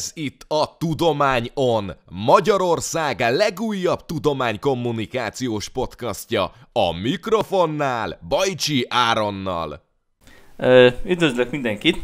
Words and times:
Ez 0.00 0.10
itt 0.14 0.44
a 0.48 0.76
Tudomány 0.78 1.50
On, 1.54 1.92
Magyarország 2.08 3.20
legújabb 3.20 4.06
tudománykommunikációs 4.06 5.68
podcastja 5.68 6.52
a 6.72 6.92
mikrofonnál 7.02 8.18
Bajcsi 8.28 8.86
Áronnal. 8.88 9.82
Ö, 10.56 10.88
üdvözlök 11.04 11.50
mindenkit! 11.50 11.98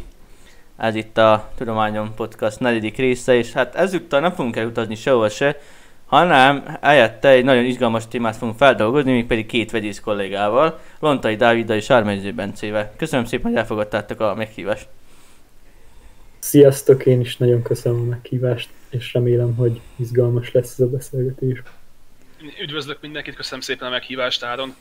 Ez 0.77 0.95
itt 0.95 1.17
a 1.17 1.49
Tudományon 1.55 2.13
Podcast 2.15 2.59
negyedik 2.59 2.97
része, 2.97 3.35
és 3.35 3.51
hát 3.51 3.75
ezúttal 3.75 4.19
nem 4.19 4.31
fogunk 4.31 4.55
elutazni 4.55 4.95
sehova 4.95 5.29
se, 5.29 5.57
hanem 6.05 6.77
helyette 6.81 7.29
egy 7.29 7.43
nagyon 7.43 7.63
izgalmas 7.63 8.07
témát 8.07 8.37
fogunk 8.37 8.57
feldolgozni, 8.57 9.11
még 9.11 9.25
pedig 9.25 9.45
két 9.45 9.71
vegyész 9.71 9.99
kollégával, 9.99 10.79
Lontai 10.99 11.35
Dáviddal 11.35 11.77
és 11.77 11.89
Ármegyző 11.89 12.33
Bencével. 12.33 12.93
Köszönöm 12.97 13.25
szépen, 13.25 13.51
hogy 13.51 13.59
elfogadtátok 13.59 14.19
a 14.19 14.35
meghívást. 14.35 14.87
Sziasztok, 16.47 17.05
én 17.05 17.19
is 17.19 17.37
nagyon 17.37 17.61
köszönöm 17.61 17.99
a 17.99 18.03
meghívást, 18.03 18.69
és 18.89 19.13
remélem, 19.13 19.55
hogy 19.55 19.81
izgalmas 19.95 20.51
lesz 20.51 20.71
ez 20.71 20.79
a 20.79 20.89
beszélgetés. 20.89 21.61
Üdvözlök 22.61 22.97
mindenkit, 23.01 23.35
köszönöm 23.35 23.61
szépen 23.61 23.87
a 23.87 23.91
meghívást, 23.91 24.43
Áron. 24.43 24.75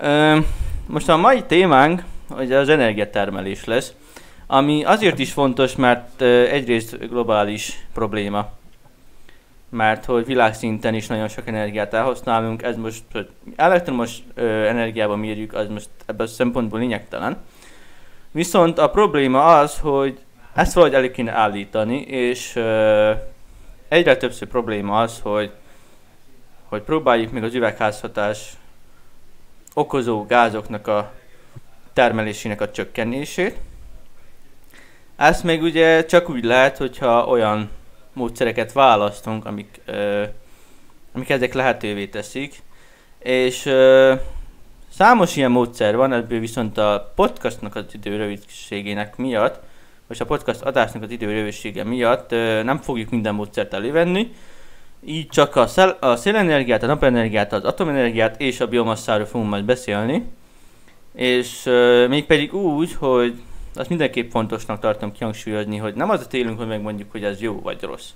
Ö, 0.00 0.38
most 0.86 1.08
a 1.08 1.16
mai 1.16 1.42
témánk 1.42 2.02
hogy 2.28 2.52
az 2.52 2.68
energiatermelés 2.68 3.64
lesz, 3.64 3.92
ami 4.46 4.84
azért 4.84 5.18
is 5.18 5.32
fontos, 5.32 5.76
mert 5.76 6.22
egyrészt 6.22 7.08
globális 7.08 7.86
probléma, 7.92 8.52
mert 9.68 10.04
hogy 10.04 10.26
világszinten 10.26 10.94
is 10.94 11.06
nagyon 11.06 11.28
sok 11.28 11.46
energiát 11.46 11.94
elhasználunk, 11.94 12.62
ez 12.62 12.76
most, 12.76 13.02
hogy 13.12 13.28
elektromos 13.56 14.16
energiában 14.36 15.18
mérjük, 15.18 15.54
az 15.54 15.68
most 15.68 15.88
ebből 16.06 16.26
a 16.26 16.30
szempontból 16.30 16.78
lényegtelen. 16.78 17.36
Viszont 18.30 18.78
a 18.78 18.90
probléma 18.90 19.58
az, 19.58 19.78
hogy 19.78 20.18
ezt 20.54 20.72
valahogy 20.72 20.94
elég 20.94 21.10
kéne 21.10 21.32
állítani, 21.32 22.00
és 22.00 22.56
uh, 22.56 23.10
egyre 23.88 24.16
többször 24.16 24.48
probléma 24.48 25.00
az, 25.00 25.20
hogy, 25.22 25.50
hogy 26.64 26.82
próbáljuk 26.82 27.32
meg 27.32 27.44
az 27.44 27.54
üvegházhatás 27.54 28.52
okozó 29.74 30.26
gázoknak 30.26 30.86
a 30.86 31.12
termelésének 31.92 32.60
a 32.60 32.70
csökkenését. 32.70 33.56
Ezt 35.16 35.42
még 35.44 35.62
ugye 35.62 36.04
csak 36.04 36.28
úgy 36.28 36.44
lehet, 36.44 36.76
hogyha 36.76 37.26
olyan 37.26 37.70
módszereket 38.12 38.72
választunk, 38.72 39.46
amik, 39.46 39.80
uh, 39.88 40.28
amik 41.12 41.30
ezek 41.30 41.54
lehetővé 41.54 42.06
teszik. 42.06 42.62
És 43.18 43.66
uh, 43.66 44.20
számos 44.92 45.36
ilyen 45.36 45.50
módszer 45.50 45.96
van, 45.96 46.12
ebből 46.12 46.40
viszont 46.40 46.78
a 46.78 47.12
podcastnak 47.14 47.76
az 47.76 47.84
idő 47.92 48.38
miatt 49.16 49.66
most 50.08 50.20
a 50.20 50.24
podcast 50.24 50.62
adásnak 50.62 51.02
az 51.02 51.10
időrövősége 51.10 51.84
miatt 51.84 52.30
nem 52.64 52.78
fogjuk 52.78 53.10
minden 53.10 53.34
módszert 53.34 53.74
elővenni, 53.74 54.32
így 55.04 55.28
csak 55.28 55.56
a, 55.56 55.66
szel- 55.66 56.02
a 56.02 56.16
szélenergiát, 56.16 56.82
a 56.82 56.86
napenergiát, 56.86 57.52
az 57.52 57.64
atomenergiát 57.64 58.40
és 58.40 58.60
a 58.60 58.68
biomasszáról 58.68 59.26
fogunk 59.26 59.50
majd 59.50 59.64
beszélni. 59.64 60.26
És 61.14 61.66
uh, 61.66 62.08
mégpedig 62.08 62.54
úgy, 62.54 62.94
hogy 62.94 63.40
azt 63.74 63.88
mindenképp 63.88 64.30
fontosnak 64.30 64.80
tartom 64.80 65.12
kihangsúlyozni, 65.12 65.76
hogy 65.76 65.94
nem 65.94 66.10
az 66.10 66.20
a 66.20 66.26
célunk, 66.26 66.58
hogy 66.58 66.66
megmondjuk, 66.66 67.10
hogy 67.10 67.24
ez 67.24 67.40
jó 67.40 67.60
vagy 67.60 67.82
rossz, 67.82 68.08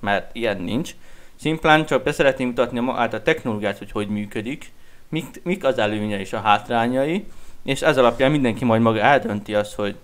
mert 0.00 0.36
ilyen 0.36 0.60
nincs. 0.60 0.94
Szimplán 1.36 1.86
csak 1.86 2.02
be 2.02 2.12
szeretném 2.12 2.46
mutatni 2.46 2.78
a, 2.78 2.94
át 2.96 3.14
a 3.14 3.22
technológiát, 3.22 3.78
hogy 3.78 3.90
hogy 3.90 4.08
működik, 4.08 4.72
mik, 5.08 5.40
mik 5.42 5.64
az 5.64 5.78
előnye 5.78 6.20
és 6.20 6.32
a 6.32 6.40
hátrányai, 6.40 7.24
és 7.64 7.82
ez 7.82 7.98
alapján 7.98 8.30
mindenki 8.30 8.64
majd 8.64 8.82
maga 8.82 9.00
eldönti 9.00 9.54
azt, 9.54 9.74
hogy 9.74 9.94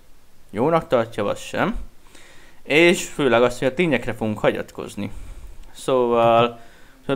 jónak 0.51 0.89
tartja, 0.89 1.25
vagy 1.25 1.37
sem. 1.37 1.77
És 2.63 3.05
főleg 3.05 3.43
azt, 3.43 3.59
hogy 3.59 3.69
a 3.69 3.75
tényekre 3.75 4.13
fogunk 4.13 4.39
hagyatkozni. 4.39 5.11
Szóval 5.73 6.61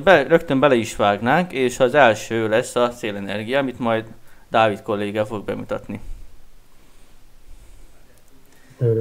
be, 0.04 0.22
rögtön 0.22 0.60
bele 0.60 0.74
is 0.74 0.96
vágnánk, 0.96 1.52
és 1.52 1.80
az 1.80 1.94
első 1.94 2.48
lesz 2.48 2.76
a 2.76 2.90
szélenergia, 2.90 3.58
amit 3.58 3.78
majd 3.78 4.04
Dávid 4.48 4.82
kolléga 4.82 5.26
fog 5.26 5.44
bemutatni. 5.44 6.00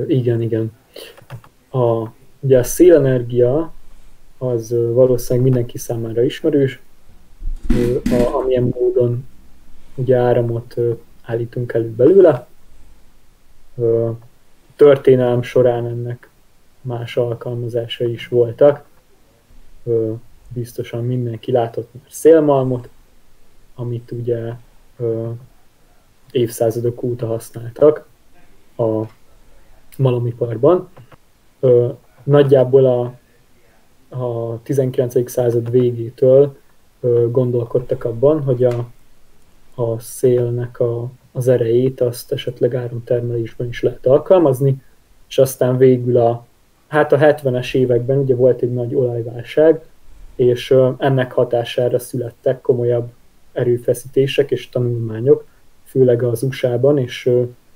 Igen, 0.07 0.41
igen. 0.41 0.72
A, 1.72 2.07
ugye 2.39 2.57
a 2.57 2.63
szélenergia 2.63 3.73
az 4.38 4.69
valószínűleg 4.69 5.50
mindenki 5.50 5.78
számára 5.78 6.23
ismerős, 6.23 6.79
a, 8.12 8.35
amilyen 8.35 8.73
módon 8.79 9.28
ugye 9.95 10.18
áramot 10.18 10.75
állítunk 11.22 11.73
elő 11.73 11.89
belőle, 11.89 12.47
történelem 14.75 15.41
során 15.41 15.85
ennek 15.85 16.29
más 16.81 17.17
alkalmazása 17.17 18.06
is 18.06 18.28
voltak. 18.28 18.85
Biztosan 20.53 21.06
mindenki 21.06 21.51
látott 21.51 21.94
már 21.94 22.03
szélmalmot, 22.09 22.89
amit 23.75 24.12
ugye 24.12 24.53
évszázadok 26.31 27.03
óta 27.03 27.25
használtak 27.25 28.07
a 28.78 29.01
malamiparban. 29.97 30.89
Nagyjából 32.23 32.85
a, 32.85 33.18
a 34.16 34.59
19. 34.63 35.29
század 35.29 35.72
végétől 35.72 36.57
gondolkodtak 37.31 38.03
abban, 38.03 38.44
hogy 38.44 38.63
a, 38.63 38.89
a 39.75 40.00
szélnek 40.00 40.79
a 40.79 41.09
az 41.31 41.47
erejét 41.47 42.01
azt 42.01 42.31
esetleg 42.31 42.75
áramtermelésben 42.75 43.67
is 43.67 43.81
lehet 43.81 44.06
alkalmazni, 44.06 44.81
és 45.28 45.38
aztán 45.38 45.78
végül 45.78 46.17
a, 46.17 46.45
hát 46.88 47.13
a 47.13 47.17
70-es 47.17 47.75
években 47.75 48.17
ugye 48.17 48.35
volt 48.35 48.62
egy 48.62 48.73
nagy 48.73 48.95
olajválság, 48.95 49.81
és 50.35 50.75
ennek 50.97 51.31
hatására 51.31 52.00
születtek 52.00 52.62
komolyabb 52.62 53.12
erőfeszítések 53.53 54.51
és 54.51 54.69
tanulmányok, 54.69 55.45
főleg 55.84 56.23
az 56.23 56.44
USA-ban 56.44 56.97
és 56.97 57.29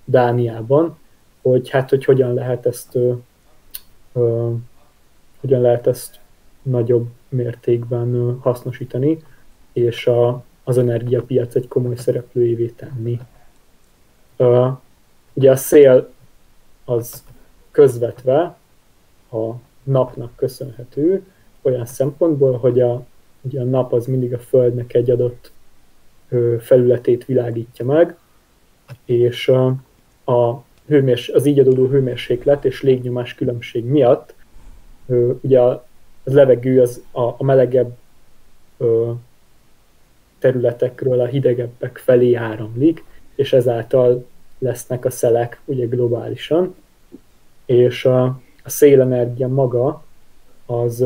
Dániában, 0.06 0.98
hogy 1.42 1.70
hát, 1.70 1.90
hogy 1.90 2.06
hogyan 2.06 2.34
lehet 2.34 2.66
ezt 2.66 2.98
hogyan 5.40 5.62
lehet 5.62 5.88
ezt 5.88 6.20
nagyobb 6.62 7.08
mértékben 7.30 8.38
hasznosítani, 8.42 9.20
és 9.74 10.08
a, 10.08 10.44
az 10.64 10.78
energiapiac 10.78 11.56
egy 11.56 11.68
komoly 11.68 11.96
szereplőjévé 11.96 12.66
tenni. 12.66 13.20
Ugye 15.34 15.52
a 15.52 15.56
szél 15.56 16.10
az 16.86 17.24
közvetve 17.72 18.58
a 19.32 19.52
napnak 19.84 20.36
köszönhető, 20.36 21.26
olyan 21.62 21.86
szempontból, 21.86 22.58
hogy 22.58 22.82
a, 22.82 23.06
ugye 23.42 23.62
a 23.62 23.64
nap 23.64 23.94
az 23.94 24.06
mindig 24.06 24.34
a 24.34 24.40
Földnek 24.40 24.94
egy 24.94 25.10
adott 25.10 25.52
felületét 26.60 27.26
világítja 27.26 27.86
meg, 27.86 28.18
és 29.06 29.48
a 30.26 30.64
hőmérs, 30.86 31.30
az 31.30 31.46
így 31.46 31.60
adódó 31.60 31.88
hőmérséklet 31.88 32.66
és 32.66 32.82
légnyomás 32.82 33.36
különbség 33.36 33.86
miatt 33.86 34.36
ugye 35.42 35.60
a, 35.60 35.70
a 36.24 36.34
levegő 36.34 36.82
az 36.82 37.04
a, 37.12 37.22
a 37.22 37.44
melegebb 37.44 37.98
területekről 40.40 41.20
a 41.20 41.26
hidegebbek 41.26 41.98
felé 41.98 42.34
áramlik, 42.34 43.04
és 43.36 43.54
ezáltal 43.54 44.26
lesznek 44.58 45.06
a 45.06 45.10
szelek 45.10 45.62
ugye 45.66 45.86
globálisan, 45.86 46.76
és 47.66 48.06
a, 48.06 48.24
a 48.64 48.70
szélenergia 48.70 49.48
maga 49.48 50.04
az 50.66 51.06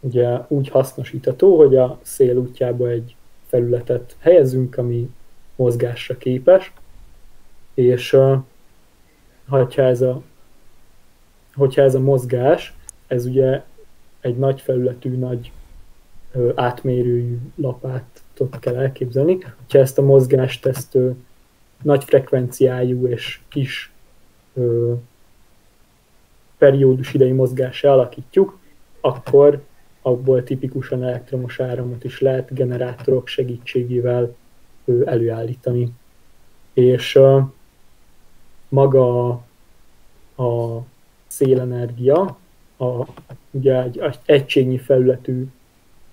ugye 0.00 0.38
úgy 0.48 0.68
hasznosítható, 0.68 1.56
hogy 1.56 1.76
a 1.76 1.98
szél 2.02 2.36
útjába 2.36 2.88
egy 2.88 3.16
felületet 3.46 4.16
helyezünk, 4.18 4.78
ami 4.78 5.10
mozgásra 5.56 6.16
képes, 6.16 6.72
és 7.74 8.16
hogyha 9.48 9.82
ez 9.82 10.00
a, 10.00 10.22
hogyha 11.54 11.82
ez 11.82 11.94
a 11.94 12.00
mozgás, 12.00 12.74
ez 13.06 13.26
ugye 13.26 13.62
egy 14.20 14.36
nagy 14.36 14.60
felületű, 14.60 15.16
nagy 15.16 15.52
átmérőjű 16.54 17.38
lapátot 18.38 18.60
kell 18.60 18.76
elképzelni. 18.76 19.38
Ha 19.68 19.78
ezt 19.78 19.98
a 19.98 20.02
mozgást 20.02 20.66
ezt 20.66 20.94
ö, 20.94 21.10
nagy 21.82 22.04
frekvenciájú 22.04 23.06
és 23.06 23.40
kis 23.48 23.92
ö, 24.54 24.92
periódus 26.58 27.14
idei 27.14 27.32
mozgással 27.32 27.92
alakítjuk, 27.92 28.58
akkor 29.00 29.62
abból 30.02 30.42
tipikusan 30.42 31.04
elektromos 31.04 31.60
áramot 31.60 32.04
is 32.04 32.20
lehet 32.20 32.54
generátorok 32.54 33.28
segítségével 33.28 34.34
ö, 34.84 35.06
előállítani. 35.06 35.92
És 36.72 37.14
ö, 37.14 37.40
maga 38.68 39.28
a, 39.28 40.42
a 40.42 40.84
szélenergia, 41.26 42.38
a, 42.76 43.06
ugye 43.50 43.82
egy, 43.82 43.98
egy 43.98 44.18
egységnyi 44.24 44.78
felületű, 44.78 45.46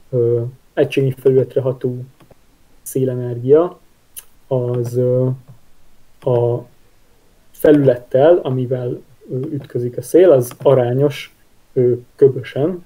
ö, 0.10 0.44
egységnyi 0.74 1.12
felületre 1.18 1.62
ható 1.62 2.04
szélenergia, 2.86 3.80
az 4.48 4.98
a 6.20 6.66
felülettel, 7.52 8.38
amivel 8.38 9.02
ütközik 9.32 9.98
a 9.98 10.02
szél, 10.02 10.32
az 10.32 10.52
arányos 10.58 11.36
köbösen, 12.16 12.84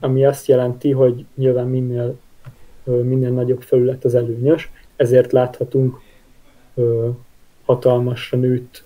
ami 0.00 0.24
azt 0.24 0.46
jelenti, 0.46 0.90
hogy 0.90 1.24
nyilván 1.34 1.66
minél, 1.66 2.18
minél 2.84 3.30
nagyobb 3.30 3.62
felület 3.62 4.04
az 4.04 4.14
előnyös, 4.14 4.70
ezért 4.96 5.32
láthatunk 5.32 6.00
hatalmasra 7.64 8.38
nőtt 8.38 8.84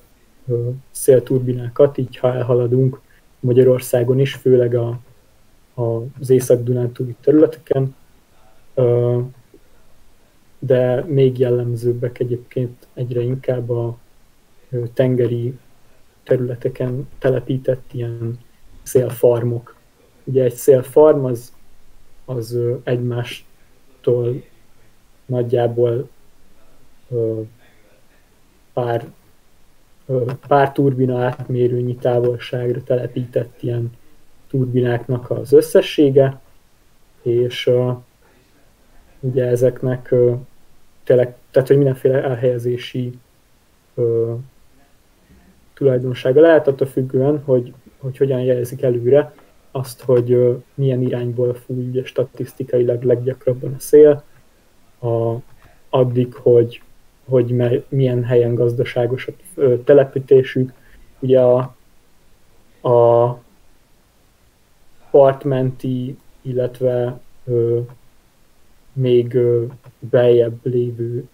szélturbinákat, 0.91 1.99
így 1.99 2.17
ha 2.17 2.35
elhaladunk 2.35 3.01
Magyarországon 3.41 4.19
is, 4.19 4.35
főleg 4.35 4.75
a, 4.75 4.99
a, 5.75 5.83
az 6.21 6.31
észak-dunántúli 6.31 7.17
területeken, 7.21 7.95
de 10.67 11.05
még 11.07 11.39
jellemzőbbek 11.39 12.19
egyébként 12.19 12.87
egyre 12.95 13.21
inkább 13.21 13.71
a 13.71 13.99
tengeri 14.95 15.59
területeken 16.23 17.09
telepített 17.19 17.93
ilyen 17.93 18.39
szélfarmok. 18.83 19.77
Ugye 20.25 20.43
egy 20.43 20.55
szélfarm 20.55 21.25
az, 21.25 21.53
az 22.25 22.59
egymástól 22.83 24.43
nagyjából 25.27 26.09
pár, 28.73 29.13
pár 30.49 30.73
turbina 30.73 31.25
átmérőnyi 31.25 31.95
távolságra 31.95 32.83
telepített 32.83 33.63
ilyen 33.63 33.93
turbináknak 34.49 35.31
az 35.31 35.53
összessége, 35.53 36.41
és 37.23 37.71
ugye 39.21 39.45
ezeknek 39.45 40.15
tényleg, 41.05 41.35
tehát 41.51 41.69
hogy 41.69 41.77
mindenféle 41.77 42.23
elhelyezési 42.23 43.19
tulajdonsága 45.75 46.41
lehet, 46.41 46.69
attól 46.69 46.87
függően, 46.87 47.43
hogy, 47.45 47.73
hogy 47.99 48.17
hogyan 48.17 48.41
jelzik 48.41 48.83
előre 48.83 49.35
azt, 49.71 50.03
hogy 50.03 50.57
milyen 50.75 51.03
irányból 51.03 51.55
fúj 51.55 51.89
ugye 51.89 52.05
statisztikailag 52.05 53.03
leggyakrabban 53.03 53.75
a 53.75 53.81
szél, 53.81 54.23
a, 55.01 55.35
addig, 55.89 56.35
hogy, 56.35 56.83
hogy 57.25 57.51
me, 57.51 57.83
milyen 57.89 58.25
helyen 58.25 58.55
gazdaságos 58.55 59.27
a 59.27 59.33
telepítésük. 59.85 60.73
Ugye 61.19 61.41
a, 61.41 61.75
a 62.89 63.39
partmenti, 65.11 66.17
illetve 66.43 67.21
ö, 67.45 67.81
még 68.95 69.39
beljebb 69.99 70.59
lévő 70.63 71.25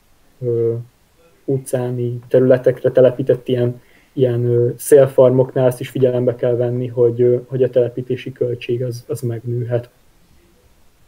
óceáni 1.45 2.19
területekre 2.29 2.91
telepített 2.91 3.49
ilyen 3.49 3.81
ilyen 4.12 4.75
szélfarmoknál 4.77 5.67
azt 5.67 5.81
is 5.81 5.89
figyelembe 5.89 6.35
kell 6.35 6.57
venni, 6.57 6.87
hogy, 6.87 7.41
hogy 7.47 7.62
a 7.62 7.71
telepítési 7.71 8.33
költség 8.33 8.85
az, 8.85 9.05
az 9.09 9.21
megnőhet. 9.21 9.91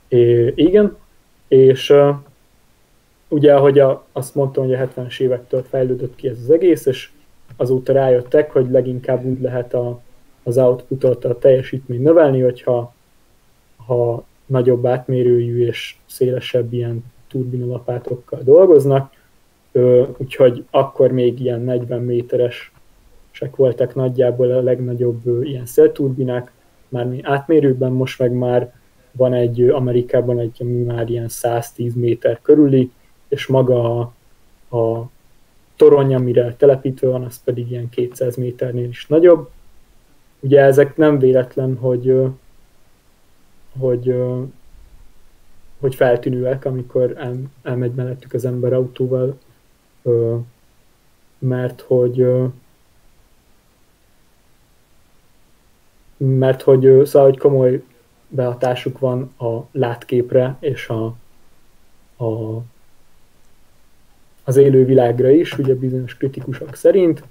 É, 0.09 0.53
igen, 0.55 0.97
és 1.49 1.95
ugye, 3.29 3.55
ahogy 3.55 3.79
a, 3.79 4.05
azt 4.13 4.35
mondtam, 4.35 4.65
hogy 4.65 4.75
a 4.75 4.89
70-es 4.89 5.21
évektől 5.21 5.63
fejlődött 5.63 6.15
ki 6.15 6.29
ez 6.29 6.39
az 6.39 6.51
egész, 6.51 6.87
és 6.87 7.11
azóta 7.57 7.93
rájöttek, 7.93 8.51
hogy 8.51 8.71
leginkább 8.71 9.25
úgy 9.25 9.41
lehet 9.41 9.75
a, 9.75 10.01
az 10.43 10.59
outputot, 10.59 11.25
a 11.25 11.39
teljesítményt 11.39 12.03
növelni, 12.03 12.41
hogyha 12.41 12.95
ha 13.87 14.25
nagyobb 14.47 14.87
átmérőjű 14.87 15.67
és 15.67 15.97
szélesebb 16.07 16.73
ilyen 16.73 17.05
turbinalapátokkal 17.29 18.41
dolgoznak, 18.45 19.13
úgyhogy 20.17 20.65
akkor 20.71 21.11
még 21.13 21.41
ilyen 21.41 21.61
40 21.61 22.03
méteres 22.03 22.73
sek 23.31 23.57
voltak 23.57 23.95
nagyjából 23.95 24.51
a 24.51 24.63
legnagyobb 24.63 25.45
ilyen 25.45 25.67
szélturbinák, 25.67 26.53
már 26.89 27.07
mi 27.07 27.21
átmérőben, 27.23 27.93
most 27.93 28.19
meg 28.19 28.33
már 28.33 28.73
van 29.13 29.33
egy 29.33 29.63
Amerikában 29.63 30.39
egy, 30.39 30.57
ami 30.61 30.83
már 30.83 31.11
ilyen 31.11 31.29
110 31.29 31.95
méter 31.95 32.39
körüli, 32.43 32.91
és 33.29 33.47
maga 33.47 33.99
a, 33.99 34.13
a 34.77 35.11
torony, 35.77 36.15
amire 36.15 36.55
telepítve 36.55 37.09
van, 37.09 37.25
az 37.25 37.43
pedig 37.45 37.71
ilyen 37.71 37.89
200 37.89 38.37
méternél 38.37 38.89
is 38.89 39.07
nagyobb. 39.07 39.51
Ugye 40.41 40.61
ezek 40.61 40.97
nem 40.97 41.19
véletlen, 41.19 41.77
hogy, 41.77 42.23
hogy, 43.79 44.23
hogy 45.81 45.95
feltűnőek, 45.95 46.65
amikor 46.65 47.15
el, 47.17 47.37
elmegy 47.63 47.95
mellettük 47.95 48.33
az 48.33 48.45
ember 48.45 48.73
autóval, 48.73 49.39
mert 51.39 51.81
hogy 51.81 52.27
mert 56.17 56.63
hogy, 56.63 57.07
szóval, 57.07 57.29
hogy 57.29 57.39
komoly 57.39 57.83
behatásuk 58.29 58.99
van 58.99 59.35
a 59.39 59.69
látképre 59.73 60.57
és 60.61 60.89
a, 60.89 61.05
a, 62.25 62.63
az 64.45 64.57
élő 64.57 64.85
világra 64.85 65.31
is, 65.31 65.59
ugye 65.59 65.75
bizonyos 65.75 66.17
kritikusok 66.17 66.75
szerint. 66.75 67.25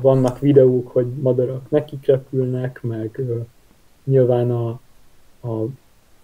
Vannak 0.00 0.38
videók, 0.38 0.88
hogy 0.88 1.06
madarak 1.06 1.70
nekik 1.70 2.06
repülnek, 2.06 2.82
meg 2.82 3.20
nyilván 4.04 4.50
a, 4.50 4.80
a, 5.44 5.64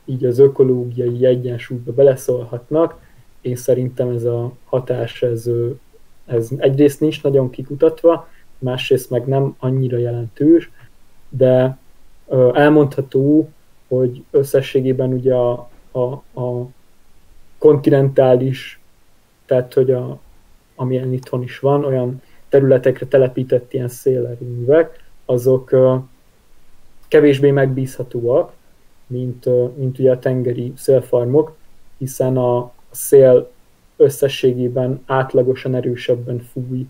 így 0.05 0.25
az 0.25 0.39
ökológiai 0.39 1.27
egyensúlyba 1.27 1.93
beleszólhatnak. 1.93 3.01
Én 3.41 3.57
szerintem 3.57 4.09
ez 4.09 4.25
a 4.25 4.53
hatás, 4.65 5.23
ez, 5.23 5.51
ez 6.27 6.49
egyrészt 6.57 7.01
nincs 7.01 7.23
nagyon 7.23 7.51
kikutatva, 7.51 8.29
másrészt 8.59 9.11
meg 9.11 9.27
nem 9.27 9.55
annyira 9.59 9.99
jelentős, 9.99 10.71
de 11.29 11.79
elmondható, 12.53 13.49
hogy 13.89 14.25
összességében 14.31 15.13
ugye 15.13 15.35
a, 15.35 15.69
a, 15.91 16.01
a 16.41 16.69
kontinentális, 17.59 18.81
tehát 19.47 19.75
hogy 19.75 19.91
a, 19.91 20.19
amilyen 20.75 21.13
itthon 21.13 21.43
is 21.43 21.59
van, 21.59 21.85
olyan 21.85 22.23
területekre 22.49 23.07
telepített 23.07 23.73
ilyen 23.73 23.89
szélerőművek, 23.89 25.05
azok 25.25 25.77
kevésbé 27.09 27.51
megbízhatóak, 27.51 28.53
mint, 29.11 29.45
mint 29.77 29.99
ugye 29.99 30.11
a 30.11 30.19
tengeri 30.19 30.73
szélfarmok, 30.77 31.57
hiszen 31.99 32.37
a 32.37 32.73
szél 32.91 33.51
összességében 33.97 35.03
átlagosan 35.07 35.75
erősebben 35.75 36.41
fúj 36.41 36.87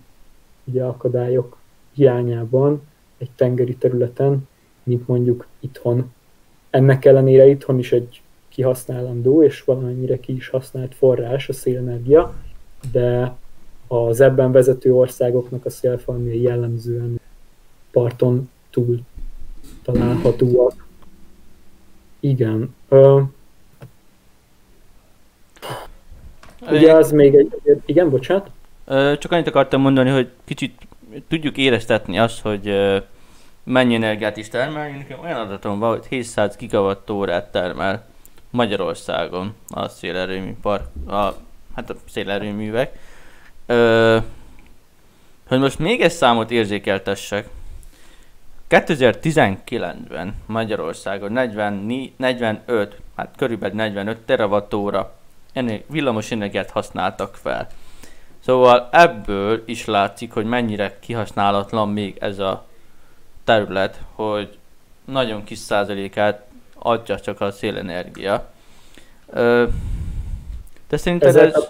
ugye 0.65 0.85
akadályok 0.85 1.57
hiányában, 1.93 2.83
egy 3.19 3.31
tengeri 3.37 3.77
területen, 3.77 4.49
mint 4.83 5.07
mondjuk 5.07 5.47
itthon. 5.61 6.13
Ennek 6.71 7.05
ellenére 7.05 7.47
itthon 7.47 7.79
is 7.79 7.93
egy 7.93 8.23
kihasználandó 8.49 9.43
és 9.43 9.65
valamennyire 9.65 10.21
ki 10.21 10.35
is 10.35 10.49
használt 10.49 10.95
forrás 10.95 11.49
a 11.49 11.53
szélenergia, 11.53 12.35
de 12.93 13.37
az 13.87 14.21
ebben 14.21 14.53
vezető 14.53 14.95
országoknak 14.95 15.65
a 15.65 15.71
szélfarmjai 15.71 16.43
jellemzően 16.43 17.21
parton 17.91 18.51
túl 18.71 19.01
találhatóak. 19.83 20.89
Igen. 22.21 22.75
Ö, 22.89 23.21
ugye 26.71 26.93
az 26.93 27.11
még 27.11 27.35
egy... 27.35 27.53
Igen, 27.87 28.11
bocsánat? 28.11 28.51
Csak 29.19 29.33
annyit 29.33 29.47
akartam 29.47 29.81
mondani, 29.81 30.11
hogy 30.11 30.31
kicsit 30.45 30.87
tudjuk 31.29 31.57
éreztetni 31.57 32.19
azt, 32.19 32.41
hogy 32.41 32.75
mennyi 33.65 33.95
energiát 33.95 34.37
is 34.37 34.49
termel. 34.49 34.89
Nekem 34.89 35.21
olyan 35.21 35.41
adatom 35.41 35.79
van, 35.79 35.91
hogy 35.91 36.07
700 36.09 36.57
gigawatt-órát 36.57 37.53
termel 37.53 38.07
Magyarországon 38.51 39.55
a 39.69 39.89
szélerőmű 39.89 40.55
park, 40.63 40.85
a, 41.07 41.33
hát 41.75 41.91
a 41.91 41.95
szélerőművek. 42.09 42.99
Ö, 43.67 44.19
hogy 45.49 45.59
most 45.59 45.79
még 45.79 46.01
egy 46.01 46.11
számot 46.11 46.51
érzékeltessek. 46.51 47.49
2019-ben 48.71 50.35
Magyarországon 50.47 51.33
40, 51.33 52.13
45, 52.17 52.97
hát 53.17 53.35
körülbelül 53.37 53.77
45 53.77 54.19
terawattóra 54.19 55.15
villamos 55.87 56.31
energiát 56.31 56.71
használtak 56.71 57.35
fel. 57.35 57.67
Szóval 58.39 58.89
ebből 58.93 59.63
is 59.67 59.85
látszik, 59.85 60.33
hogy 60.33 60.45
mennyire 60.45 60.99
kihasználatlan 61.01 61.89
még 61.89 62.17
ez 62.21 62.39
a 62.39 62.67
terület, 63.45 64.01
hogy 64.15 64.59
nagyon 65.05 65.45
kis 65.45 65.59
százalékát 65.59 66.47
adja 66.75 67.21
csak 67.21 67.41
a 67.41 67.51
szélenergia. 67.51 68.51
de 70.89 70.97
szerinted 70.97 71.29
Ezzel 71.29 71.47
ez... 71.47 71.69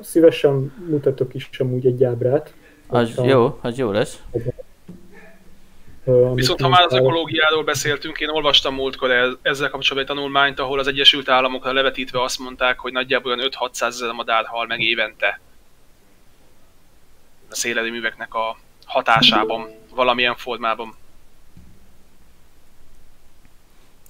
szívesen 0.00 0.72
mutatok 0.88 1.34
is 1.34 1.50
amúgy 1.58 1.86
egy 1.86 2.04
ábrát. 2.04 2.54
Az 2.86 3.20
jó, 3.24 3.58
az 3.60 3.78
jó 3.78 3.90
lesz. 3.90 4.22
Viszont 6.34 6.60
ha 6.60 6.68
már 6.68 6.84
az 6.84 6.92
ökológiáról 6.92 7.64
beszéltünk, 7.64 8.18
én 8.18 8.28
olvastam 8.28 8.74
múltkor 8.74 9.38
ezzel 9.42 9.70
kapcsolatban 9.70 9.98
egy 9.98 10.06
tanulmányt, 10.06 10.58
ahol 10.58 10.78
az 10.78 10.86
Egyesült 10.86 11.28
Államokra 11.28 11.72
levetítve 11.72 12.22
azt 12.22 12.38
mondták, 12.38 12.78
hogy 12.78 12.92
nagyjából 12.92 13.36
5-600 13.38 13.82
ezer 13.82 14.12
madár 14.12 14.46
hal 14.46 14.66
meg 14.66 14.80
évente 14.80 15.40
a 17.50 17.54
szélerőműveknek 17.54 18.34
a 18.34 18.58
hatásában, 18.84 19.70
valamilyen 19.94 20.36
formában. 20.36 20.96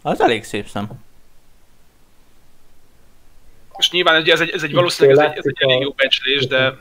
Az 0.03 0.21
elég 0.21 0.45
szép 0.45 0.67
szem. 0.67 0.89
Most 3.73 3.93
nyilván 3.93 4.21
ugye 4.21 4.33
ez 4.33 4.41
egy, 4.41 4.51
ez 4.51 4.63
egy 4.63 4.73
valószínűleg 4.73 5.25
ez 5.27 5.31
egy, 5.31 5.39
ez 5.39 5.45
egy 5.47 5.63
elég 5.63 5.81
jó 5.81 5.91
becslés, 5.91 6.47
de, 6.47 6.79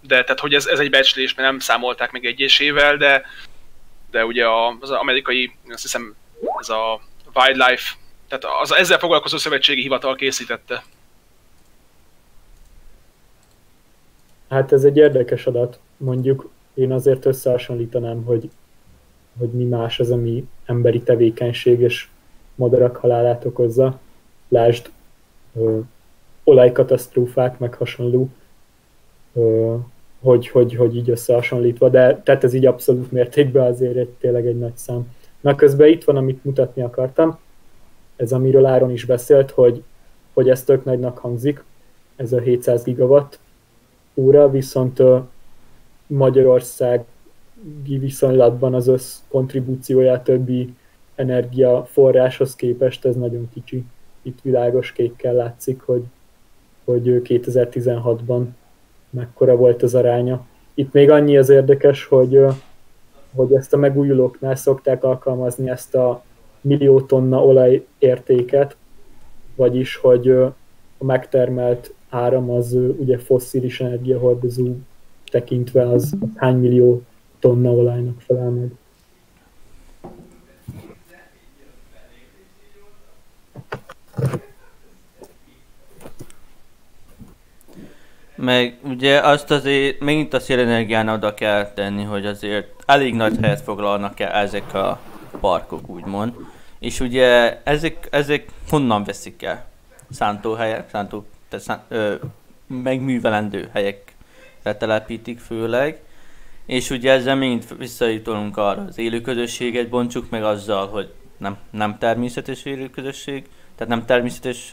de 0.00 0.22
tehát 0.22 0.40
hogy 0.40 0.54
ez, 0.54 0.66
ez 0.66 0.78
egy 0.78 0.90
becslés, 0.90 1.34
mert 1.34 1.48
nem 1.48 1.58
számolták 1.58 2.10
meg 2.10 2.24
egyesével, 2.24 2.96
de, 2.96 3.22
de 4.10 4.24
ugye 4.24 4.44
az 4.80 4.90
amerikai, 4.90 5.52
azt 5.68 5.82
hiszem, 5.82 6.14
ez 6.60 6.68
a 6.68 7.00
Wildlife, 7.34 7.96
tehát 8.28 8.44
az 8.62 8.74
ezzel 8.74 8.98
foglalkozó 8.98 9.36
szövetségi 9.36 9.80
hivatal 9.80 10.14
készítette. 10.14 10.84
Hát 14.48 14.72
ez 14.72 14.84
egy 14.84 14.96
érdekes 14.96 15.46
adat. 15.46 15.78
Mondjuk 15.96 16.50
én 16.74 16.92
azért 16.92 17.26
összehasonlítanám, 17.26 18.24
hogy, 18.24 18.50
hogy 19.38 19.48
mi 19.48 19.64
más 19.64 20.00
az, 20.00 20.10
ami 20.10 20.48
emberi 20.64 21.02
tevékenység 21.02 21.80
és 21.80 22.08
madarak 22.54 22.96
halálát 22.96 23.44
okozza. 23.44 24.00
Lásd, 24.48 24.90
ö, 25.54 25.78
olajkatasztrófák, 26.44 27.58
meg 27.58 27.74
hasonló, 27.74 28.28
ö, 29.32 29.76
hogy, 30.20 30.48
hogy, 30.48 30.74
hogy 30.74 30.96
így 30.96 31.10
összehasonlítva, 31.10 31.88
de 31.88 32.20
tehát 32.24 32.44
ez 32.44 32.54
így 32.54 32.66
abszolút 32.66 33.12
mértékben 33.12 33.66
azért 33.66 33.96
egy, 33.96 34.08
tényleg 34.08 34.46
egy 34.46 34.58
nagy 34.58 34.76
szám. 34.76 35.12
Na 35.40 35.54
közben 35.54 35.88
itt 35.88 36.04
van, 36.04 36.16
amit 36.16 36.44
mutatni 36.44 36.82
akartam, 36.82 37.38
ez 38.16 38.32
amiről 38.32 38.66
Áron 38.66 38.90
is 38.90 39.04
beszélt, 39.04 39.50
hogy, 39.50 39.82
hogy 40.32 40.48
ez 40.48 40.64
tök 40.64 40.84
nagynak 40.84 41.18
hangzik, 41.18 41.64
ez 42.16 42.32
a 42.32 42.40
700 42.40 42.82
gigawatt 42.82 43.38
óra, 44.14 44.50
viszont 44.50 45.02
Magyarország 46.06 47.04
viszonylatban 47.84 48.74
az 48.74 48.86
össz 48.86 49.18
kontribúciója 49.28 50.22
többi 50.22 50.74
energiaforráshoz 51.14 52.54
képest 52.54 53.04
ez 53.04 53.16
nagyon 53.16 53.48
kicsi. 53.52 53.84
Itt 54.22 54.38
világos 54.42 54.92
kékkel 54.92 55.34
látszik, 55.34 55.80
hogy, 55.80 56.02
hogy 56.84 57.20
2016-ban 57.24 58.44
mekkora 59.10 59.56
volt 59.56 59.82
az 59.82 59.94
aránya. 59.94 60.46
Itt 60.74 60.92
még 60.92 61.10
annyi 61.10 61.36
az 61.36 61.48
érdekes, 61.48 62.04
hogy, 62.04 62.44
hogy 63.34 63.52
ezt 63.52 63.72
a 63.72 63.76
megújulóknál 63.76 64.54
szokták 64.54 65.04
alkalmazni 65.04 65.70
ezt 65.70 65.94
a 65.94 66.22
millió 66.60 67.00
tonna 67.00 67.44
olaj 67.44 67.86
értéket, 67.98 68.76
vagyis 69.56 69.96
hogy 69.96 70.28
a 70.98 71.04
megtermelt 71.04 71.94
áram 72.08 72.50
az 72.50 72.76
ugye 72.98 73.18
fosszilis 73.18 73.80
energiahordozó 73.80 74.72
tekintve 75.30 75.88
az 75.88 76.16
hány 76.34 76.56
millió 76.56 77.02
tonna 77.38 77.70
olajnak 77.70 78.20
felel 78.20 78.50
meg. 78.50 78.70
Meg 88.40 88.78
ugye 88.82 89.20
azt 89.20 89.50
azért 89.50 90.00
megint 90.00 90.34
a 90.34 90.40
szélenergián 90.40 91.08
oda 91.08 91.34
kell 91.34 91.72
tenni, 91.72 92.02
hogy 92.02 92.26
azért 92.26 92.66
elég 92.86 93.14
nagy 93.14 93.36
helyet 93.40 93.60
foglalnak 93.60 94.20
el 94.20 94.32
ezek 94.32 94.74
a 94.74 95.00
parkok 95.40 95.88
úgymond. 95.88 96.34
És 96.78 97.00
ugye 97.00 97.60
ezek, 97.64 98.08
ezek 98.10 98.46
honnan 98.68 99.04
veszik 99.04 99.42
el? 99.42 99.64
Szántóhelyek, 100.10 100.88
szántó, 100.90 101.26
tehát 101.48 101.64
szán, 101.64 101.82
ö, 101.88 102.14
megművelendő 102.66 103.68
helyekre 103.72 104.76
telepítik 104.78 105.38
főleg. 105.38 106.00
És 106.66 106.90
ugye 106.90 107.12
ezzel 107.12 107.36
mind 107.36 107.78
visszajutolunk 107.78 108.56
arra, 108.56 108.84
az 108.88 108.98
élőközösséget 108.98 109.88
bontsuk 109.88 110.30
meg 110.30 110.44
azzal, 110.44 110.88
hogy 110.88 111.12
nem, 111.36 111.56
nem 111.70 111.98
természetes 111.98 112.64
élőközösség, 112.64 113.48
tehát 113.76 113.92
nem 113.92 114.06
természetes 114.06 114.70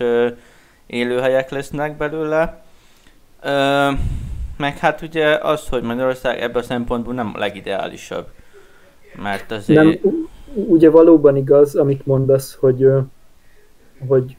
élőhelyek 0.85 1.49
lesznek 1.49 1.97
belőle. 1.97 2.65
Ö, 3.41 3.89
meg 4.57 4.77
hát 4.77 5.01
ugye 5.01 5.37
az, 5.37 5.67
hogy 5.67 5.83
Magyarország 5.83 6.39
ebben 6.39 6.61
a 6.61 6.65
szempontból 6.65 7.13
nem 7.13 7.31
a 7.33 7.37
legideálisabb. 7.37 8.27
Mert 9.21 9.51
azért... 9.51 10.01
Nem, 10.01 10.27
ugye 10.53 10.89
valóban 10.89 11.35
igaz, 11.35 11.75
amit 11.75 12.05
mondasz, 12.05 12.53
hogy, 12.53 12.87
hogy, 14.07 14.37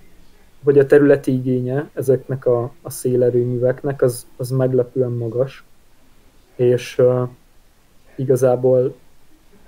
hogy 0.64 0.78
a 0.78 0.86
területi 0.86 1.32
igénye 1.32 1.88
ezeknek 1.94 2.46
a, 2.46 2.72
a 2.82 2.90
szélerőműveknek 2.90 4.02
az, 4.02 4.26
az 4.36 4.50
meglepően 4.50 5.10
magas, 5.10 5.64
és 6.56 6.98
uh, 6.98 7.28
igazából 8.16 8.94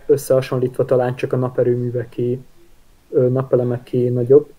összehasonlítva 0.06 0.84
talán 0.84 1.14
csak 1.14 1.32
a 1.32 1.36
naperőműveké, 1.36 2.38
napelemeké 3.08 4.08
nagyobb, 4.08 4.52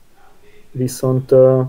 viszont 0.72 1.32
uh, 1.32 1.66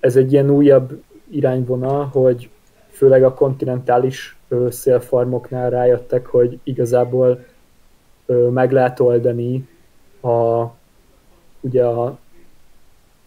ez 0.00 0.16
egy 0.16 0.32
ilyen 0.32 0.50
újabb 0.50 1.02
irányvonal, 1.30 2.04
hogy 2.04 2.50
főleg 2.88 3.24
a 3.24 3.34
kontinentális 3.34 4.38
szélfarmoknál 4.68 5.70
rájöttek, 5.70 6.26
hogy 6.26 6.58
igazából 6.62 7.44
meg 8.50 8.72
lehet 8.72 9.00
oldani 9.00 9.68
a, 10.20 10.64
ugye 11.60 11.84
a, 11.84 12.18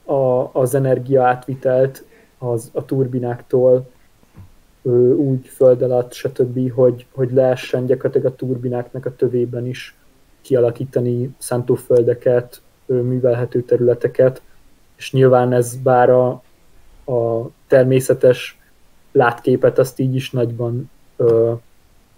a, 0.05 0.49
az 0.53 0.75
energia 0.75 1.23
átvitelt 1.23 2.05
az, 2.37 2.69
a 2.73 2.85
turbináktól 2.85 3.89
úgy 5.15 5.47
föld 5.47 5.81
alatt, 5.81 6.13
stb., 6.13 6.71
hogy, 6.71 7.05
hogy 7.11 7.31
lehessen 7.31 7.85
gyakorlatilag 7.85 8.31
a 8.31 8.35
turbináknak 8.35 9.05
a 9.05 9.15
tövében 9.15 9.67
is 9.67 9.95
kialakítani 10.41 11.35
szántóföldeket, 11.37 12.61
művelhető 12.85 13.61
területeket, 13.61 14.41
és 14.95 15.11
nyilván 15.11 15.53
ez 15.53 15.75
bár 15.75 16.09
a, 16.09 16.43
a 17.05 17.49
természetes 17.67 18.59
látképet 19.11 19.79
azt 19.79 19.99
így 19.99 20.15
is 20.15 20.31
nagyban 20.31 20.89
ö, 21.17 21.53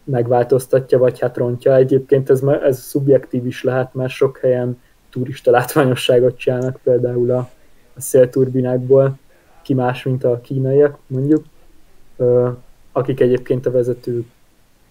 megváltoztatja, 0.04 0.98
vagy 0.98 1.20
hát 1.20 1.38
rontja. 1.38 1.76
Egyébként 1.76 2.30
ez, 2.30 2.42
ez 2.44 2.80
szubjektív 2.80 3.46
is 3.46 3.64
lehet, 3.64 3.94
mert 3.94 4.12
sok 4.12 4.38
helyen 4.38 4.82
turista 5.10 5.52
látványosságot 5.52 6.38
csinálnak, 6.38 6.80
például 6.84 7.32
a, 7.32 7.50
a 7.96 8.02
szélturbinákból, 8.02 9.18
ki 9.62 9.74
más, 9.74 10.04
mint 10.04 10.24
a 10.24 10.42
kínaiak, 10.42 10.98
mondjuk, 11.08 11.46
ö, 12.18 12.50
akik 12.92 13.20
egyébként 13.20 13.66
a 13.66 13.72
vezető 13.72 14.26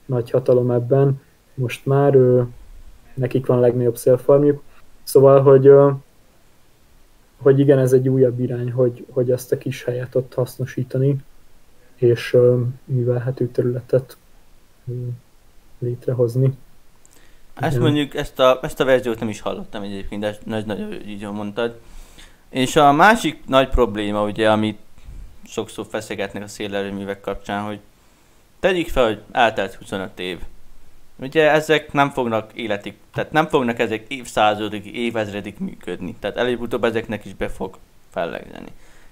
nagy 0.06 0.30
hatalom 0.30 0.70
ebben, 0.70 1.20
most 1.54 1.86
már 1.86 2.14
ö, 2.14 2.42
nekik 3.14 3.46
van 3.46 3.56
a 3.56 3.60
legnagyobb 3.60 3.96
szélfarmjuk. 3.96 4.62
Szóval, 5.02 5.42
hogy, 5.42 5.66
ö, 5.66 5.90
hogy 7.42 7.58
igen, 7.58 7.78
ez 7.78 7.92
egy 7.92 8.08
újabb 8.08 8.40
irány, 8.40 8.72
hogy, 8.72 9.06
hogy 9.10 9.30
ezt 9.30 9.52
a 9.52 9.58
kis 9.58 9.84
helyet 9.84 10.14
ott 10.14 10.34
hasznosítani, 10.34 11.16
és 11.96 12.36
művelhető 12.84 13.48
területet 13.48 14.16
létrehozni. 15.78 16.52
Ezt 17.54 17.78
mondjuk, 17.78 18.14
ezt 18.14 18.38
a, 18.38 18.58
ezt 18.62 18.80
a 18.80 18.84
verziót 18.84 19.18
nem 19.18 19.28
is 19.28 19.40
hallottam 19.40 19.82
egyébként, 19.82 20.20
de 20.20 20.38
ez 20.56 20.64
nagyon 20.64 20.92
így 21.06 21.30
mondtad. 21.30 21.78
És 22.48 22.76
a 22.76 22.92
másik 22.92 23.46
nagy 23.46 23.68
probléma, 23.68 24.24
ugye, 24.24 24.50
amit 24.50 24.78
sokszor 25.44 25.86
feszegetnek 25.90 26.42
a 26.42 26.48
szélerőművek 26.48 27.20
kapcsán, 27.20 27.64
hogy 27.64 27.80
tegyük 28.60 28.88
fel, 28.88 29.04
hogy 29.04 29.20
eltelt 29.30 29.74
25 29.74 30.18
év. 30.18 30.38
Ugye 31.16 31.50
ezek 31.50 31.92
nem 31.92 32.10
fognak 32.10 32.52
életig, 32.54 32.94
tehát 33.14 33.32
nem 33.32 33.46
fognak 33.46 33.78
ezek 33.78 34.04
évszázadig, 34.08 34.96
évezredig 34.96 35.54
működni. 35.58 36.14
Tehát 36.20 36.36
előbb-utóbb 36.36 36.84
ezeknek 36.84 37.24
is 37.24 37.34
be 37.34 37.48
fog 37.48 37.78
fellegzeni. 38.10 38.68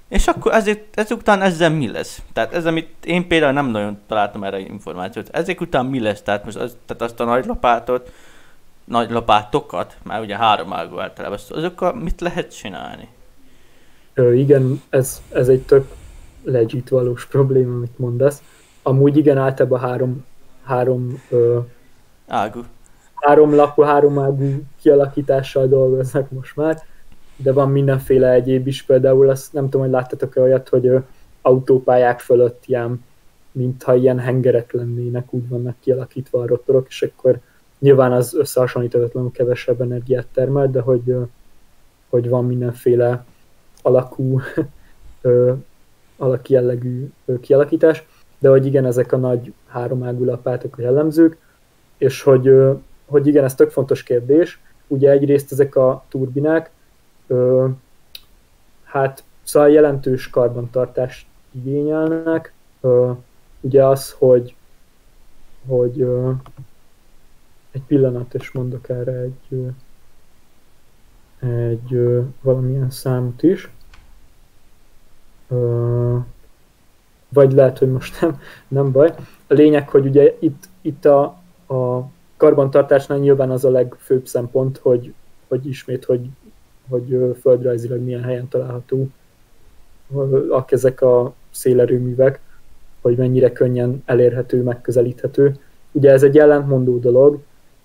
És 0.09 0.27
akkor 0.27 0.53
ezért, 0.53 0.99
ezek 0.99 1.19
után 1.19 1.43
ezzel 1.43 1.71
mi 1.71 1.91
lesz? 1.91 2.23
Tehát 2.33 2.55
ez, 2.55 2.67
amit 2.67 2.89
én 3.05 3.29
például 3.29 3.53
nem 3.53 3.67
nagyon 3.67 3.99
találtam 4.07 4.45
erre 4.45 4.59
információt. 4.59 5.29
Ezek 5.29 5.61
után 5.61 5.87
mi 5.87 6.01
lesz? 6.01 6.23
Tehát 6.23 6.45
most 6.45 6.57
az, 6.57 6.77
tehát 6.87 7.03
azt 7.03 7.21
a 7.21 7.25
nagy 7.25 7.47
lapátot, 7.47 8.13
nagy 8.85 9.11
lapátokat, 9.11 9.97
már 10.03 10.21
ugye 10.21 10.37
három 10.37 10.73
ágú 10.73 10.99
általában, 10.99 11.39
azokkal 11.49 11.95
mit 11.95 12.21
lehet 12.21 12.57
csinálni? 12.57 13.09
Ö, 14.15 14.33
igen, 14.33 14.83
ez, 14.89 15.23
ez 15.33 15.49
egy 15.49 15.63
tök 15.63 15.93
legit 16.43 16.89
valós 16.89 17.27
probléma, 17.27 17.75
amit 17.75 17.99
mondasz. 17.99 18.43
Amúgy 18.83 19.17
igen, 19.17 19.39
általában 19.39 19.81
három, 19.81 20.25
három 20.65 21.23
ö, 21.29 21.59
ágú. 22.31 22.61
Három 23.15 23.55
lakó, 23.55 23.83
három 23.83 24.19
ágú 24.19 24.63
kialakítással 24.81 25.67
dolgoznak 25.67 26.31
most 26.31 26.57
már 26.57 26.83
de 27.43 27.53
van 27.53 27.71
mindenféle 27.71 28.31
egyéb 28.31 28.67
is, 28.67 28.83
például 28.83 29.29
azt 29.29 29.53
nem 29.53 29.65
tudom, 29.65 29.81
hogy 29.81 29.91
láttatok-e 29.91 30.41
olyat, 30.41 30.69
hogy 30.69 30.93
autópályák 31.43 32.21
fölött 32.21 32.63
ilyen, 32.67 33.05
mintha 33.53 33.95
ilyen 33.95 34.19
hengerek 34.19 34.73
lennének, 34.73 35.33
úgy 35.33 35.49
vannak 35.49 35.77
kialakítva 35.81 36.41
a 36.41 36.47
rotorok, 36.47 36.87
és 36.89 37.03
akkor 37.03 37.39
nyilván 37.79 38.13
az 38.13 38.35
összehasonlíthatatlanul 38.35 39.31
kevesebb 39.31 39.81
energiát 39.81 40.27
termel, 40.33 40.71
de 40.71 40.81
hogy, 40.81 41.17
hogy 42.09 42.29
van 42.29 42.45
mindenféle 42.45 43.25
alakú, 43.83 44.41
alaki 46.17 46.53
jellegű 46.53 47.11
kialakítás, 47.41 48.05
de 48.39 48.49
hogy 48.49 48.67
igen, 48.67 48.85
ezek 48.85 49.13
a 49.13 49.17
nagy 49.17 49.53
háromágú 49.67 50.25
lapátok 50.25 50.79
a 50.79 50.83
jellemzők, 50.83 51.39
és 52.01 52.23
hogy, 52.23 52.53
hogy 53.07 53.27
igen, 53.27 53.45
ez 53.45 53.55
tök 53.55 53.71
fontos 53.71 54.03
kérdés. 54.03 54.61
Ugye 54.87 55.11
egyrészt 55.11 55.53
ezek 55.53 55.77
a 55.77 56.05
turbinák, 56.09 56.71
hát 58.85 59.25
szóval 59.43 59.71
jelentős 59.71 60.31
karbantartást 60.31 61.27
igényelnek. 61.51 62.53
Ugye 63.61 63.85
az, 63.87 64.11
hogy, 64.19 64.55
hogy 65.67 66.07
egy 67.71 67.83
pillanat, 67.87 68.35
és 68.35 68.51
mondok 68.51 68.89
erre 68.89 69.13
egy, 69.13 69.73
egy 71.39 72.21
valamilyen 72.41 72.91
számot 72.91 73.43
is. 73.43 73.71
Vagy 77.29 77.53
lehet, 77.53 77.79
hogy 77.79 77.91
most 77.91 78.21
nem, 78.21 78.41
nem 78.69 78.93
baj. 78.93 79.15
A 79.47 79.55
lényeg, 79.55 79.89
hogy 79.89 80.07
ugye 80.07 80.37
itt, 80.39 80.69
itt 80.81 81.05
a, 81.05 81.40
a 81.71 82.11
karbantartásnál 82.37 83.19
nyilván 83.19 83.51
az 83.51 83.65
a 83.65 83.71
legfőbb 83.71 84.27
szempont, 84.27 84.79
hogy, 84.79 85.13
hogy 85.49 85.67
ismét, 85.67 86.05
hogy, 86.05 86.29
hogy 86.89 87.37
földrajzilag 87.41 88.01
milyen 88.01 88.23
helyen 88.23 88.49
található 88.49 89.09
ezek 90.67 91.01
a 91.01 91.35
szélerőművek, 91.51 92.41
hogy 93.01 93.17
mennyire 93.17 93.53
könnyen 93.53 94.03
elérhető, 94.05 94.63
megközelíthető. 94.63 95.57
Ugye 95.93 96.11
ez 96.11 96.23
egy 96.23 96.39
ellentmondó 96.39 96.99
dolog, 96.99 97.39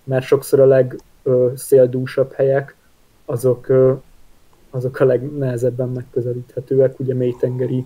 mert 0.03 0.25
sokszor 0.25 0.59
a 0.59 0.65
legszéldúsabb 0.65 2.33
helyek 2.33 2.75
azok, 3.25 3.67
azok 4.69 4.99
a 4.99 5.05
legnehezebben 5.05 5.89
megközelíthetőek, 5.89 6.99
ugye 6.99 7.13
mélytengeri, 7.13 7.85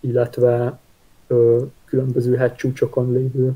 illetve 0.00 0.78
különböző 1.84 2.36
hegycsúcsokon 2.36 3.12
lévő 3.12 3.52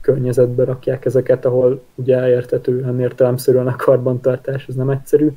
környezetbe 0.00 0.64
rakják 0.64 1.04
ezeket, 1.04 1.44
ahol 1.44 1.82
ugye 1.94 2.28
értetően 2.28 3.00
értelemszerűen 3.00 3.66
a 3.66 3.76
karbantartás, 3.76 4.66
ez 4.68 4.74
nem 4.74 4.90
egyszerű. 4.90 5.30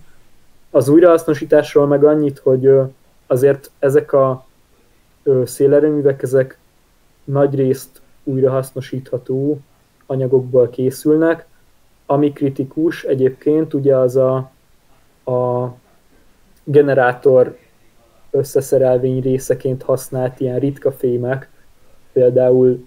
Az 0.70 0.89
újrahasznosításról 0.89 1.88
meg 1.88 2.03
annyit, 2.03 2.39
hogy 2.39 2.72
azért 3.27 3.72
ezek 3.79 4.13
a 4.13 4.46
szélerőművek, 5.43 6.22
ezek 6.22 6.58
nagy 7.24 7.55
részt 7.55 8.01
újrahasznosítható 8.24 9.60
anyagokból 10.05 10.70
készülnek. 10.70 11.46
Ami 12.05 12.34
kritikus 12.34 13.03
egyébként, 13.03 13.74
ugye 13.74 13.96
az 13.96 14.15
a, 14.15 14.36
a 15.32 15.72
generátor 16.63 17.58
összeszerelvény 18.32 19.22
részeként 19.22 19.84
használt 19.84 20.39
ilyen 20.39 20.60
ritka 20.60 20.91
fémek, 20.91 21.50
például 22.12 22.86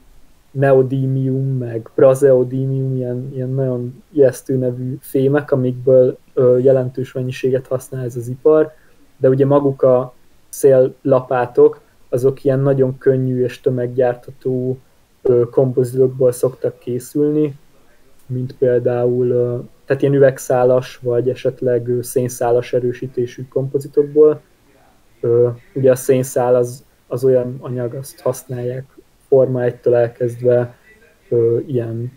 neodímium, 0.58 1.58
meg 1.58 1.90
prazeodímium, 1.94 2.96
ilyen, 2.96 3.30
ilyen 3.34 3.50
nagyon 3.50 4.02
ijesztő 4.12 4.56
nevű 4.56 4.96
fémek, 5.00 5.50
amikből 5.50 6.18
ö, 6.34 6.58
jelentős 6.58 7.12
mennyiséget 7.12 7.66
használ 7.66 8.04
ez 8.04 8.16
az 8.16 8.28
ipar, 8.28 8.72
de 9.16 9.28
ugye 9.28 9.46
maguk 9.46 9.82
a 9.82 10.14
széllapátok, 10.48 11.80
azok 12.08 12.44
ilyen 12.44 12.60
nagyon 12.60 12.98
könnyű 12.98 13.42
és 13.42 13.60
tömeggyártató 13.60 14.78
kompozitokból 15.50 16.32
szoktak 16.32 16.78
készülni, 16.78 17.58
mint 18.26 18.56
például, 18.56 19.28
tehát 19.84 20.02
ilyen 20.02 20.14
üvegszálas, 20.14 20.98
vagy 21.02 21.28
esetleg 21.28 21.90
szénszálas 22.00 22.72
erősítésű 22.72 23.48
kompozitokból. 23.48 24.40
Ugye 25.74 25.90
a 25.90 25.96
szénszál 25.96 26.54
az, 26.54 26.84
az 27.06 27.24
olyan 27.24 27.56
anyag, 27.60 27.94
azt 27.94 28.20
használják 28.20 28.95
Forma 29.36 29.60
1-től 29.62 29.94
elkezdve 29.94 30.74
ilyen 31.66 32.12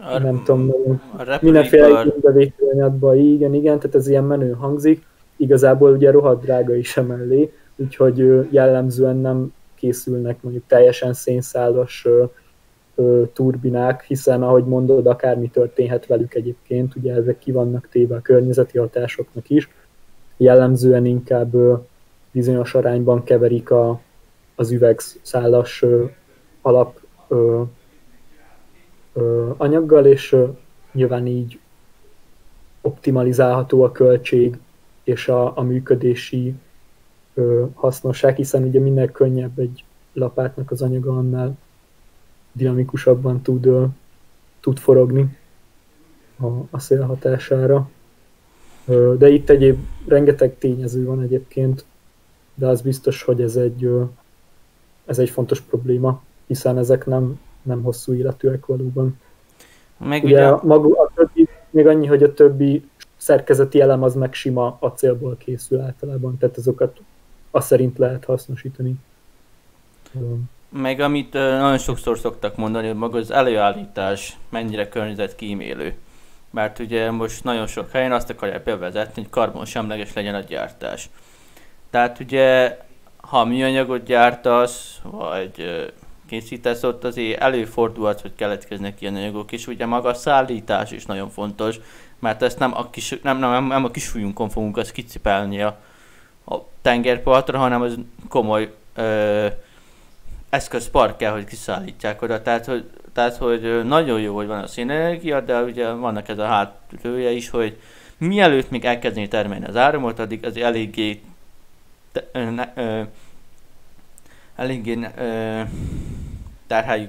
a, 0.00 0.18
nem 0.18 0.42
tudom, 0.44 0.70
a 1.16 1.38
mindenféle 1.40 2.04
bevételanyagban, 2.20 3.16
igen, 3.16 3.54
igen, 3.54 3.78
tehát 3.78 3.94
ez 3.94 4.08
ilyen 4.08 4.24
menő 4.24 4.52
hangzik. 4.52 5.06
Igazából 5.36 5.90
ugye 5.90 6.10
rohadt 6.10 6.42
drága 6.42 6.74
is 6.74 6.96
emellé, 6.96 7.52
úgyhogy 7.76 8.48
jellemzően 8.50 9.16
nem 9.16 9.52
készülnek 9.74 10.42
mondjuk 10.42 10.64
teljesen 10.66 11.12
szénszálas 11.12 12.06
turbinák, 13.32 14.02
hiszen 14.02 14.42
ahogy 14.42 14.64
mondod, 14.64 15.06
akármi 15.06 15.48
történhet 15.48 16.06
velük 16.06 16.34
egyébként, 16.34 16.94
ugye 16.96 17.14
ezek 17.14 17.38
ki 17.38 17.52
vannak 17.52 17.88
téve 17.88 18.16
a 18.16 18.20
környezeti 18.20 18.78
hatásoknak 18.78 19.50
is, 19.50 19.68
jellemzően 20.36 21.06
inkább 21.06 21.52
bizonyos 22.30 22.74
arányban 22.74 23.24
keverik 23.24 23.70
a, 23.70 24.00
az 24.54 24.70
üvegszálas 24.70 25.84
alap 26.62 27.00
ö, 27.28 27.62
ö, 29.12 29.50
anyaggal, 29.56 30.06
és 30.06 30.32
ö, 30.32 30.48
nyilván 30.92 31.26
így 31.26 31.58
optimalizálható 32.80 33.82
a 33.82 33.92
költség 33.92 34.58
és 35.04 35.28
a, 35.28 35.58
a 35.58 35.62
működési 35.62 36.54
ö, 37.34 37.64
hasznosság, 37.74 38.36
hiszen 38.36 38.62
ugye 38.62 38.80
minél 38.80 39.10
könnyebb 39.10 39.58
egy 39.58 39.84
lapátnak 40.12 40.70
az 40.70 40.82
anyaga, 40.82 41.16
annál 41.16 41.56
dinamikusabban 42.52 43.42
tud, 43.42 43.66
ö, 43.66 43.84
tud 44.60 44.78
forogni 44.78 45.38
a, 46.40 46.46
a 46.70 46.78
szél 46.78 47.02
hatására. 47.02 47.90
Ö, 48.86 49.14
de 49.18 49.28
itt 49.28 49.50
egyéb 49.50 49.78
rengeteg 50.06 50.58
tényező 50.58 51.04
van 51.04 51.20
egyébként, 51.20 51.84
de 52.54 52.66
az 52.66 52.80
biztos, 52.82 53.22
hogy 53.22 53.40
ez 53.40 53.56
egy, 53.56 53.84
ö, 53.84 54.02
ez 55.06 55.18
egy 55.18 55.30
fontos 55.30 55.60
probléma, 55.60 56.22
hiszen 56.46 56.78
ezek 56.78 57.06
nem, 57.06 57.40
nem 57.62 57.82
hosszú 57.82 58.14
életűek 58.14 58.66
valóban. 58.66 59.20
Meg 59.98 60.24
ugye, 60.24 60.52
ugye... 60.52 60.62
Maga, 60.62 61.02
a 61.02 61.10
többi, 61.14 61.48
még 61.70 61.86
annyi, 61.86 62.06
hogy 62.06 62.22
a 62.22 62.32
többi 62.32 62.88
szerkezeti 63.16 63.80
elem 63.80 64.02
az 64.02 64.14
meg 64.14 64.34
sima 64.34 64.76
acélból 64.80 65.36
készül 65.36 65.80
általában, 65.80 66.38
tehát 66.38 66.56
azokat 66.56 67.00
azt 67.50 67.66
szerint 67.66 67.98
lehet 67.98 68.24
hasznosítani. 68.24 68.94
Meg 70.68 71.00
amit 71.00 71.32
nagyon 71.32 71.78
sokszor 71.78 72.18
szoktak 72.18 72.56
mondani, 72.56 72.86
hogy 72.86 72.96
maga 72.96 73.18
az 73.18 73.30
előállítás 73.30 74.38
mennyire 74.48 74.88
környezetkímélő. 74.88 75.94
Mert 76.50 76.78
ugye 76.78 77.10
most 77.10 77.44
nagyon 77.44 77.66
sok 77.66 77.90
helyen 77.90 78.12
azt 78.12 78.30
akarják 78.30 78.64
bevezetni, 78.64 79.22
hogy 79.22 79.30
karbonsemleges 79.30 80.12
legyen 80.12 80.34
a 80.34 80.40
gyártás. 80.40 81.10
Tehát 81.90 82.20
ugye, 82.20 82.78
ha 83.34 83.44
műanyagot 83.44 84.04
gyártasz, 84.04 85.00
vagy 85.02 85.84
készítesz, 86.28 86.82
ott 86.82 87.04
azért 87.04 87.40
előfordulhat, 87.40 88.20
hogy 88.20 88.32
keletkeznek 88.36 89.00
ilyen 89.00 89.14
anyagok, 89.14 89.52
és 89.52 89.66
ugye 89.66 89.86
maga 89.86 90.08
a 90.08 90.14
szállítás 90.14 90.90
is 90.90 91.06
nagyon 91.06 91.30
fontos, 91.30 91.76
mert 92.18 92.42
ezt 92.42 92.58
nem 92.58 92.76
a 92.76 92.90
kis, 92.90 93.18
nem, 93.22 93.38
nem, 93.38 93.66
nem 93.66 93.84
a 93.84 93.90
kisfújunkon 93.90 94.48
fogunk 94.48 94.76
azt 94.76 94.92
kicipelni 94.92 95.62
a, 95.62 95.78
a 96.46 96.56
tengerpartra, 96.82 97.58
hanem 97.58 97.82
az 97.82 97.98
komoly 98.28 98.74
ö, 98.94 99.46
eszközpark 100.50 101.16
kell, 101.16 101.32
hogy 101.32 101.44
kiszállítják 101.44 102.22
oda. 102.22 102.42
Tehát 102.42 102.66
hogy, 102.66 102.90
tehát, 103.12 103.36
hogy 103.36 103.84
nagyon 103.84 104.20
jó, 104.20 104.34
hogy 104.34 104.46
van 104.46 104.62
a 104.62 104.66
szénenergia, 104.66 105.40
de 105.40 105.62
ugye 105.62 105.90
vannak 105.90 106.28
ez 106.28 106.38
a 106.38 106.46
hátlője 106.46 107.30
is, 107.30 107.50
hogy 107.50 107.78
mielőtt 108.18 108.70
még 108.70 108.84
elkezdeni 108.84 109.28
termelni 109.28 109.66
az 109.66 109.76
áramot, 109.76 110.18
addig 110.18 110.46
az 110.46 110.56
eléggé 110.56 111.20
te, 112.14 112.28
ö, 112.32 112.60
ö, 112.74 113.02
eléggé 114.56 114.98
ö, 115.16 115.62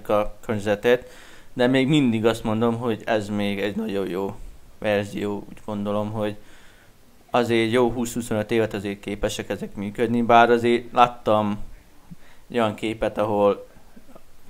a 0.08 0.36
környezetet, 0.46 1.10
de 1.54 1.68
még 1.68 1.88
mindig 1.88 2.26
azt 2.26 2.44
mondom, 2.44 2.78
hogy 2.78 3.02
ez 3.06 3.30
még 3.30 3.60
egy 3.60 3.76
nagyon 3.76 4.08
jó 4.08 4.36
verzió, 4.80 5.46
úgy 5.50 5.60
gondolom, 5.66 6.12
hogy 6.12 6.36
azért 7.30 7.72
jó 7.72 7.94
20-25 7.98 8.50
évet 8.50 8.74
azért 8.74 9.00
képesek 9.00 9.50
ezek 9.50 9.76
működni, 9.76 10.22
bár 10.22 10.50
azért 10.50 10.84
láttam 10.92 11.58
olyan 12.52 12.76
képet, 12.76 13.18
ahol 13.18 13.68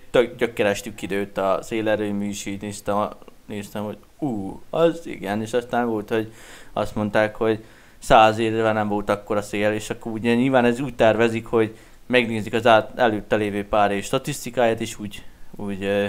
tök 0.09 0.35
gyökerestük 0.35 1.01
időt 1.01 1.37
a 1.37 1.59
szélerőmű 1.61 2.27
is, 2.27 2.45
így 2.45 2.61
néztem, 2.61 3.07
néztem, 3.45 3.83
hogy 3.83 3.97
ú, 4.19 4.61
az 4.69 5.01
igen, 5.03 5.41
és 5.41 5.53
aztán 5.53 5.87
volt, 5.87 6.09
hogy 6.09 6.33
azt 6.73 6.95
mondták, 6.95 7.35
hogy 7.35 7.63
száz 7.97 8.37
éve 8.37 8.71
nem 8.71 8.87
volt 8.87 9.09
akkor 9.09 9.37
a 9.37 9.41
szél, 9.41 9.71
és 9.71 9.89
akkor 9.89 10.11
ugye 10.11 10.35
nyilván 10.35 10.65
ez 10.65 10.79
úgy 10.79 10.95
tervezik, 10.95 11.45
hogy 11.45 11.75
megnézik 12.05 12.53
az 12.53 12.67
át, 12.67 12.99
előtte 12.99 13.35
lévő 13.35 13.67
pár 13.67 13.91
év 13.91 14.03
statisztikáját, 14.03 14.81
és 14.81 14.99
úgy, 14.99 15.23
úgy 15.55 15.83
ö, 15.83 16.05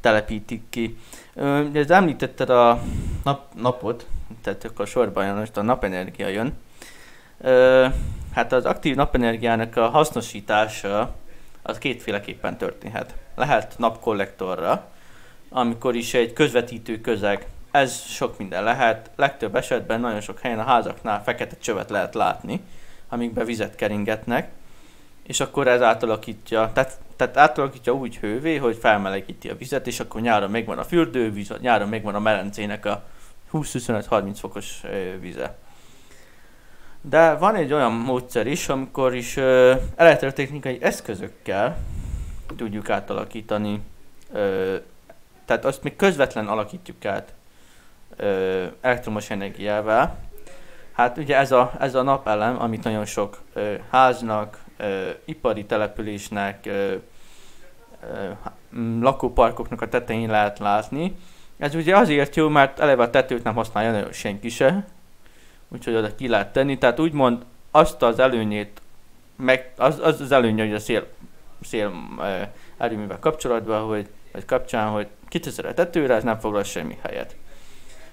telepítik 0.00 0.62
ki. 0.70 0.98
Ö, 1.34 1.64
ez 1.72 1.90
említetted 1.90 2.50
a 2.50 2.82
nap, 3.24 3.54
napot, 3.54 4.06
tehát 4.42 4.64
akkor 4.64 4.86
sorban 4.86 5.36
most 5.36 5.56
a 5.56 5.62
napenergia 5.62 6.28
jön. 6.28 6.52
Ö, 7.40 7.86
hát 8.32 8.52
az 8.52 8.64
aktív 8.64 8.94
napenergiának 8.94 9.76
a 9.76 9.88
hasznosítása 9.88 11.14
az 11.62 11.78
kétféleképpen 11.78 12.58
történhet. 12.58 13.14
Lehet 13.34 13.74
napkollektorra, 13.78 14.90
amikor 15.48 15.94
is 15.94 16.14
egy 16.14 16.32
közvetítő 16.32 17.00
közeg, 17.00 17.46
ez 17.70 18.02
sok 18.04 18.38
minden 18.38 18.64
lehet, 18.64 19.10
legtöbb 19.16 19.56
esetben 19.56 20.00
nagyon 20.00 20.20
sok 20.20 20.40
helyen 20.40 20.58
a 20.58 20.64
házaknál 20.64 21.22
fekete 21.22 21.56
csövet 21.60 21.90
lehet 21.90 22.14
látni, 22.14 22.60
amikbe 23.14 23.44
vizet 23.44 23.74
keringetnek, 23.74 24.50
és 25.22 25.40
akkor 25.40 25.68
ez 25.68 25.82
átalakítja, 25.82 26.70
tehát, 26.74 26.98
tehát 27.16 27.36
átalakítja 27.36 27.92
úgy 27.92 28.16
hővé, 28.16 28.56
hogy 28.56 28.76
felmelegíti 28.76 29.48
a 29.48 29.56
vizet, 29.56 29.86
és 29.86 30.00
akkor 30.00 30.20
nyáron 30.20 30.50
megvan 30.50 30.78
a 30.78 30.84
fürdővíz, 30.84 31.52
nyáron 31.60 31.88
megvan 31.88 32.14
a 32.14 32.18
melencének 32.20 32.86
a 32.86 33.04
20-25-30 33.52 34.36
fokos 34.38 34.80
vize. 35.20 35.56
De 37.00 37.34
van 37.34 37.54
egy 37.54 37.72
olyan 37.72 37.92
módszer 37.92 38.46
is, 38.46 38.68
amikor 38.68 39.14
is 39.14 39.36
ö, 39.36 39.74
elektrotechnikai 39.96 40.78
eszközökkel 40.80 41.78
tudjuk 42.56 42.90
átalakítani, 42.90 43.80
ö, 44.32 44.76
tehát 45.44 45.64
azt 45.64 45.82
még 45.82 45.96
közvetlen 45.96 46.46
alakítjuk 46.46 47.04
át 47.04 47.32
ö, 48.16 48.64
elektromos 48.80 49.30
energiával. 49.30 50.16
Hát 50.94 51.18
ugye 51.18 51.36
ez 51.36 51.52
a, 51.52 51.72
ez 51.78 51.94
a 51.94 52.02
napelem, 52.02 52.60
amit 52.60 52.84
nagyon 52.84 53.04
sok 53.04 53.40
ö, 53.52 53.74
háznak, 53.90 54.58
ö, 54.76 55.10
ipari 55.24 55.64
településnek, 55.64 56.66
ö, 56.66 56.94
ö, 58.12 58.30
lakóparkoknak 59.00 59.80
a 59.80 59.88
tetején 59.88 60.30
lehet 60.30 60.58
látni. 60.58 61.16
Ez 61.58 61.74
ugye 61.74 61.96
azért 61.96 62.36
jó, 62.36 62.48
mert 62.48 62.78
eleve 62.78 63.02
a 63.02 63.10
tetőt 63.10 63.44
nem 63.44 63.54
használja 63.54 63.90
nagyon 63.90 64.12
senki 64.12 64.48
se, 64.48 64.84
úgyhogy 65.68 65.94
oda 65.94 66.14
ki 66.14 66.28
lehet 66.28 66.52
tenni. 66.52 66.78
Tehát 66.78 67.00
úgymond 67.00 67.44
azt 67.70 68.02
az 68.02 68.18
előnyét, 68.18 68.82
meg, 69.36 69.72
az, 69.76 70.00
az 70.02 70.20
az 70.20 70.32
előnye, 70.32 70.64
hogy 70.64 70.74
a 70.74 70.78
szél, 70.78 71.06
szél 71.62 71.92
e, 72.20 72.52
erőművel 72.76 73.18
kapcsolatban, 73.18 73.82
hogy, 73.82 74.08
vagy 74.32 74.44
kapcsán, 74.44 74.88
hogy 74.88 75.06
kiteszel 75.28 75.66
a 75.66 75.74
tetőre, 75.74 76.14
ez 76.14 76.22
nem 76.22 76.38
foglal 76.38 76.62
semmi 76.62 76.98
helyet. 77.02 77.36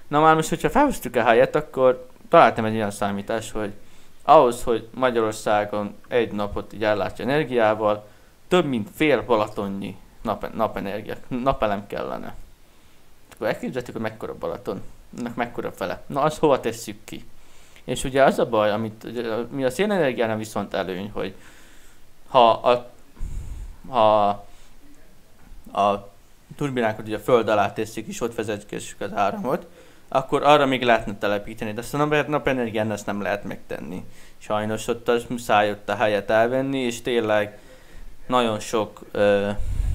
Na 0.08 0.20
már 0.20 0.34
most, 0.34 0.48
hogyha 0.48 0.70
felhoztuk 0.70 1.16
a 1.16 1.22
helyet, 1.22 1.56
akkor 1.56 2.10
találtam 2.32 2.64
egy 2.64 2.74
olyan 2.74 2.90
számítás, 2.90 3.50
hogy 3.50 3.72
ahhoz, 4.22 4.62
hogy 4.62 4.88
Magyarországon 4.94 5.94
egy 6.08 6.32
napot 6.32 6.72
így 6.72 6.84
ellátja 6.84 7.24
energiával, 7.24 8.06
több 8.48 8.64
mint 8.64 8.88
fél 8.94 9.22
Balatonnyi 9.22 9.96
nap, 10.22 10.54
napenergia, 10.54 11.14
napelem 11.28 11.86
kellene. 11.86 12.34
Akkor 13.34 13.46
elképzelhetjük, 13.46 13.96
hogy 13.96 14.10
mekkora 14.10 14.38
Balaton, 14.38 14.82
ennek 15.18 15.34
mekkora 15.34 15.72
fele. 15.72 16.02
Na, 16.06 16.20
azt 16.20 16.38
hova 16.38 16.60
tesszük 16.60 17.04
ki? 17.04 17.24
És 17.84 18.04
ugye 18.04 18.22
az 18.22 18.38
a 18.38 18.48
baj, 18.48 18.70
amit 18.70 19.06
mi 19.50 19.64
a 19.64 19.70
szénenergiánál 19.70 20.36
viszont 20.36 20.74
előny, 20.74 21.10
hogy 21.10 21.34
ha 22.28 22.50
a, 22.50 22.90
ha 23.88 24.28
a 25.72 26.08
turbinákat 26.56 27.06
ugye 27.06 27.16
a 27.16 27.20
föld 27.20 27.48
alá 27.48 27.72
teszik 27.72 28.06
és 28.06 28.20
ott 28.20 28.34
vezetkezzük 28.34 29.00
az 29.00 29.12
áramot, 29.12 29.66
akkor 30.12 30.42
arra 30.42 30.66
még 30.66 30.82
lehetne 30.82 31.18
telepíteni, 31.18 31.72
de 31.72 31.80
azt 31.80 31.94
a 31.94 32.24
napenergián 32.26 32.92
ezt 32.92 33.06
nem 33.06 33.22
lehet 33.22 33.44
megtenni. 33.44 34.04
Sajnos 34.38 34.88
ott 34.88 35.08
az 35.08 35.24
muszáj 35.28 35.70
ott 35.70 35.88
a 35.88 35.94
helyet 35.94 36.30
elvenni, 36.30 36.78
és 36.78 37.02
tényleg 37.02 37.58
nagyon 38.26 38.60
sok 38.60 39.00
ö, 39.10 39.50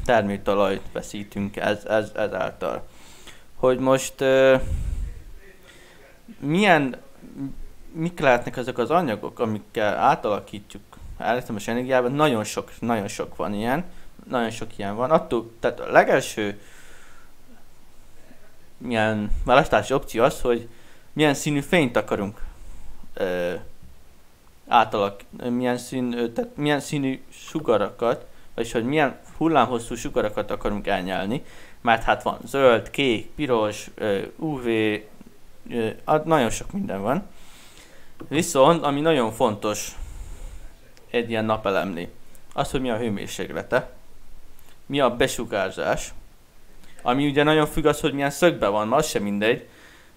termőtalajt 0.05 0.81
veszítünk 0.91 1.55
ez, 1.55 1.85
ez, 1.85 2.11
ezáltal. 2.15 2.87
Hogy 3.55 3.79
most 3.79 4.21
ö, 4.21 4.55
milyen 6.39 6.95
mik 7.91 8.19
lehetnek 8.19 8.57
azok 8.57 8.77
az 8.77 8.89
anyagok, 8.89 9.39
amikkel 9.39 9.97
átalakítjuk 9.97 10.81
elektromos 11.17 11.67
energiában, 11.67 12.11
nagyon 12.11 12.43
sok, 12.43 12.71
nagyon 12.79 13.07
sok 13.07 13.35
van 13.35 13.53
ilyen, 13.53 13.83
nagyon 14.29 14.49
sok 14.49 14.77
ilyen 14.77 14.95
van. 14.95 15.11
Attól, 15.11 15.51
tehát 15.59 15.79
a 15.79 15.91
legelső 15.91 16.59
milyen 18.77 19.31
választási 19.45 19.93
opció 19.93 20.23
az, 20.23 20.41
hogy 20.41 20.67
milyen 21.13 21.33
színű 21.33 21.59
fényt 21.59 21.97
akarunk 21.97 22.41
ö, 23.13 23.53
átalak, 24.67 25.21
milyen, 25.49 25.77
szín, 25.77 26.31
tehát 26.33 26.49
milyen 26.55 26.79
színű 26.79 27.21
sugarakat, 27.29 28.25
vagyis 28.55 28.71
hogy 28.71 28.85
milyen 28.85 29.19
hullámhosszú 29.37 29.95
sugarakat 29.95 30.51
akarunk 30.51 30.87
elnyelni, 30.87 31.43
mert 31.81 32.03
hát 32.03 32.23
van 32.23 32.37
zöld, 32.45 32.89
kék, 32.89 33.29
piros, 33.35 33.89
UV, 34.35 34.65
ö, 34.65 35.89
nagyon 36.23 36.49
sok 36.49 36.71
minden 36.71 37.01
van. 37.01 37.23
Viszont, 38.27 38.83
ami 38.83 39.01
nagyon 39.01 39.31
fontos 39.31 39.97
egy 41.09 41.29
ilyen 41.29 41.45
napelemnél, 41.45 42.07
az, 42.53 42.71
hogy 42.71 42.81
mi 42.81 42.89
a 42.89 42.97
hőmérséklete, 42.97 43.89
mi 44.85 44.99
a 44.99 45.15
besugárzás, 45.15 46.13
ami 47.07 47.27
ugye 47.27 47.43
nagyon 47.43 47.65
függ 47.65 47.85
az, 47.85 47.99
hogy 47.99 48.13
milyen 48.13 48.29
szögben 48.29 48.71
van, 48.71 48.93
az 48.93 49.07
sem 49.07 49.23
mindegy, 49.23 49.67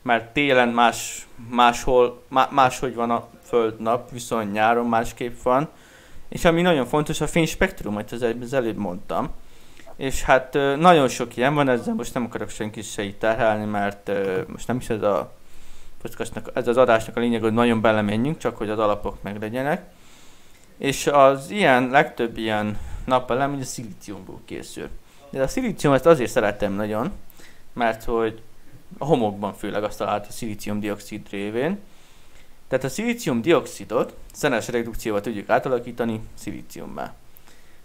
mert 0.02 0.32
télen 0.32 0.68
más, 0.68 1.26
máshol, 1.50 2.22
má, 2.28 2.48
máshogy 2.52 2.94
van 2.94 3.10
a 3.10 3.28
földnap, 3.42 4.10
viszont 4.10 4.52
nyáron 4.52 4.86
másképp 4.86 5.42
van, 5.42 5.68
és 6.28 6.44
ami 6.44 6.62
nagyon 6.62 6.86
fontos, 6.86 7.20
a 7.20 7.26
fényspektrum, 7.26 7.94
amit 7.94 8.12
az, 8.12 8.26
az 8.40 8.52
előbb 8.52 8.76
mondtam. 8.76 9.30
És 9.96 10.22
hát 10.22 10.52
nagyon 10.78 11.08
sok 11.08 11.36
ilyen 11.36 11.54
van, 11.54 11.68
ezzel 11.68 11.94
most 11.94 12.14
nem 12.14 12.24
akarok 12.24 12.50
senki 12.50 12.82
se 12.82 13.02
így 13.02 13.18
terhelni, 13.18 13.64
mert 13.64 14.10
most 14.46 14.66
nem 14.66 14.76
is 14.76 14.88
ez 14.88 15.02
a 15.02 15.32
podcastnak, 16.02 16.50
ez 16.54 16.68
az 16.68 16.76
adásnak 16.76 17.16
a 17.16 17.20
lényeg, 17.20 17.42
hogy 17.42 17.52
nagyon 17.52 17.80
belemenjünk, 17.80 18.38
csak 18.38 18.56
hogy 18.56 18.70
az 18.70 18.78
alapok 18.78 19.22
meglegyenek. 19.22 19.82
És 20.78 21.06
az 21.06 21.50
ilyen, 21.50 21.88
legtöbb 21.88 22.38
ilyen 22.38 22.78
napelem 23.04 23.54
ugye 23.54 23.64
szilíciumból 23.64 24.40
készül. 24.44 24.88
De 25.30 25.42
a 25.42 25.48
szilícium 25.48 25.92
ezt 25.92 26.06
azért 26.06 26.30
szeretem 26.30 26.72
nagyon, 26.72 27.12
mert 27.72 28.04
hogy 28.04 28.42
a 28.98 29.04
homokban 29.04 29.54
főleg 29.54 29.84
azt 29.84 29.98
talált 29.98 30.26
a 30.26 30.32
szilícium-dioxid 30.32 31.28
révén. 31.30 31.78
Tehát 32.68 32.84
a 32.84 32.88
szilícium-dioxidot 32.88 34.14
szenes 34.32 34.68
redukcióval 34.68 35.20
tudjuk 35.20 35.48
átalakítani 35.48 36.20
szilíciummá. 36.34 37.14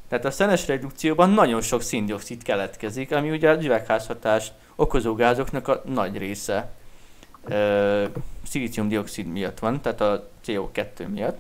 Tehát 0.08 0.26
a 0.26 0.32
szenes 0.32 0.68
redukcióban 0.68 1.30
nagyon 1.30 1.62
sok 1.62 1.82
széndiokszid 1.82 2.44
keletkezik, 2.44 3.12
ami 3.12 3.32
ugye 3.32 3.50
az 3.50 3.64
üvegházhatást 3.64 4.54
okozó 4.76 5.16
gázoknak 5.16 5.68
a 5.68 5.82
nagy 5.86 6.18
része 6.18 6.72
uh, 7.50 8.06
szilícium-dioxid 8.48 9.28
miatt 9.28 9.60
van, 9.60 9.82
tehát 9.82 10.02
a 10.02 10.30
CO2 10.46 11.08
miatt. 11.08 11.38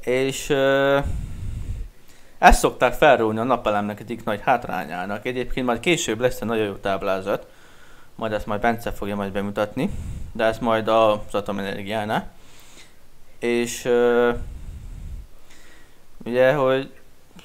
És 0.00 0.48
uh, 0.48 1.04
ezt 2.42 2.58
szokták 2.58 2.92
felróni 2.92 3.38
a 3.38 3.42
napelemnek 3.42 4.00
egyik 4.00 4.24
nagy 4.24 4.40
hátrányának. 4.44 5.26
Egyébként 5.26 5.66
majd 5.66 5.80
később 5.80 6.20
lesz 6.20 6.40
egy 6.40 6.48
nagyon 6.48 6.66
jó 6.66 6.72
táblázat, 6.72 7.46
majd 8.14 8.32
ezt 8.32 8.46
majd 8.46 8.60
Bence 8.60 8.92
fogja 8.92 9.16
majd 9.16 9.32
bemutatni, 9.32 9.90
de 10.32 10.44
ez 10.44 10.58
majd 10.58 10.88
az 10.88 11.34
atomenergiánál. 11.34 12.30
És 13.38 13.84
uh, 13.84 14.36
ugye, 16.24 16.52
hogy 16.52 16.90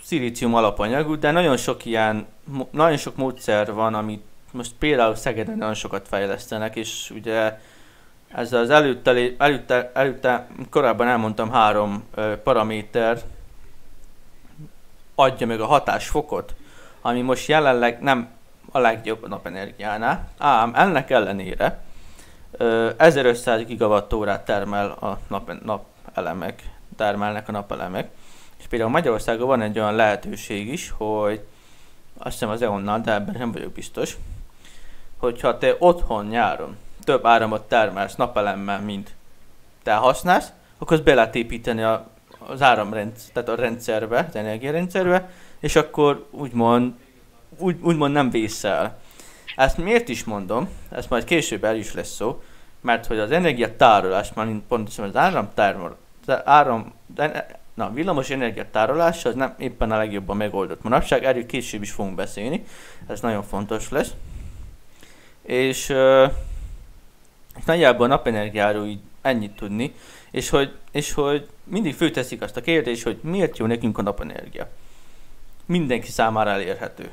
szilícium 0.04 0.56
alapanyagú, 0.56 1.20
de 1.20 1.32
nagyon 1.32 1.58
sok 1.58 1.86
ilyen, 1.86 2.26
nagyon 2.72 2.98
sok 2.98 3.16
módszer 3.16 3.74
van, 3.74 3.94
amit 3.94 4.24
most 4.52 4.72
például 4.80 5.16
Szegeden 5.16 5.58
nagyon 5.58 5.74
sokat 5.74 6.08
fejlesztenek, 6.08 6.76
és 6.76 7.12
ugye 7.16 7.60
ez 8.28 8.54
az 8.54 8.70
előtte, 8.70 9.36
előtte, 9.38 9.92
előtte 9.94 10.48
korábban 10.70 11.08
elmondtam 11.08 11.52
három 11.52 12.04
paraméter 12.44 13.22
adja 15.20 15.48
meg 15.48 15.62
a 15.62 15.66
hatásfokot, 15.66 16.56
ami 17.02 17.22
most 17.22 17.48
jelenleg 17.48 18.02
nem 18.02 18.30
a 18.72 18.80
legjobb 18.80 19.28
napenergiánál, 19.28 20.30
ám 20.38 20.72
ennek 20.76 21.10
ellenére 21.10 21.80
ö, 22.52 22.90
1500 22.98 23.66
gigawattórát 23.66 24.46
termel 24.46 24.92
a 24.92 25.20
nap, 25.28 25.52
napelemek, 25.64 26.70
termelnek 26.96 27.48
a 27.48 27.52
napelemek. 27.52 28.10
És 28.58 28.68
például 28.68 28.92
Magyarországon 28.92 29.48
van 29.48 29.62
egy 29.62 29.80
olyan 29.80 29.96
lehetőség 29.96 30.68
is, 30.68 30.94
hogy 30.98 31.46
azt 32.18 32.32
hiszem 32.32 32.50
az 32.50 32.62
EON-nal, 32.62 33.00
de 33.00 33.14
ebben 33.14 33.36
nem 33.38 33.52
vagyok 33.52 33.72
biztos, 33.72 34.18
hogyha 35.18 35.58
te 35.58 35.76
otthon 35.80 36.26
nyáron 36.26 36.78
több 37.04 37.26
áramot 37.26 37.62
termelsz 37.62 38.16
napelemmel, 38.16 38.82
mint 38.82 39.16
te 39.84 39.94
használsz, 39.94 40.52
akkor 40.78 40.94
azt 40.98 41.06
be 41.06 41.14
lehet 41.14 41.36
építeni 41.36 41.82
a, 41.82 42.08
az 42.48 42.62
áramrendszer, 42.62 43.32
tehát 43.34 43.50
a 43.50 43.62
rendszerbe, 43.62 44.26
az 44.30 44.36
energiarendszerbe, 44.36 45.30
és 45.60 45.76
akkor 45.76 46.28
úgymond, 46.32 46.94
úgy, 47.58 47.78
úgymond 47.82 48.14
nem 48.14 48.30
vészel. 48.30 49.00
Ezt 49.56 49.78
miért 49.78 50.10
is 50.10 50.24
mondom, 50.24 50.70
ezt 50.90 51.10
majd 51.10 51.24
később 51.24 51.64
el 51.64 51.76
is 51.76 51.94
lesz 51.94 52.16
szó, 52.16 52.42
mert 52.82 53.06
hogy 53.06 53.20
az 53.20 53.32
energiatárolás, 53.32 54.34
már 54.34 54.48
pontosan 54.68 55.08
az 55.08 55.16
áram, 55.16 55.50
áram 56.44 56.94
na, 57.74 57.92
villamos 57.94 58.30
energiatárolás 58.30 59.26
az 59.26 59.36
nem 59.36 59.56
éppen 59.58 59.92
a 59.92 59.98
legjobban 59.98 60.38
megoldott 60.38 60.84
manapság, 60.84 61.24
erről 61.24 61.46
később 61.46 61.82
is 61.82 61.92
fogunk 61.92 62.16
beszélni, 62.16 62.64
ez 63.08 63.20
nagyon 63.20 63.44
fontos 63.44 63.90
lesz. 63.90 64.14
És, 65.42 65.90
és 67.58 67.64
nagyjából 67.66 68.06
a 68.06 68.10
napenergiáról 68.10 68.86
így 68.86 69.00
ennyit 69.28 69.56
tudni, 69.56 69.94
és 70.32 70.50
hogy, 70.50 70.76
és 70.92 71.14
hogy 71.14 71.48
mindig 71.64 71.96
főteszik 71.96 72.42
azt 72.42 72.58
a 72.58 72.62
kérdést, 72.62 73.04
hogy 73.04 73.20
miért 73.22 73.58
jó 73.58 73.66
nekünk 73.66 73.98
a 73.98 74.02
napenergia. 74.02 74.70
Mindenki 75.66 76.12
számára 76.12 76.50
elérhető. 76.50 77.12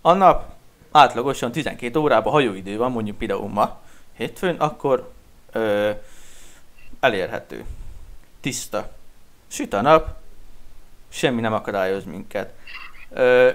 A 0.00 0.12
nap 0.12 0.54
átlagosan 0.90 1.52
12 1.52 1.98
órában 1.98 2.32
hajóidő 2.32 2.76
van, 2.76 2.92
mondjuk 2.92 3.18
például 3.18 3.48
ma, 3.48 3.80
hétfőn, 4.16 4.56
akkor 4.56 5.12
ö, 5.52 5.90
elérhető. 7.00 7.64
Tiszta. 8.40 8.92
Süt 9.48 9.72
a 9.72 9.80
nap, 9.80 10.16
semmi 11.08 11.40
nem 11.40 11.52
akadályoz 11.52 12.04
minket. 12.04 12.52
Ö, 13.10 13.50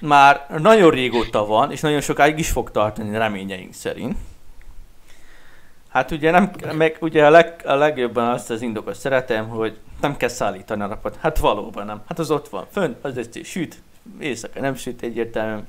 már 0.00 0.46
nagyon 0.58 0.90
régóta 0.90 1.46
van, 1.46 1.70
és 1.70 1.80
nagyon 1.80 2.00
sokáig 2.00 2.38
is 2.38 2.50
fog 2.50 2.70
tartani 2.70 3.16
reményeink 3.16 3.74
szerint. 3.74 4.16
Hát 5.96 6.10
ugye, 6.10 6.30
nem, 6.30 6.50
meg 6.72 6.96
ugye 7.00 7.26
a, 7.26 7.30
leg, 7.30 7.62
a 7.64 7.74
legjobban 7.74 8.28
azt 8.28 8.50
az 8.50 8.62
indokot 8.62 8.94
szeretem, 8.94 9.48
hogy 9.48 9.78
nem 10.00 10.16
kell 10.16 10.28
szállítani 10.28 10.82
a 10.82 10.86
napot. 10.86 11.16
Hát 11.20 11.38
valóban 11.38 11.86
nem. 11.86 12.02
Hát 12.08 12.18
az 12.18 12.30
ott 12.30 12.48
van. 12.48 12.66
Fönn, 12.70 12.94
az 13.02 13.18
egy 13.18 13.40
süt, 13.44 13.82
éjszaka 14.20 14.60
nem 14.60 14.74
süt 14.74 15.02
egyértelműen. 15.02 15.66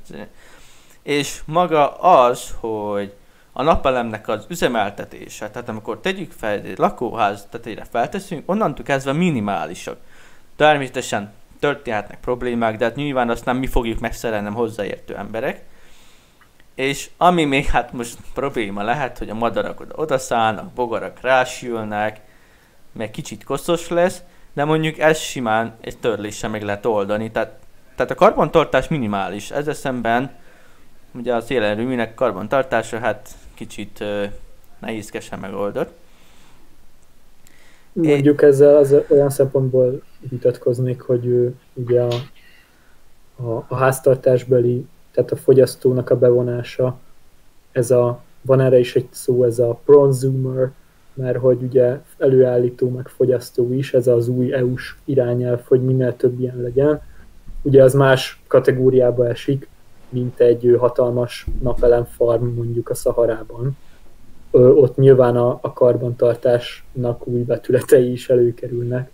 És 1.03 1.41
maga 1.45 1.93
az, 1.95 2.55
hogy 2.59 3.13
a 3.53 3.63
napelemnek 3.63 4.27
az 4.27 4.45
üzemeltetése, 4.49 5.49
tehát 5.49 5.69
amikor 5.69 5.99
tegyük 5.99 6.31
fel 6.31 6.51
egy 6.51 6.77
lakóház 6.77 7.47
tetejére 7.49 7.85
felteszünk, 7.91 8.49
onnantól 8.49 8.85
kezdve 8.85 9.13
minimálisak. 9.13 9.97
Természetesen 10.55 11.33
történhetnek 11.59 12.19
problémák, 12.19 12.77
de 12.77 12.85
hát 12.85 12.95
nyilván 12.95 13.29
azt 13.29 13.45
nem 13.45 13.57
mi 13.57 13.67
fogjuk 13.67 13.99
megszerelni, 13.99 14.43
nem 14.43 14.53
hozzáértő 14.53 15.15
emberek. 15.15 15.61
És 16.77 17.09
ami 17.17 17.45
még 17.45 17.65
hát 17.65 17.93
most 17.93 18.17
probléma 18.33 18.83
lehet, 18.83 19.17
hogy 19.17 19.29
a 19.29 19.33
madarak 19.33 19.79
oda 19.79 19.95
odaszállnak, 19.95 20.73
bogarak 20.73 21.21
rásülnek, 21.21 22.19
meg 22.91 23.11
kicsit 23.11 23.43
koszos 23.43 23.89
lesz, 23.89 24.21
de 24.53 24.63
mondjuk 24.63 24.99
ez 24.99 25.17
simán 25.17 25.75
egy 25.81 25.97
törléssel 25.97 26.49
meg 26.49 26.63
lehet 26.63 26.85
oldani. 26.85 27.31
Tehát, 27.31 27.51
tehát 27.95 28.11
a 28.11 28.15
karbantartás 28.15 28.87
minimális. 28.87 29.51
Ezzel 29.51 29.73
szemben 29.73 30.35
ugye 31.13 31.33
a 31.35 31.41
szélerőműnek 31.41 32.13
karbantartása 32.13 32.99
hát 32.99 33.29
kicsit 33.53 33.99
uh, 33.99 34.23
nehézkesen 34.79 35.39
megoldott. 35.39 35.91
Mondjuk 37.93 38.41
ezzel 38.41 38.75
az 38.75 38.95
olyan 39.09 39.29
szempontból 39.29 40.01
vitatkoznék, 40.29 41.01
hogy 41.01 41.25
ő, 41.25 41.55
ugye 41.73 42.01
a, 42.01 42.13
a, 43.35 43.65
a 43.67 43.75
háztartásbeli, 43.75 44.85
tehát 45.17 45.32
a 45.32 45.36
fogyasztónak 45.36 46.10
a 46.10 46.17
bevonása, 46.17 46.97
ez 47.71 47.91
a, 47.91 48.21
van 48.41 48.60
erre 48.60 48.77
is 48.77 48.95
egy 48.95 49.08
szó, 49.12 49.43
ez 49.43 49.60
a 49.60 49.80
prosumer, 49.86 50.71
mert 51.13 51.38
hogy 51.38 51.62
ugye 51.62 51.99
előállító 52.17 52.89
meg 52.89 53.08
fogyasztó 53.08 53.73
is, 53.73 53.93
ez 53.93 54.08
az 54.08 54.27
új 54.27 54.53
EU-s 54.53 54.95
irányelv, 55.06 55.62
hogy 55.67 55.82
minél 55.82 56.15
több 56.15 56.39
ilyen 56.39 56.62
legyen. 56.62 57.01
Ugye 57.62 57.84
az 57.84 57.93
más 57.93 58.41
kategóriába 58.47 59.27
esik, 59.27 59.67
mint 60.10 60.39
egy 60.39 60.75
hatalmas 60.80 61.45
napelemfarm 61.62 62.45
mondjuk 62.45 62.89
a 62.89 62.95
Szaharában. 62.95 63.77
Ott 64.51 64.97
nyilván 64.97 65.38
a, 65.38 65.60
a 65.62 65.73
karbantartásnak 65.73 67.27
új 67.27 67.43
vetületei 67.43 68.12
is 68.12 68.30
előkerülnek. 68.30 69.12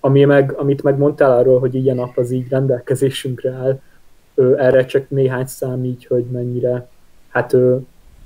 Ami 0.00 0.24
meg, 0.24 0.52
amit 0.56 0.82
megmondtál 0.82 1.38
arról, 1.38 1.58
hogy 1.58 1.74
ilyen 1.74 1.96
nap 1.96 2.16
az 2.16 2.30
így 2.30 2.48
rendelkezésünkre 2.48 3.50
áll, 3.50 3.80
erre 4.56 4.84
csak 4.84 5.10
néhány 5.10 5.46
szám 5.46 5.84
így, 5.84 6.06
hogy 6.06 6.24
mennyire, 6.24 6.88
hát 7.28 7.56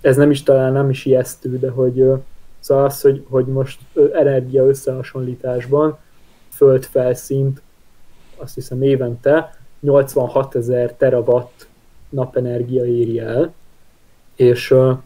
ez 0.00 0.16
nem 0.16 0.30
is 0.30 0.42
talán 0.42 0.72
nem 0.72 0.90
is 0.90 1.04
ijesztő, 1.04 1.58
de 1.58 1.70
hogy 1.70 2.12
Szóval 2.64 2.84
az, 2.84 3.00
hogy, 3.00 3.24
hogy 3.28 3.46
most 3.46 3.80
energia 4.12 4.66
összehasonlításban 4.66 5.98
földfelszínt, 6.50 7.62
azt 8.36 8.54
hiszem 8.54 8.82
évente 8.82 9.58
86 9.80 10.54
ezer 10.54 10.92
terawatt 10.92 11.66
napenergia 12.08 12.84
éri 12.84 13.18
el, 13.18 13.54
és 14.34 14.70
a 14.70 15.02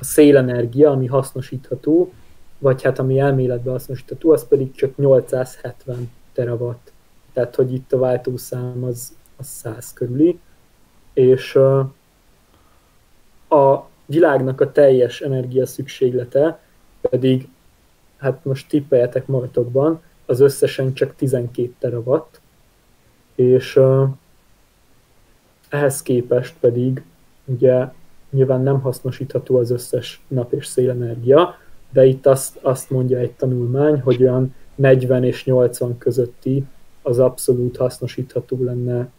szélenergia, 0.00 0.90
ami 0.90 1.06
hasznosítható, 1.06 2.12
vagy 2.58 2.82
hát 2.82 2.98
ami 2.98 3.18
elméletben 3.18 3.72
hasznosítható, 3.72 4.30
az 4.30 4.48
pedig 4.48 4.72
csak 4.72 4.96
870 4.96 6.10
terawatt. 6.32 6.92
Tehát, 7.32 7.54
hogy 7.54 7.72
itt 7.72 7.92
a 7.92 7.98
váltószám 7.98 8.84
az, 8.84 9.12
az 9.36 9.46
100 9.46 9.92
körüli, 9.92 10.38
és 11.18 11.54
a 13.48 13.86
világnak 14.06 14.60
a 14.60 14.72
teljes 14.72 15.20
energia 15.20 15.66
szükséglete 15.66 16.60
pedig, 17.00 17.48
hát 18.16 18.44
most 18.44 18.68
tippeljetek 18.68 19.26
magatokban, 19.26 20.02
az 20.26 20.40
összesen 20.40 20.94
csak 20.94 21.14
12 21.16 21.74
terawatt, 21.78 22.40
és 23.34 23.80
ehhez 25.68 26.02
képest 26.02 26.54
pedig 26.60 27.02
ugye 27.44 27.84
nyilván 28.30 28.60
nem 28.60 28.80
hasznosítható 28.80 29.56
az 29.56 29.70
összes 29.70 30.20
nap 30.28 30.52
és 30.52 30.66
szélenergia, 30.66 31.56
de 31.90 32.04
itt 32.04 32.26
azt, 32.26 32.56
azt 32.56 32.90
mondja 32.90 33.18
egy 33.18 33.32
tanulmány, 33.32 34.00
hogy 34.00 34.22
olyan 34.22 34.54
40 34.74 35.24
és 35.24 35.44
80 35.44 35.98
közötti 35.98 36.64
az 37.02 37.18
abszolút 37.18 37.76
hasznosítható 37.76 38.64
lenne 38.64 39.10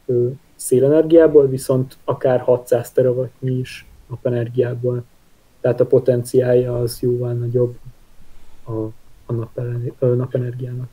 szélenergiából, 0.59 1.47
viszont 1.47 1.97
akár 2.03 2.39
600 2.39 2.91
terawattnyi 2.91 3.59
is 3.59 3.85
napenergiából 4.07 5.03
tehát 5.61 5.79
a 5.79 5.85
potenciálja 5.85 6.79
az 6.79 6.99
jóval 7.01 7.33
nagyobb 7.33 7.77
a, 8.65 8.71
a 9.99 10.05
napenergiának. 10.05 10.89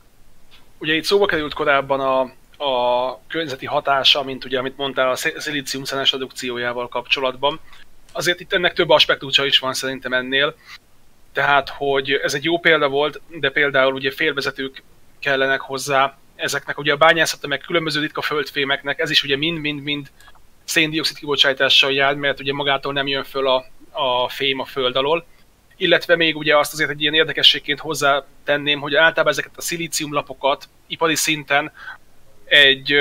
Ugye 0.77 0.93
itt 0.93 1.03
szóba 1.03 1.25
került 1.25 1.53
korábban 1.53 1.99
a, 1.99 2.19
a 2.63 3.19
környezeti 3.27 3.65
hatása, 3.65 4.23
mint 4.23 4.45
ugye, 4.45 4.59
amit 4.59 4.77
mondtál 4.77 5.09
a 5.09 5.15
szilícium 5.15 5.83
szenes 5.83 6.13
adukciójával 6.13 6.87
kapcsolatban. 6.87 7.59
Azért 8.11 8.39
itt 8.39 8.53
ennek 8.53 8.73
több 8.73 8.89
aspektusa 8.89 9.45
is 9.45 9.59
van 9.59 9.73
szerintem 9.73 10.13
ennél. 10.13 10.55
Tehát, 11.31 11.69
hogy 11.69 12.11
ez 12.11 12.33
egy 12.33 12.43
jó 12.43 12.59
példa 12.59 12.89
volt, 12.89 13.21
de 13.39 13.49
például 13.49 13.93
ugye 13.93 14.11
félvezetők 14.11 14.83
kellenek 15.19 15.61
hozzá, 15.61 16.17
ezeknek 16.37 16.77
ugye 16.77 16.93
a 16.93 16.97
bányászata, 16.97 17.47
meg 17.47 17.59
különböző 17.59 18.01
ritka 18.01 18.21
földfémeknek, 18.21 18.99
ez 18.99 19.09
is 19.09 19.23
ugye 19.23 19.37
mind-mind-mind 19.37 20.11
széndiokszid 20.63 21.17
kibocsátással 21.17 21.91
jár, 21.91 22.15
mert 22.15 22.39
ugye 22.39 22.53
magától 22.53 22.93
nem 22.93 23.07
jön 23.07 23.23
föl 23.23 23.47
a, 23.47 23.65
a 23.91 24.29
fém 24.29 24.59
a 24.59 24.65
föld 24.65 24.95
alól. 24.95 25.25
Illetve 25.77 26.15
még 26.15 26.37
ugye 26.37 26.57
azt 26.57 26.73
azért 26.73 26.89
egy 26.89 27.01
ilyen 27.01 27.13
érdekességként 27.13 27.79
hozzátenném, 27.79 28.79
hogy 28.79 28.95
általában 28.95 29.31
ezeket 29.31 29.51
a 29.55 29.61
szilíciumlapokat 29.61 30.69
ipari 30.87 31.15
szinten 31.15 31.71
egy 32.45 32.95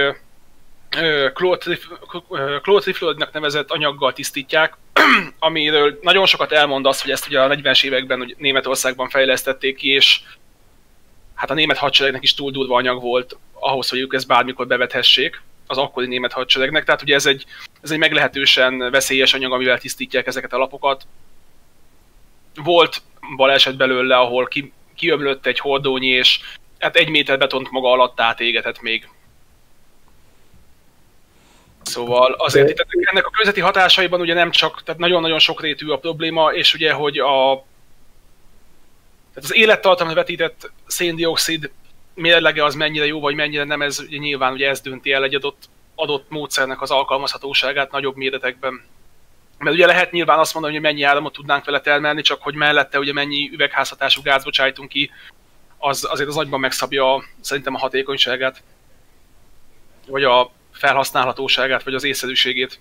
klótrifloidnak 2.62 3.32
nevezett 3.32 3.70
anyaggal 3.70 4.12
tisztítják, 4.12 4.76
amiről 5.38 5.98
nagyon 6.02 6.26
sokat 6.26 6.52
elmond 6.52 6.86
az, 6.86 7.02
hogy 7.02 7.10
ezt 7.10 7.26
ugye 7.26 7.40
a 7.40 7.48
40-es 7.48 7.84
években 7.84 8.20
ugye 8.20 8.34
Németországban 8.38 9.08
fejlesztették 9.08 9.76
ki, 9.76 9.88
és 9.88 10.20
hát 11.36 11.50
a 11.50 11.54
német 11.54 11.76
hadseregnek 11.76 12.22
is 12.22 12.34
túl 12.34 12.50
durva 12.50 12.76
anyag 12.76 13.02
volt 13.02 13.36
ahhoz, 13.52 13.88
hogy 13.88 14.00
ők 14.00 14.14
ezt 14.14 14.26
bármikor 14.26 14.66
bevethessék 14.66 15.42
az 15.66 15.78
akkori 15.78 16.06
német 16.06 16.32
hadseregnek. 16.32 16.84
Tehát 16.84 17.02
ugye 17.02 17.14
ez 17.14 17.26
egy, 17.26 17.44
ez 17.82 17.90
egy 17.90 17.98
meglehetősen 17.98 18.90
veszélyes 18.90 19.34
anyag, 19.34 19.52
amivel 19.52 19.78
tisztítják 19.78 20.26
ezeket 20.26 20.52
a 20.52 20.58
lapokat. 20.58 21.06
Volt 22.54 23.02
baleset 23.36 23.76
belőle, 23.76 24.16
ahol 24.16 24.46
ki, 24.46 24.72
kiömlött 24.94 25.46
egy 25.46 25.58
hordónyi, 25.58 26.06
és 26.06 26.40
hát 26.78 26.96
egy 26.96 27.08
méter 27.08 27.38
betont 27.38 27.70
maga 27.70 27.90
alatt 27.90 28.20
átégetett 28.20 28.80
még. 28.80 29.08
Szóval 31.82 32.32
azért 32.32 32.70
itt 32.70 32.86
ennek 32.88 33.26
a 33.26 33.30
közeti 33.30 33.60
hatásaiban 33.60 34.20
ugye 34.20 34.34
nem 34.34 34.50
csak, 34.50 34.82
tehát 34.82 35.00
nagyon-nagyon 35.00 35.38
sokrétű 35.38 35.88
a 35.88 35.98
probléma, 35.98 36.52
és 36.52 36.74
ugye, 36.74 36.92
hogy 36.92 37.18
a 37.18 37.64
tehát 39.36 39.50
az 39.50 39.56
élettartamra 39.56 40.14
vetített 40.14 40.70
széndiokszid 40.86 41.70
mérlege 42.14 42.64
az 42.64 42.74
mennyire 42.74 43.06
jó, 43.06 43.20
vagy 43.20 43.34
mennyire 43.34 43.64
nem, 43.64 43.82
ez 43.82 43.98
ugye 43.98 44.16
nyilván 44.16 44.52
ugye 44.52 44.68
ez 44.68 44.80
dönti 44.80 45.12
el 45.12 45.22
egy 45.24 45.34
adott, 45.34 45.68
adott 45.94 46.26
módszernek 46.28 46.82
az 46.82 46.90
alkalmazhatóságát 46.90 47.90
nagyobb 47.90 48.16
méretekben. 48.16 48.84
Mert 49.58 49.76
ugye 49.76 49.86
lehet 49.86 50.12
nyilván 50.12 50.38
azt 50.38 50.52
mondani, 50.52 50.74
hogy 50.74 50.82
mennyi 50.82 51.02
áramot 51.02 51.32
tudnánk 51.32 51.64
vele 51.64 51.80
termelni, 51.80 52.22
csak 52.22 52.42
hogy 52.42 52.54
mellette 52.54 52.98
ugye 52.98 53.12
mennyi 53.12 53.50
üvegházhatású 53.52 54.22
gáz 54.22 54.44
bocsájtunk 54.44 54.88
ki, 54.88 55.10
az 55.78 56.06
azért 56.10 56.28
az 56.28 56.34
nagyban 56.34 56.60
megszabja 56.60 57.24
szerintem 57.40 57.74
a 57.74 57.78
hatékonyságát, 57.78 58.62
vagy 60.06 60.24
a 60.24 60.50
felhasználhatóságát, 60.72 61.82
vagy 61.82 61.94
az 61.94 62.04
észszerűségét. 62.04 62.80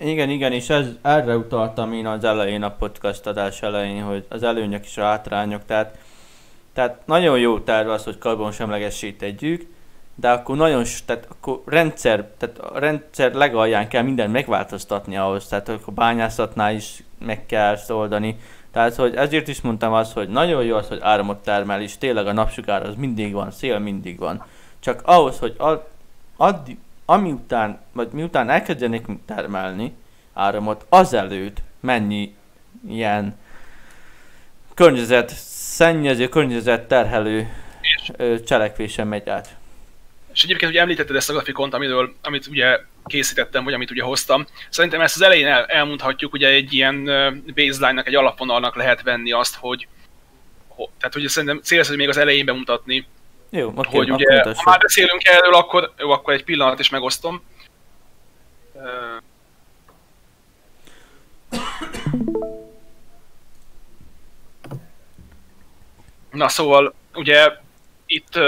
Igen, 0.00 0.30
igen, 0.30 0.52
és 0.52 0.70
ez, 0.70 0.86
erre 1.02 1.36
utaltam 1.36 1.92
én 1.92 2.06
az 2.06 2.24
elején, 2.24 2.62
a 2.62 2.70
podcast 2.70 3.26
adás 3.26 3.62
elején, 3.62 4.02
hogy 4.02 4.26
az 4.28 4.42
előnyök 4.42 4.84
és 4.84 4.96
a 4.96 5.02
hátrányok, 5.02 5.64
tehát 5.66 5.98
tehát 6.74 7.06
nagyon 7.06 7.38
jó 7.38 7.60
terv 7.60 7.88
az, 7.88 8.04
hogy 8.04 8.18
karbonsemlegessé 8.18 9.12
tegyük, 9.12 9.66
de 10.14 10.30
akkor 10.30 10.56
nagyon, 10.56 10.84
tehát 11.06 11.26
akkor 11.30 11.62
rendszer, 11.66 12.28
tehát 12.38 12.58
a 12.58 12.78
rendszer 12.78 13.32
legalján 13.32 13.88
kell 13.88 14.02
mindent 14.02 14.32
megváltoztatni 14.32 15.16
ahhoz, 15.16 15.46
tehát 15.46 15.68
akkor 15.68 15.94
bányászatnál 15.94 16.74
is 16.74 17.02
meg 17.18 17.46
kell 17.46 17.76
oldani. 17.88 18.38
Tehát, 18.72 18.94
hogy 18.94 19.14
ezért 19.14 19.48
is 19.48 19.60
mondtam 19.60 19.92
azt, 19.92 20.12
hogy 20.12 20.28
nagyon 20.28 20.64
jó 20.64 20.76
az, 20.76 20.88
hogy 20.88 20.98
áramot 21.02 21.42
termel, 21.42 21.82
és 21.82 21.98
tényleg 21.98 22.26
a 22.26 22.32
napsugár 22.32 22.86
az 22.86 22.94
mindig 22.96 23.32
van, 23.32 23.50
szél 23.50 23.78
mindig 23.78 24.18
van. 24.18 24.44
Csak 24.80 25.00
ahhoz, 25.04 25.38
hogy 25.38 25.54
ad, 25.58 25.84
addig, 26.36 26.78
ami 27.04 27.30
után, 27.30 27.80
vagy 27.92 28.08
miután 28.12 28.50
elkezdenek 28.50 29.04
termelni 29.26 29.92
áramot, 30.32 30.86
azelőtt 30.88 31.62
mennyi 31.80 32.34
ilyen 32.88 33.38
környezet 34.74 35.28
szennyező, 35.74 36.28
környezet 36.28 36.88
terhelő 36.88 37.48
cselekvésen 38.46 39.06
megy 39.06 39.28
át. 39.28 39.56
És 40.32 40.42
egyébként 40.44 40.70
ugye 40.70 40.80
említetted 40.80 41.16
ezt 41.16 41.30
a 41.30 41.32
grafikont, 41.32 41.74
amiről, 41.74 42.14
amit 42.22 42.46
ugye 42.46 42.78
készítettem, 43.04 43.64
vagy 43.64 43.72
amit 43.72 43.90
ugye 43.90 44.02
hoztam. 44.02 44.46
Szerintem 44.70 45.00
ezt 45.00 45.14
az 45.14 45.22
elején 45.22 45.46
el, 45.46 45.64
elmondhatjuk, 45.64 46.32
ugye 46.32 46.48
egy 46.48 46.72
ilyen 46.72 47.04
baseline-nak, 47.54 48.06
egy 48.06 48.14
alapvonalnak 48.14 48.76
lehet 48.76 49.02
venni 49.02 49.32
azt, 49.32 49.54
hogy, 49.54 49.88
hogy 50.68 50.88
tehát 50.98 51.14
ugye 51.16 51.28
szerintem 51.28 51.60
célszerű 51.62 51.96
még 51.96 52.08
az 52.08 52.16
elején 52.16 52.44
bemutatni, 52.44 53.06
jó, 53.58 53.68
okay, 53.68 53.92
hogy 53.92 54.10
ugye, 54.10 54.42
ha 54.42 54.62
már 54.64 54.78
beszélünk 54.78 55.24
erről, 55.24 55.54
akkor, 55.54 55.92
jó, 55.98 56.10
akkor 56.10 56.34
egy 56.34 56.44
pillanat 56.44 56.78
is 56.78 56.88
megosztom. 56.88 57.42
Na 66.30 66.48
szóval, 66.48 66.94
ugye 67.14 67.52
itt, 68.06 68.38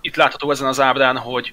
itt 0.00 0.16
látható 0.16 0.50
ezen 0.50 0.66
az 0.66 0.80
ábrán, 0.80 1.18
hogy 1.18 1.52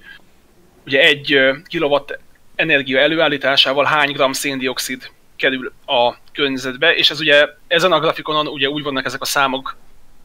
ugye 0.86 1.00
egy 1.00 1.40
kilowatt 1.68 2.20
energia 2.56 3.00
előállításával 3.00 3.86
hány 3.86 4.12
gram 4.12 4.34
széndiokszid 4.34 5.12
kerül 5.36 5.74
a 5.86 6.16
környezetbe, 6.34 6.96
és 6.96 7.10
ez 7.10 7.20
ugye 7.20 7.48
ezen 7.68 7.92
a 7.92 8.00
grafikonon 8.00 8.48
ugye 8.48 8.70
úgy 8.70 8.84
vannak 8.84 9.06
ezek 9.06 9.22
a 9.22 9.26
számok 9.26 9.76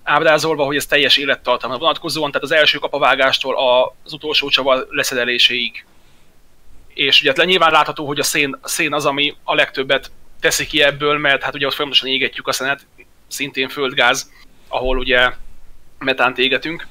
ábrázolva, 0.07 0.65
hogy 0.65 0.77
ez 0.77 0.87
teljes 0.87 1.17
élettartamra 1.17 1.79
vonatkozóan, 1.79 2.31
tehát 2.31 2.45
az 2.45 2.53
első 2.53 2.79
kapavágástól 2.79 3.57
az 4.03 4.13
utolsó 4.13 4.49
csavar 4.49 4.87
leszedeléséig. 4.91 5.85
És 6.95 7.21
ugye 7.21 7.33
hát 7.37 7.47
nyilván 7.47 7.73
látható, 7.73 8.07
hogy 8.07 8.19
a 8.19 8.23
szén, 8.23 8.59
a 8.61 8.69
szén 8.69 8.93
az, 8.93 9.07
ami 9.07 9.37
a 9.45 9.55
legtöbbet 9.55 10.11
teszi 10.41 10.67
ki 10.67 10.83
ebből, 10.83 11.19
mert 11.19 11.43
hát 11.43 11.55
ugye 11.55 11.67
ott 11.67 11.75
folyamatosan 11.75 12.09
égetjük 12.09 12.49
a 12.49 12.53
szenet, 12.53 12.87
szintén 13.29 13.69
földgáz, 13.69 14.33
ahol 14.69 14.99
ugye 14.99 15.31
metánt 15.99 16.39
égetünk. 16.39 16.87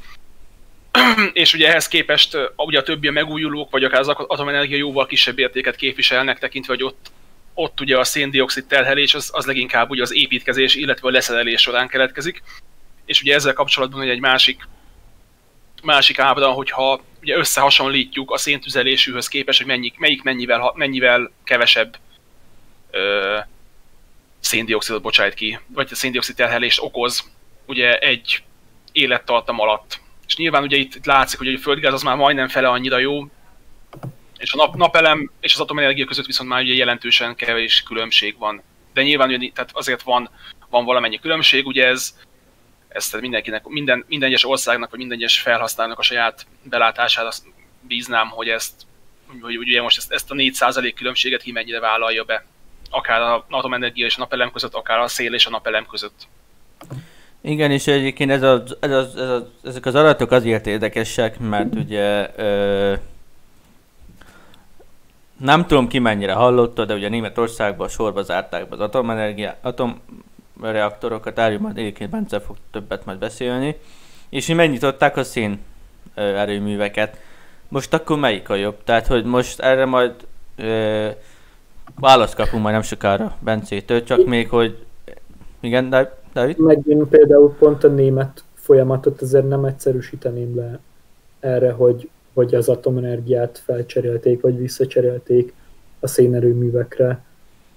és 1.33 1.53
ugye 1.53 1.67
ehhez 1.67 1.87
képest 1.87 2.37
ugye 2.55 2.79
a 2.79 2.83
többi 2.83 3.07
a 3.07 3.11
megújulók, 3.11 3.71
vagy 3.71 3.83
akár 3.83 3.99
az 3.99 4.07
atomenergia 4.07 4.77
jóval 4.77 5.05
kisebb 5.05 5.39
értéket 5.39 5.75
képviselnek, 5.75 6.39
tekintve, 6.39 6.73
hogy 6.73 6.83
ott, 6.83 7.11
ott 7.53 7.81
ugye 7.81 7.97
a 7.97 8.03
széndiokszid 8.03 8.65
terhelés 8.65 9.13
az, 9.13 9.29
az 9.33 9.45
leginkább 9.45 9.89
ugye 9.89 10.01
az 10.01 10.13
építkezés, 10.13 10.75
illetve 10.75 11.07
a 11.07 11.11
leszerelés 11.11 11.61
során 11.61 11.87
keletkezik. 11.87 12.43
És 13.05 13.21
ugye 13.21 13.33
ezzel 13.33 13.53
kapcsolatban 13.53 14.09
egy 14.09 14.19
másik, 14.19 14.67
másik 15.83 16.19
ábra, 16.19 16.51
hogyha 16.51 17.01
ugye 17.21 17.35
összehasonlítjuk 17.35 18.31
a 18.31 18.37
széntüzelésűhöz 18.37 19.27
képest, 19.27 19.57
hogy 19.57 19.67
mennyi, 19.67 19.93
melyik 19.97 20.23
mennyivel, 20.23 20.73
mennyivel 20.75 21.31
kevesebb 21.43 21.97
ö, 22.91 23.37
széndiokszidot 24.39 25.01
bocsájt 25.01 25.33
ki, 25.33 25.59
vagy 25.67 25.87
a 25.91 25.95
széndiokszid 25.95 26.35
terhelést 26.35 26.81
okoz 26.81 27.31
ugye 27.65 27.97
egy 27.97 28.43
élettartam 28.91 29.59
alatt. 29.59 29.99
És 30.27 30.35
nyilván 30.35 30.63
ugye 30.63 30.77
itt, 30.77 30.95
itt 30.95 31.05
látszik, 31.05 31.37
hogy 31.37 31.53
a 31.53 31.57
földgáz 31.57 31.93
az 31.93 32.03
már 32.03 32.15
majdnem 32.15 32.47
fele 32.47 32.67
annyira 32.67 32.97
jó, 32.97 33.27
és 34.37 34.53
a 34.53 34.57
nap, 34.57 34.75
napelem 34.75 35.31
és 35.39 35.53
az 35.53 35.59
atomenergia 35.59 36.05
között 36.05 36.25
viszont 36.25 36.49
már 36.49 36.61
ugye 36.61 36.73
jelentősen 36.73 37.35
kevés 37.35 37.83
különbség 37.83 38.37
van. 38.37 38.61
De 38.93 39.01
nyilván 39.01 39.29
ugye, 39.29 39.51
tehát 39.53 39.69
azért 39.73 40.01
van, 40.01 40.29
van 40.69 40.85
valamennyi 40.85 41.19
különbség, 41.19 41.65
ugye 41.65 41.87
ez, 41.87 42.17
ez 42.95 43.05
tehát 43.05 43.21
mindenkinek, 43.21 43.67
minden, 43.67 44.05
minden 44.07 44.29
egyes 44.29 44.45
országnak, 44.45 44.89
vagy 44.89 44.99
minden 44.99 45.17
egyes 45.17 45.39
felhasználónak 45.39 45.99
a 45.99 46.03
saját 46.03 46.45
belátására 46.63 47.29
bíznám, 47.81 48.27
hogy 48.29 48.47
ezt, 48.47 48.73
hogy 49.41 49.57
ugye 49.57 49.81
most 49.81 49.97
ezt, 49.97 50.11
ezt 50.11 50.31
a 50.31 50.35
4% 50.35 50.91
különbséget 50.95 51.41
ki 51.41 51.51
mennyire 51.51 51.79
vállalja 51.79 52.23
be, 52.23 52.45
akár 52.89 53.21
a 53.21 53.45
atomenergia 53.49 54.05
és 54.05 54.15
a 54.15 54.19
napelem 54.19 54.51
között, 54.51 54.73
akár 54.73 54.99
a 54.99 55.07
szél 55.07 55.33
és 55.33 55.45
a 55.45 55.49
napelem 55.49 55.85
között. 55.85 56.27
Igen, 57.41 57.71
és 57.71 57.87
egyébként 57.87 58.31
ez 58.31 58.41
a, 58.41 58.63
ez 58.79 58.91
a, 58.91 58.99
ez 58.99 59.29
a, 59.29 59.51
ezek 59.63 59.85
az 59.85 59.95
adatok 59.95 60.31
azért 60.31 60.67
érdekesek, 60.67 61.39
mert 61.39 61.75
ugye 61.75 62.31
ö, 62.35 62.93
nem 65.37 65.65
tudom 65.65 65.87
ki 65.87 65.99
mennyire 65.99 66.33
hallotta, 66.33 66.85
de 66.85 66.93
ugye 66.93 67.09
Németországban 67.09 67.87
sorba 67.87 68.21
zárták 68.21 68.69
be 68.69 68.75
az 68.75 68.81
atomenergia, 68.81 69.57
atomreaktorokat, 70.55 71.39
erről 71.39 71.59
majd 71.59 71.77
egyébként 71.77 72.09
Bence 72.09 72.39
fog 72.39 72.55
többet 72.71 73.05
majd 73.05 73.19
beszélni, 73.19 73.75
és 74.29 74.47
így 74.47 74.55
megnyitották 74.55 75.17
a 75.17 75.23
szén 75.23 75.59
erőműveket. 76.15 77.17
Most 77.67 77.93
akkor 77.93 78.19
melyik 78.19 78.49
a 78.49 78.55
jobb? 78.55 78.77
Tehát, 78.83 79.07
hogy 79.07 79.25
most 79.25 79.59
erre 79.59 79.85
majd 79.85 80.13
ö, 80.55 81.07
választ 81.99 82.35
kapunk 82.35 82.61
majd 82.61 82.73
nem 82.73 82.83
sokára 82.83 83.37
Bencétől, 83.39 84.03
csak 84.03 84.25
még, 84.25 84.49
hogy 84.49 84.85
igen, 85.59 85.89
David? 86.33 86.57
Meg 86.57 86.79
én 86.87 87.07
például 87.09 87.55
pont 87.59 87.83
a 87.83 87.87
német 87.87 88.43
folyamatot 88.53 89.21
azért 89.21 89.47
nem 89.47 89.65
egyszerűsíteném 89.65 90.55
le 90.55 90.79
erre, 91.39 91.71
hogy, 91.71 92.09
hogy 92.33 92.55
az 92.55 92.69
atomenergiát 92.69 93.61
felcserélték, 93.65 94.41
vagy 94.41 94.57
visszacserélték 94.57 95.53
a 95.99 96.07
szénerőművekre, 96.07 97.23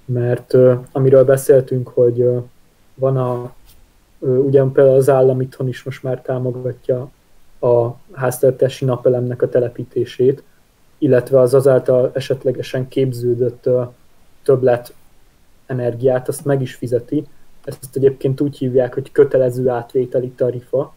mert 0.04 0.52
uh, 0.52 0.78
amiről 0.92 1.24
beszéltünk, 1.24 1.88
hogy 1.88 2.20
uh, 2.20 2.44
van 2.98 3.16
a, 3.16 3.52
ugyan 4.18 4.72
például 4.72 4.96
az 4.96 5.08
állam 5.08 5.40
itthon 5.40 5.68
is 5.68 5.82
most 5.82 6.02
már 6.02 6.20
támogatja 6.22 7.10
a 7.60 7.88
háztartási 8.12 8.84
napelemnek 8.84 9.42
a 9.42 9.48
telepítését, 9.48 10.42
illetve 10.98 11.40
az 11.40 11.54
azáltal 11.54 12.10
esetlegesen 12.14 12.88
képződött 12.88 13.68
többlet 14.42 14.94
energiát, 15.66 16.28
azt 16.28 16.44
meg 16.44 16.62
is 16.62 16.74
fizeti, 16.74 17.26
ezt 17.64 17.96
egyébként 17.96 18.40
úgy 18.40 18.58
hívják, 18.58 18.94
hogy 18.94 19.12
kötelező 19.12 19.68
átvételi 19.68 20.28
tarifa, 20.28 20.94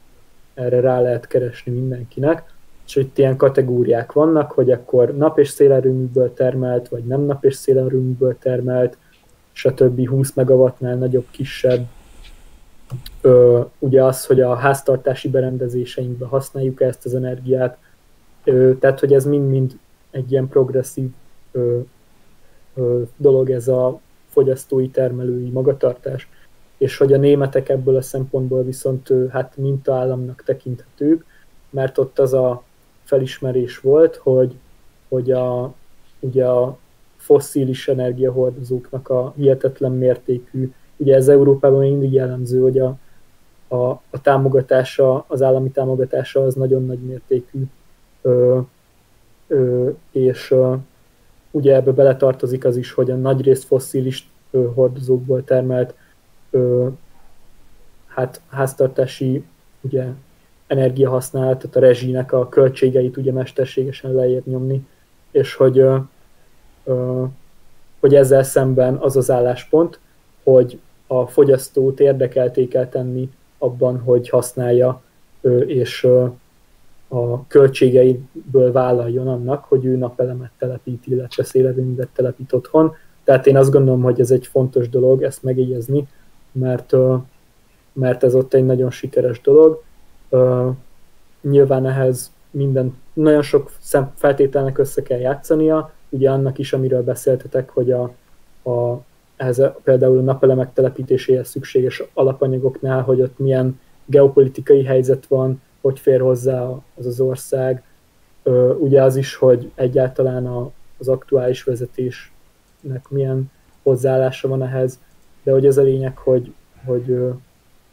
erre 0.53 0.79
rá 0.79 1.01
lehet 1.01 1.27
keresni 1.27 1.71
mindenkinek, 1.71 2.53
és 2.85 2.95
itt 2.95 3.17
ilyen 3.17 3.37
kategóriák 3.37 4.11
vannak, 4.11 4.51
hogy 4.51 4.71
akkor 4.71 5.17
nap- 5.17 5.37
és 5.37 5.49
szélerőműből 5.49 6.33
termelt, 6.33 6.87
vagy 6.87 7.03
nem 7.03 7.21
nap- 7.21 7.43
és 7.43 7.55
szélerőműből 7.55 8.37
termelt, 8.37 8.97
stb. 9.61 10.07
20 10.07 10.33
megawattnál 10.33 10.95
nagyobb, 10.95 11.25
kisebb. 11.31 11.87
Ö, 13.21 13.61
ugye 13.79 14.03
az, 14.03 14.25
hogy 14.25 14.41
a 14.41 14.55
háztartási 14.55 15.29
berendezéseinkben 15.29 16.29
használjuk 16.29 16.81
ezt 16.81 17.05
az 17.05 17.15
energiát, 17.15 17.77
ö, 18.43 18.71
tehát 18.79 18.99
hogy 18.99 19.13
ez 19.13 19.25
mind-mind 19.25 19.79
egy 20.11 20.31
ilyen 20.31 20.47
progresszív 20.47 21.09
ö, 21.51 21.79
ö, 22.75 23.01
dolog 23.17 23.49
ez 23.49 23.67
a 23.67 23.99
fogyasztói 24.29 24.89
termelői 24.89 25.49
magatartás 25.49 26.27
és 26.81 26.97
hogy 26.97 27.13
a 27.13 27.17
németek 27.17 27.69
ebből 27.69 27.95
a 27.95 28.01
szempontból 28.01 28.63
viszont 28.63 29.13
hát 29.29 29.57
mintaállamnak 29.57 30.43
tekinthetők, 30.45 31.25
mert 31.69 31.97
ott 31.97 32.19
az 32.19 32.33
a 32.33 32.63
felismerés 33.03 33.79
volt, 33.79 34.15
hogy, 34.15 34.55
hogy 35.07 35.31
a, 35.31 35.73
ugye 36.19 36.45
a 36.45 36.77
fosszilis 37.21 37.87
energiahordozóknak 37.87 39.09
a 39.09 39.33
hihetetlen 39.35 39.91
mértékű, 39.91 40.71
ugye 40.97 41.15
ez 41.15 41.27
Európában 41.27 41.79
mindig 41.79 42.13
jellemző, 42.13 42.61
hogy 42.61 42.79
a, 42.79 42.97
a, 43.67 43.89
a 44.09 44.21
támogatása, 44.21 45.25
az 45.27 45.41
állami 45.41 45.69
támogatása 45.69 46.43
az 46.43 46.55
nagyon 46.55 46.85
nagy 46.85 46.99
mértékű, 46.99 47.63
ö, 48.21 48.59
ö, 49.47 49.89
és 50.11 50.51
ö, 50.51 50.73
ugye 51.51 51.75
ebbe 51.75 51.91
beletartozik 51.91 52.65
az 52.65 52.75
is, 52.75 52.91
hogy 52.91 53.11
a 53.11 53.15
nagyrészt 53.15 53.63
fosszilis 53.63 54.29
ö, 54.51 54.67
hordozókból 54.73 55.43
termelt 55.43 55.93
ö, 56.49 56.87
hát 58.07 58.41
háztartási 58.49 59.43
ugye, 59.81 60.07
energiahasználatot, 60.67 61.75
a 61.75 61.79
rezsinek 61.79 62.31
a 62.31 62.49
költségeit 62.49 63.17
ugye 63.17 63.31
mesterségesen 63.31 64.11
lejjebb 64.11 64.45
nyomni, 64.45 64.87
és 65.31 65.53
hogy, 65.53 65.83
hogy 67.99 68.15
ezzel 68.15 68.43
szemben 68.43 68.95
az 68.95 69.17
az 69.17 69.31
álláspont, 69.31 69.99
hogy 70.43 70.79
a 71.07 71.27
fogyasztót 71.27 71.99
érdekelté 71.99 72.67
kell 72.67 72.87
tenni 72.87 73.29
abban, 73.57 73.99
hogy 73.99 74.29
használja, 74.29 75.01
és 75.65 76.07
a 77.07 77.47
költségeiből 77.47 78.71
vállaljon 78.71 79.27
annak, 79.27 79.63
hogy 79.63 79.85
ő 79.85 79.95
napelemet 79.95 80.51
telepít, 80.57 81.07
illetve 81.07 81.43
szélerőművet 81.43 82.09
telepít 82.15 82.53
otthon. 82.53 82.95
Tehát 83.23 83.47
én 83.47 83.57
azt 83.57 83.71
gondolom, 83.71 84.01
hogy 84.01 84.19
ez 84.19 84.31
egy 84.31 84.47
fontos 84.47 84.89
dolog 84.89 85.23
ezt 85.23 85.43
megjegyezni, 85.43 86.07
mert, 86.51 86.93
mert 87.93 88.23
ez 88.23 88.35
ott 88.35 88.53
egy 88.53 88.65
nagyon 88.65 88.91
sikeres 88.91 89.41
dolog. 89.41 89.83
Nyilván 91.41 91.85
ehhez 91.85 92.31
minden, 92.51 92.97
nagyon 93.13 93.41
sok 93.41 93.71
feltételnek 94.15 94.77
össze 94.77 95.01
kell 95.01 95.19
játszania, 95.19 95.91
ugye 96.11 96.29
annak 96.29 96.57
is, 96.57 96.73
amiről 96.73 97.03
beszéltetek, 97.03 97.69
hogy 97.69 97.91
a, 97.91 98.01
a, 98.69 99.03
ehhez 99.35 99.59
a, 99.59 99.79
például 99.83 100.17
a 100.17 100.21
napelemek 100.21 100.73
telepítéséhez 100.73 101.49
szükséges 101.49 102.03
alapanyagoknál, 102.13 103.01
hogy 103.01 103.21
ott 103.21 103.39
milyen 103.39 103.79
geopolitikai 104.05 104.83
helyzet 104.83 105.25
van, 105.25 105.61
hogy 105.81 105.99
fér 105.99 106.21
hozzá 106.21 106.69
az 106.95 107.05
az 107.05 107.19
ország. 107.19 107.83
Ugye 108.79 109.03
az 109.03 109.15
is, 109.15 109.35
hogy 109.35 109.71
egyáltalán 109.75 110.45
a, 110.45 110.71
az 110.97 111.07
aktuális 111.07 111.63
vezetésnek 111.63 113.09
milyen 113.09 113.51
hozzáállása 113.83 114.47
van 114.47 114.63
ehhez, 114.63 114.99
de 115.43 115.51
hogy 115.51 115.65
ez 115.65 115.77
a 115.77 115.81
lényeg, 115.81 116.17
hogy, 116.17 116.53
hogy 116.85 117.33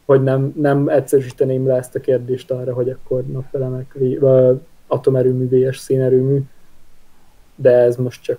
hogy 0.08 0.22
nem, 0.22 0.52
nem 0.56 0.88
egyszerűsíteném 0.88 1.66
le 1.66 1.76
ezt 1.76 1.94
a 1.94 2.00
kérdést 2.00 2.50
arra, 2.50 2.74
hogy 2.74 2.90
akkor 2.90 3.22
napelemek, 3.22 3.96
atomerőmű, 4.86 5.48
vs 5.48 5.76
szénerőmű, 5.76 6.42
de 7.60 7.70
ez 7.70 7.96
most 7.96 8.22
csak 8.22 8.38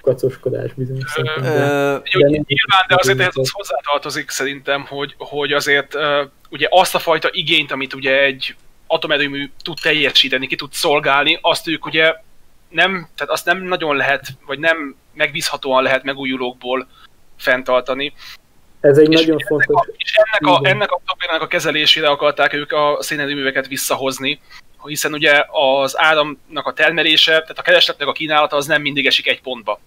kacoskodás 0.00 0.72
bizonyos 0.72 1.10
szempontból. 1.10 1.50
De, 1.50 1.58
de 1.58 2.26
nyilván, 2.26 2.84
de 2.88 2.94
azért 2.94 3.20
ez 3.20 3.36
az 3.36 3.50
hozzátartozik 3.50 4.30
szerintem, 4.30 4.86
hogy, 4.86 5.14
hogy 5.18 5.52
azért 5.52 5.94
uh, 5.94 6.02
ugye 6.50 6.66
azt 6.70 6.94
a 6.94 6.98
fajta 6.98 7.28
igényt, 7.32 7.72
amit 7.72 7.94
ugye 7.94 8.22
egy 8.22 8.56
atomerőmű 8.86 9.50
tud 9.62 9.78
teljesíteni, 9.82 10.46
ki 10.46 10.56
tud 10.56 10.72
szolgálni, 10.72 11.38
azt 11.42 11.68
ők 11.68 11.86
ugye 11.86 12.14
nem, 12.68 13.08
tehát 13.14 13.32
azt 13.32 13.44
nem 13.44 13.62
nagyon 13.62 13.96
lehet, 13.96 14.26
vagy 14.46 14.58
nem 14.58 14.96
megbízhatóan 15.14 15.82
lehet 15.82 16.02
megújulókból 16.02 16.88
fenntartani. 17.36 18.12
Ez 18.80 18.98
egy 18.98 19.12
és 19.12 19.20
nagyon 19.20 19.38
fontos... 19.38 19.86
A, 19.86 19.92
és 19.96 20.14
ennek 20.14 20.56
a, 20.56 20.68
ennek 20.68 20.90
a 20.90 21.00
problémának 21.04 21.42
a 21.42 21.46
kezelésére 21.46 22.08
akarták 22.08 22.52
ők 22.52 22.72
a 22.72 22.96
szénerőműveket 23.00 23.66
visszahozni, 23.66 24.40
hiszen 24.84 25.12
ugye 25.12 25.44
az 25.82 25.98
áramnak 25.98 26.66
a 26.66 26.72
termelése, 26.72 27.32
tehát 27.32 27.58
a 27.58 27.62
keresletnek 27.62 28.08
a 28.08 28.12
kínálata 28.12 28.56
az 28.56 28.66
nem 28.66 28.82
mindig 28.82 29.06
esik 29.06 29.26
egy 29.26 29.40
pontba. 29.40 29.80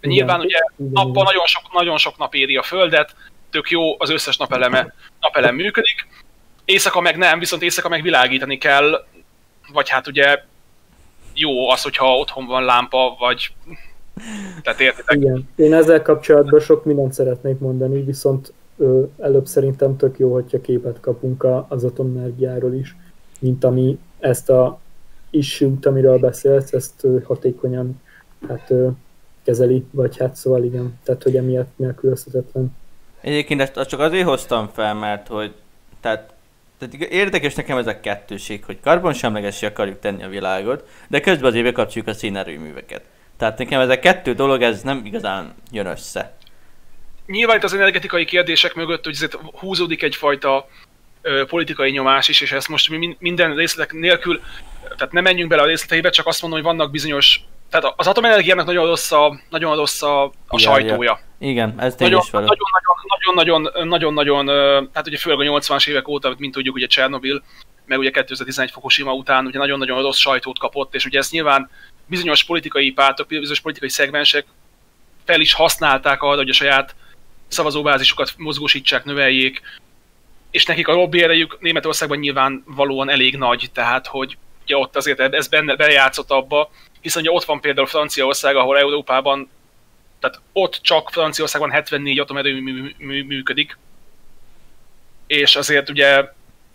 De 0.00 0.08
nyilván 0.08 0.40
ugye 0.40 0.58
nappal 0.76 1.24
nagyon 1.24 1.46
sok, 1.46 1.72
nagyon 1.72 1.98
sok 1.98 2.18
nap 2.18 2.34
éri 2.34 2.56
a 2.56 2.62
Földet, 2.62 3.14
tök 3.50 3.70
jó, 3.70 4.00
az 4.00 4.10
összes 4.10 4.36
napeleme, 4.36 4.94
napelem 5.20 5.54
működik, 5.54 6.06
éjszaka 6.64 7.00
meg 7.00 7.16
nem, 7.16 7.38
viszont 7.38 7.62
éjszaka 7.62 7.88
meg 7.88 8.02
világítani 8.02 8.58
kell, 8.58 9.06
vagy 9.72 9.88
hát 9.88 10.06
ugye 10.06 10.42
jó 11.34 11.70
az, 11.70 11.82
hogyha 11.82 12.16
otthon 12.16 12.46
van 12.46 12.64
lámpa, 12.64 13.16
vagy 13.18 13.52
tehát 14.62 14.80
értitek? 14.80 15.16
Igen. 15.16 15.48
Én 15.56 15.74
ezzel 15.74 16.02
kapcsolatban 16.02 16.60
sok 16.60 16.84
mindent 16.84 17.12
szeretnék 17.12 17.58
mondani, 17.58 18.02
viszont 18.02 18.52
ö, 18.76 19.02
előbb 19.18 19.46
szerintem 19.46 19.96
tök 19.96 20.18
jó, 20.18 20.32
hogyha 20.32 20.60
képet 20.60 21.00
kapunk 21.00 21.46
az 21.68 21.84
atomenergiáról 21.84 22.74
is, 22.74 22.96
mint 23.40 23.64
ami 23.64 23.98
ezt 24.18 24.50
a 24.50 24.80
issue 25.30 25.72
amiről 25.82 26.18
beszélsz, 26.18 26.72
ezt 26.72 27.06
hatékonyan 27.24 28.00
hát, 28.48 28.72
kezeli, 29.44 29.84
vagy 29.90 30.18
hát 30.18 30.36
szóval 30.36 30.64
igen, 30.64 30.98
tehát 31.04 31.22
hogy 31.22 31.36
emiatt 31.36 31.72
nélkülözhetetlen. 31.76 32.76
Egyébként 33.20 33.60
ezt 33.60 33.88
csak 33.88 34.00
azért 34.00 34.26
hoztam 34.26 34.68
fel, 34.68 34.94
mert 34.94 35.26
hogy 35.26 35.54
tehát 36.00 36.36
tehát 36.78 36.94
érdekes 36.94 37.54
nekem 37.54 37.78
ez 37.78 37.86
a 37.86 38.00
kettőség, 38.00 38.64
hogy 38.64 38.80
karbonsemlegessé 38.80 39.66
akarjuk 39.66 39.98
tenni 40.00 40.22
a 40.22 40.28
világot, 40.28 40.88
de 41.08 41.20
közben 41.20 41.50
azért 41.50 41.64
bekapcsoljuk 41.64 42.10
a 42.10 42.12
szénerőműveket. 42.12 43.04
Tehát 43.36 43.58
nekem 43.58 43.80
ez 43.80 43.88
a 43.88 43.98
kettő 43.98 44.34
dolog, 44.34 44.62
ez 44.62 44.82
nem 44.82 45.02
igazán 45.04 45.54
jön 45.70 45.86
össze. 45.86 46.36
Nyilván 47.26 47.56
itt 47.56 47.64
az 47.64 47.74
energetikai 47.74 48.24
kérdések 48.24 48.74
mögött, 48.74 49.04
hogy 49.04 49.28
húzódik 49.52 50.02
egyfajta 50.02 50.68
politikai 51.48 51.90
nyomás 51.90 52.28
is, 52.28 52.40
és 52.40 52.52
ezt 52.52 52.68
most 52.68 52.88
mi 52.88 53.16
minden 53.18 53.54
részletek 53.54 53.92
nélkül, 53.92 54.40
tehát 54.96 55.12
nem 55.12 55.22
menjünk 55.22 55.50
bele 55.50 55.62
a 55.62 55.66
részleteibe, 55.66 56.10
csak 56.10 56.26
azt 56.26 56.42
mondom, 56.42 56.60
hogy 56.60 56.68
vannak 56.68 56.90
bizonyos 56.90 57.40
tehát 57.70 57.94
az 57.96 58.06
atomenergiának 58.06 58.66
nagyon 58.66 58.86
rossz 58.86 59.12
a, 59.12 59.40
nagyon 59.50 59.76
rossz 59.76 60.02
a, 60.02 60.24
a 60.24 60.32
ja, 60.50 60.58
sajtója. 60.58 61.20
Igen, 61.38 61.74
ez 61.78 61.94
nagyon, 61.98 62.20
is 62.24 62.30
nagyon, 62.30 62.56
nagyon, 63.34 63.34
nagyon, 63.34 63.88
nagyon, 63.88 64.14
nagyon, 64.14 64.46
tehát 64.92 65.06
ugye 65.06 65.16
főleg 65.16 65.48
a 65.48 65.58
80-as 65.58 65.88
évek 65.88 66.08
óta, 66.08 66.34
mint 66.38 66.54
tudjuk, 66.54 66.74
ugye 66.74 66.86
Csernobil, 66.86 67.42
meg 67.86 67.98
ugye 67.98 68.10
2011 68.10 68.70
Fukushima 68.70 69.12
után 69.12 69.46
ugye 69.46 69.58
nagyon-nagyon 69.58 70.02
rossz 70.02 70.18
sajtót 70.18 70.58
kapott, 70.58 70.94
és 70.94 71.04
ugye 71.04 71.18
ezt 71.18 71.32
nyilván 71.32 71.70
bizonyos 72.06 72.44
politikai 72.44 72.90
pártok, 72.90 73.26
bizonyos 73.26 73.60
politikai 73.60 73.88
szegmensek 73.88 74.46
fel 75.24 75.40
is 75.40 75.52
használták 75.52 76.22
arra, 76.22 76.36
hogy 76.36 76.48
a 76.48 76.52
saját 76.52 76.94
szavazóbázisukat 77.48 78.34
mozgósítsák, 78.36 79.04
növeljék, 79.04 79.62
és 80.50 80.64
nekik 80.64 80.88
a 80.88 80.92
lobby 80.92 81.22
erejük 81.22 81.60
Németországban 81.60 82.18
nyilván 82.18 82.64
valóan 82.66 83.10
elég 83.10 83.36
nagy, 83.36 83.70
tehát 83.72 84.06
hogy 84.06 84.36
ugye 84.62 84.76
ott 84.76 84.96
azért 84.96 85.20
ez 85.20 85.48
benne 85.48 85.76
bejátszott 85.76 86.30
abba, 86.30 86.70
hiszen 87.00 87.22
ugye 87.22 87.30
ott 87.30 87.44
van 87.44 87.60
például 87.60 87.86
Franciaország, 87.86 88.56
ahol 88.56 88.78
Európában, 88.78 89.48
tehát 90.20 90.40
ott 90.52 90.78
csak 90.82 91.10
Franciaországban 91.10 91.70
74 91.70 92.18
atomerőmű 92.18 92.94
működik, 93.26 93.78
és 95.26 95.56
azért 95.56 95.90
ugye, 95.90 96.06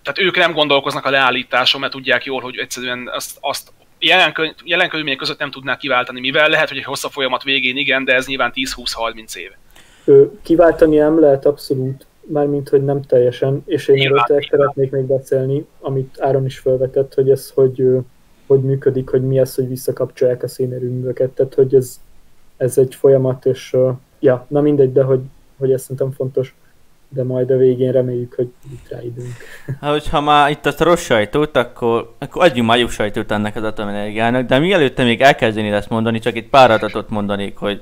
tehát 0.01 0.19
ők 0.19 0.37
nem 0.37 0.53
gondolkoznak 0.53 1.05
a 1.05 1.09
leállításon, 1.09 1.81
mert 1.81 1.93
tudják 1.93 2.25
jól, 2.25 2.41
hogy 2.41 2.57
egyszerűen 2.57 3.09
azt, 3.13 3.37
azt 3.39 3.71
jelen, 3.99 4.55
jelen 4.63 4.89
körülmények 4.89 5.19
között 5.19 5.39
nem 5.39 5.51
tudnák 5.51 5.77
kiváltani, 5.77 6.19
mivel 6.19 6.49
lehet, 6.49 6.67
hogy 6.67 6.77
egy 6.77 6.83
hosszabb 6.83 7.11
folyamat 7.11 7.43
végén 7.43 7.77
igen, 7.77 8.05
de 8.05 8.13
ez 8.13 8.27
nyilván 8.27 8.53
10-20-30 8.55 9.35
év. 9.35 9.51
Kiváltani 10.43 10.97
nem 10.97 11.19
lehet 11.19 11.45
abszolút, 11.45 12.05
mármint, 12.25 12.69
hogy 12.69 12.83
nem 12.83 13.01
teljesen, 13.01 13.63
és 13.65 13.87
én 13.87 14.05
erről 14.05 14.23
szeretnék 14.49 14.91
még 14.91 15.03
beszélni, 15.03 15.65
amit 15.79 16.17
Áron 16.19 16.45
is 16.45 16.59
felvetett, 16.59 17.13
hogy 17.13 17.29
ez, 17.29 17.49
hogy 17.49 18.03
hogy 18.47 18.61
működik, 18.61 19.09
hogy 19.09 19.21
mi 19.21 19.39
az, 19.39 19.55
hogy 19.55 19.67
visszakapcsolják 19.67 20.43
a 20.43 20.47
szénerőműveket, 20.47 21.29
tehát 21.29 21.53
hogy 21.53 21.75
ez, 21.75 21.99
ez 22.57 22.77
egy 22.77 22.95
folyamat, 22.95 23.45
és 23.45 23.73
uh, 23.73 23.91
ja, 24.19 24.45
na 24.47 24.61
mindegy, 24.61 24.91
de 24.91 25.03
hogy, 25.03 25.19
hogy 25.57 25.71
ez 25.71 25.81
szerintem 25.81 26.11
fontos, 26.11 26.55
de 27.09 27.23
majd 27.23 27.51
a 27.51 27.57
végén 27.57 27.91
reméljük, 27.91 28.33
hogy 28.33 28.51
itt 28.71 28.89
rá 28.89 29.01
időnk. 29.01 29.33
Hát, 29.81 29.91
hogyha 29.91 30.21
már 30.21 30.49
itt 30.49 30.65
azt 30.65 30.81
a 30.81 30.83
rossz 30.83 31.03
sajtót, 31.03 31.57
akkor, 31.57 32.13
akkor 32.19 32.43
adjunk 32.43 32.69
már 32.69 32.79
jó 32.79 32.87
sajtót 32.87 33.31
ennek 33.31 33.55
az 33.55 33.63
atomenergiának, 33.63 34.47
de 34.47 34.59
mielőtt 34.59 34.97
még 34.97 35.21
elkezdeni 35.21 35.69
ezt 35.69 35.89
mondani, 35.89 36.19
csak 36.19 36.35
itt 36.35 36.49
pár 36.49 36.71
adatot 36.71 37.09
mondanék, 37.09 37.57
hogy 37.57 37.81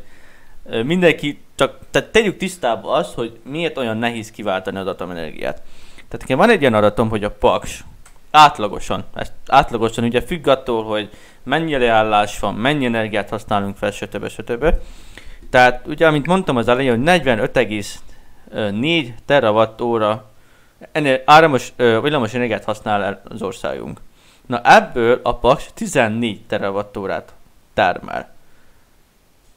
mindenki 0.84 1.42
csak, 1.56 1.78
tehát 1.92 2.12
tegyük 2.12 2.38
tisztába 2.38 2.92
azt, 2.92 3.14
hogy 3.14 3.40
miért 3.44 3.78
olyan 3.78 3.98
nehéz 3.98 4.32
kiváltani 4.32 4.78
az 4.78 4.88
atomenergiát. 4.88 5.62
Tehát 5.96 6.20
nekem 6.20 6.38
van 6.38 6.50
egy 6.50 6.62
ilyen 6.62 6.74
adatom, 6.74 7.10
hogy 7.10 7.24
a 7.24 7.32
Paks, 7.32 7.84
átlagosan, 8.32 9.04
ezt 9.14 9.34
átlagosan 9.48 10.04
ugye 10.04 10.22
függ 10.22 10.48
attól, 10.48 10.84
hogy 10.84 11.10
mennyi 11.44 11.78
leállás 11.78 12.40
van, 12.40 12.56
mennyi 12.56 12.86
energiát 12.86 13.30
használunk 13.30 13.78
fel, 13.78 13.92
stb. 13.92 14.28
stb. 14.28 14.74
Tehát 15.50 15.88
ugye, 15.88 16.08
amint 16.08 16.26
mondtam 16.26 16.58
az 16.58 16.68
elején, 16.68 16.92
hogy 16.92 17.22
45,4 17.22 19.08
terawatt 19.26 19.82
óra 19.82 20.30
áramos, 21.26 21.74
villamos 21.78 22.34
energiát 22.34 22.64
használ 22.64 23.04
el 23.04 23.22
az 23.30 23.42
országunk. 23.42 24.00
Na 24.46 24.62
ebből 24.64 25.20
a 25.24 25.36
Paks 25.36 25.70
14 25.74 26.42
terawatt 26.46 26.98
órát 26.98 27.34
termel. 27.74 28.34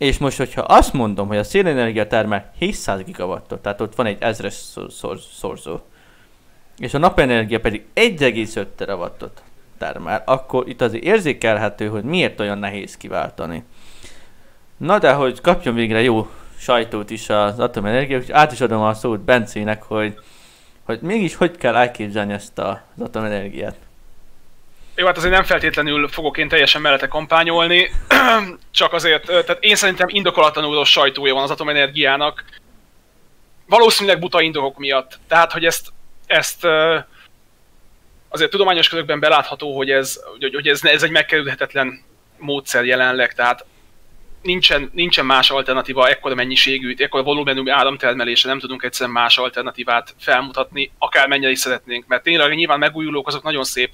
És 0.05 0.19
most, 0.19 0.37
hogyha 0.37 0.61
azt 0.61 0.93
mondom, 0.93 1.29
hogy 1.29 1.37
a 1.37 1.45
szélenergia 1.45 2.07
termel 2.07 2.53
700 2.59 3.03
gigawattot, 3.03 3.63
tehát 3.63 3.81
ott 3.81 3.95
van 3.95 4.07
egy 4.07 4.17
ezres 4.21 4.55
szorzó, 5.39 5.79
és 6.79 6.95
a 6.95 6.99
napenergia 6.99 7.61
pedig 7.61 7.85
1,5 7.95 8.67
terawattot 8.77 9.43
termel, 9.79 10.23
akkor 10.27 10.69
itt 10.69 10.81
azért 10.81 11.05
érzékelhető, 11.05 11.89
hogy 11.89 12.03
miért 12.03 12.41
olyan 12.41 12.59
nehéz 12.59 12.97
kiváltani. 12.97 13.65
Na 14.77 14.99
de 14.99 15.13
hogy 15.13 15.41
kapjon 15.41 15.75
végre 15.75 16.03
jó 16.03 16.29
sajtót 16.57 17.11
is 17.11 17.31
az 17.31 17.59
atomenergia, 17.59 18.19
és 18.19 18.29
át 18.29 18.53
is 18.53 18.61
adom 18.61 18.83
a 18.83 18.95
szót 18.95 19.21
Bencének, 19.21 19.83
hogy, 19.83 20.19
hogy 20.83 21.01
mégis 21.01 21.35
hogy 21.35 21.57
kell 21.57 21.77
elképzelni 21.77 22.33
ezt 22.33 22.59
az 22.59 22.77
atomenergiát. 22.99 23.77
Jó, 24.97 25.07
hát 25.07 25.17
azért 25.17 25.33
nem 25.33 25.43
feltétlenül 25.43 26.09
fogok 26.09 26.39
én 26.39 26.49
teljesen 26.49 26.81
mellette 26.81 27.09
kampányolni, 27.09 27.91
csak 28.71 28.93
azért, 28.93 29.27
tehát 29.27 29.57
én 29.61 29.77
szerintem 29.77 30.09
indokolatlanul 30.11 30.75
rossz 30.75 30.89
sajtója 30.89 31.35
van 31.35 31.43
az 31.43 31.51
atomenergiának. 31.51 32.45
Valószínűleg 33.67 34.19
buta 34.19 34.41
indokok 34.41 34.79
miatt. 34.79 35.19
Tehát, 35.29 35.53
hogy 35.53 35.65
ezt 35.65 35.93
ezt 36.27 36.65
azért 38.29 38.51
tudományos 38.51 38.89
körökben 38.89 39.21
belátható, 39.21 39.77
hogy 39.77 39.91
ez, 39.91 40.21
hogy 40.53 40.69
ez, 40.69 40.85
ez 40.85 41.03
egy 41.03 41.11
megkerülhetetlen 41.11 42.03
módszer 42.39 42.85
jelenleg, 42.85 43.35
tehát 43.35 43.65
nincsen, 44.43 44.91
nincsen 44.93 45.27
más 45.27 45.51
alternatíva 45.51 46.09
ekkora 46.09 46.35
mennyiségű, 46.35 46.95
ekkora 46.99 47.23
volumenű 47.23 47.71
áramtermelése, 47.71 48.49
nem 48.49 48.59
tudunk 48.59 48.83
egyszerűen 48.83 49.15
más 49.15 49.39
alternatívát 49.39 50.15
felmutatni, 50.19 50.93
akár 50.99 51.29
mennyire 51.29 51.51
is 51.51 51.59
szeretnénk, 51.59 52.07
mert 52.07 52.23
tényleg 52.23 52.55
nyilván 52.55 52.79
megújulók 52.79 53.27
azok 53.27 53.43
nagyon 53.43 53.65
szép, 53.65 53.93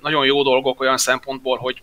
nagyon 0.00 0.26
jó 0.26 0.42
dolgok 0.42 0.80
olyan 0.80 0.98
szempontból, 0.98 1.58
hogy 1.58 1.82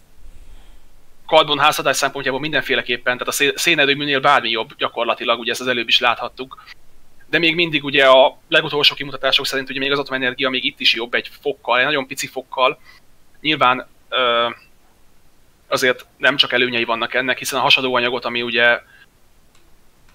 karbonházadás 1.26 1.98
szempontjából 1.98 2.40
mindenféleképpen, 2.40 3.18
tehát 3.18 3.54
a 3.54 3.60
szénerőműnél 3.60 4.20
bármi 4.20 4.50
jobb 4.50 4.76
gyakorlatilag, 4.78 5.40
ugye 5.40 5.52
ezt 5.52 5.62
az 5.62 5.68
előbb 5.68 5.88
is 5.88 6.00
láthattuk 6.00 6.66
de 7.30 7.38
még 7.38 7.56
mindig 7.56 7.84
ugye 7.84 8.06
a 8.06 8.38
legutolsó 8.48 8.96
kimutatások 8.96 9.46
szerint 9.46 9.70
ugye 9.70 9.80
még 9.80 9.92
az 9.92 10.00
atomenergia 10.00 10.50
még 10.50 10.64
itt 10.64 10.80
is 10.80 10.94
jobb 10.94 11.14
egy 11.14 11.30
fokkal, 11.42 11.80
egy 11.80 11.86
nagyon 11.86 12.08
pici 12.08 12.28
fokkal. 12.28 12.80
Nyilván 13.42 13.88
azért 15.68 16.06
nem 16.18 16.36
csak 16.36 16.52
előnyei 16.52 16.84
vannak 16.84 17.14
ennek, 17.14 17.38
hiszen 17.38 17.60
a 17.60 17.62
hasadóanyagot, 17.62 18.26
ami 18.26 18.42
ugye 18.42 18.82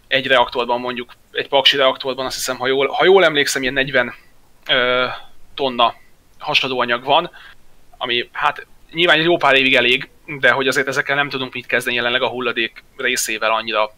egy 0.08 0.26
reaktorban 0.26 0.80
mondjuk, 0.80 1.12
egy 1.30 1.48
paksi 1.48 1.76
reaktorban 1.76 2.26
azt 2.26 2.34
hiszem, 2.34 2.56
ha 2.56 2.66
jól, 2.66 2.86
ha 2.86 3.04
jól 3.04 3.24
emlékszem, 3.24 3.62
ilyen 3.62 3.74
40 3.74 4.14
ö, 4.68 5.06
tonna 5.54 5.94
hasadóanyag 6.42 7.04
van, 7.04 7.30
ami 7.96 8.28
hát 8.32 8.66
nyilván 8.92 9.18
egy 9.18 9.24
jó 9.24 9.36
pár 9.36 9.54
évig 9.54 9.74
elég, 9.74 10.10
de 10.26 10.50
hogy 10.50 10.68
azért 10.68 10.88
ezekkel 10.88 11.16
nem 11.16 11.28
tudunk 11.28 11.52
mit 11.52 11.66
kezdeni 11.66 11.96
jelenleg 11.96 12.22
a 12.22 12.28
hulladék 12.28 12.84
részével 12.96 13.50
annyira 13.50 13.90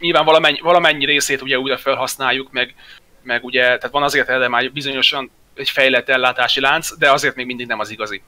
nyilván 0.00 0.24
valamennyi, 0.24 0.60
valamennyi 0.60 1.04
részét 1.04 1.42
ugye 1.42 1.58
újra 1.58 1.76
felhasználjuk, 1.76 2.52
meg, 2.52 2.74
meg 3.22 3.44
ugye, 3.44 3.62
tehát 3.62 3.90
van 3.90 4.02
azért 4.02 4.28
erre 4.28 4.48
már 4.48 4.72
bizonyosan 4.72 5.30
egy 5.54 5.70
fejlett 5.70 6.08
ellátási 6.08 6.60
lánc, 6.60 6.96
de 6.96 7.10
azért 7.10 7.34
még 7.34 7.46
mindig 7.46 7.66
nem 7.66 7.78
az 7.78 7.90
igazi. 7.90 8.22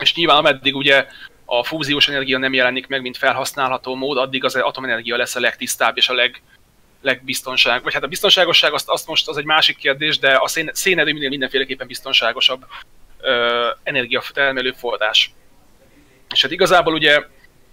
És 0.00 0.14
nyilván 0.14 0.36
ameddig 0.36 0.76
ugye 0.76 1.06
a 1.44 1.64
fúziós 1.64 2.08
energia 2.08 2.38
nem 2.38 2.52
jelenik 2.52 2.86
meg, 2.86 3.02
mint 3.02 3.16
felhasználható 3.16 3.94
mód, 3.94 4.18
addig 4.18 4.44
az 4.44 4.54
atomenergia 4.54 5.16
lesz 5.16 5.36
a 5.36 5.40
legtisztább 5.40 5.96
és 5.96 6.08
a 6.08 6.14
leg, 6.14 6.42
legbiztonság, 7.04 7.82
vagy 7.82 7.94
hát 7.94 8.02
a 8.02 8.06
biztonságosság 8.06 8.72
azt, 8.72 8.88
azt 8.88 9.06
most 9.06 9.28
az 9.28 9.36
egy 9.36 9.44
másik 9.44 9.76
kérdés, 9.76 10.18
de 10.18 10.34
a 10.34 10.48
szén, 10.48 10.70
szénerőműnél 10.72 11.28
mindenféleképpen 11.28 11.86
biztonságosabb 11.86 12.64
ö, 13.20 13.68
energiatermelő 13.82 14.72
forrás. 14.72 15.32
És 16.30 16.42
hát 16.42 16.50
igazából 16.50 16.92
ugye 16.92 17.24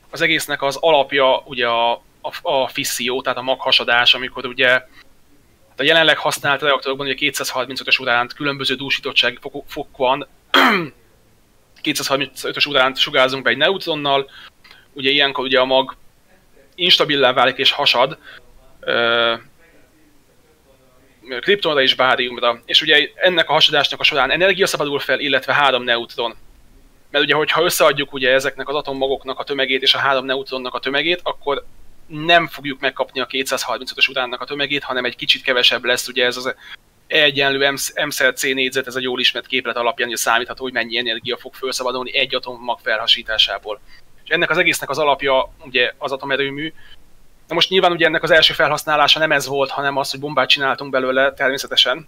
az 0.10 0.22
egésznek 0.22 0.62
az 0.62 0.76
alapja 0.76 1.44
ugye 1.46 1.68
a, 1.68 1.92
a, 2.22 2.32
a 2.42 2.68
fisszió, 2.68 3.22
tehát 3.22 3.38
a 3.38 3.42
maghasadás, 3.42 4.14
amikor 4.14 4.46
ugye 4.46 4.84
a 5.78 5.84
jelenleg 5.84 6.18
használt 6.18 6.62
reaktorokban 6.62 7.08
ugye 7.08 7.32
235-ös 7.32 8.02
uránt 8.02 8.34
különböző 8.34 8.76
dúsítottsági 8.76 9.38
fok, 9.42 9.64
fok 9.68 9.98
van, 9.98 10.28
235-ös 11.84 12.68
uránt 12.68 12.98
sugárzunk 12.98 13.44
be 13.44 13.50
egy 13.50 13.58
neutronnal, 13.58 14.30
ugye 14.94 15.10
ilyenkor 15.10 15.44
ugye 15.44 15.60
a 15.60 15.66
mag 15.66 15.96
instabilá 16.76 17.34
válik 17.34 17.58
és 17.58 17.72
hasad, 17.72 18.18
kriptonra 21.40 21.82
és 21.82 21.96
báriumra, 21.96 22.62
és 22.66 22.82
ugye 22.82 23.10
ennek 23.16 23.50
a 23.50 23.54
hasadásnak 23.54 24.00
a 24.00 24.04
során 24.04 24.32
energia 24.32 24.68
szabadul 24.68 25.00
fel, 25.00 25.20
illetve 25.20 25.54
három 25.54 25.84
neutron. 25.84 26.36
Mert 27.10 27.24
ugye, 27.24 27.34
hogyha 27.34 27.64
összeadjuk 27.64 28.14
ugye 28.14 28.32
ezeknek 28.32 28.70
az 28.70 28.76
atommagoknak 28.76 29.40
a 29.40 29.44
tömegét 29.44 29.82
és 29.82 29.94
a 29.94 29.98
három 29.98 30.26
neutronnak 30.26 30.74
a 30.74 30.80
tömegét, 30.80 31.20
akkor 31.24 31.66
nem 32.08 32.48
fogjuk 32.48 32.80
megkapni 32.80 33.20
a 33.20 33.28
235-ös 33.28 34.10
uránnak 34.10 34.42
a 34.42 34.46
tömegét, 34.46 34.84
hanem 34.84 35.06
egy 35.06 35.16
kicsit 35.16 35.42
kevesebb 35.42 35.84
lesz, 35.84 36.08
ugye 36.08 36.26
ez 36.26 36.38
az 36.38 36.56
egyenlő 37.08 37.76
C 38.36 38.42
négyzet, 38.44 38.88
ez 38.88 38.96
a 38.96 39.00
jól 39.00 39.20
ismert 39.20 39.48
képlet 39.48 39.76
alapján 39.76 40.08
hogy 40.10 40.18
számítható, 40.18 40.64
hogy 40.64 40.74
mennyi 40.74 40.98
energia 40.98 41.38
fog 41.38 41.54
felszabadulni 41.54 42.18
egy 42.18 42.36
atommag 42.36 42.80
felhasításából. 42.80 43.80
És 44.24 44.30
ennek 44.30 44.50
az 44.50 44.58
egésznek 44.58 44.90
az 44.90 44.98
alapja 44.98 45.54
ugye 45.66 45.94
az 45.98 46.12
atomerőmű, 46.12 46.74
Na 47.52 47.58
most 47.58 47.70
nyilván 47.70 47.92
ugye 47.92 48.06
ennek 48.06 48.24
az 48.24 48.32
első 48.32 48.54
felhasználása 48.54 49.20
nem 49.20 49.32
ez 49.32 49.48
volt, 49.48 49.70
hanem 49.70 49.98
az, 49.98 50.12
hogy 50.12 50.20
bombát 50.20 50.50
csináltunk 50.50 50.92
belőle 50.92 51.34
természetesen. 51.34 52.08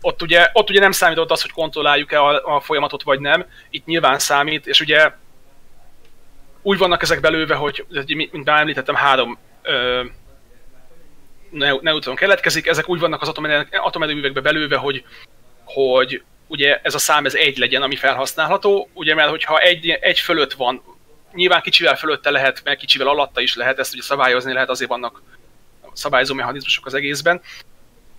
Ott 0.00 0.22
ugye, 0.22 0.50
ott 0.52 0.70
ugye 0.70 0.80
nem 0.80 0.92
számított 0.92 1.30
az, 1.30 1.42
hogy 1.42 1.50
kontrolláljuk-e 1.50 2.22
a, 2.22 2.56
a 2.56 2.60
folyamatot 2.60 3.02
vagy 3.02 3.20
nem, 3.20 3.46
itt 3.70 3.86
nyilván 3.86 4.18
számít, 4.18 4.66
és 4.66 4.80
ugye 4.80 5.12
úgy 6.62 6.78
vannak 6.78 7.02
ezek 7.02 7.20
belőve, 7.20 7.54
hogy 7.54 7.84
mint 8.14 8.44
már 8.44 8.60
említettem, 8.60 8.94
három 8.94 9.38
ö, 9.62 10.02
neutron 11.80 12.14
keletkezik, 12.14 12.66
ezek 12.66 12.88
úgy 12.88 13.00
vannak 13.00 13.22
az 13.22 13.32
atomerőművekbe 13.70 14.40
belőve, 14.40 14.76
hogy, 14.76 15.04
hogy 15.64 16.22
ugye 16.46 16.80
ez 16.82 16.94
a 16.94 16.98
szám 16.98 17.26
ez 17.26 17.34
egy 17.34 17.56
legyen, 17.56 17.82
ami 17.82 17.96
felhasználható, 17.96 18.88
ugye 18.92 19.14
mert 19.14 19.30
hogyha 19.30 19.58
egy, 19.58 19.88
egy 19.88 20.18
fölött 20.18 20.52
van 20.52 20.82
Nyilván 21.34 21.60
kicsivel 21.60 21.96
fölötte 21.96 22.30
lehet, 22.30 22.60
meg 22.64 22.76
kicsivel 22.76 23.08
alatta 23.08 23.40
is 23.40 23.54
lehet, 23.54 23.78
ezt 23.78 23.92
ugye 23.92 24.02
szabályozni 24.02 24.52
lehet, 24.52 24.68
azért 24.68 24.90
vannak 24.90 25.22
szabályozó 25.92 26.34
mechanizmusok 26.34 26.86
az 26.86 26.94
egészben. 26.94 27.40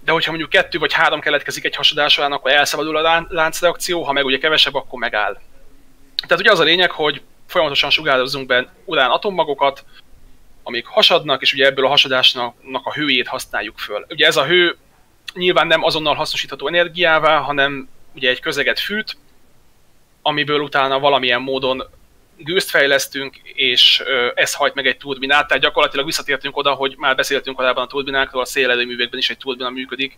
De 0.03 0.11
hogyha 0.11 0.29
mondjuk 0.29 0.49
kettő 0.49 0.79
vagy 0.79 0.93
három 0.93 1.19
keletkezik 1.19 1.65
egy 1.65 1.75
hasadás 1.75 2.17
akkor 2.17 2.51
elszabadul 2.51 2.97
a 2.97 3.25
láncreakció, 3.29 4.03
ha 4.03 4.11
meg 4.11 4.25
ugye 4.25 4.37
kevesebb, 4.37 4.75
akkor 4.75 4.99
megáll. 4.99 5.39
Tehát 6.27 6.39
ugye 6.39 6.51
az 6.51 6.59
a 6.59 6.63
lényeg, 6.63 6.91
hogy 6.91 7.21
folyamatosan 7.47 7.89
sugározzunk 7.89 8.47
be 8.47 8.73
urán 8.85 9.09
atommagokat, 9.09 9.85
amik 10.63 10.85
hasadnak, 10.85 11.41
és 11.41 11.53
ugye 11.53 11.65
ebből 11.65 11.85
a 11.85 11.89
hasadásnak 11.89 12.55
a 12.83 12.93
hőjét 12.93 13.27
használjuk 13.27 13.79
föl. 13.79 14.05
Ugye 14.09 14.25
ez 14.25 14.37
a 14.37 14.45
hő 14.45 14.77
nyilván 15.33 15.67
nem 15.67 15.83
azonnal 15.83 16.15
hasznosítható 16.15 16.67
energiává, 16.67 17.37
hanem 17.37 17.89
ugye 18.13 18.29
egy 18.29 18.39
közeget 18.39 18.79
fűt, 18.79 19.17
amiből 20.21 20.59
utána 20.59 20.99
valamilyen 20.99 21.41
módon 21.41 21.83
gőzt 22.37 22.69
fejlesztünk, 22.69 23.37
és 23.43 24.03
ez 24.35 24.53
hajt 24.53 24.73
meg 24.73 24.87
egy 24.87 24.97
turbinát, 24.97 25.47
tehát 25.47 25.63
gyakorlatilag 25.63 26.05
visszatértünk 26.05 26.57
oda, 26.57 26.73
hogy 26.73 26.95
már 26.97 27.15
beszéltünk 27.15 27.55
korábban 27.55 27.83
a 27.83 27.87
turbinákról, 27.87 28.41
a 28.41 28.45
szélerőművekben 28.45 29.19
is 29.19 29.29
egy 29.29 29.37
turbina 29.37 29.69
működik, 29.69 30.17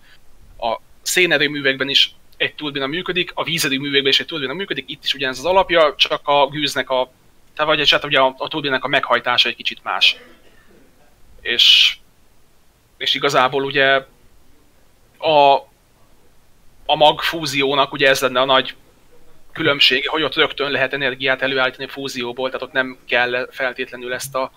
a 0.60 0.80
szénerőművekben 1.02 1.90
is 1.90 2.16
egy 2.38 2.56
turbina 2.56 2.88
működik, 2.88 3.32
a 3.34 3.44
vízerőművekben 3.44 4.12
is 4.12 4.20
egy 4.20 4.26
turbina 4.26 4.54
működik, 4.54 4.90
itt 4.90 5.04
is 5.04 5.14
ugyanez 5.14 5.38
az 5.38 5.46
alapja, 5.46 5.94
csak 5.98 6.28
a 6.28 6.48
gőznek 6.48 6.90
a, 6.90 7.12
tehát 7.56 7.76
vagy 7.76 7.90
hát 7.90 8.06
ugye 8.06 8.20
a, 8.20 8.36
a 8.38 8.48
turbinának 8.48 8.84
a 8.84 8.88
meghajtása 8.88 9.50
egy 9.50 9.56
kicsit 9.56 9.84
más. 9.84 10.18
És, 11.42 11.98
és 12.98 13.14
igazából 13.14 13.64
ugye 13.64 14.06
a, 15.18 15.56
a 16.86 16.96
magfúziónak 16.96 17.92
ugye 17.92 18.08
ez 18.10 18.22
lenne 18.22 18.40
a 18.42 18.46
nagy 18.46 18.76
különbség, 19.58 20.10
hogy 20.10 20.24
ott 20.24 20.36
rögtön 20.36 20.72
lehet 20.72 20.94
energiát 20.94 21.42
előállítani 21.42 21.88
fúzióból, 21.88 22.48
tehát 22.48 22.62
ott 22.62 22.72
nem 22.72 22.98
kell 23.08 23.48
feltétlenül 23.52 24.14
ezt 24.14 24.36
a 24.36 24.52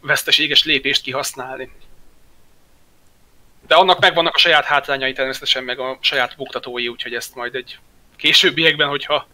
veszteséges 0.00 0.64
lépést 0.64 1.02
kihasználni. 1.02 1.70
De 3.66 3.74
annak 3.74 4.00
megvannak 4.00 4.34
a 4.34 4.38
saját 4.38 4.64
hátrányai 4.64 5.12
természetesen, 5.12 5.64
meg 5.64 5.78
a 5.78 5.98
saját 6.00 6.34
buktatói, 6.36 6.88
úgyhogy 6.88 7.14
ezt 7.14 7.34
majd 7.34 7.54
egy 7.54 7.78
későbbiekben, 8.16 8.88
hogyha 8.88 9.26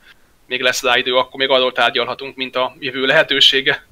még 0.47 0.61
lesz 0.61 0.83
rá 0.83 0.97
idő, 0.97 1.17
akkor 1.17 1.41
még 1.41 1.49
arról 1.49 1.73
tárgyalhatunk, 1.73 2.37
mint 2.37 2.57
a 2.57 2.75
jövő 2.79 3.07
lehetősége. 3.07 3.85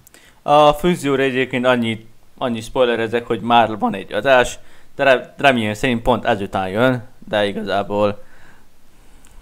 A 0.43 0.73
fúzióra 0.73 1.23
egyébként 1.23 1.67
annyi, 1.67 2.07
annyi 2.39 2.61
spoilerezek, 2.61 3.27
hogy 3.27 3.41
már 3.41 3.79
van 3.79 3.95
egy 3.95 4.13
adás, 4.13 4.55
de 4.97 5.35
remélem 5.39 5.75
szerint 5.75 6.03
pont 6.03 6.25
ezután 6.25 6.69
jön, 6.69 7.09
de 7.29 7.47
igazából 7.47 8.25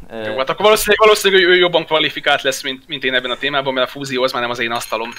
jó, 0.08 0.36
hát 0.36 0.48
akkor 0.48 0.64
valószínűleg, 0.64 0.98
valószínűleg 0.98 1.44
ő 1.44 1.56
jobban 1.56 1.84
kvalifikált 1.84 2.42
lesz, 2.42 2.62
mint, 2.62 2.88
mint 2.88 3.04
én 3.04 3.14
ebben 3.14 3.30
a 3.30 3.36
témában, 3.36 3.72
mert 3.72 3.86
a 3.86 3.90
fúzió 3.90 4.22
az 4.22 4.32
már 4.32 4.42
nem 4.42 4.50
az 4.50 4.58
én 4.58 4.70
asztalom. 4.70 5.12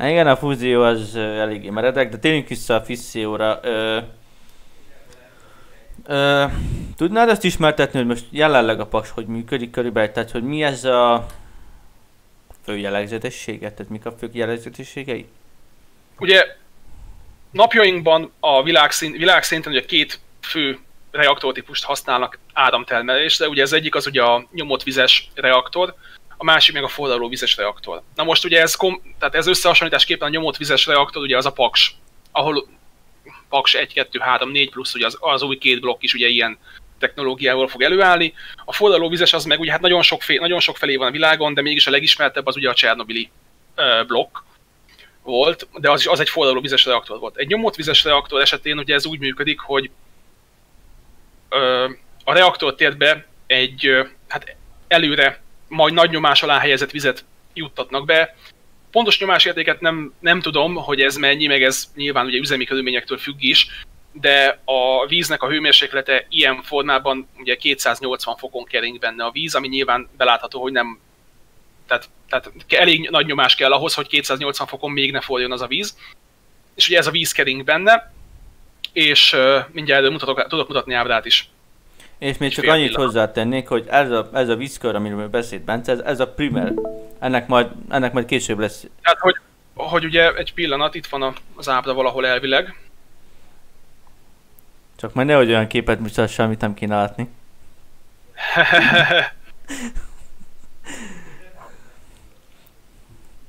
Igen, 0.00 0.26
a 0.26 0.36
fúzió 0.36 0.82
az 0.82 1.16
eléggé 1.16 1.68
meredek, 1.68 2.08
de 2.08 2.18
tényleg 2.18 2.46
vissza 2.48 2.74
a 2.74 2.80
fisszióra. 2.80 3.60
Ö, 3.62 3.98
ö, 6.06 6.44
tudnád 6.96 7.28
azt 7.28 7.44
ismertetni, 7.44 7.98
hogy 7.98 8.08
most 8.08 8.24
jelenleg 8.30 8.80
a 8.80 8.86
paks 8.86 9.10
hogy 9.10 9.26
működik 9.26 9.70
körülbelül, 9.70 10.12
tehát 10.12 10.30
hogy 10.30 10.42
mi 10.42 10.62
ez 10.62 10.84
a 10.84 11.26
fő 12.64 12.78
jellegzetessége, 12.78 13.72
tehát 13.72 13.90
mik 13.90 14.06
a 14.06 14.12
fő 14.18 14.28
jellegzetességei? 14.32 15.26
Ugye 16.18 16.56
napjainkban 17.50 18.32
a 18.40 18.62
világszint, 18.62 19.16
világszinten 19.16 19.72
ugye 19.72 19.84
két 19.84 20.20
fő 20.40 20.78
reaktortípust 21.10 21.84
használnak 21.84 22.38
áramtermelésre. 22.60 23.48
Ugye 23.48 23.62
ez 23.62 23.72
egyik 23.72 23.94
az 23.94 24.06
ugye 24.06 24.22
a 24.22 24.46
nyomott 24.52 24.82
vizes 24.82 25.30
reaktor, 25.34 25.94
a 26.36 26.44
másik 26.44 26.74
meg 26.74 26.84
a 26.84 26.88
forró 26.88 27.28
vizes 27.28 27.56
reaktor. 27.56 28.02
Na 28.14 28.24
most 28.24 28.44
ugye 28.44 28.60
ez, 28.60 28.74
kom- 28.74 29.02
tehát 29.18 29.34
ez 29.34 29.46
összehasonlításképpen 29.46 30.28
a 30.28 30.30
nyomott 30.30 30.56
vizes 30.56 30.86
reaktor 30.86 31.22
ugye 31.22 31.36
az 31.36 31.46
a 31.46 31.52
PAKS, 31.52 31.94
ahol 32.32 32.66
PAKS 33.48 33.74
1, 33.74 33.92
2, 33.92 34.18
3, 34.18 34.50
4 34.50 34.70
plusz 34.70 34.94
ugye 34.94 35.06
az, 35.06 35.16
az 35.20 35.42
új 35.42 35.58
két 35.58 35.80
blokk 35.80 36.02
is 36.02 36.14
ugye 36.14 36.26
ilyen 36.26 36.58
technológiával 36.98 37.68
fog 37.68 37.82
előállni. 37.82 38.34
A 38.64 38.72
forró 38.72 39.08
vizes 39.08 39.32
az 39.32 39.44
meg 39.44 39.60
ugye 39.60 39.70
hát 39.70 39.80
nagyon 39.80 40.02
sok, 40.02 40.22
fé- 40.22 40.40
nagyon 40.40 40.60
sok 40.60 40.76
felé 40.76 40.96
van 40.96 41.08
a 41.08 41.10
világon, 41.10 41.54
de 41.54 41.62
mégis 41.62 41.86
a 41.86 41.90
legismertebb 41.90 42.46
az 42.46 42.56
ugye 42.56 42.68
a 42.68 42.74
Csernobili 42.74 43.30
uh, 43.76 44.06
blokk 44.06 44.38
volt, 45.22 45.68
de 45.74 45.90
az, 45.90 46.06
az 46.06 46.20
egy 46.20 46.28
forró 46.28 46.60
vizes 46.60 46.84
reaktor 46.84 47.18
volt. 47.18 47.36
Egy 47.36 47.46
nyomott 47.46 47.74
vizes 47.74 48.04
reaktor 48.04 48.40
esetén 48.40 48.78
ugye 48.78 48.94
ez 48.94 49.06
úgy 49.06 49.18
működik, 49.18 49.60
hogy 49.60 49.90
a 52.30 52.32
reaktor 52.32 52.74
tért 52.74 52.96
be 52.96 53.26
egy 53.46 53.90
hát 54.28 54.56
előre 54.88 55.42
majd 55.68 55.94
nagy 55.94 56.10
nyomás 56.10 56.42
alá 56.42 56.58
helyezett 56.58 56.90
vizet 56.90 57.24
juttatnak 57.54 58.04
be. 58.04 58.36
Pontos 58.90 59.20
nyomásértéket 59.20 59.80
nem, 59.80 60.14
nem 60.20 60.40
tudom, 60.40 60.74
hogy 60.74 61.00
ez 61.00 61.16
mennyi, 61.16 61.46
meg 61.46 61.62
ez 61.62 61.84
nyilván 61.94 62.26
ugye 62.26 62.38
üzemi 62.38 62.64
körülményektől 62.64 63.18
függ 63.18 63.42
is, 63.42 63.66
de 64.12 64.60
a 64.64 65.06
víznek 65.06 65.42
a 65.42 65.48
hőmérséklete 65.48 66.26
ilyen 66.28 66.62
formában 66.62 67.28
ugye 67.38 67.56
280 67.56 68.36
fokon 68.36 68.64
kering 68.64 68.98
benne 68.98 69.24
a 69.24 69.30
víz, 69.30 69.54
ami 69.54 69.68
nyilván 69.68 70.08
belátható, 70.16 70.60
hogy 70.60 70.72
nem 70.72 71.00
tehát, 71.86 72.08
tehát 72.28 72.52
elég 72.68 73.08
nagy 73.10 73.26
nyomás 73.26 73.54
kell 73.54 73.72
ahhoz, 73.72 73.94
hogy 73.94 74.06
280 74.06 74.66
fokon 74.66 74.90
még 74.90 75.12
ne 75.12 75.20
forjon 75.20 75.52
az 75.52 75.60
a 75.60 75.66
víz. 75.66 75.96
És 76.74 76.88
ugye 76.88 76.98
ez 76.98 77.06
a 77.06 77.10
víz 77.10 77.32
kering 77.32 77.64
benne, 77.64 78.12
és 78.92 79.32
uh, 79.32 79.64
mindjárt 79.72 80.10
mutatok, 80.10 80.46
tudok 80.46 80.68
mutatni 80.68 80.94
ábrát 80.94 81.26
is. 81.26 81.50
És 82.20 82.38
még 82.38 82.52
csak 82.52 82.64
annyit 82.64 82.86
pillanat. 82.86 83.06
hozzátennék, 83.06 83.68
hogy 83.68 83.86
ez 83.88 84.10
a, 84.10 84.28
ez 84.32 84.48
a 84.48 84.56
vízkör, 84.56 84.94
amiről 84.94 85.28
beszélt 85.28 85.62
Bence, 85.62 85.92
ez, 85.92 85.98
ez 85.98 86.20
a 86.20 86.32
primer. 86.32 86.72
Ennek 87.18 87.46
majd, 87.46 87.68
ennek 87.88 88.12
majd 88.12 88.26
később 88.26 88.58
lesz. 88.58 88.86
Tehát, 89.02 89.18
hogy, 89.18 89.34
hogy 89.74 90.04
ugye 90.04 90.34
egy 90.34 90.54
pillanat, 90.54 90.94
itt 90.94 91.06
van 91.06 91.34
az 91.54 91.68
ábra 91.68 91.94
valahol 91.94 92.26
elvileg. 92.26 92.74
Csak 94.96 95.14
majd 95.14 95.26
nehogy 95.26 95.48
olyan 95.48 95.66
képet 95.66 96.00
mutassál, 96.00 96.46
amit 96.46 96.60
nem 96.60 96.74
kéne 96.74 96.96
látni. 96.96 97.28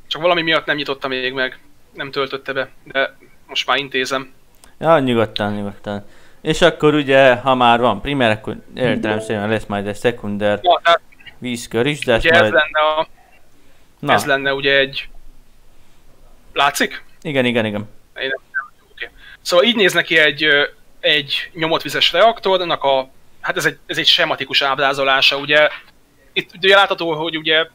Csak 0.07 0.21
valami 0.21 0.41
miatt 0.41 0.65
nem 0.65 0.75
nyitotta 0.75 1.07
még 1.07 1.33
meg, 1.33 1.59
nem 1.93 2.11
töltötte 2.11 2.53
be, 2.53 2.69
de 2.83 3.17
most 3.47 3.67
már 3.67 3.77
intézem. 3.77 4.33
Ja, 4.77 4.99
nyugodtan, 4.99 5.53
nyugodtan. 5.53 6.05
És 6.41 6.61
akkor 6.61 6.93
ugye, 6.93 7.35
ha 7.35 7.55
már 7.55 7.79
van 7.79 8.01
primer, 8.01 8.31
akkor 8.31 8.55
értelemszerűen 8.75 9.49
lesz 9.49 9.65
majd 9.65 9.87
egy 9.87 9.95
szekunder 9.95 10.59
Na, 10.61 10.79
tehát 10.83 11.01
vízkör 11.37 11.85
is, 11.85 11.99
de 11.99 12.15
ugye 12.15 12.31
ez 12.31 12.39
majd... 12.39 12.53
lenne, 12.53 12.79
a, 12.79 13.07
Na, 13.99 14.13
ez 14.13 14.25
lenne 14.25 14.53
ugye 14.53 14.77
egy... 14.77 15.09
Látszik? 16.53 17.03
igen, 17.21 17.45
igen, 17.45 17.65
igen. 17.65 17.89
Én 18.15 18.27
nem, 18.27 18.41
nem, 18.51 18.73
oké. 18.91 19.09
Szóval 19.41 19.65
így 19.65 19.75
néz 19.75 19.93
neki 19.93 20.17
egy, 20.17 20.47
egy 20.99 21.49
nyomott 21.53 21.81
vizes 21.81 22.11
reaktor, 22.11 22.61
annak 22.61 22.83
a, 22.83 23.09
hát 23.41 23.57
ez 23.57 23.65
egy, 23.65 23.77
ez 23.85 23.97
egy 23.97 24.07
sematikus 24.07 24.61
ábrázolása, 24.61 25.37
ugye 25.37 25.69
itt 26.33 26.51
ugye 26.55 26.75
látható, 26.75 27.13
hogy 27.13 27.37
ugye 27.37 27.67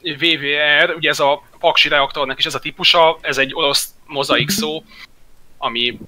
VVR, 0.00 0.94
ugye 0.96 1.08
ez 1.08 1.20
a 1.20 1.42
paksi 1.58 1.88
reaktornak 1.88 2.38
is 2.38 2.46
ez 2.46 2.54
a 2.54 2.58
típusa, 2.58 3.18
ez 3.20 3.38
egy 3.38 3.54
orosz 3.54 3.88
mozaik 4.06 4.50
szó, 4.50 4.84
ami, 5.58 5.98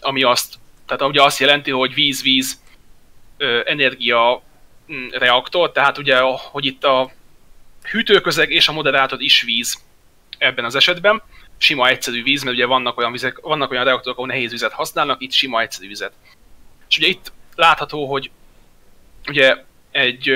ami 0.00 0.22
azt, 0.22 0.54
tehát 0.96 1.12
ugye 1.12 1.22
azt 1.22 1.38
jelenti, 1.38 1.70
hogy 1.70 1.94
víz-víz 1.94 2.60
energia 3.64 4.42
mm, 4.92 5.08
reaktor, 5.10 5.72
tehát 5.72 5.98
ugye, 5.98 6.18
hogy 6.20 6.64
itt 6.64 6.84
a 6.84 7.12
hűtőközeg 7.90 8.50
és 8.50 8.68
a 8.68 8.72
moderátor 8.72 9.20
is 9.20 9.42
víz 9.42 9.82
ebben 10.38 10.64
az 10.64 10.74
esetben. 10.74 11.22
Sima 11.58 11.88
egyszerű 11.88 12.22
víz, 12.22 12.42
mert 12.42 12.56
ugye 12.56 12.66
vannak 12.66 12.98
olyan, 12.98 13.12
vizek, 13.12 13.38
vannak 13.38 13.70
olyan 13.70 13.84
reaktorok, 13.84 14.16
ahol 14.16 14.28
nehéz 14.28 14.50
vizet 14.50 14.72
használnak, 14.72 15.22
itt 15.22 15.32
sima 15.32 15.60
egyszerű 15.60 15.88
vizet. 15.88 16.12
És 16.88 16.98
ugye 16.98 17.06
itt 17.06 17.32
látható, 17.54 18.06
hogy 18.06 18.30
ugye 19.28 19.56
egy 19.90 20.32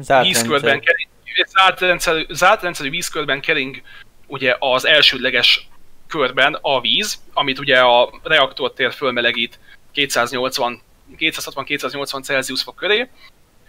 Zárt 0.00 0.26
vízkörben 0.26 0.70
rendszer. 0.70 0.94
kering, 0.94 1.48
zárt 1.48 1.80
rendszerű, 1.80 2.24
zárt 2.28 2.62
rendszerű 2.62 2.90
vízkörben 2.90 3.40
kering 3.40 3.82
ugye 4.26 4.56
az 4.58 4.84
elsődleges 4.84 5.68
körben 6.16 6.58
a 6.60 6.80
víz, 6.80 7.22
amit 7.32 7.58
ugye 7.58 7.78
a 7.80 8.20
reaktortér 8.22 8.92
fölmelegít 8.92 9.58
280 9.92 10.80
260-280 11.18 12.22
Celsius 12.22 12.62
fok 12.62 12.76
köré, 12.76 13.08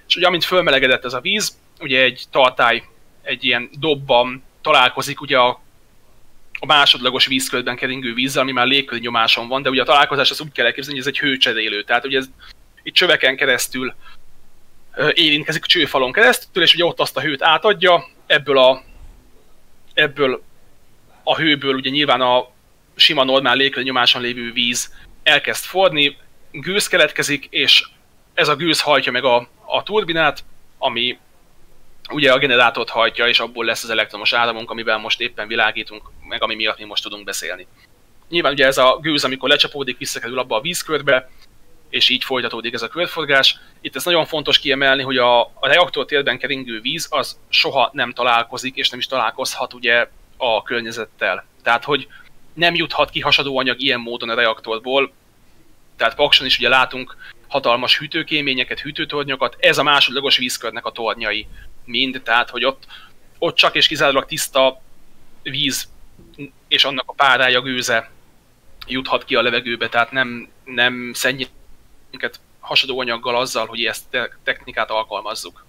és 0.07 0.15
ugye 0.15 0.27
amint 0.27 0.43
fölmelegedett 0.43 1.05
ez 1.05 1.13
a 1.13 1.19
víz, 1.19 1.57
ugye 1.79 2.01
egy 2.01 2.23
tartály 2.31 2.83
egy 3.21 3.43
ilyen 3.43 3.69
dobban 3.79 4.43
találkozik 4.61 5.21
ugye 5.21 5.37
a, 5.37 5.61
a 6.59 6.65
másodlagos 6.65 7.25
vízkörben 7.25 7.75
keringő 7.75 8.13
vízzel, 8.13 8.41
ami 8.41 8.51
már 8.51 8.67
légköri 8.67 9.01
nyomáson 9.01 9.47
van, 9.47 9.61
de 9.61 9.69
ugye 9.69 9.81
a 9.81 9.85
találkozás 9.85 10.31
az 10.31 10.41
úgy 10.41 10.51
kell 10.51 10.65
elképzelni, 10.65 10.99
hogy 10.99 11.07
ez 11.07 11.13
egy 11.13 11.29
hőcserélő, 11.29 11.83
tehát 11.83 12.05
ugye 12.05 12.17
ez 12.17 12.29
itt 12.83 12.93
csöveken 12.93 13.35
keresztül 13.35 13.95
érintkezik 15.13 15.65
csőfalon 15.65 16.11
keresztül, 16.11 16.63
és 16.63 16.73
ugye 16.73 16.85
ott 16.85 16.99
azt 16.99 17.17
a 17.17 17.21
hőt 17.21 17.43
átadja, 17.43 18.07
ebből 18.25 18.57
a, 18.57 18.83
ebből 19.93 20.43
a 21.27 21.35
hőből 21.35 21.73
ugye 21.73 21.89
nyilván 21.89 22.21
a 22.21 22.47
sima 22.95 23.23
normál 23.23 23.55
légköri 23.55 23.85
nyomáson 23.85 24.21
lévő 24.21 24.51
víz 24.51 24.93
elkezd 25.23 25.63
forni, 25.63 26.17
gőz 26.51 26.87
keletkezik, 26.87 27.47
és 27.49 27.85
ez 28.33 28.47
a 28.47 28.55
gőz 28.55 28.81
hajtja 28.81 29.11
meg 29.11 29.23
a, 29.23 29.47
a 29.65 29.83
turbinát, 29.83 30.43
ami 30.77 31.17
ugye 32.09 32.33
a 32.33 32.37
generátort 32.37 32.89
hajtja, 32.89 33.27
és 33.27 33.39
abból 33.39 33.65
lesz 33.65 33.83
az 33.83 33.89
elektromos 33.89 34.33
áramunk, 34.33 34.71
amivel 34.71 34.97
most 34.97 35.21
éppen 35.21 35.47
világítunk, 35.47 36.03
meg 36.27 36.43
ami 36.43 36.55
miatt 36.55 36.77
mi 36.77 36.83
most 36.83 37.03
tudunk 37.03 37.23
beszélni. 37.23 37.67
Nyilván 38.29 38.51
ugye 38.51 38.65
ez 38.65 38.77
a 38.77 38.97
gőz, 39.01 39.23
amikor 39.23 39.49
lecsapódik, 39.49 39.97
visszakerül 39.97 40.39
abba 40.39 40.55
a 40.55 40.61
vízkörbe, 40.61 41.29
és 41.89 42.09
így 42.09 42.23
folytatódik 42.23 42.73
ez 42.73 42.81
a 42.81 42.87
körforgás. 42.87 43.57
Itt 43.81 43.95
ez 43.95 44.05
nagyon 44.05 44.25
fontos 44.25 44.59
kiemelni, 44.59 45.03
hogy 45.03 45.17
a, 45.17 45.41
a 45.41 45.67
reaktor 45.67 46.05
térben 46.05 46.37
keringő 46.37 46.81
víz 46.81 47.07
az 47.09 47.39
soha 47.49 47.89
nem 47.93 48.13
találkozik, 48.13 48.75
és 48.75 48.89
nem 48.89 48.99
is 48.99 49.07
találkozhat 49.07 49.73
ugye 49.73 50.07
a 50.37 50.63
környezettel. 50.63 51.45
Tehát, 51.63 51.83
hogy 51.83 52.07
nem 52.53 52.75
juthat 52.75 53.09
ki 53.09 53.19
hasadó 53.19 53.57
anyag 53.57 53.81
ilyen 53.81 53.99
módon 53.99 54.29
a 54.29 54.35
reaktorból, 54.35 55.13
tehát 55.95 56.15
Pakson 56.15 56.45
is 56.45 56.57
ugye 56.57 56.69
látunk 56.69 57.17
hatalmas 57.47 57.97
hűtőkéményeket, 57.97 58.79
hűtőtornyokat, 58.79 59.55
ez 59.59 59.77
a 59.77 59.83
másodlagos 59.83 60.37
vízkörnek 60.37 60.85
a 60.85 60.91
tornyai 60.91 61.47
mind, 61.85 62.21
tehát 62.23 62.49
hogy 62.49 62.65
ott, 62.65 62.85
ott 63.37 63.55
csak 63.55 63.75
és 63.75 63.87
kizárólag 63.87 64.25
tiszta 64.25 64.81
víz 65.43 65.89
és 66.67 66.85
annak 66.85 67.09
a 67.09 67.13
párája 67.13 67.61
gőze 67.61 68.11
juthat 68.87 69.25
ki 69.25 69.35
a 69.35 69.41
levegőbe, 69.41 69.89
tehát 69.89 70.11
nem, 70.11 70.49
nem 70.63 71.11
szennyez 71.13 71.49
minket 72.11 72.39
hasadó 72.59 72.99
anyaggal 72.99 73.35
azzal, 73.35 73.65
hogy 73.65 73.85
ezt 73.85 74.17
technikát 74.43 74.89
alkalmazzuk. 74.89 75.65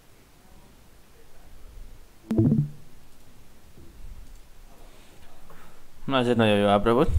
Na, 6.06 6.18
ez 6.18 6.28
egy 6.28 6.36
nagyon 6.36 6.56
jó 6.56 6.66
ábra 6.66 6.92
volt. 6.92 7.10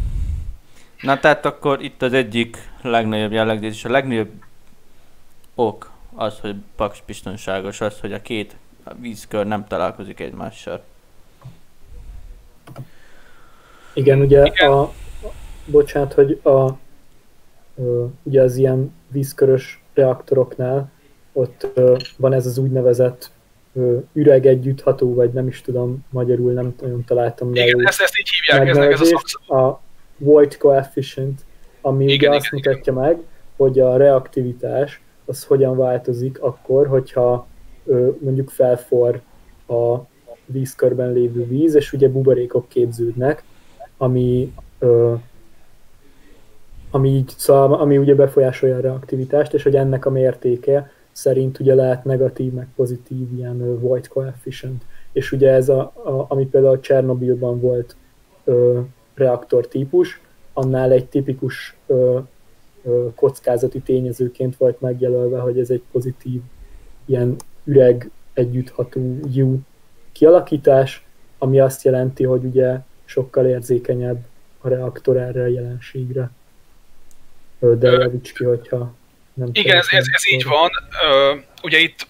Na, 1.01 1.19
tehát 1.19 1.45
akkor 1.45 1.81
itt 1.81 2.01
az 2.01 2.13
egyik 2.13 2.57
legnagyobb 2.81 3.31
jellegzés, 3.31 3.71
és 3.71 3.85
a 3.85 3.89
legnagyobb 3.89 4.31
ok 5.55 5.91
az, 6.15 6.39
hogy 6.39 6.55
paks 6.75 7.03
biztonságos, 7.05 7.81
az, 7.81 7.99
hogy 7.99 8.13
a 8.13 8.21
két 8.21 8.55
vízkör 8.99 9.45
nem 9.45 9.67
találkozik 9.67 10.19
egymással. 10.19 10.83
Igen, 13.93 14.19
ugye 14.19 14.45
Igen. 14.45 14.71
a, 14.71 14.91
bocsánat, 15.65 16.13
hogy 16.13 16.41
a, 16.43 16.71
ugye 18.23 18.41
az 18.41 18.55
ilyen 18.55 18.93
vízkörös 19.07 19.81
reaktoroknál 19.93 20.91
ott 21.33 21.67
van 22.17 22.33
ez 22.33 22.45
az 22.45 22.57
úgynevezett 22.57 23.31
üreg 24.13 24.45
együttható, 24.45 25.13
vagy 25.13 25.31
nem 25.31 25.47
is 25.47 25.61
tudom, 25.61 26.05
magyarul 26.09 26.51
nem 26.51 26.75
nagyon 26.81 27.03
találtam 27.07 27.53
le 27.53 27.65
Igen, 27.65 27.87
ezt, 27.87 28.01
ezt 28.01 28.19
így 28.19 28.29
hívják, 28.29 28.67
eznek 28.67 28.69
ez 28.69 28.77
a 28.77 28.79
megnevezést, 28.79 29.27
szaksz... 29.27 29.49
a 29.49 29.81
void 30.17 30.57
coefficient, 30.57 31.45
ami 31.81 32.03
Igen, 32.03 32.15
ugye 32.15 32.25
igen, 32.25 32.37
azt 32.37 32.51
mutatja 32.51 32.93
meg, 32.93 33.17
hogy 33.55 33.79
a 33.79 33.97
reaktivitás 33.97 35.01
az 35.25 35.43
hogyan 35.43 35.77
változik 35.77 36.41
akkor, 36.41 36.87
hogyha 36.87 37.47
ö, 37.85 38.09
mondjuk 38.19 38.49
felfor 38.49 39.21
a 39.67 39.97
vízkörben 40.45 41.13
lévő 41.13 41.45
víz, 41.45 41.75
és 41.75 41.93
ugye 41.93 42.09
buborékok 42.09 42.67
képződnek, 42.69 43.43
ami, 43.97 44.53
ö, 44.79 45.13
ami, 46.91 47.09
így, 47.09 47.33
szóval, 47.37 47.73
ami 47.73 47.97
ugye 47.97 48.15
befolyásolja 48.15 48.75
a 48.75 48.81
reaktivitást, 48.81 49.53
és 49.53 49.63
hogy 49.63 49.75
ennek 49.75 50.05
a 50.05 50.09
mértéke 50.09 50.91
szerint 51.17 51.59
ugye 51.59 51.75
lehet 51.75 52.03
negatív, 52.03 52.53
meg 52.53 52.67
pozitív 52.75 53.33
ilyen 53.35 53.79
void 53.79 54.07
coefficient. 54.07 54.83
És 55.11 55.31
ugye 55.31 55.51
ez, 55.51 55.69
a, 55.69 55.79
a, 55.79 56.25
ami 56.27 56.45
például 56.45 56.79
Csernobilban 56.79 57.59
volt 57.59 57.95
ö, 58.43 58.79
reaktor 59.15 59.67
típus, 59.67 60.21
annál 60.53 60.91
egy 60.91 61.05
tipikus 61.05 61.77
ö, 61.87 62.19
ö, 62.83 63.07
kockázati 63.15 63.79
tényezőként 63.79 64.57
volt 64.57 64.81
megjelölve, 64.81 65.39
hogy 65.39 65.59
ez 65.59 65.69
egy 65.69 65.83
pozitív 65.91 66.41
ilyen 67.05 67.35
üreg 67.63 68.11
együttható 68.33 69.19
U 69.35 69.57
kialakítás, 70.11 71.05
ami 71.37 71.59
azt 71.59 71.83
jelenti, 71.83 72.23
hogy 72.23 72.43
ugye 72.43 72.79
sokkal 73.05 73.45
érzékenyebb 73.45 74.25
a 74.61 74.67
reaktor 74.67 75.17
erre 75.17 75.43
a 75.43 75.47
jelenségre. 75.47 76.31
Ö, 77.59 77.75
De 77.75 77.89
javíts 77.89 78.33
ki, 78.33 78.43
hogyha 78.43 78.93
nem 79.37 79.49
Igen, 79.51 79.77
ez, 79.77 79.87
ez, 79.89 80.05
ez 80.11 80.27
így 80.27 80.43
van. 80.43 80.69
Ö, 81.03 81.35
ugye 81.63 81.77
itt, 81.77 82.07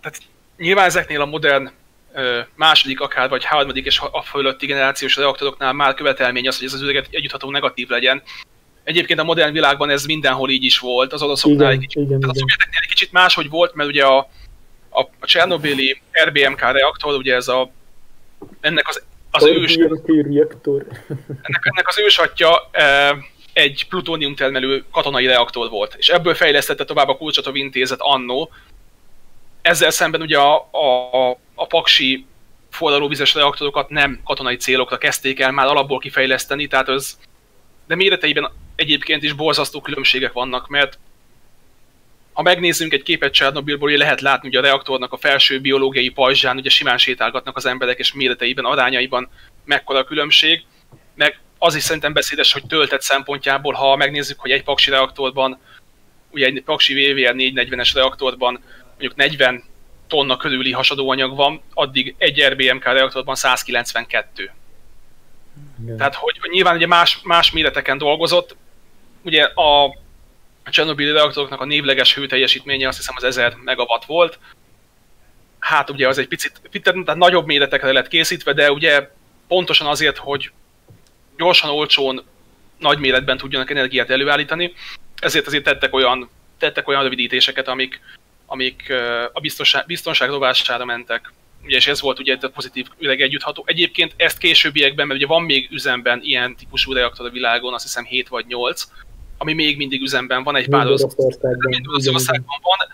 tehát 0.00 0.18
nyilván 0.56 0.84
ezeknél 0.84 1.20
a 1.20 1.26
modern 1.26 1.70
második, 2.54 3.00
akár 3.00 3.28
vagy 3.28 3.44
harmadik 3.44 3.86
és 3.86 4.00
a 4.10 4.22
fölötti 4.22 4.66
generációs 4.66 5.16
reaktoroknál 5.16 5.72
már 5.72 5.94
követelmény 5.94 6.48
az, 6.48 6.56
hogy 6.56 6.66
ez 6.66 6.72
az 6.72 6.80
üreget 6.80 7.06
együttható 7.10 7.50
negatív 7.50 7.88
legyen. 7.88 8.22
Egyébként 8.84 9.20
a 9.20 9.24
modern 9.24 9.52
világban 9.52 9.90
ez 9.90 10.04
mindenhol 10.04 10.50
így 10.50 10.64
is 10.64 10.78
volt, 10.78 11.12
az 11.12 11.22
oroszoknál 11.22 11.70
egy 11.70 11.78
kicsit, 11.78 12.02
igen, 12.02 12.20
tehát 12.20 12.24
a 12.24 12.26
igen. 12.28 12.34
szovjeteknél 12.34 12.80
egy 12.82 12.88
kicsit 12.88 13.12
máshogy 13.12 13.48
volt, 13.48 13.74
mert 13.74 13.88
ugye 13.88 14.04
a, 14.04 14.18
a, 14.90 15.00
a 15.00 15.26
Csernobili 15.26 16.00
RBMK 16.24 16.60
reaktor, 16.60 17.14
ugye 17.14 17.34
ez 17.34 17.48
a, 17.48 17.70
ennek 18.60 18.88
az, 18.88 19.02
az 19.30 19.44
ős, 19.44 19.76
reaktor. 19.76 20.86
ennek, 21.28 21.62
ennek 21.62 21.88
az 21.88 21.98
ősatja 21.98 22.68
e, 22.72 23.16
egy 23.56 23.86
plutónium 23.88 24.34
termelő 24.34 24.84
katonai 24.90 25.26
reaktor 25.26 25.70
volt, 25.70 25.94
és 25.94 26.08
ebből 26.08 26.34
fejlesztette 26.34 26.84
tovább 26.84 27.08
a 27.08 27.16
Kulcsatov 27.16 27.56
intézet 27.56 28.00
annó. 28.00 28.50
Ezzel 29.62 29.90
szemben 29.90 30.20
ugye 30.20 30.38
a, 30.38 30.68
a, 30.72 31.30
a 31.54 31.66
paksi 31.66 32.26
forralóvizes 32.70 33.34
reaktorokat 33.34 33.88
nem 33.88 34.20
katonai 34.24 34.56
célokra 34.56 34.98
kezdték 34.98 35.40
el 35.40 35.50
már 35.50 35.66
alapból 35.66 35.98
kifejleszteni, 35.98 36.66
tehát 36.66 36.88
az, 36.88 37.18
de 37.86 37.94
méreteiben 37.94 38.50
egyébként 38.74 39.22
is 39.22 39.32
borzasztó 39.32 39.80
különbségek 39.80 40.32
vannak, 40.32 40.68
mert 40.68 40.98
ha 42.32 42.42
megnézzünk 42.42 42.92
egy 42.92 43.02
képet 43.02 43.32
Csernobilból, 43.32 43.88
ugye 43.88 43.98
lehet 43.98 44.20
látni, 44.20 44.48
hogy 44.48 44.56
a 44.56 44.68
reaktornak 44.68 45.12
a 45.12 45.16
felső 45.16 45.60
biológiai 45.60 46.08
pajzsán 46.08 46.56
ugye 46.56 46.70
simán 46.70 46.98
sétálgatnak 46.98 47.56
az 47.56 47.66
emberek, 47.66 47.98
és 47.98 48.12
méreteiben, 48.12 48.64
arányaiban 48.64 49.28
mekkora 49.64 49.98
a 49.98 50.04
különbség, 50.04 50.64
meg 51.14 51.40
az 51.58 51.74
is 51.74 51.82
szerintem 51.82 52.12
beszédes, 52.12 52.52
hogy 52.52 52.66
töltet 52.66 53.02
szempontjából, 53.02 53.72
ha 53.72 53.96
megnézzük, 53.96 54.40
hogy 54.40 54.50
egy 54.50 54.62
paksi 54.62 54.90
reaktorban, 54.90 55.58
ugye 56.30 56.46
egy 56.46 56.62
paksi 56.64 56.94
VVR 56.94 57.34
440-es 57.36 57.90
reaktorban 57.94 58.60
mondjuk 58.88 59.14
40 59.14 59.64
tonna 60.06 60.36
körüli 60.36 60.72
hasadóanyag 60.72 61.36
van, 61.36 61.62
addig 61.74 62.14
egy 62.18 62.42
RBMK 62.42 62.84
reaktorban 62.84 63.34
192. 63.34 64.50
Igen. 65.82 65.96
Tehát, 65.96 66.14
hogy 66.14 66.38
nyilván 66.50 66.76
ugye 66.76 66.86
más, 66.86 67.20
más 67.22 67.50
méreteken 67.50 67.98
dolgozott, 67.98 68.56
ugye 69.22 69.42
a, 69.42 69.96
Chernobyl 70.70 71.12
reaktoroknak 71.12 71.60
a 71.60 71.64
névleges 71.64 72.14
hőteljesítménye 72.14 72.88
azt 72.88 72.96
hiszem 72.96 73.14
az 73.16 73.24
1000 73.24 73.56
megawatt 73.64 74.04
volt. 74.04 74.38
Hát 75.58 75.90
ugye 75.90 76.08
az 76.08 76.18
egy 76.18 76.28
picit, 76.28 76.60
tehát 76.82 77.14
nagyobb 77.16 77.46
méretekre 77.46 77.92
lett 77.92 78.08
készítve, 78.08 78.52
de 78.52 78.72
ugye 78.72 79.10
pontosan 79.48 79.86
azért, 79.86 80.16
hogy 80.16 80.50
gyorsan, 81.36 81.70
olcsón, 81.70 82.22
nagy 82.78 82.98
méretben 82.98 83.36
tudjanak 83.36 83.70
energiát 83.70 84.10
előállítani, 84.10 84.72
ezért 85.20 85.46
azért 85.46 85.64
tettek 85.64 85.94
olyan, 85.94 86.28
tettek 86.58 86.88
olyan 86.88 87.02
rövidítéseket, 87.02 87.68
amik, 87.68 88.00
amik 88.46 88.92
a 89.32 89.40
biztonság, 89.40 89.86
biztonság 89.86 90.28
rovására 90.28 90.84
mentek. 90.84 91.32
Ugye, 91.64 91.76
és 91.76 91.86
ez 91.86 92.00
volt 92.00 92.18
ugye 92.18 92.36
a 92.40 92.48
pozitív 92.48 92.86
üreg 92.98 93.20
együttható. 93.20 93.64
Egyébként 93.66 94.12
ezt 94.16 94.38
későbbiekben, 94.38 95.06
mert 95.06 95.18
ugye 95.18 95.28
van 95.28 95.42
még 95.42 95.68
üzemben 95.70 96.20
ilyen 96.22 96.56
típusú 96.56 96.92
reaktor 96.92 97.26
a 97.26 97.30
világon, 97.30 97.74
azt 97.74 97.84
hiszem 97.84 98.04
7 98.04 98.28
vagy 98.28 98.46
8, 98.46 98.82
ami 99.38 99.52
még 99.52 99.76
mindig 99.76 100.02
üzemben 100.02 100.42
van, 100.42 100.56
egy 100.56 100.68
pár 100.68 100.86
országban 100.86 102.60
van. 102.62 102.88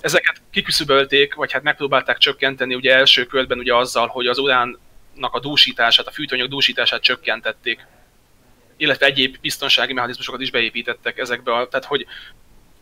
Ezeket 0.00 0.42
kiküszöbölték, 0.50 1.34
vagy 1.34 1.52
hát 1.52 1.62
megpróbálták 1.62 2.18
csökkenteni 2.18 2.74
ugye 2.74 2.94
első 2.94 3.26
körben 3.26 3.58
ugye 3.58 3.74
azzal, 3.74 4.06
hogy 4.06 4.26
az 4.26 4.38
uránnak 4.38 4.78
a 5.20 5.40
dúsítását, 5.40 6.06
a 6.06 6.10
fűtőanyag 6.10 6.48
dúsítását 6.48 7.02
csökkentették 7.02 7.86
illetve 8.80 9.06
egyéb 9.06 9.36
biztonsági 9.40 9.92
mechanizmusokat 9.92 10.40
is 10.40 10.50
beépítettek 10.50 11.18
ezekbe, 11.18 11.52
a, 11.52 11.68
tehát 11.68 11.86
hogy 11.86 12.06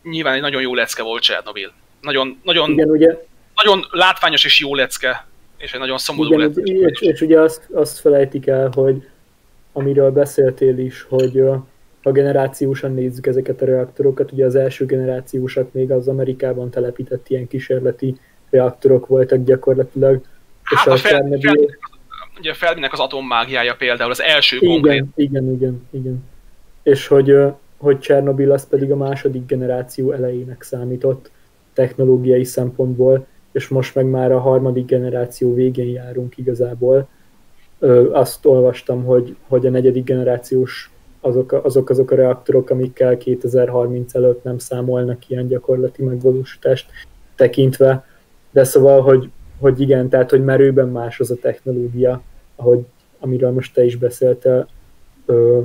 nyilván 0.03 0.33
egy 0.33 0.41
nagyon 0.41 0.61
jó 0.61 0.75
lecke 0.75 1.03
volt 1.03 1.23
Csernobil. 1.23 1.71
Nagyon, 2.01 2.39
nagyon, 2.43 2.71
Igen, 2.71 2.89
ugye, 2.89 3.17
nagyon 3.55 3.85
látványos 3.91 4.45
és 4.45 4.59
jó 4.59 4.75
lecke, 4.75 5.27
és 5.57 5.73
egy 5.73 5.79
nagyon 5.79 5.97
szomorú 5.97 6.33
Igen, 6.33 6.39
lecke. 6.39 6.61
És, 6.61 7.01
és 7.01 7.21
ugye 7.21 7.39
azt, 7.39 7.67
azt 7.73 7.99
felejtik 7.99 8.47
el, 8.47 8.71
hogy 8.73 9.07
amiről 9.73 10.11
beszéltél 10.11 10.77
is, 10.77 11.05
hogy 11.09 11.43
ha 12.03 12.11
generációsan 12.11 12.93
nézzük 12.93 13.27
ezeket 13.27 13.61
a 13.61 13.65
reaktorokat, 13.65 14.31
ugye 14.31 14.45
az 14.45 14.55
első 14.55 14.85
generációsak 14.85 15.73
még 15.73 15.91
az 15.91 16.07
Amerikában 16.07 16.69
telepített 16.69 17.29
ilyen 17.29 17.47
kísérleti 17.47 18.17
reaktorok 18.49 19.07
voltak 19.07 19.43
gyakorlatilag. 19.43 20.21
Hát 20.63 20.85
és 20.85 20.91
a, 20.91 20.93
a 20.93 20.97
fel, 20.97 21.23
ugye 22.39 22.53
Ferminek 22.53 22.93
az 22.93 22.99
atommágiája 22.99 23.75
például 23.75 24.11
az 24.11 24.21
első 24.21 24.57
igen, 24.57 24.69
konkrét. 24.69 25.05
Igen, 25.15 25.51
igen, 25.51 25.87
igen. 25.91 26.23
És 26.83 27.07
hogy, 27.07 27.35
hogy 27.77 27.99
Csernobil 27.99 28.51
az 28.51 28.67
pedig 28.67 28.91
a 28.91 28.95
második 28.95 29.45
generáció 29.45 30.11
elejének 30.11 30.61
számított 30.61 31.31
technológiai 31.73 32.43
szempontból, 32.43 33.25
és 33.51 33.67
most 33.67 33.95
meg 33.95 34.05
már 34.05 34.31
a 34.31 34.39
harmadik 34.39 34.85
generáció 34.85 35.53
végén 35.53 35.89
járunk 35.89 36.37
igazából. 36.37 37.07
Azt 38.11 38.45
olvastam, 38.45 39.03
hogy, 39.03 39.35
hogy 39.47 39.65
a 39.65 39.69
negyedik 39.69 40.03
generációs 40.03 40.91
azok, 41.21 41.51
azok 41.51 41.89
azok 41.89 42.11
a 42.11 42.15
reaktorok, 42.15 42.69
amikkel 42.69 43.17
2030 43.17 44.15
előtt 44.15 44.43
nem 44.43 44.57
számolnak 44.57 45.29
ilyen 45.29 45.47
gyakorlati 45.47 46.03
megvalósítást 46.03 46.91
tekintve. 47.35 48.05
De 48.51 48.63
szóval, 48.63 49.01
hogy, 49.01 49.29
hogy 49.59 49.81
igen, 49.81 50.09
tehát 50.09 50.29
hogy 50.29 50.43
merőben 50.43 50.87
más 50.87 51.19
az 51.19 51.31
a 51.31 51.35
technológia, 51.35 52.21
ahogy, 52.59 52.85
amiről 53.19 53.51
most 53.51 53.73
te 53.73 53.83
is 53.85 53.95
beszéltél, 53.95 54.67
ö, 55.25 55.61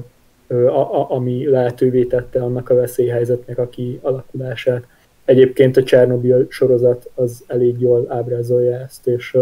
ö, 0.47 0.66
a, 0.66 1.01
a, 1.01 1.11
ami 1.11 1.47
lehetővé 1.47 2.05
tette 2.05 2.42
annak 2.42 2.70
a 2.70 2.74
veszélyhelyzetnek 2.74 3.59
a 3.59 3.68
kialakulását. 3.68 4.86
Egyébként 5.24 5.76
a 5.76 5.82
Csernobyl 5.82 6.47
sorozat 6.49 7.11
az 7.14 7.45
elég 7.47 7.80
jól 7.80 8.07
ábrázolja 8.09 8.78
ezt, 8.78 9.07
és, 9.07 9.36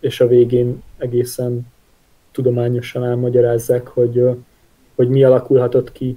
és 0.00 0.20
a 0.20 0.26
végén 0.26 0.82
egészen 0.98 1.66
tudományosan 2.32 3.04
elmagyarázzák, 3.04 3.86
hogy, 3.86 4.22
hogy 4.94 5.08
mi 5.08 5.24
alakulhatott 5.24 5.92
ki 5.92 6.16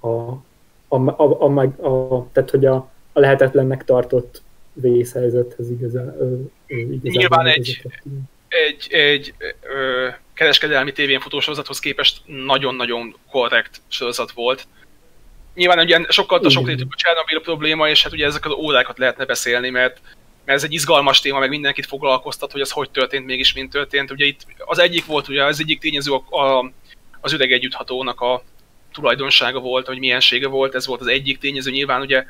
a, 0.00 0.08
a, 0.08 0.42
a, 0.88 1.22
a, 1.22 1.72
a, 1.80 1.88
a 1.88 2.28
tehát 2.32 2.50
hogy 2.50 2.66
a, 2.66 2.74
a 3.12 3.20
lehetetlennek 3.20 3.84
tartott 3.84 4.42
vészhelyzethez 4.72 5.70
igazán. 5.70 6.16
igazán 6.66 7.00
Nyilván 7.02 7.46
egy, 7.46 7.86
egy, 8.74 8.92
egy 8.92 9.34
ö, 9.62 10.08
kereskedelmi 10.34 10.92
tévén 10.92 11.20
futó 11.20 11.40
sorozathoz 11.40 11.78
képest 11.78 12.20
nagyon-nagyon 12.26 13.16
korrekt 13.30 13.80
sorozat 13.88 14.30
volt. 14.30 14.66
Nyilván 15.54 15.78
ugye 15.78 16.00
sokkal 16.08 16.38
a 16.38 16.50
sok 16.50 16.68
a 16.68 16.86
Csernobyl 16.96 17.40
probléma, 17.42 17.88
és 17.88 18.02
hát 18.02 18.12
ugye 18.12 18.26
ezeket 18.26 18.50
az 18.50 18.58
órákat 18.58 18.98
lehetne 18.98 19.24
beszélni, 19.24 19.70
mert, 19.70 20.00
mert 20.44 20.58
ez 20.58 20.64
egy 20.64 20.72
izgalmas 20.72 21.20
téma, 21.20 21.38
meg 21.38 21.48
mindenkit 21.48 21.86
foglalkoztat, 21.86 22.52
hogy 22.52 22.60
az 22.60 22.70
hogy 22.70 22.90
történt, 22.90 23.26
mégis 23.26 23.52
mint 23.52 23.70
történt. 23.70 24.10
Ugye 24.10 24.24
itt 24.24 24.46
az 24.58 24.78
egyik 24.78 25.06
volt, 25.06 25.28
ugye 25.28 25.44
az 25.44 25.60
egyik 25.60 25.80
tényező 25.80 26.12
a, 26.12 26.36
a, 26.38 26.72
az 27.20 27.32
üreg 27.32 27.52
együtthatónak 27.52 28.20
a 28.20 28.42
tulajdonsága 28.92 29.60
volt, 29.60 29.86
hogy 29.86 29.98
milyensége 29.98 30.48
volt, 30.48 30.74
ez 30.74 30.86
volt 30.86 31.00
az 31.00 31.06
egyik 31.06 31.38
tényező. 31.38 31.70
Nyilván 31.70 32.00
ugye 32.00 32.24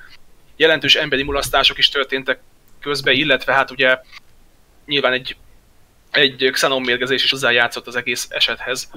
jelentős 0.56 0.94
emberi 0.94 1.22
mulasztások 1.22 1.78
is 1.78 1.88
történtek 1.88 2.40
közben, 2.80 3.14
illetve 3.14 3.52
hát 3.52 3.70
ugye 3.70 3.98
nyilván 4.86 5.12
egy 5.12 5.36
egy 6.16 6.48
xenon-mérgezés 6.52 7.24
is 7.24 7.30
hozzájátszott 7.30 7.86
az 7.86 7.96
egész 7.96 8.26
esethez. 8.30 8.90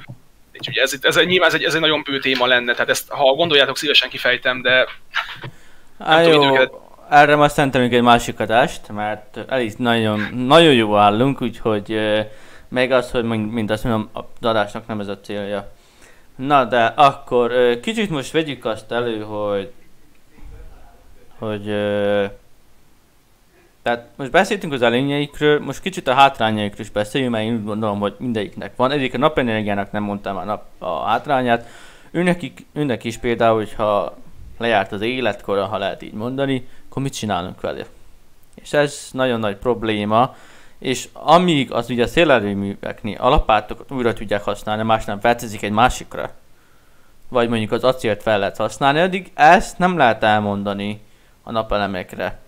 Úgyhogy 0.53 0.78
ez, 0.78 0.93
ez, 1.01 1.18
ez, 1.18 1.26
nyilván 1.26 1.47
ez 1.47 1.55
egy, 1.55 1.63
ez 1.63 1.74
egy 1.74 1.82
nagyon 1.82 2.03
bő 2.03 2.20
téma 2.20 2.45
lenne, 2.45 2.74
tehát 2.74 2.89
ezt, 2.89 3.09
ha 3.09 3.34
gondoljátok, 3.34 3.78
szívesen 3.78 4.09
kifejtem, 4.09 4.61
de 4.61 4.88
Á, 5.97 6.22
jó, 6.22 6.32
tudom, 6.32 6.70
erre 7.09 7.36
már 7.36 7.49
szerintem 7.49 7.82
egy 7.82 8.01
másik 8.01 8.39
adást, 8.39 8.89
mert 8.89 9.39
elég 9.47 9.74
nagyon, 9.78 10.20
nagyon 10.34 10.74
jó 10.74 10.95
állunk, 10.95 11.41
úgyhogy 11.41 11.99
meg 12.70 12.91
az, 12.91 13.11
hogy 13.11 13.24
mind 13.24 13.72
azt 13.72 13.84
mondom, 13.84 14.09
az 14.13 14.24
adásnak 14.41 14.88
nem 14.88 14.99
ez 14.99 15.07
a 15.07 15.20
célja. 15.20 15.72
Na 16.36 16.65
de 16.65 16.86
akkor 16.86 17.80
kicsit 17.80 18.09
most 18.09 18.32
vegyük 18.32 18.65
azt 18.65 18.91
elő, 18.91 19.22
hogy 19.22 19.72
hogy 21.38 21.65
tehát 23.88 24.08
most 24.16 24.32
beszéltünk 24.32 24.74
az 24.74 24.82
előnyeikről, 24.82 25.60
most 25.60 25.82
kicsit 25.82 26.08
a 26.08 26.14
hátrányaikról 26.14 26.82
is 26.82 26.90
beszéljünk, 26.90 27.34
mert 27.34 27.46
én 27.46 27.54
úgy 27.54 27.64
gondolom, 27.64 28.00
hogy 28.00 28.16
mindegyiknek 28.18 28.76
van. 28.76 28.92
Egyik 28.92 29.14
a 29.14 29.18
napenergiának 29.18 29.92
nem 29.92 30.04
mondtam 30.04 30.38
a, 30.38 30.44
nap, 30.44 30.66
a 30.78 31.04
hátrányát. 31.04 31.68
Őnek, 32.12 32.42
őnek 32.74 33.04
is 33.04 33.18
például, 33.18 33.58
hogyha 33.58 34.18
lejárt 34.58 34.92
az 34.92 35.02
életkora, 35.02 35.66
ha 35.66 35.78
lehet 35.78 36.02
így 36.02 36.14
mondani, 36.14 36.68
akkor 36.90 37.02
mit 37.02 37.14
csinálunk 37.14 37.62
vele? 37.62 37.86
És 38.56 38.74
ez 38.74 39.10
nagyon 39.12 39.40
nagy 39.40 39.56
probléma, 39.56 40.36
és 40.80 41.08
amíg 41.14 41.72
az 41.72 41.90
ugye 41.90 42.08
szélerőműveknél 42.08 43.18
a 43.20 43.30
lapátokat 43.30 43.92
újra 43.92 44.14
tudják 44.14 44.44
használni, 44.44 44.84
más 44.84 45.06
nem 45.06 45.20
feltezik 45.20 45.64
egy 45.64 45.72
másikra, 45.72 46.32
vagy 47.30 47.50
mondjuk 47.50 47.72
az 47.72 47.84
acélt 47.84 48.22
fel 48.22 48.40
lehet 48.40 48.58
használni, 48.58 49.00
addig 49.00 49.32
ezt 49.34 49.78
nem 49.78 49.98
lehet 49.98 50.24
elmondani 50.24 51.02
a 51.44 51.52
napelemekre. 51.52 52.46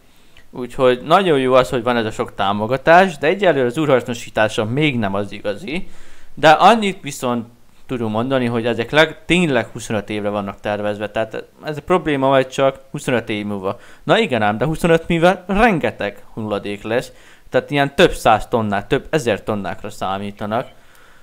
Úgyhogy 0.51 1.01
nagyon 1.03 1.39
jó 1.39 1.53
az, 1.53 1.69
hogy 1.69 1.83
van 1.83 1.97
ez 1.97 2.05
a 2.05 2.11
sok 2.11 2.35
támogatás, 2.35 3.17
de 3.17 3.27
egyelőre 3.27 3.65
az 3.65 3.77
újrahasznosítása 3.77 4.65
még 4.65 4.97
nem 4.97 5.13
az 5.13 5.31
igazi. 5.31 5.87
De 6.33 6.49
annyit 6.49 7.01
viszont 7.01 7.45
tudom 7.85 8.11
mondani, 8.11 8.45
hogy 8.45 8.65
ezek 8.65 8.91
leg, 8.91 9.25
tényleg 9.25 9.67
25 9.67 10.09
évre 10.09 10.29
vannak 10.29 10.59
tervezve, 10.59 11.09
tehát 11.09 11.43
ez 11.63 11.77
a 11.77 11.81
probléma 11.81 12.27
vagy 12.27 12.47
csak 12.47 12.79
25 12.91 13.29
év 13.29 13.45
múlva. 13.45 13.79
Na 14.03 14.19
igen 14.19 14.41
ám, 14.41 14.57
de 14.57 14.65
25 14.65 15.07
mivel 15.07 15.43
rengeteg 15.47 16.23
hulladék 16.33 16.83
lesz, 16.83 17.11
tehát 17.49 17.71
ilyen 17.71 17.95
több 17.95 18.11
száz 18.11 18.47
tonnák, 18.47 18.87
több 18.87 19.07
ezer 19.09 19.43
tonnákra 19.43 19.89
számítanak, 19.89 20.67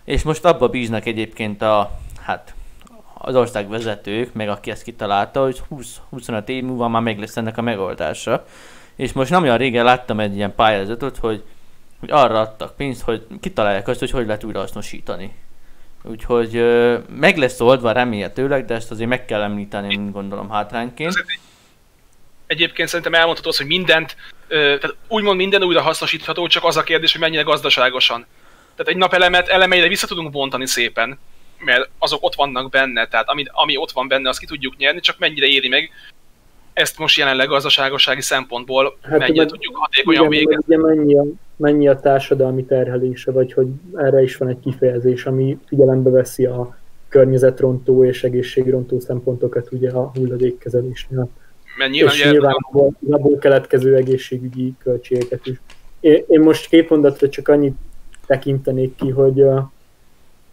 és 0.04 0.22
most 0.22 0.44
abba 0.44 0.68
bíznak 0.68 1.06
egyébként 1.06 1.62
a, 1.62 1.90
hát 2.20 2.54
az 3.18 3.36
ország 3.36 3.68
vezetők, 3.68 4.32
meg 4.32 4.48
aki 4.48 4.70
ezt 4.70 4.82
kitalálta, 4.82 5.42
hogy 5.42 5.62
20-25 6.12 6.48
év 6.48 6.64
múlva 6.64 6.88
már 6.88 7.02
meg 7.02 7.18
lesz 7.18 7.36
ennek 7.36 7.58
a 7.58 7.62
megoldása. 7.62 8.44
És 8.96 9.12
most 9.12 9.30
nem 9.30 9.42
olyan 9.42 9.56
régen 9.56 9.84
láttam 9.84 10.20
egy 10.20 10.36
ilyen 10.36 10.54
pályázatot, 10.54 11.16
hogy, 11.16 11.42
hogy 12.00 12.10
arra 12.10 12.40
adtak 12.40 12.76
pénzt, 12.76 13.02
hogy 13.02 13.26
kitalálják 13.40 13.88
azt, 13.88 13.98
hogy 13.98 14.10
hogy 14.10 14.26
lehet 14.26 14.44
újrahasznosítani. 14.44 15.34
Úgyhogy 16.02 16.56
ö, 16.56 16.98
meg 17.08 17.36
lesz 17.36 17.60
oldva 17.60 17.92
remélhetőleg, 17.92 18.64
de 18.64 18.74
ezt 18.74 18.90
azért 18.90 19.08
meg 19.08 19.24
kell 19.24 19.42
említeni, 19.42 20.10
gondolom 20.12 20.50
hátrányként. 20.50 21.24
Egyébként 22.46 22.88
szerintem 22.88 23.14
elmondható 23.14 23.48
az, 23.48 23.56
hogy 23.56 23.66
mindent, 23.66 24.16
ö, 24.48 24.56
tehát 24.56 24.96
úgymond 25.08 25.36
minden 25.36 25.62
újra 25.62 25.82
hasznosítható, 25.82 26.46
csak 26.46 26.64
az 26.64 26.76
a 26.76 26.82
kérdés, 26.82 27.12
hogy 27.12 27.20
mennyire 27.20 27.42
gazdaságosan. 27.42 28.26
Tehát 28.76 28.92
egy 28.92 28.96
napelemet 28.96 29.48
elemeire 29.48 29.88
vissza 29.88 30.06
tudunk 30.06 30.30
bontani 30.30 30.66
szépen, 30.66 31.18
mert 31.58 31.88
azok 31.98 32.22
ott 32.22 32.34
vannak 32.34 32.70
benne, 32.70 33.06
tehát 33.06 33.28
ami, 33.28 33.44
ami 33.50 33.76
ott 33.76 33.90
van 33.90 34.08
benne, 34.08 34.28
azt 34.28 34.38
ki 34.38 34.46
tudjuk 34.46 34.76
nyerni, 34.76 35.00
csak 35.00 35.18
mennyire 35.18 35.46
éri 35.46 35.68
meg, 35.68 35.90
ezt 36.76 36.98
most 36.98 37.18
jelenleg 37.18 37.48
gazdaságossági 37.48 38.20
szempontból 38.20 38.96
hát, 39.02 39.18
mennyire 39.18 39.42
meg, 39.42 39.46
tudjuk 39.46 39.76
hatékonyan 39.76 40.28
végezni. 40.28 40.76
Ugye 40.76 40.78
mennyi 40.78 41.18
a, 41.18 41.24
mennyi 41.56 41.88
a 41.88 42.00
társadalmi 42.00 42.64
terhelése, 42.64 43.30
vagy 43.30 43.52
hogy 43.52 43.66
erre 43.94 44.22
is 44.22 44.36
van 44.36 44.48
egy 44.48 44.60
kifejezés, 44.60 45.26
ami 45.26 45.58
figyelembe 45.66 46.10
veszi 46.10 46.46
a 46.46 46.78
környezetrontó 47.08 48.04
és 48.04 48.24
egészségrontó 48.24 49.00
szempontokat 49.00 49.72
ugye 49.72 49.90
a 49.90 50.10
hulladékkezelésnél. 50.14 51.28
Mert 51.78 51.90
nyilván, 51.90 52.14
és 52.14 52.30
nyilván 52.30 52.52
a 52.52 52.90
abból 53.10 53.38
keletkező 53.38 53.94
egészségügyi 53.94 54.74
költségeket 54.78 55.46
is. 55.46 55.60
Én, 56.00 56.24
én 56.28 56.40
most 56.40 56.68
két 56.68 56.90
mondatra 56.90 57.28
csak 57.28 57.48
annyit 57.48 57.76
tekintenék 58.26 58.94
ki, 58.94 59.10
hogy 59.10 59.44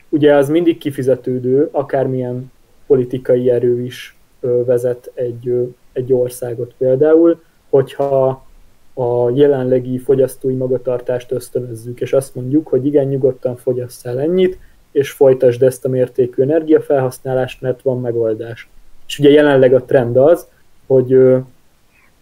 ugye 0.09 0.35
az 0.35 0.49
mindig 0.49 0.77
kifizetődő, 0.77 1.69
akármilyen 1.71 2.51
politikai 2.87 3.49
erő 3.49 3.81
is 3.81 4.15
vezet 4.39 5.11
egy, 5.13 5.73
egy 5.93 6.13
országot 6.13 6.73
például, 6.77 7.41
hogyha 7.69 8.45
a 8.93 9.29
jelenlegi 9.29 9.97
fogyasztói 9.97 10.55
magatartást 10.55 11.31
ösztönözzük, 11.31 12.01
és 12.01 12.13
azt 12.13 12.35
mondjuk, 12.35 12.67
hogy 12.67 12.85
igen, 12.85 13.07
nyugodtan 13.07 13.55
fogyasz 13.55 14.05
el 14.05 14.19
ennyit, 14.19 14.57
és 14.91 15.11
folytasd 15.11 15.63
ezt 15.63 15.85
a 15.85 15.89
mértékű 15.89 16.41
energiafelhasználást, 16.41 17.61
mert 17.61 17.81
van 17.81 18.01
megoldás. 18.01 18.69
És 19.07 19.19
ugye 19.19 19.29
jelenleg 19.29 19.73
a 19.73 19.83
trend 19.83 20.17
az, 20.17 20.47
hogy, 20.87 21.17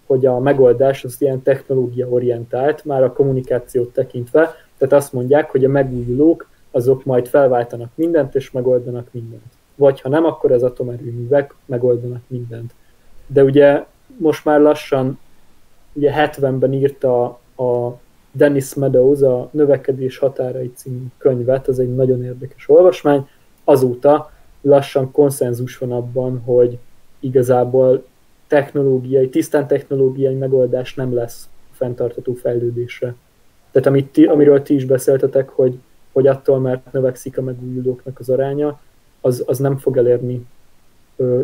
hogy 0.06 0.26
a 0.26 0.40
megoldás 0.40 1.04
az 1.04 1.16
ilyen 1.20 1.42
technológia 1.42 2.08
orientált, 2.08 2.86
már 2.86 3.04
a 3.04 3.14
kommunikációt 3.14 3.94
tekintve, 3.94 4.56
tehát 4.78 4.94
azt 4.94 5.14
mondják, 5.14 5.52
hogy 5.52 5.66
a 5.66 5.70
megújulók 5.70 6.50
azok 6.72 7.04
majd 7.06 7.28
felváltanak 7.28 7.92
mindent, 7.96 8.36
és 8.36 8.52
megoldanak 8.52 9.08
mindent. 9.12 9.54
Vagy 9.76 10.02
ha 10.02 10.10
nem, 10.10 10.26
akkor 10.26 10.52
az 10.52 10.64
atomerőművek 10.64 11.56
megoldanak 11.66 12.22
mindent. 12.28 12.74
De 13.34 13.44
ugye 13.44 13.86
most 14.18 14.46
már 14.46 14.60
lassan, 14.60 15.20
ugye 15.94 16.12
70-ben 16.16 16.74
írta 16.74 17.24
a 17.58 18.00
Dennis 18.32 18.74
Meadows 18.74 19.22
a 19.22 19.50
Növekedés 19.52 20.18
határai 20.18 20.72
című 20.76 21.06
könyvet, 21.18 21.68
az 21.68 21.80
egy 21.80 21.96
nagyon 21.96 22.24
érdekes 22.24 22.70
olvasmány. 22.70 23.28
Azóta 23.64 24.32
lassan 24.62 25.12
konszenzus 25.12 25.78
van 25.78 25.92
abban, 25.92 26.42
hogy 26.46 26.78
igazából 27.20 28.06
technológiai, 28.48 29.30
tisztán 29.30 29.68
technológiai 29.68 30.36
megoldás 30.36 30.96
nem 30.96 31.14
lesz 31.14 31.50
fenntartató 31.72 32.34
fejlődésre. 32.34 33.16
Tehát 33.72 33.88
amit 33.88 34.12
ti, 34.12 34.26
amiről 34.26 34.62
ti 34.62 34.74
is 34.74 34.86
beszéltetek, 34.86 35.50
hogy, 35.50 35.80
hogy 36.12 36.28
attól, 36.28 36.60
mert 36.60 36.92
növekszik 36.92 37.38
a 37.38 37.42
megújulóknak 37.42 38.20
az 38.20 38.30
aránya, 38.30 38.80
az, 39.22 39.44
az 39.46 39.58
nem 39.58 39.78
fog 39.78 39.98
elérni 39.98 40.46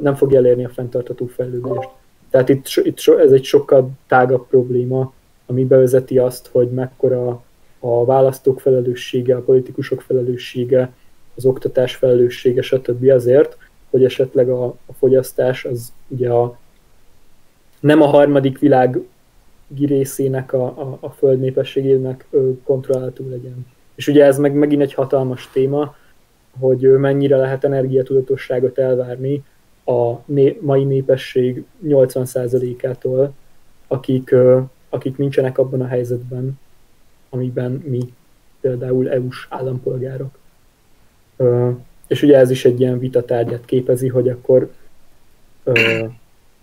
nem 0.02 0.16
fog 0.16 0.34
elérni 0.34 0.66
a 0.66 0.70
fenntartató 0.70 1.26
fejlődést. 1.26 1.90
Tehát 2.30 2.50
itt, 2.50 2.66
itt 2.84 2.98
ez 3.20 3.32
egy 3.32 3.44
sokkal 3.44 3.90
tágabb 4.08 4.48
probléma, 4.48 5.14
ami 5.46 5.66
bevezeti 5.66 6.18
azt, 6.18 6.48
hogy 6.52 6.70
mekkora 6.70 7.44
a 7.80 8.06
választók 8.06 8.60
felelőssége, 8.60 9.36
a 9.36 9.42
politikusok 9.42 10.02
felelőssége, 10.02 10.94
az 11.36 11.46
oktatás 11.46 11.96
felelőssége, 11.96 12.62
stb. 12.62 13.10
azért, 13.10 13.58
hogy 13.90 14.04
esetleg 14.04 14.50
a, 14.50 14.66
a 14.66 14.94
fogyasztás 14.98 15.66
az 15.66 15.94
ugye 16.08 16.30
a, 16.30 16.58
nem 17.80 18.02
a 18.02 18.06
harmadik 18.06 18.60
világ 18.60 19.00
részének 19.80 20.54
a, 20.54 20.66
a, 20.66 20.98
a 21.00 21.10
föld 21.10 21.40
népességének 21.40 22.28
kontrollálható 22.64 23.30
legyen. 23.30 23.66
És 23.96 24.08
ugye 24.08 24.26
ez 24.26 24.38
meg 24.38 24.54
megint 24.54 24.82
egy 24.82 24.94
hatalmas 24.94 25.50
téma, 25.54 25.96
hogy 26.60 26.82
mennyire 26.82 27.38
lehet 27.38 27.64
energiatudatosságot 27.64 28.78
elvárni 28.78 29.44
a 29.88 30.22
né- 30.26 30.62
mai 30.62 30.84
népesség 30.84 31.66
80%-ától, 31.84 33.34
akik, 33.88 34.36
akik 34.90 35.18
nincsenek 35.18 35.58
abban 35.58 35.82
a 35.82 35.88
helyzetben, 35.88 36.60
amiben 37.30 37.72
mi 37.72 38.14
például 38.62 39.10
EU-s 39.10 39.48
állampolgárok. 39.50 40.40
És 42.08 42.22
ugye 42.22 42.38
ez 42.38 42.50
is 42.50 42.66
egy 42.66 42.80
ilyen 42.80 43.00
vitatárgyat 43.00 43.66
képezi, 43.66 44.08
hogy 44.08 44.30
akkor 44.30 44.72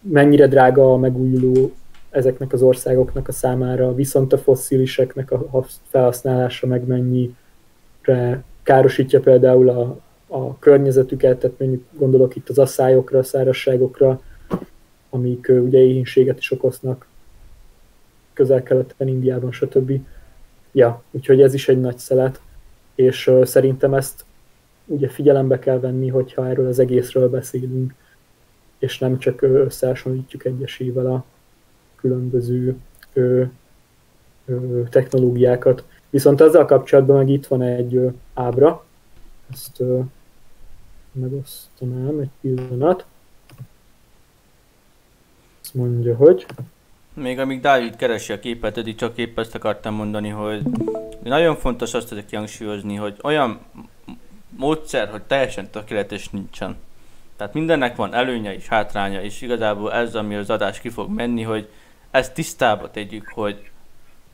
mennyire 0.01 0.47
drága 0.47 0.93
a 0.93 0.97
megújuló 0.97 1.73
ezeknek 2.11 2.53
az 2.53 2.63
országoknak 2.63 3.29
a 3.29 3.33
számára, 3.33 3.95
viszont 3.95 4.33
a 4.33 4.39
fossziliseknek 4.39 5.31
a 5.31 5.65
felhasználása 5.89 6.67
meg 6.67 6.87
mennyire 6.87 8.43
károsítja 8.63 9.21
például 9.21 9.69
a, 9.69 9.99
a 10.27 10.59
környezetüket, 10.59 11.39
tehát 11.39 11.59
mondjuk 11.59 11.85
gondolok 11.93 12.37
itt 12.37 12.49
az 12.49 12.59
asszályokra, 12.59 13.19
a 13.19 13.23
szárazságokra, 13.23 14.21
amik 15.11 15.49
ugye 15.49 15.79
éhínséget 15.79 16.39
is 16.39 16.51
okoznak 16.51 17.07
közel-keleten, 18.33 19.09
Indiában, 19.09 19.53
stb. 19.53 20.01
Ja, 20.73 21.03
úgyhogy 21.11 21.43
ez 21.43 21.55
is 21.55 21.69
egy 21.69 21.81
nagy 21.81 21.99
szelet, 21.99 22.41
és 22.95 23.31
szerintem 23.43 23.95
ezt 23.95 24.25
ugye 24.87 25.09
figyelembe 25.09 25.59
kell 25.59 25.81
venni, 25.81 26.09
hogyha 26.09 26.49
erről 26.49 26.67
az 26.67 26.79
egészről 26.79 27.31
beszélünk, 27.31 27.95
és 28.79 28.99
nem 28.99 29.19
csak 29.19 29.43
összehasonlítjuk 29.43 30.45
egyesével 30.45 31.07
a 31.07 31.25
különböző 31.97 32.77
technológiákat. 34.91 35.85
Viszont 36.11 36.41
ezzel 36.41 36.65
kapcsolatban 36.65 37.17
meg 37.17 37.29
itt 37.29 37.47
van 37.47 37.63
egy 37.63 38.01
ábra, 38.35 38.84
ezt 39.55 39.81
ö, 39.81 40.01
megosztanám 41.13 42.19
egy 42.19 42.31
pillanat. 42.41 43.05
Azt 45.63 45.75
mondja, 45.75 46.17
hogy... 46.17 46.47
Még 47.15 47.39
amíg 47.39 47.61
Dávid 47.61 47.97
keresi 47.97 48.33
a 48.33 48.39
képet, 48.39 48.77
eddig 48.77 48.95
csak 48.95 49.19
épp 49.19 49.39
ezt 49.39 49.55
akartam 49.55 49.95
mondani, 49.95 50.29
hogy 50.29 50.63
nagyon 51.23 51.57
fontos 51.57 51.95
azt 51.95 52.09
tudok 52.09 52.27
kihangsúlyozni, 52.27 52.95
hogy 52.95 53.17
olyan 53.23 53.61
módszer, 54.57 55.09
hogy 55.09 55.23
teljesen 55.23 55.71
tökéletes 55.71 56.29
nincsen. 56.29 56.77
Tehát 57.37 57.55
mindennek 57.55 57.97
van 57.97 58.15
előnye 58.15 58.55
és 58.55 58.69
hátránya, 58.69 59.23
és 59.23 59.41
igazából 59.41 59.93
ez, 59.93 60.15
ami 60.15 60.35
az 60.35 60.51
adás 60.51 60.81
ki 60.81 60.89
fog 60.89 61.11
menni, 61.11 61.43
hogy 61.43 61.69
ezt 62.11 62.35
tisztába 62.35 62.91
tegyük, 62.91 63.29
hogy 63.35 63.71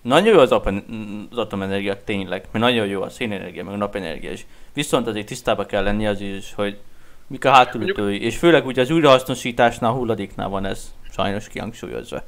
nagyon 0.03 0.35
jó 0.35 0.39
az, 0.39 0.53
az 0.53 1.39
atomenergia 1.39 2.05
tényleg, 2.05 2.41
mert 2.53 2.65
nagyon 2.65 2.87
jó 2.87 3.03
a 3.03 3.11
szénenergia, 3.11 3.65
meg 3.65 3.75
a 3.75 3.77
napenergia 3.77 4.33
is. 4.33 4.47
Viszont 4.75 5.07
azért 5.07 5.27
tisztába 5.27 5.67
kell 5.67 5.83
lenni 5.83 6.07
az 6.07 6.21
is, 6.21 6.53
hogy 6.55 6.79
mik 7.27 7.45
a 7.45 7.51
hátulütői, 7.51 8.23
és 8.23 8.37
főleg 8.37 8.67
ugye 8.67 8.81
az 8.81 8.91
újrahasznosításnál, 8.91 9.91
hulladéknál 9.91 10.49
van 10.49 10.65
ez 10.65 10.95
sajnos 11.13 11.49
kihangsúlyozva. 11.49 12.23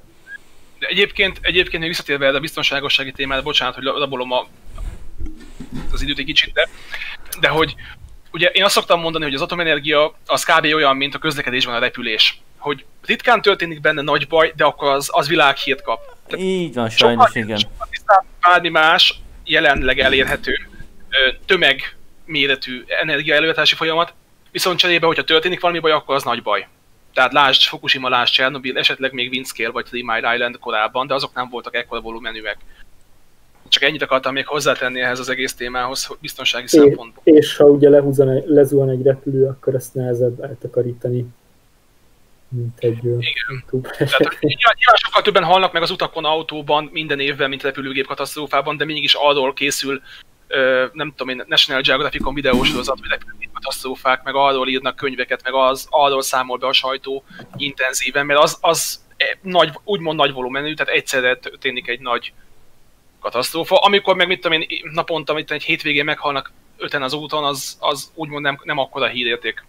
De 0.78 0.86
egyébként, 0.86 1.38
egyébként 1.42 1.78
még 1.78 1.88
visszatérve 1.88 2.28
a 2.28 2.40
biztonságossági 2.40 3.12
témára, 3.12 3.42
bocsánat, 3.42 3.74
hogy 3.74 3.84
labolom 3.84 4.32
a, 4.32 4.46
az 5.92 6.02
időt 6.02 6.18
egy 6.18 6.24
kicsit, 6.24 6.52
de, 6.52 6.68
de 7.40 7.48
hogy 7.48 7.74
ugye 8.32 8.48
én 8.48 8.64
azt 8.64 8.74
szoktam 8.74 9.00
mondani, 9.00 9.24
hogy 9.24 9.34
az 9.34 9.40
atomenergia 9.40 10.14
az 10.26 10.44
kb. 10.44 10.64
olyan, 10.64 10.96
mint 10.96 11.14
a 11.14 11.18
közlekedésben 11.18 11.74
a 11.74 11.78
repülés. 11.78 12.40
Hogy 12.58 12.84
ritkán 13.04 13.42
történik 13.42 13.80
benne 13.80 14.02
nagy 14.02 14.28
baj, 14.28 14.52
de 14.56 14.64
akkor 14.64 14.88
az, 14.88 15.08
az 15.12 15.28
világhírt 15.28 15.82
kap. 15.82 16.11
Tehát 16.32 16.46
Így 16.46 16.74
van, 16.74 16.88
sajnos, 16.88 17.24
sokkal, 17.26 17.42
igen. 17.42 17.56
Sokkal 17.56 18.70
más 18.70 19.20
jelenleg 19.44 19.98
elérhető 19.98 20.52
tömeg 21.46 21.96
méretű 22.24 22.84
energiaelőállítási 23.00 23.74
folyamat, 23.74 24.14
viszont 24.50 24.78
cserébe, 24.78 25.06
hogyha 25.06 25.24
történik 25.24 25.60
valami 25.60 25.78
baj, 25.78 25.92
akkor 25.92 26.14
az 26.14 26.22
nagy 26.22 26.42
baj. 26.42 26.66
Tehát 27.14 27.32
lásd 27.32 27.62
Fukushima, 27.62 28.08
lásd 28.08 28.34
Chernobyl, 28.34 28.78
esetleg 28.78 29.12
még 29.12 29.30
Windscale 29.30 29.70
vagy 29.70 29.84
Three 29.84 30.02
Mile 30.04 30.34
Island 30.34 30.58
korábban, 30.58 31.06
de 31.06 31.14
azok 31.14 31.34
nem 31.34 31.48
voltak 31.48 31.76
ekkora 31.76 32.00
volumenűek. 32.00 32.56
Csak 33.68 33.82
ennyit 33.82 34.02
akartam 34.02 34.32
még 34.32 34.46
hozzátenni 34.46 35.00
ehhez 35.00 35.18
az 35.18 35.28
egész 35.28 35.54
témához, 35.54 36.16
biztonsági 36.20 36.64
é, 36.64 36.66
szempontból. 36.66 37.22
És 37.24 37.56
ha 37.56 37.64
ugye 37.64 37.88
lehúzan, 37.88 38.42
lezuhan 38.46 38.90
egy 38.90 39.02
repülő, 39.02 39.46
akkor 39.46 39.74
ezt 39.74 39.94
nehezebb 39.94 40.40
eltakarítani 40.40 41.26
mint 42.52 42.78
egy 42.78 42.96
Igen. 43.04 43.64
Tehát, 43.68 44.40
nyilván, 44.40 44.76
nyilván 44.78 44.96
sokkal 44.96 45.22
többen 45.22 45.44
halnak 45.44 45.72
meg 45.72 45.82
az 45.82 45.90
utakon, 45.90 46.24
autóban 46.24 46.90
minden 46.92 47.20
évben, 47.20 47.48
mint 47.48 47.62
repülőgép 47.62 48.06
katasztrófában, 48.06 48.76
de 48.76 48.84
mégis 48.84 49.14
arról 49.14 49.52
készül 49.52 50.02
nem 50.92 51.12
tudom 51.16 51.28
én, 51.28 51.44
National 51.46 51.82
Geographicon 51.82 52.34
videósorozat, 52.34 52.98
vagy 53.00 53.08
repülőgép 53.08 53.52
katasztrófák, 53.52 54.22
meg 54.22 54.34
arról 54.34 54.68
írnak 54.68 54.96
könyveket, 54.96 55.42
meg 55.42 55.54
az, 55.54 55.86
arról 55.90 56.22
számol 56.22 56.58
be 56.58 56.66
a 56.66 56.72
sajtó 56.72 57.24
intenzíven, 57.56 58.26
mert 58.26 58.40
az, 58.40 58.58
az 58.60 59.04
e, 59.16 59.38
nagy, 59.42 59.70
úgymond 59.84 60.18
nagy 60.18 60.32
volumenű, 60.32 60.74
tehát 60.74 60.94
egyszerre 60.94 61.36
történik 61.36 61.88
egy 61.88 62.00
nagy 62.00 62.32
katasztrófa. 63.20 63.76
Amikor 63.76 64.16
meg 64.16 64.26
mit 64.26 64.40
tudom 64.40 64.60
én, 64.60 64.66
naponta, 64.92 65.32
mit 65.32 65.50
egy 65.50 65.62
hétvégén 65.62 66.04
meghalnak 66.04 66.52
öten 66.76 67.02
az 67.02 67.12
úton, 67.12 67.44
az, 67.44 67.76
az 67.80 68.10
úgymond 68.14 68.42
nem, 68.42 68.60
nem 68.62 68.78
akkora 68.78 69.06
hírérték. 69.06 69.64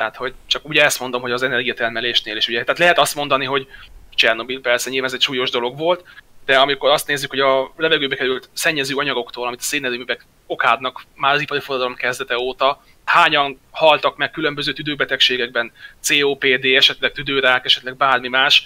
Tehát, 0.00 0.16
hogy 0.16 0.34
csak 0.46 0.68
ugye 0.68 0.84
ezt 0.84 1.00
mondom, 1.00 1.20
hogy 1.20 1.30
az 1.30 1.42
energiatermelésnél 1.42 2.36
is 2.36 2.48
ugye. 2.48 2.60
Tehát 2.64 2.78
lehet 2.78 2.98
azt 2.98 3.14
mondani, 3.14 3.44
hogy 3.44 3.66
Csernobyl 4.14 4.60
persze 4.60 4.90
nyilván 4.90 5.08
ez 5.08 5.14
egy 5.14 5.20
súlyos 5.20 5.50
dolog 5.50 5.78
volt, 5.78 6.04
de 6.44 6.58
amikor 6.58 6.90
azt 6.90 7.06
nézzük, 7.06 7.30
hogy 7.30 7.40
a 7.40 7.72
levegőbe 7.76 8.16
került 8.16 8.48
szennyező 8.52 8.94
anyagoktól, 8.94 9.46
amit 9.46 9.60
a 9.60 9.62
szénerőművek 9.62 10.26
okádnak 10.46 11.04
már 11.14 11.34
az 11.34 11.40
ipari 11.40 11.60
forradalom 11.60 11.94
kezdete 11.94 12.38
óta, 12.38 12.82
hányan 13.04 13.60
haltak 13.70 14.16
meg 14.16 14.30
különböző 14.30 14.72
tüdőbetegségekben, 14.72 15.72
COPD, 16.02 16.64
esetleg 16.64 17.12
tüdőrák, 17.12 17.64
esetleg 17.64 17.96
bármi 17.96 18.28
más, 18.28 18.64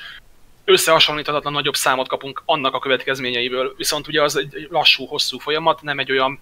összehasonlíthatatlan 0.65 1.53
nagyobb 1.53 1.77
számot 1.77 2.09
kapunk 2.09 2.43
annak 2.45 2.75
a 2.75 2.79
következményeiből, 2.79 3.75
viszont 3.77 4.09
ugye 4.09 4.23
az 4.23 4.37
egy 4.37 4.69
lassú, 4.71 5.07
hosszú 5.07 5.39
folyamat, 5.39 5.83
nem 5.83 5.99
egy 5.99 6.11
olyan 6.11 6.41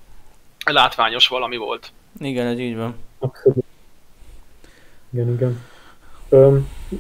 látványos 0.65 1.29
valami 1.29 1.57
volt. 1.57 1.93
Igen, 2.21 2.47
ez 2.47 2.59
így 2.59 2.77
van. 2.77 2.97
Igen, 5.13 5.29
igen. 5.29 5.59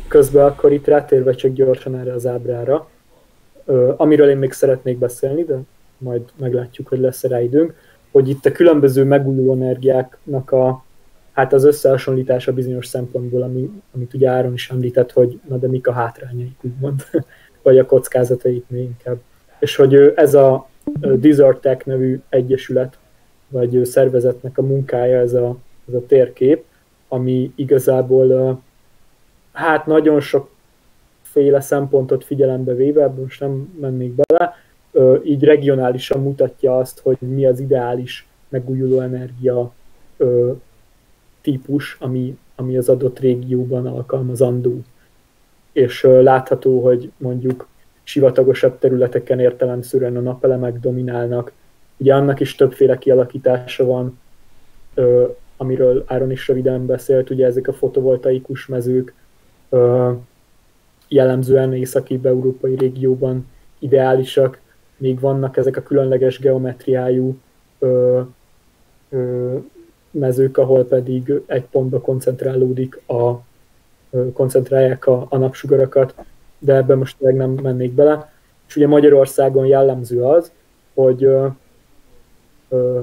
közben 0.09 0.45
akkor 0.45 0.73
itt 0.73 0.87
rátérve 0.87 1.35
csak 1.35 1.53
gyorsan 1.53 1.99
erre 1.99 2.13
az 2.13 2.27
ábrára, 2.27 2.89
amiről 3.97 4.29
én 4.29 4.37
még 4.37 4.53
szeretnék 4.53 4.99
beszélni, 4.99 5.45
de 5.45 5.59
majd 5.99 6.23
meglátjuk, 6.37 6.89
hogy 6.89 6.99
lesz 6.99 7.23
rá 7.23 7.41
időnk. 7.41 7.75
hogy 8.11 8.29
itt 8.29 8.47
a 8.47 8.53
különböző 8.53 9.05
megújuló 9.05 9.55
energiáknak 9.55 10.51
a, 10.51 10.85
hát 11.33 11.53
az 11.53 11.65
összehasonlítása 11.65 12.53
bizonyos 12.53 12.87
szempontból, 12.87 13.43
ami, 13.43 13.71
amit 13.95 14.15
ugye 14.15 14.29
Áron 14.29 14.53
is 14.53 14.71
említett, 14.71 15.13
hogy 15.13 15.41
na 15.49 15.57
de 15.57 15.69
mik 15.69 15.87
a 15.87 15.93
hátrányaik, 15.93 16.57
úgymond, 16.61 17.03
vagy 17.63 17.79
a 17.79 17.87
kockázataik 17.87 18.65
még 18.69 18.83
inkább. 18.83 19.19
És 19.59 19.77
hogy 19.77 19.95
ez 20.15 20.35
a 20.35 20.69
Desert 21.01 21.61
Tech 21.61 21.87
nevű 21.87 22.21
egyesület, 22.29 22.99
vagy 23.49 23.85
szervezetnek 23.85 24.59
a 24.59 24.63
munkája, 24.63 25.19
ez 25.19 25.35
a, 25.35 25.57
ez 25.89 25.95
a 25.95 26.07
térkép, 26.07 26.65
ami 27.13 27.53
igazából 27.55 28.61
hát 29.53 29.87
nagyon 29.87 30.21
sokféle 30.21 31.61
szempontot 31.61 32.25
figyelembe 32.25 32.75
véve, 32.75 33.09
most 33.09 33.41
nem 33.41 33.77
mennék 33.81 34.13
bele, 34.15 34.55
így 35.25 35.45
regionálisan 35.45 36.21
mutatja 36.21 36.79
azt, 36.79 37.01
hogy 37.01 37.17
mi 37.21 37.47
az 37.47 37.61
ideális 37.61 38.27
megújuló 38.49 39.01
energia 39.01 39.73
típus, 41.41 41.97
ami, 42.01 42.39
ami 42.55 42.77
az 42.77 42.89
adott 42.89 43.19
régióban 43.19 43.87
alkalmazandó. 43.87 44.81
És 45.73 46.03
látható, 46.03 46.83
hogy 46.83 47.13
mondjuk 47.17 47.67
sivatagosabb 48.03 48.79
területeken 48.79 49.41
értelemszerűen 49.41 50.17
a 50.17 50.21
napelemek 50.21 50.81
dominálnak. 50.81 51.53
Ugye 51.97 52.15
annak 52.15 52.41
is 52.41 52.55
többféle 52.55 52.99
kialakítása 52.99 53.85
van, 53.85 54.19
amiről 55.63 56.05
Áron 56.07 56.31
is 56.31 56.49
röviden 56.49 56.87
beszélt, 56.87 57.31
ugye 57.31 57.47
ezek 57.47 57.69
a 57.69 57.73
fotovoltaikus 57.73 58.67
mezők 58.67 59.15
jellemzően 61.09 61.75
északi 61.75 62.21
európai 62.23 62.77
régióban 62.77 63.47
ideálisak, 63.79 64.61
még 64.97 65.21
vannak 65.21 65.57
ezek 65.57 65.77
a 65.77 65.83
különleges 65.83 66.39
geometriájú 66.39 67.39
ö, 67.79 68.21
ö, 69.11 69.57
mezők, 70.11 70.59
ahol 70.59 70.85
pedig 70.85 71.33
egy 71.47 71.65
pontba 71.65 72.01
koncentrálódik 72.01 73.01
a, 73.07 73.41
ö, 74.11 74.33
koncentrálják 74.33 75.07
a, 75.07 75.27
a 75.29 75.37
napsugarakat, 75.37 76.15
de 76.59 76.75
ebben 76.75 76.99
most 76.99 77.21
meg 77.21 77.35
nem 77.35 77.51
mennék 77.51 77.93
bele. 77.93 78.33
És 78.69 78.77
ugye 78.77 78.87
Magyarországon 78.87 79.67
jellemző 79.67 80.23
az, 80.23 80.53
hogy 80.95 81.25
ö, 81.25 81.47
ö, 82.69 83.01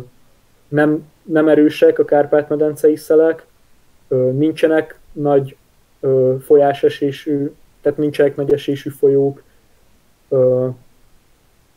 nem, 0.67 1.07
nem 1.31 1.47
erősek 1.47 1.99
a 1.99 2.05
Kárpát-medencei 2.05 2.95
szelek, 2.95 3.45
nincsenek 4.31 4.99
nagy 5.11 5.55
folyásesésű, 6.39 7.51
tehát 7.81 7.97
nincsenek 7.97 8.35
nagy 8.35 8.53
esésű 8.53 8.89
folyók, 8.89 9.43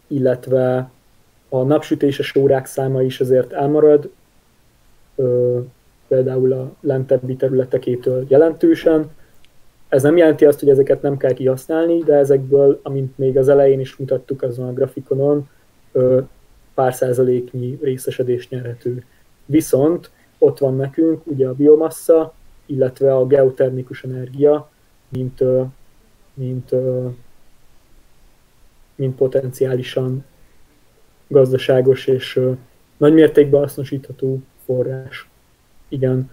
illetve 0.07 0.91
a 1.49 1.63
napsütéses 1.63 2.37
órák 2.37 2.67
száma 2.67 3.03
is 3.03 3.21
azért 3.21 3.53
elmarad, 3.53 4.11
például 6.09 6.53
a 6.53 6.73
lentebbi 6.81 7.37
területekétől 7.37 8.25
jelentősen. 8.29 9.11
Ez 9.89 10.03
nem 10.03 10.17
jelenti 10.17 10.45
azt, 10.45 10.61
hogy 10.61 10.69
ezeket 10.69 11.03
nem 11.03 11.17
kell 11.17 11.33
kihasználni, 11.33 11.99
de 11.99 12.15
ezekből, 12.15 12.81
amint 12.83 13.19
még 13.19 13.39
az 13.39 13.49
elején 13.49 13.81
is 13.81 13.97
mutattuk 13.97 14.43
azon 14.43 14.69
a 14.69 14.73
grafikonon, 14.73 15.49
pár 16.75 16.95
százaléknyi 16.95 17.79
részesedés 17.83 18.49
nyerhető. 18.49 19.05
Viszont 19.47 20.11
ott 20.39 20.59
van 20.59 20.77
nekünk 20.77 21.27
ugye 21.27 21.49
a 21.49 21.55
biomassa, 21.55 22.35
illetve 22.67 23.17
a 23.17 23.27
geotermikus 23.27 24.05
energia, 24.05 24.71
mint, 25.09 25.43
mint 26.35 26.75
mint 28.95 29.17
potenciálisan 29.17 30.25
gazdaságos 31.29 32.07
és 32.07 32.41
nagy 32.97 33.13
mértékben 33.13 33.61
hasznosítható 33.61 34.39
forrás. 34.65 35.29
Igen. 35.89 36.31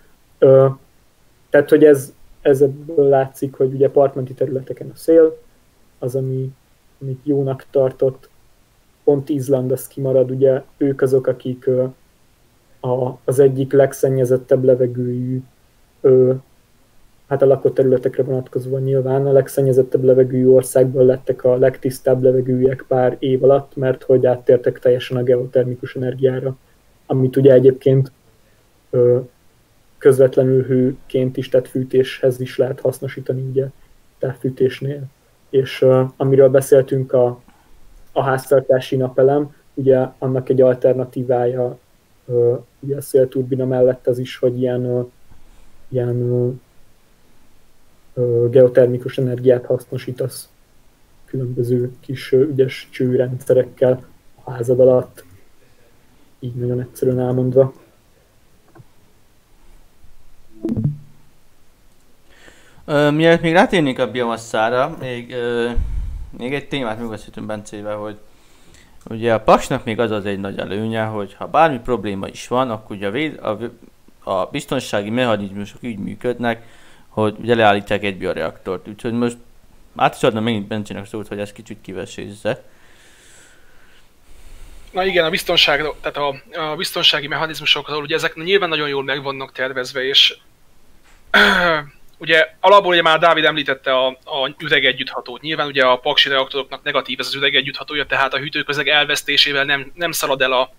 Tehát, 1.49 1.69
hogy 1.69 1.83
ez, 1.83 2.13
ez 2.41 2.61
ebből 2.61 3.09
látszik, 3.09 3.53
hogy 3.53 3.73
ugye 3.73 3.89
partmenti 3.89 4.33
területeken 4.33 4.89
a 4.89 4.95
szél, 4.95 5.37
az, 5.99 6.15
ami, 6.15 6.51
amit 7.01 7.19
jónak 7.23 7.65
tartott, 7.71 8.29
pont 9.03 9.29
Izland 9.29 9.71
az 9.71 9.87
kimarad, 9.87 10.31
ugye 10.31 10.63
ők 10.77 11.01
azok, 11.01 11.27
akik 11.27 11.69
a, 12.79 13.17
az 13.23 13.39
egyik 13.39 13.71
legszennyezettebb 13.71 14.63
levegőjű 14.63 15.41
hát 17.29 17.41
a 17.41 17.45
lakott 17.45 17.73
területekre 17.73 18.23
vonatkozóan 18.23 18.81
nyilván 18.81 19.25
a 19.25 19.31
legszennyezettebb 19.31 20.03
levegőjű 20.03 20.47
országból 20.47 21.05
lettek 21.05 21.43
a 21.43 21.57
legtisztább 21.57 22.23
levegőjűek 22.23 22.85
pár 22.87 23.15
év 23.19 23.43
alatt, 23.43 23.75
mert 23.75 24.03
hogy 24.03 24.25
áttértek 24.25 24.79
teljesen 24.79 25.17
a 25.17 25.23
geotermikus 25.23 25.95
energiára, 25.95 26.57
amit 27.05 27.35
ugye 27.35 27.53
egyébként 27.53 28.11
ö, 28.89 29.19
közvetlenül 29.97 30.63
hőként 30.63 31.37
is, 31.37 31.49
tehát 31.49 31.67
fűtéshez 31.67 32.39
is 32.39 32.57
lehet 32.57 32.79
hasznosítani 32.79 33.41
ugye 33.41 33.65
távfűtésnél. 34.19 35.03
És 35.49 35.81
ö, 35.81 36.03
amiről 36.17 36.49
beszéltünk 36.49 37.13
a, 37.13 37.41
a 38.11 38.23
háztartási 38.23 38.95
napelem, 38.95 39.55
ugye 39.73 40.07
annak 40.17 40.49
egy 40.49 40.61
alternatívája 40.61 41.63
ö, 41.63 41.88
ugye 42.79 42.95
a 42.95 43.01
szélturbina 43.01 43.65
mellett 43.65 44.07
az 44.07 44.19
is, 44.19 44.37
hogy 44.37 44.59
ilyen, 44.59 45.11
ilyen 45.87 46.61
geotermikus 48.49 49.17
energiát 49.17 49.65
hasznosítasz 49.65 50.49
különböző 51.25 51.91
kis 51.99 52.31
ügyes 52.31 52.87
csőrendszerekkel 52.91 54.05
a 54.43 54.51
házad 54.51 54.79
alatt, 54.79 55.23
így 56.39 56.55
nagyon 56.55 56.79
egyszerűen 56.79 57.19
elmondva. 57.19 57.73
Ö, 62.85 63.11
mielőtt 63.11 63.41
még 63.41 63.53
rátérnék 63.53 63.99
a 63.99 64.11
biomasszára, 64.11 64.97
még, 64.99 65.31
ö, 65.31 65.69
még 66.37 66.53
egy 66.53 66.67
témát 66.67 66.99
megbeszéltünk 66.99 67.47
Bencével, 67.47 67.95
hogy 67.95 68.17
ugye 69.05 69.33
a 69.33 69.39
paksnak 69.39 69.83
még 69.83 69.99
az 69.99 70.11
az 70.11 70.25
egy 70.25 70.39
nagy 70.39 70.59
előnye, 70.59 71.03
hogy 71.03 71.33
ha 71.33 71.47
bármi 71.47 71.79
probléma 71.79 72.27
is 72.27 72.47
van, 72.47 72.71
akkor 72.71 72.95
ugye 72.95 73.07
a, 73.07 73.11
véd, 73.11 73.39
a, 73.39 73.57
a 74.31 74.45
biztonsági 74.45 75.09
mechanizmusok 75.09 75.83
úgy 75.83 75.97
működnek, 75.97 76.63
hogy 77.07 77.35
ugye 77.39 77.55
leállítják 77.55 78.03
egy 78.03 78.17
bioreaktort. 78.17 78.87
Úgyhogy 78.87 79.13
most 79.13 79.37
át 79.95 80.15
is 80.15 80.23
adna 80.23 80.39
megint 80.39 80.67
Bencsének 80.67 81.05
szót, 81.05 81.27
hogy 81.27 81.39
ezt 81.39 81.53
kicsit 81.53 81.77
kivesézze. 81.81 82.63
Na 84.91 85.05
igen, 85.05 85.25
a 85.25 85.29
biztonság, 85.29 85.83
tehát 86.01 86.17
a, 86.17 86.35
a 86.71 86.75
biztonsági 86.75 87.27
mechanizmusok, 87.27 87.87
ahol 87.87 88.01
ugye 88.01 88.15
ezek 88.15 88.35
nyilván 88.35 88.69
nagyon 88.69 88.89
jól 88.89 89.03
meg 89.03 89.23
vannak 89.23 89.51
tervezve, 89.51 90.03
és 90.03 90.37
ugye 92.19 92.49
alapból 92.59 92.91
ugye 92.91 93.01
már 93.01 93.19
Dávid 93.19 93.45
említette 93.45 93.93
a, 93.93 94.07
a 94.07 94.55
üregegyütthatót. 94.57 95.41
Nyilván 95.41 95.67
ugye 95.67 95.85
a 95.85 95.97
paksi 95.97 96.29
reaktoroknak 96.29 96.83
negatív 96.83 97.19
ez 97.19 97.27
az 97.27 97.35
üregegyütthatója, 97.35 98.05
tehát 98.05 98.33
a 98.33 98.37
hűtőközeg 98.37 98.87
elvesztésével 98.87 99.63
nem, 99.63 99.91
nem 99.95 100.11
szalad 100.11 100.41
el 100.41 100.51
a, 100.51 100.73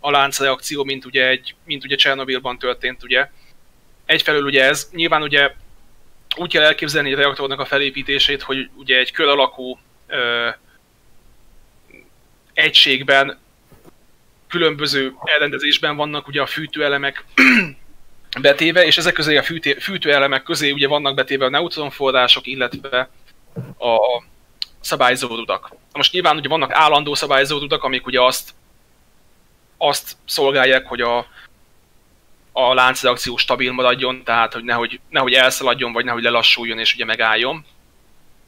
a 0.00 0.10
láncreakció, 0.10 0.84
mint 0.84 1.04
ugye, 1.04 1.28
egy, 1.28 1.54
mint 1.64 1.84
ugye 1.84 1.96
Csernobilban 1.96 2.58
történt, 2.58 3.02
ugye. 3.02 3.30
Egyfelől 4.06 4.44
ugye 4.44 4.64
ez, 4.64 4.88
nyilván 4.92 5.22
ugye 5.22 5.54
úgy 6.36 6.52
kell 6.52 6.62
elképzelni 6.62 7.12
a 7.12 7.16
reaktornak 7.16 7.60
a 7.60 7.64
felépítését, 7.64 8.42
hogy 8.42 8.70
ugye 8.74 8.98
egy 8.98 9.12
kör 9.12 9.28
alakú 9.28 9.78
ö, 10.06 10.48
egységben 12.54 13.38
különböző 14.48 15.12
elrendezésben 15.24 15.96
vannak 15.96 16.28
ugye 16.28 16.42
a 16.42 16.46
fűtőelemek 16.46 17.24
betéve, 18.40 18.84
és 18.84 18.98
ezek 18.98 19.12
közé 19.12 19.36
a 19.36 19.42
fűtő, 19.42 19.74
fűtőelemek 19.74 20.42
közé 20.42 20.70
ugye 20.70 20.88
vannak 20.88 21.14
betéve 21.14 21.44
a 21.44 21.50
neutronforrások, 21.50 22.46
illetve 22.46 23.08
a 23.78 24.22
szabályzórudak. 24.80 25.74
Most 25.92 26.12
nyilván 26.12 26.36
ugye 26.36 26.48
vannak 26.48 26.72
állandó 26.72 27.14
szabályzórudak, 27.14 27.84
amik 27.84 28.06
ugye 28.06 28.22
azt, 28.22 28.50
azt 29.76 30.16
szolgálják, 30.24 30.86
hogy 30.86 31.00
a, 31.00 31.26
a 32.52 32.74
láncreakció 32.74 33.36
stabil 33.36 33.72
maradjon, 33.72 34.24
tehát 34.24 34.52
hogy 34.52 34.64
nehogy, 34.64 35.00
nehogy 35.08 35.32
elszaladjon, 35.32 35.92
vagy 35.92 36.04
nehogy 36.04 36.22
lelassuljon 36.22 36.78
és 36.78 36.94
ugye 36.94 37.04
megálljon. 37.04 37.64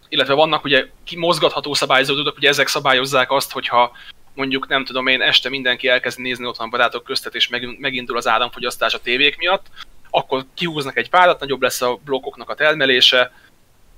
Illetve 0.09 0.35
vannak 0.35 0.65
ugye 0.65 0.87
mozgatható 1.17 1.75
szabályzódók, 1.75 2.37
ugye 2.37 2.49
ezek 2.49 2.67
szabályozzák 2.67 3.31
azt, 3.31 3.53
hogyha 3.53 3.93
mondjuk 4.35 4.69
nem 4.69 4.85
tudom 4.85 5.07
én, 5.07 5.23
este 5.23 5.49
mindenki 5.49 5.89
elkezd 5.89 6.21
nézni 6.21 6.47
otthon 6.47 6.71
barátok 6.71 7.05
köztet, 7.05 7.35
és 7.35 7.49
megindul 7.79 8.17
az 8.17 8.27
áramfogyasztás 8.27 8.95
a 8.95 9.01
tévék 9.01 9.37
miatt, 9.37 9.67
akkor 10.11 10.45
kihúznak 10.55 10.97
egy 10.97 11.11
párat, 11.11 11.41
nagyobb 11.41 11.63
lesz 11.63 11.83
a 11.83 11.99
blokkoknak 12.05 12.51
a 12.51 12.55
termelése, 12.55 13.33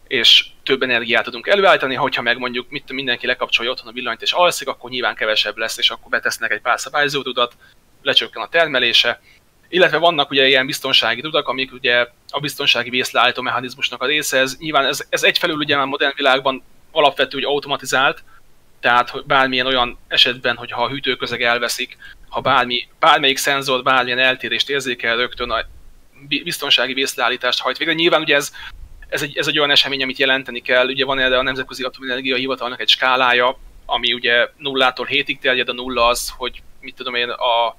és 0.06 0.46
több 0.62 0.82
energiát 0.82 1.24
tudunk 1.24 1.46
előállítani, 1.46 1.94
hogyha 1.94 2.22
meg 2.22 2.38
mondjuk 2.38 2.70
mit, 2.70 2.92
mindenki 2.92 3.26
lekapcsolja 3.26 3.70
otthon 3.70 3.88
a 3.88 3.92
villanyt 3.92 4.22
és 4.22 4.32
alszik, 4.32 4.68
akkor 4.68 4.90
nyilván 4.90 5.14
kevesebb 5.14 5.56
lesz, 5.56 5.78
és 5.78 5.90
akkor 5.90 6.10
betesznek 6.10 6.50
egy 6.50 6.60
pár 6.60 6.80
szabályzódudat, 6.80 7.56
lecsökken 8.02 8.42
a 8.42 8.48
termelése, 8.48 9.20
illetve 9.68 9.96
vannak 9.96 10.30
ugye 10.30 10.46
ilyen 10.46 10.66
biztonsági 10.66 11.20
tudak, 11.20 11.48
amik 11.48 11.72
ugye 11.72 12.06
a 12.28 12.40
biztonsági 12.40 12.90
vészleállító 12.90 13.42
mechanizmusnak 13.42 14.02
a 14.02 14.06
része. 14.06 14.38
Ez, 14.38 14.56
nyilván 14.58 14.86
ez, 14.86 15.06
ez 15.08 15.22
egyfelől 15.22 15.56
ugye 15.56 15.76
már 15.76 15.86
modern 15.86 16.16
világban 16.16 16.62
alapvető, 16.90 17.36
hogy 17.36 17.44
automatizált, 17.44 18.22
Tehát 18.86 19.26
bármilyen 19.26 19.66
olyan 19.66 19.98
esetben, 20.08 20.56
hogyha 20.56 20.82
a 20.82 20.88
hűtőközeg 20.88 21.42
elveszik, 21.42 21.96
ha 22.28 22.40
bármi, 22.40 22.88
bármelyik 22.98 23.36
szenzor 23.36 23.82
bármilyen 23.82 24.18
eltérést 24.18 24.70
érzékel, 24.70 25.16
rögtön 25.16 25.50
a 25.50 25.64
biztonsági 26.28 26.92
vészleállítást 26.92 27.60
hajt 27.60 27.78
végre. 27.78 27.94
Nyilván 27.94 28.20
ugye 28.20 28.34
ez, 28.34 28.52
ez, 29.08 29.22
egy, 29.22 29.36
ez 29.36 29.46
egy 29.46 29.58
olyan 29.58 29.70
esemény, 29.70 30.02
amit 30.02 30.18
jelenteni 30.18 30.60
kell. 30.60 30.86
Ugye 30.86 31.04
van 31.04 31.18
erre 31.18 31.38
a 31.38 31.42
Nemzetközi 31.42 31.82
Atomenergia 31.82 32.36
Hivatalnak 32.36 32.80
egy 32.80 32.88
skálája, 32.88 33.58
ami 33.86 34.12
ugye 34.12 34.48
nullától 34.56 35.06
hétig 35.06 35.38
terjed, 35.38 35.68
a 35.68 35.72
nulla 35.72 36.06
az, 36.06 36.32
hogy 36.36 36.62
mit 36.80 36.94
tudom 36.94 37.14
én, 37.14 37.28
a 37.28 37.76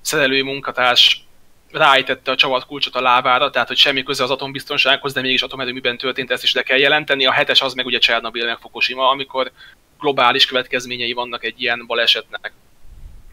szerelői 0.00 0.42
munkatárs 0.42 1.24
ráejtette 1.70 2.30
a 2.30 2.36
csavat 2.36 2.66
kulcsot 2.66 2.94
a 2.94 3.00
lávára, 3.00 3.50
tehát 3.50 3.68
hogy 3.68 3.76
semmi 3.76 4.02
köze 4.02 4.22
az 4.22 4.30
atombiztonsághoz, 4.30 5.12
de 5.12 5.20
mégis 5.20 5.42
atomerőműben 5.42 5.98
történt, 5.98 6.30
ezt 6.30 6.42
is 6.42 6.54
le 6.54 6.62
kell 6.62 6.78
jelenteni. 6.78 7.26
A 7.26 7.32
hetes 7.32 7.60
az 7.60 7.74
meg 7.74 7.86
ugye 7.86 7.98
Csernobyl 7.98 8.44
meg 8.44 8.58
Fukushima, 8.58 9.08
amikor 9.08 9.52
globális 9.98 10.46
következményei 10.46 11.12
vannak 11.12 11.44
egy 11.44 11.60
ilyen 11.62 11.86
balesetnek. 11.86 12.52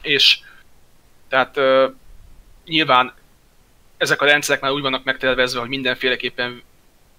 És 0.02 0.40
tehát 1.28 1.58
uh, 1.58 1.94
nyilván 2.66 3.14
ezek 3.98 4.22
a 4.22 4.26
rendszerek 4.26 4.62
már 4.62 4.72
úgy 4.72 4.82
vannak 4.82 5.04
megtervezve, 5.04 5.60
hogy 5.60 5.70
mindenféleképpen 5.70 6.64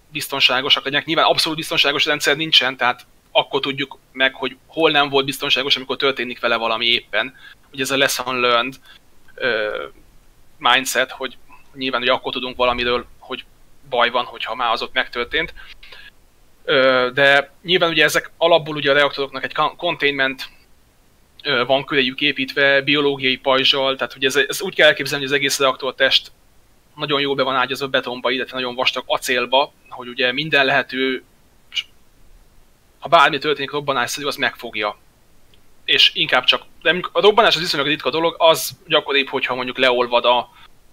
biztonságosak 0.09 0.84
legyenek. 0.84 1.07
Nyilván 1.07 1.24
abszolút 1.24 1.59
biztonságos 1.59 2.05
rendszer 2.05 2.36
nincsen, 2.36 2.76
tehát 2.76 3.07
akkor 3.30 3.61
tudjuk 3.61 3.99
meg, 4.12 4.34
hogy 4.34 4.57
hol 4.66 4.90
nem 4.90 5.09
volt 5.09 5.24
biztonságos, 5.24 5.76
amikor 5.76 5.97
történik 5.97 6.40
vele 6.40 6.57
valami 6.57 6.86
éppen. 6.86 7.36
Ugye 7.72 7.82
ez 7.82 7.90
a 7.90 7.97
lesson 7.97 8.40
learned 8.40 8.74
uh, 9.36 9.92
mindset, 10.59 11.11
hogy 11.11 11.36
nyilván 11.74 12.01
hogy 12.01 12.09
akkor 12.09 12.32
tudunk 12.32 12.57
valamiről, 12.57 13.07
hogy 13.18 13.45
baj 13.88 14.11
van, 14.11 14.24
hogyha 14.24 14.55
már 14.55 14.72
az 14.72 14.82
ott 14.82 14.92
megtörtént. 14.92 15.55
De 17.15 17.53
nyilván 17.62 17.91
ugye 17.91 18.05
ezek 18.05 18.31
alapból 18.37 18.77
ugye 18.77 18.91
a 18.91 18.95
reaktoroknak 18.95 19.45
egy 19.45 19.55
containment 19.77 20.49
van 21.67 21.85
köréjük 21.85 22.21
építve, 22.21 22.83
biológiai 22.83 23.37
pajzsal, 23.37 23.97
tehát 23.97 24.17
ugye 24.17 24.27
ez, 24.27 24.37
ez 24.37 24.62
úgy 24.62 24.75
kell 24.75 24.89
elképzelni, 24.89 25.25
hogy 25.25 25.33
az 25.33 25.39
egész 25.39 25.59
reaktortest 25.59 26.33
nagyon 26.97 27.21
jó 27.21 27.35
be 27.35 27.43
van 27.43 27.55
ágyazott 27.57 27.91
betonba, 27.91 28.31
illetve 28.31 28.57
nagyon 28.57 28.75
vastag 28.75 29.05
acélba, 29.07 29.73
hogy 29.89 30.09
ugye 30.09 30.33
minden 30.33 30.65
lehető, 30.65 31.25
ha 32.99 33.09
bármi 33.09 33.39
történik 33.39 33.71
robbanásszerű, 33.71 34.27
az 34.27 34.37
megfogja. 34.37 34.99
És 35.85 36.11
inkább 36.15 36.45
csak, 36.45 36.62
de 36.83 36.97
a 37.12 37.21
robbanás 37.21 37.55
az 37.55 37.61
viszonylag 37.61 37.89
ritka 37.89 38.11
dolog, 38.11 38.35
az 38.39 38.77
gyakoribb, 38.87 39.29
hogyha 39.29 39.55
mondjuk 39.55 39.79
leolvad 39.79 40.25
a, 40.25 40.51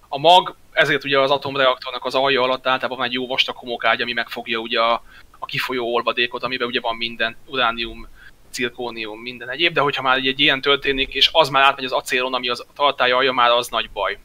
a 0.07 0.17
mag, 0.17 0.55
ezért 0.71 1.03
ugye 1.03 1.19
az 1.19 1.31
atomreaktornak 1.31 2.05
az 2.05 2.15
alja 2.15 2.41
alatt 2.41 2.67
általában 2.67 2.97
van 2.97 3.07
egy 3.07 3.13
jó 3.13 3.27
vastag 3.27 3.55
homokágy, 3.55 4.01
ami 4.01 4.13
megfogja 4.13 4.59
ugye 4.59 4.79
a, 4.79 5.03
a 5.43 5.45
kifolyó 5.45 5.93
olvadékot, 5.93 6.43
amiben 6.43 6.67
ugye 6.67 6.79
van 6.79 6.95
minden, 6.95 7.35
uránium, 7.45 8.07
cirkónium, 8.49 9.19
minden 9.19 9.49
egyéb, 9.49 9.73
de 9.73 9.81
hogyha 9.81 10.01
már 10.01 10.17
egy, 10.17 10.39
ilyen 10.39 10.61
történik, 10.61 11.13
és 11.13 11.29
az 11.31 11.49
már 11.49 11.63
átmegy 11.63 11.85
az 11.85 11.91
acélon, 11.91 12.33
ami 12.33 12.49
az 12.49 12.65
tartája 12.75 13.15
alja, 13.17 13.31
már 13.31 13.49
az 13.49 13.67
nagy 13.67 13.89
baj. 13.89 14.17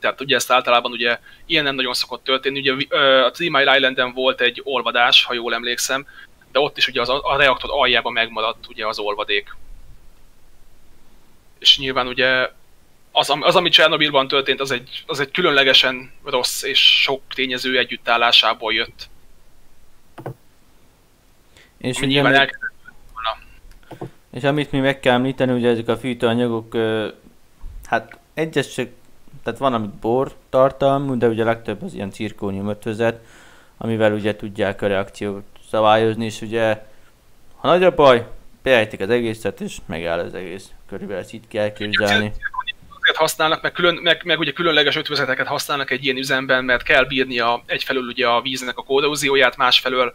Tehát 0.00 0.20
ugye 0.20 0.36
ezt 0.36 0.50
általában 0.50 0.92
ugye 0.92 1.18
ilyen 1.46 1.64
nem 1.64 1.74
nagyon 1.74 1.94
szokott 1.94 2.24
történni. 2.24 2.58
Ugye 2.58 2.72
a 3.24 3.30
Three 3.30 3.50
Mile 3.50 3.76
Islanden 3.76 4.12
volt 4.12 4.40
egy 4.40 4.60
olvadás, 4.64 5.24
ha 5.24 5.34
jól 5.34 5.54
emlékszem, 5.54 6.06
de 6.52 6.58
ott 6.58 6.76
is 6.76 6.88
ugye 6.88 7.00
az, 7.00 7.08
a 7.08 7.36
reaktor 7.36 7.70
aljában 7.72 8.12
megmaradt 8.12 8.68
ugye 8.68 8.86
az 8.86 8.98
olvadék. 8.98 9.56
És 11.58 11.78
nyilván 11.78 12.06
ugye 12.06 12.50
az, 13.12 13.32
az 13.40 13.56
ami 13.56 13.68
Csernobilban 13.68 14.28
történt, 14.28 14.60
az 14.60 14.70
egy, 14.70 15.04
az 15.06 15.20
egy 15.20 15.30
különlegesen 15.30 16.12
rossz 16.24 16.62
és 16.62 17.02
sok 17.02 17.22
tényező 17.34 17.78
együttállásából 17.78 18.72
jött. 18.72 19.08
És 21.78 21.96
ugye 21.96 22.06
nyilván 22.06 22.34
el... 22.34 22.48
És 24.30 24.42
amit 24.42 24.72
mi 24.72 24.78
meg 24.78 25.00
kell 25.00 25.14
említeni, 25.14 25.52
ugye 25.52 25.68
ezek 25.68 25.88
a 25.88 25.96
fűtőanyagok, 25.96 26.76
hát 27.84 28.18
egyesek 28.34 28.90
tehát 29.42 29.58
van, 29.60 29.74
amit 29.74 29.94
bor 29.94 30.34
tartalmú, 30.50 31.18
de 31.18 31.26
ugye 31.28 31.44
legtöbb 31.44 31.82
az 31.82 31.94
ilyen 31.94 32.10
cirkónium 32.10 32.68
ötvözet, 32.68 33.24
amivel 33.76 34.12
ugye 34.12 34.36
tudják 34.36 34.82
a 34.82 34.86
reakciót 34.86 35.44
szabályozni, 35.70 36.24
és 36.24 36.40
ugye 36.40 36.82
ha 37.56 37.68
nagy 37.68 37.84
a 37.84 37.94
baj, 37.94 38.26
beejtik 38.62 39.00
az 39.00 39.10
egészet, 39.10 39.60
és 39.60 39.76
megáll 39.86 40.18
az 40.18 40.34
egész. 40.34 40.70
Körülbelül 40.88 41.22
ezt 41.22 41.32
itt 41.32 41.48
kell 41.48 41.72
képzelni. 41.72 42.32
Azért 43.00 43.16
használnak, 43.16 43.62
meg, 43.62 43.72
külön, 43.72 43.94
meg, 43.94 44.20
meg 44.24 44.38
ugye 44.38 44.50
különleges 44.50 44.96
ötvözeteket 44.96 45.46
használnak 45.46 45.90
egy 45.90 46.04
ilyen 46.04 46.16
üzemben, 46.16 46.64
mert 46.64 46.82
kell 46.82 47.04
bírnia 47.04 47.62
egyfelől 47.66 48.02
ugye 48.02 48.26
a 48.26 48.40
víznek 48.40 48.78
a 48.78 48.82
korrózióját, 48.82 49.56
másfelől 49.56 50.14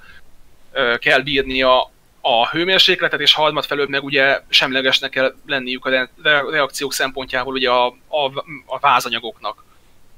kell 1.00 1.22
bírnia 1.22 1.92
a 2.22 2.50
hőmérsékletet, 2.50 3.20
és 3.20 3.34
harmadfelől 3.34 3.88
meg 3.90 4.04
ugye 4.04 4.42
semlegesnek 4.50 5.10
kell 5.10 5.36
lenniük 5.46 5.86
a 5.86 6.10
reakciók 6.50 6.94
szempontjából 6.94 7.54
ugye 7.54 7.70
a, 7.70 7.86
a, 8.08 8.44
a 8.66 8.80
vázanyagoknak. 8.80 9.64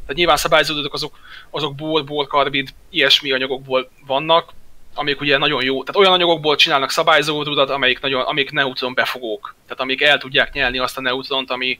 Tehát 0.02 0.18
nyilván 0.18 0.38
szabályzódók 0.38 0.94
azok, 0.94 1.20
azok 1.50 1.76
bor, 1.76 2.04
bor, 2.04 2.28
karbid, 2.28 2.70
ilyesmi 2.90 3.32
anyagokból 3.32 3.90
vannak, 4.06 4.54
amik 4.94 5.22
ugye 5.22 5.38
nagyon 5.38 5.64
jó, 5.64 5.84
tehát 5.84 6.02
olyan 6.02 6.14
anyagokból 6.14 6.56
csinálnak 6.56 6.90
szabályzódódat, 6.90 7.70
amelyik, 7.70 8.00
nagyon, 8.00 8.22
amik 8.22 8.52
neutron 8.52 8.94
befogók, 8.94 9.56
tehát 9.64 9.80
amik 9.80 10.02
el 10.02 10.18
tudják 10.18 10.54
nyelni 10.54 10.78
azt 10.78 10.98
a 10.98 11.02
neutront, 11.02 11.52
ami, 11.52 11.80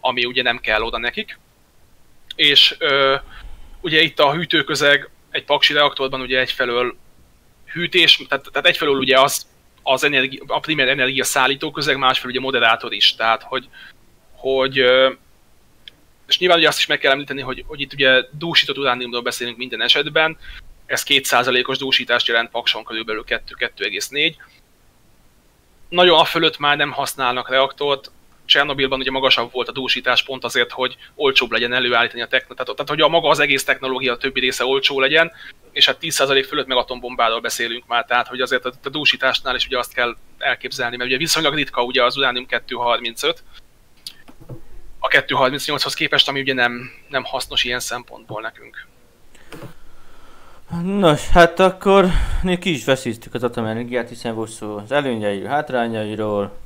ami 0.00 0.24
ugye 0.24 0.42
nem 0.42 0.58
kell 0.58 0.82
oda 0.82 0.98
nekik. 0.98 1.38
És 2.34 2.76
ö, 2.78 3.16
ugye 3.80 4.00
itt 4.00 4.18
a 4.18 4.32
hűtőközeg 4.32 5.10
egy 5.30 5.44
paksi 5.44 5.72
reaktorban 5.72 6.20
ugye 6.20 6.38
egyfelől 6.38 6.96
hűtés, 7.72 8.22
tehát, 8.28 8.48
tehát 8.52 8.68
egyfelől 8.68 8.98
ugye 8.98 9.20
az, 9.20 9.46
az 9.82 10.04
energi, 10.04 10.42
a 10.46 10.60
primer 10.60 10.88
energia 10.88 11.24
szállító 11.24 11.70
közeg, 11.70 11.96
másfelől 11.96 12.30
ugye 12.30 12.40
moderátor 12.40 12.92
is, 12.92 13.14
tehát 13.14 13.42
hogy, 13.42 13.68
hogy 14.32 14.84
és 16.26 16.38
nyilván 16.38 16.58
ugye 16.58 16.68
azt 16.68 16.78
is 16.78 16.86
meg 16.86 16.98
kell 16.98 17.12
említeni, 17.12 17.40
hogy, 17.40 17.64
hogy 17.66 17.80
itt 17.80 17.92
ugye 17.92 18.24
dúsított 18.30 18.78
urániumról 18.78 19.22
beszélünk 19.22 19.56
minden 19.56 19.82
esetben, 19.82 20.38
ez 20.86 21.04
2%-os 21.08 21.78
dúsítást 21.78 22.26
jelent 22.26 22.50
Pakson 22.50 22.84
körülbelül 22.84 23.24
2-2,4. 23.26 24.34
Nagyon 25.88 26.18
a 26.18 26.24
fölött 26.24 26.58
már 26.58 26.76
nem 26.76 26.90
használnak 26.90 27.48
reaktort, 27.48 28.10
Csernobilban 28.52 29.00
ugye 29.00 29.10
magasabb 29.10 29.52
volt 29.52 29.68
a 29.68 29.72
dúsítás 29.72 30.22
pont 30.22 30.44
azért, 30.44 30.70
hogy 30.70 30.96
olcsóbb 31.14 31.50
legyen 31.50 31.72
előállítani 31.72 32.22
a 32.22 32.26
technológiát, 32.26 32.66
tehát, 32.66 32.76
tehát 32.76 32.90
hogy 32.90 33.00
a 33.00 33.08
maga 33.08 33.28
az 33.28 33.38
egész 33.38 33.64
technológia 33.64 34.12
a 34.12 34.16
többi 34.16 34.40
része 34.40 34.64
olcsó 34.64 35.00
legyen, 35.00 35.32
és 35.72 35.86
hát 35.86 35.96
10% 36.00 36.44
fölött 36.48 36.66
meg 36.66 36.76
atombombáról 36.76 37.40
beszélünk 37.40 37.86
már, 37.86 38.04
tehát 38.04 38.28
hogy 38.28 38.40
azért 38.40 38.64
a, 38.64 38.72
a 38.82 38.88
dúsításnál 38.88 39.54
is 39.54 39.66
ugye 39.66 39.78
azt 39.78 39.94
kell 39.94 40.16
elképzelni, 40.38 40.96
mert 40.96 41.08
ugye 41.08 41.18
viszonylag 41.18 41.54
ritka 41.54 41.82
ugye 41.82 42.04
az 42.04 42.16
uránium 42.16 42.46
235, 42.46 43.42
a 44.98 45.08
238-hoz 45.08 45.94
képest, 45.94 46.28
ami 46.28 46.40
ugye 46.40 46.54
nem, 46.54 46.90
nem 47.08 47.24
hasznos 47.24 47.64
ilyen 47.64 47.80
szempontból 47.80 48.40
nekünk. 48.40 48.86
Nos, 50.82 51.28
hát 51.28 51.60
akkor 51.60 52.06
mi 52.42 52.58
ki 52.58 52.70
is 52.70 52.84
veszíztük 52.84 53.34
az 53.34 53.42
atomenergiát, 53.44 54.08
hiszen 54.08 54.34
volt 54.34 54.50
szó 54.50 54.76
az 54.76 54.92
előnyeiről, 54.92 55.48
hátrányairól, 55.48 56.61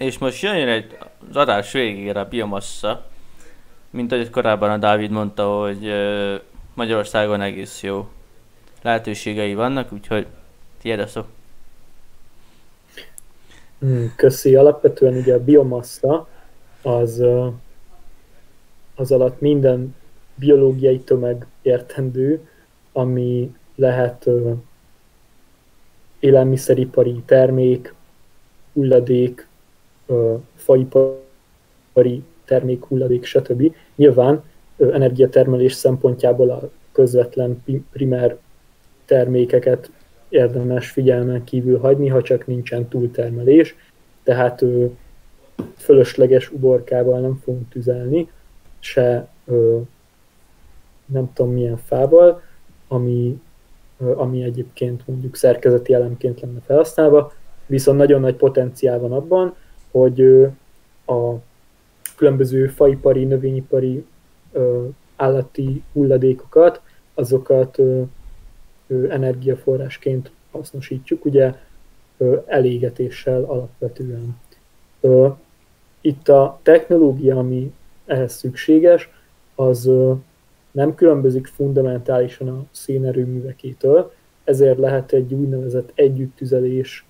és 0.00 0.18
most 0.18 0.42
jön 0.42 0.68
egy 0.68 0.98
az 1.28 1.36
adás 1.36 1.72
végére 1.72 2.20
a 2.20 2.28
biomassa, 2.28 3.06
mint 3.90 4.12
ahogy 4.12 4.30
korábban 4.30 4.70
a 4.70 4.76
Dávid 4.76 5.10
mondta, 5.10 5.60
hogy 5.60 5.92
Magyarországon 6.74 7.40
egész 7.40 7.82
jó 7.82 8.08
lehetőségei 8.82 9.54
vannak, 9.54 9.92
úgyhogy 9.92 10.26
tiéd 10.82 11.00
a 11.00 11.06
szó. 11.06 11.22
Hmm, 13.78 14.12
köszi. 14.16 14.54
Alapvetően 14.54 15.14
ugye 15.14 15.34
a 15.34 15.44
biomassa 15.44 16.28
az, 16.82 17.22
az 18.94 19.12
alatt 19.12 19.40
minden 19.40 19.94
biológiai 20.34 21.00
tömeg 21.00 21.46
értendő, 21.62 22.48
ami 22.92 23.54
lehet 23.74 24.28
élelmiszeripari 26.18 27.22
termék, 27.26 27.94
hulladék, 28.72 29.48
faipari 30.54 32.22
termék, 32.44 32.84
hulladék, 32.84 33.24
stb. 33.24 33.74
Nyilván 33.96 34.42
energiatermelés 34.76 35.72
szempontjából 35.72 36.50
a 36.50 36.70
közvetlen 36.92 37.64
primer 37.92 38.36
termékeket 39.04 39.90
érdemes 40.28 40.90
figyelmen 40.90 41.44
kívül 41.44 41.78
hagyni, 41.78 42.08
ha 42.08 42.22
csak 42.22 42.46
nincsen 42.46 42.88
túltermelés. 42.88 43.74
Tehát 44.22 44.62
ő, 44.62 44.96
fölösleges 45.76 46.50
uborkával 46.50 47.20
nem 47.20 47.40
fogunk 47.44 47.68
tüzelni, 47.68 48.28
se 48.78 49.28
ö, 49.46 49.78
nem 51.06 51.32
tudom 51.32 51.52
milyen 51.52 51.76
fával, 51.76 52.42
ami, 52.88 53.40
ö, 53.98 54.16
ami 54.16 54.42
egyébként 54.42 55.02
mondjuk 55.06 55.36
szerkezeti 55.36 55.94
elemként 55.94 56.40
lenne 56.40 56.60
felhasználva, 56.60 57.32
viszont 57.66 57.98
nagyon 57.98 58.20
nagy 58.20 58.34
potenciál 58.34 58.98
van 58.98 59.12
abban, 59.12 59.54
hogy 59.90 60.22
a 61.06 61.34
különböző 62.16 62.66
faipari, 62.66 63.24
növényipari, 63.24 64.04
állati 65.16 65.82
hulladékokat, 65.92 66.80
azokat 67.14 67.78
energiaforrásként 69.08 70.30
hasznosítjuk. 70.50 71.24
Ugye 71.24 71.54
elégetéssel 72.46 73.42
alapvetően. 73.42 74.36
Itt 76.00 76.28
a 76.28 76.60
technológia, 76.62 77.36
ami 77.36 77.72
ehhez 78.06 78.32
szükséges, 78.32 79.10
az 79.54 79.90
nem 80.70 80.94
különbözik 80.94 81.46
fundamentálisan 81.46 82.48
a 82.48 82.64
szénerőművekétől, 82.70 84.12
ezért 84.44 84.78
lehet 84.78 85.12
egy 85.12 85.34
úgynevezett 85.34 85.92
együttüzelés 85.94 87.04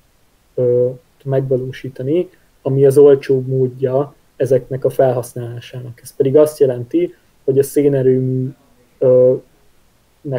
megvalósítani, 1.25 2.29
ami 2.63 2.87
az 2.87 2.99
olcsóbb 2.99 3.47
módja 3.47 4.15
ezeknek 4.37 4.85
a 4.85 4.91
felhasználásának. 4.91 6.01
Ez 6.03 6.17
pedig 6.17 6.37
azt 6.37 6.59
jelenti, 6.59 7.15
hogy 7.45 7.59
a 7.59 7.63
szénerőműnek 7.63 8.55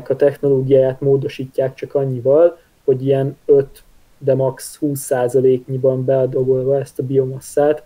a 0.09 0.15
technológiáját 0.15 1.01
módosítják 1.01 1.73
csak 1.73 1.95
annyival, 1.95 2.57
hogy 2.83 3.05
ilyen 3.05 3.37
5, 3.45 3.83
de 4.17 4.35
max 4.35 4.77
20%-nyiban 4.81 6.05
beadagolva 6.05 6.79
ezt 6.79 6.99
a 6.99 7.03
biomasszát 7.03 7.83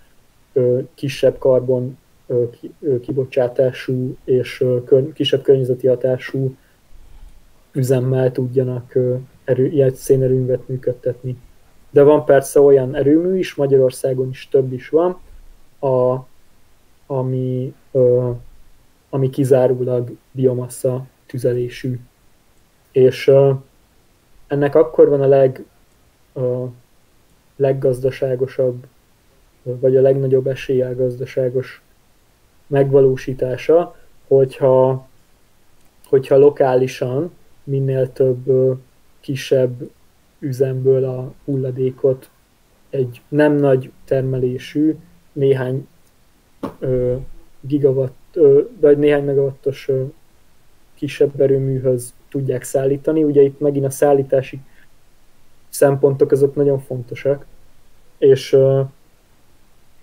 kisebb 0.94 1.38
karbon 1.38 1.98
kibocsátású 3.02 4.18
és 4.24 4.66
kisebb 5.14 5.42
környezeti 5.42 5.88
hatású 5.88 6.56
üzemmel 7.72 8.32
tudjanak 8.32 8.98
erő, 9.44 9.66
ilyen 9.66 9.94
szénerőművet 9.94 10.68
működtetni. 10.68 11.38
De 11.96 12.04
van 12.04 12.26
persze 12.26 12.60
olyan 12.60 12.96
erőmű 12.96 13.38
is, 13.38 13.56
Magyarországon 13.56 14.30
is 14.30 14.48
több 14.52 14.74
is 14.74 14.90
van, 14.90 15.20
a, 15.80 16.26
ami, 17.06 17.74
ö, 17.92 18.32
ami 19.10 19.30
kizárólag 19.30 20.12
biomassa 20.32 21.06
tüzelésű. 21.26 22.00
És 22.92 23.28
ö, 23.28 23.52
ennek 24.48 24.76
akkor 24.76 25.10
van 25.10 25.22
a 25.22 25.28
leg, 25.28 25.66
ö, 26.34 26.64
leggazdaságosabb, 27.56 28.86
vagy 29.64 29.96
a 29.96 30.02
legnagyobb 30.02 30.48
eséllyel 30.48 30.96
gazdaságos 30.96 31.82
megvalósítása, 32.68 33.96
hogyha, 34.28 35.08
hogyha 36.06 36.38
lokálisan 36.38 37.34
minél 37.64 38.12
több 38.12 38.78
kisebb 39.20 39.90
üzemből 40.46 41.06
a 41.06 41.34
hulladékot 41.46 42.30
egy 42.90 43.22
nem 43.28 43.54
nagy 43.54 43.92
termelésű, 44.06 44.96
néhány 45.34 45.88
ö, 46.80 47.16
gigawatt, 47.62 48.18
ö, 48.34 48.62
vagy 48.80 48.98
néhány 48.98 49.24
megawattos 49.24 49.88
ö, 49.88 50.04
kisebb 50.94 51.42
erőműhöz 51.42 52.14
tudják 52.30 52.64
szállítani. 52.64 53.24
Ugye 53.24 53.42
itt 53.42 53.60
megint 53.60 53.86
a 53.86 53.90
szállítási 53.90 54.60
szempontok 55.70 56.32
azok 56.32 56.56
nagyon 56.56 56.80
fontosak, 56.80 57.46
és 58.18 58.54
ö, 58.54 58.82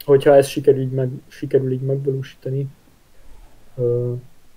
hogyha 0.05 0.35
ez 0.35 0.47
sikerül 0.47 0.81
így, 0.81 0.93
meg, 0.93 1.11
sikerül 1.29 1.73
így 1.73 1.83
megvalósítani, 1.83 2.69
ö, 3.77 4.13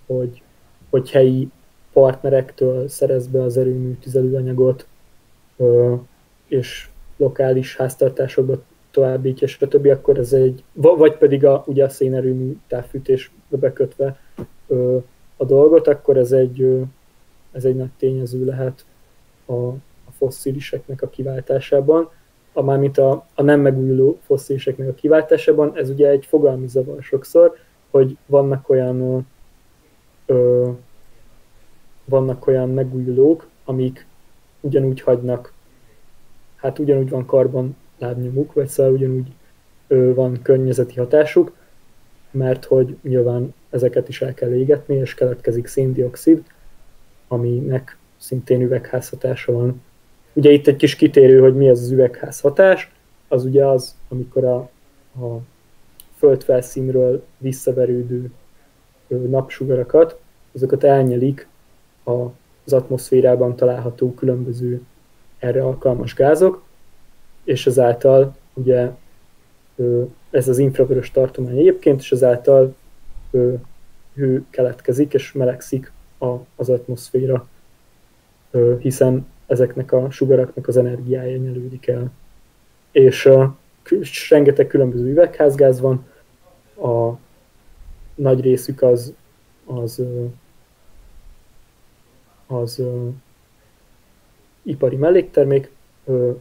hogy, 0.06 0.42
hogy 0.90 1.12
helyi 1.12 1.50
partnerektől 1.94 2.88
szerez 2.88 3.28
be 3.28 3.42
az 3.42 3.58
erőmű 3.58 3.94
tüzelőanyagot, 3.94 4.88
és 6.48 6.90
lokális 7.18 7.76
háztartásokba 7.76 8.62
továbbítja, 8.92 9.48
stb., 9.48 9.86
akkor 9.86 10.18
ez 10.18 10.34
egy, 10.34 10.64
vagy 10.74 11.18
pedig 11.18 11.46
a, 11.46 11.64
ugye 11.68 11.84
a 11.84 11.90
szénerőmű 11.90 12.58
távfűtésbe 12.68 13.58
bekötve 13.58 14.20
a 15.38 15.46
dolgot, 15.46 15.88
akkor 15.88 16.18
ez 16.18 16.32
egy, 16.32 16.84
ez 17.52 17.66
egy 17.66 17.76
nagy 17.76 17.90
tényező 17.98 18.46
lehet 18.46 18.86
a, 19.46 19.54
a 19.54 20.12
fosszíliseknek 20.18 21.02
a 21.02 21.10
kiváltásában. 21.10 22.10
A, 22.54 22.62
mármint 22.62 22.98
a, 22.98 23.26
a 23.36 23.42
nem 23.42 23.60
megújuló 23.60 24.20
fosszíliseknek 24.26 24.88
a 24.88 24.94
kiváltásában, 24.94 25.78
ez 25.78 25.90
ugye 25.90 26.10
egy 26.10 26.26
fogalmi 26.26 26.68
zavar 26.68 27.04
sokszor, 27.04 27.58
hogy 27.90 28.18
vannak 28.26 28.70
olyan 28.70 29.28
ö, 30.26 30.70
vannak 32.06 32.48
olyan 32.48 32.70
megújulók, 32.70 33.48
amik 33.66 34.08
ugyanúgy 34.66 35.02
hagynak, 35.02 35.54
hát 36.56 36.80
ugyanúgy 36.80 37.10
van 37.10 37.26
karbon 37.26 37.76
lábnyomuk, 37.98 38.54
vagy 38.54 38.68
szóval 38.68 38.94
ugyanúgy 38.94 39.28
ö, 39.88 40.14
van 40.14 40.42
környezeti 40.42 40.96
hatásuk, 40.96 41.56
mert 42.32 42.66
hogy 42.66 42.98
nyilván 43.02 43.54
ezeket 43.70 44.10
is 44.10 44.22
el 44.22 44.34
kell 44.34 44.54
égetni, 44.54 44.96
és 44.96 45.14
keletkezik 45.14 45.68
széndiokszid, 45.68 46.44
aminek 47.28 47.98
szintén 48.18 48.62
üvegházhatása 48.62 49.52
van. 49.52 49.82
Ugye 50.34 50.52
itt 50.52 50.68
egy 50.68 50.76
kis 50.76 50.96
kitérő, 50.96 51.40
hogy 51.40 51.56
mi 51.56 51.70
az 51.70 51.82
az 51.82 51.92
üvegházhatás, 51.92 52.92
az 53.28 53.46
ugye 53.46 53.66
az, 53.66 53.96
amikor 54.10 54.46
a, 54.46 54.58
a 55.26 55.40
földfelszínről 56.18 57.26
visszaverődő 57.38 58.32
napsugarakat, 59.08 60.20
azokat 60.54 60.84
elnyelik 60.84 61.48
az 62.66 62.74
atmoszférában 62.74 63.56
található 63.56 64.14
különböző 64.14 64.82
erre 65.40 65.64
alkalmas 65.64 66.14
gázok, 66.14 66.64
és 67.44 67.68
ezáltal 67.68 68.36
ugye 68.54 68.92
ez 70.30 70.48
az 70.48 70.58
infravörös 70.58 71.12
tartomány 71.12 71.58
egyébként, 71.58 72.00
és 72.00 72.12
ezáltal 72.12 72.76
hő 74.14 74.46
keletkezik 74.50 75.14
és 75.14 75.32
melegszik 75.32 75.92
az 76.56 76.70
atmoszféra, 76.70 77.48
hiszen 78.80 79.28
ezeknek 79.48 79.92
a 79.92 80.12
sugaraknak 80.12 80.68
az 80.68 80.78
energiája 80.78 81.38
nyelődik 81.38 81.88
el. 81.88 82.12
És 82.92 84.30
rengeteg 84.30 84.68
különböző 84.68 85.10
üvegházgáz 85.10 85.80
van, 85.80 86.06
a 86.78 87.18
nagy 88.16 88.42
részük 88.42 88.82
az, 88.82 89.14
az 89.66 90.02
az 92.48 92.80
uh, 92.80 93.14
ipari 94.64 94.96
melléktermék, 94.96 95.72
uh, 96.04 96.36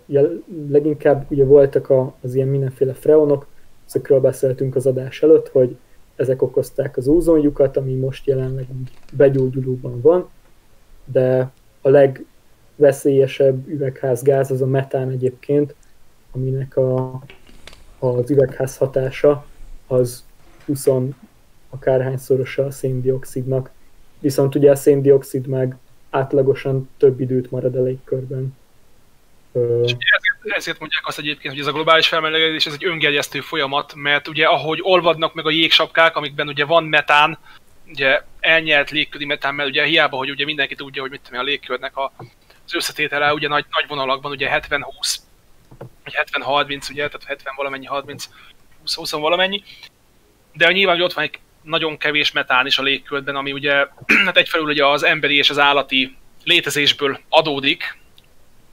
leginkább 0.68 1.26
ugye 1.28 1.44
voltak 1.44 1.90
a, 1.90 2.14
az 2.20 2.35
ilyen 2.35 2.48
mindenféle 2.48 2.93
freonok, 2.93 3.47
ezekről 3.86 4.20
beszéltünk 4.20 4.74
az 4.74 4.86
adás 4.86 5.22
előtt, 5.22 5.48
hogy 5.48 5.76
ezek 6.16 6.43
okozták 6.43 6.97
az 6.97 7.09
ózonjukat, 7.09 7.76
ami 7.76 7.94
most 7.94 8.26
jelenleg 8.26 8.66
begyógyulóban 9.12 10.01
van, 10.01 10.28
de 11.05 11.51
a 11.81 11.89
legveszélyesebb 11.89 13.68
üvegházgáz 13.68 14.51
az 14.51 14.62
a 14.62 14.66
metán 14.66 15.10
egyébként, 15.10 15.74
aminek 16.31 16.76
a, 16.76 17.22
az 17.98 18.31
üvegház 18.31 18.76
hatása 18.76 19.47
az 19.86 20.24
20 20.66 20.89
akárhányszorosa 21.70 22.64
a 22.64 22.70
széndiokszidnak. 22.70 23.70
Viszont 24.20 24.55
ugye 24.55 24.70
a 24.70 24.74
széndiokszid 24.76 25.47
meg 25.47 25.76
átlagosan 26.15 26.91
több 26.97 27.20
időt 27.20 27.51
marad 27.51 27.74
a 27.74 27.82
légkörben. 27.82 28.57
És 29.82 29.91
ezért, 29.91 30.57
ezért 30.57 30.78
mondják 30.78 31.07
azt 31.07 31.19
egyébként, 31.19 31.55
hogy 31.55 31.62
ez 31.62 31.69
a 31.69 31.73
globális 31.73 32.09
felmelegedés 32.09 32.66
ez 32.66 32.73
egy 32.73 32.85
öngerjesztő 32.85 33.41
folyamat, 33.41 33.95
mert 33.95 34.28
ugye 34.28 34.47
ahogy 34.47 34.78
olvadnak 34.82 35.35
meg 35.35 35.47
a 35.47 35.51
jégsapkák, 35.51 36.16
amikben 36.16 36.49
ugye 36.49 36.65
van 36.65 36.85
metán, 36.85 37.39
ugye 37.89 38.23
elnyert 38.41 38.91
légköri 38.91 39.24
metán, 39.24 39.55
mert 39.55 39.69
ugye 39.69 39.85
hiába, 39.85 40.16
hogy 40.16 40.31
ugye 40.31 40.45
mindenki 40.45 40.74
tudja, 40.74 41.03
hogy 41.03 41.11
mit 41.11 41.20
tudom, 41.20 41.41
a 41.41 41.43
légkörnek 41.43 41.97
a, 41.97 42.12
az 42.66 42.74
összetétele 42.74 43.32
ugye 43.32 43.49
nagy, 43.49 43.65
nagy 43.70 43.89
vonalakban 43.89 44.31
ugye 44.31 44.61
70-20, 44.69 45.16
vagy 45.78 46.15
70-30, 46.32 46.91
ugye, 46.91 47.09
tehát 47.09 47.24
70 47.24 47.55
valamennyi, 47.57 47.86
30, 47.86 48.28
20-20 48.86 49.09
valamennyi, 49.11 49.62
de 50.53 50.73
nyilván, 50.73 50.95
hogy 50.95 51.05
ott 51.05 51.12
van 51.12 51.24
egy 51.24 51.39
nagyon 51.65 51.97
kevés 51.97 52.32
metán 52.32 52.66
is 52.66 52.78
a 52.78 52.82
légkörben, 52.82 53.36
ami 53.36 53.53
ugye 53.53 53.86
hát 54.27 54.36
egyfelől 54.36 54.66
ugye 54.66 54.86
az 54.86 55.03
emberi 55.03 55.36
és 55.36 55.51
az 55.51 55.59
állati 55.59 56.16
létezésből 56.45 57.20
adódik, 57.28 57.99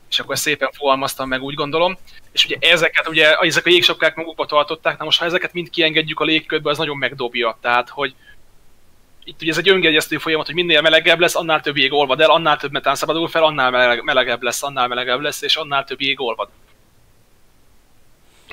és 0.09 0.19
akkor 0.19 0.33
ezt 0.33 0.43
szépen 0.43 0.71
fogalmaztam 0.71 1.27
meg, 1.27 1.41
úgy 1.41 1.53
gondolom. 1.53 1.97
És 2.31 2.45
ugye 2.45 2.57
ezeket, 2.59 3.07
ugye 3.07 3.35
ezek 3.37 3.65
a 3.65 3.69
jégsapkák 3.69 4.15
magukba 4.15 4.45
tartották, 4.45 4.97
na 4.97 5.03
most 5.03 5.19
ha 5.19 5.25
ezeket 5.25 5.53
mind 5.53 5.69
kiengedjük 5.69 6.19
a 6.19 6.23
légkörbe, 6.23 6.69
az 6.69 6.77
nagyon 6.77 6.97
megdobja. 6.97 7.57
Tehát, 7.61 7.89
hogy 7.89 8.15
itt 9.23 9.41
ugye 9.41 9.51
ez 9.51 9.57
egy 9.57 9.69
öngegyeztő 9.69 10.17
folyamat, 10.17 10.45
hogy 10.45 10.55
minél 10.55 10.81
melegebb 10.81 11.19
lesz, 11.19 11.35
annál 11.35 11.61
több 11.61 11.77
jég 11.77 11.93
olvad 11.93 12.21
el, 12.21 12.29
annál 12.29 12.57
több 12.57 12.71
metán 12.71 12.95
szabadul 12.95 13.27
fel, 13.27 13.43
annál 13.43 14.01
melegebb 14.03 14.41
lesz, 14.41 14.63
annál 14.63 14.87
melegebb 14.87 15.19
lesz, 15.19 15.41
és 15.41 15.55
annál 15.55 15.83
több 15.83 16.01
jég 16.01 16.21
olvad. 16.21 16.49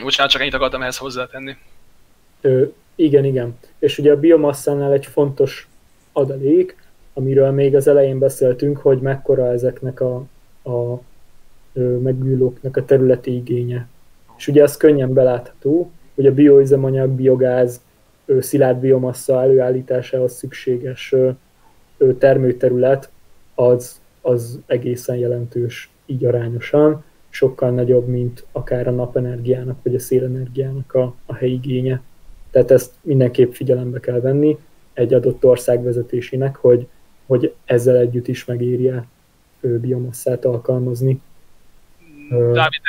Bocsánat, 0.02 0.32
csak 0.32 0.40
ennyit 0.40 0.54
akartam 0.54 0.82
ehhez 0.82 0.96
hozzátenni. 0.96 1.56
Ö, 2.40 2.64
igen, 2.98 3.24
igen. 3.24 3.58
És 3.78 3.98
ugye 3.98 4.12
a 4.12 4.20
biomasszánál 4.20 4.92
egy 4.92 5.06
fontos 5.06 5.68
adalék, 6.12 6.76
amiről 7.14 7.50
még 7.50 7.76
az 7.76 7.88
elején 7.88 8.18
beszéltünk, 8.18 8.78
hogy 8.78 9.00
mekkora 9.00 9.52
ezeknek 9.52 10.00
a, 10.00 10.16
a 10.64 11.00
megújulóknak 12.02 12.76
a 12.76 12.84
területi 12.84 13.34
igénye. 13.34 13.88
És 14.36 14.48
ugye 14.48 14.62
az 14.62 14.76
könnyen 14.76 15.12
belátható, 15.12 15.90
hogy 16.14 16.26
a 16.26 16.34
bioüzemanyag, 16.34 17.10
biogáz, 17.10 17.80
szilárd 18.40 18.78
biomassa 18.78 19.42
előállításához 19.42 20.32
szükséges 20.32 21.14
termőterület 22.18 23.10
az, 23.54 24.00
az 24.20 24.60
egészen 24.66 25.16
jelentős 25.16 25.90
így 26.06 26.24
arányosan, 26.24 27.04
sokkal 27.28 27.70
nagyobb, 27.70 28.06
mint 28.06 28.46
akár 28.52 28.88
a 28.88 28.90
napenergiának 28.90 29.78
vagy 29.82 29.94
a 29.94 29.98
szélenergiának 29.98 30.94
a, 30.94 31.14
a 31.26 31.34
helyi 31.34 31.52
igénye. 31.52 32.02
Tehát 32.58 32.72
ezt 32.82 32.92
mindenképp 33.00 33.52
figyelembe 33.52 34.00
kell 34.00 34.20
venni 34.20 34.58
egy 34.94 35.14
adott 35.14 35.44
ország 35.44 35.82
vezetésének, 35.82 36.56
hogy, 36.56 36.86
hogy 37.26 37.54
ezzel 37.64 37.96
együtt 37.96 38.28
is 38.28 38.44
megérje 38.44 39.06
biomasszát 39.60 40.44
alkalmazni. 40.44 41.20
Dávid, 42.30 42.80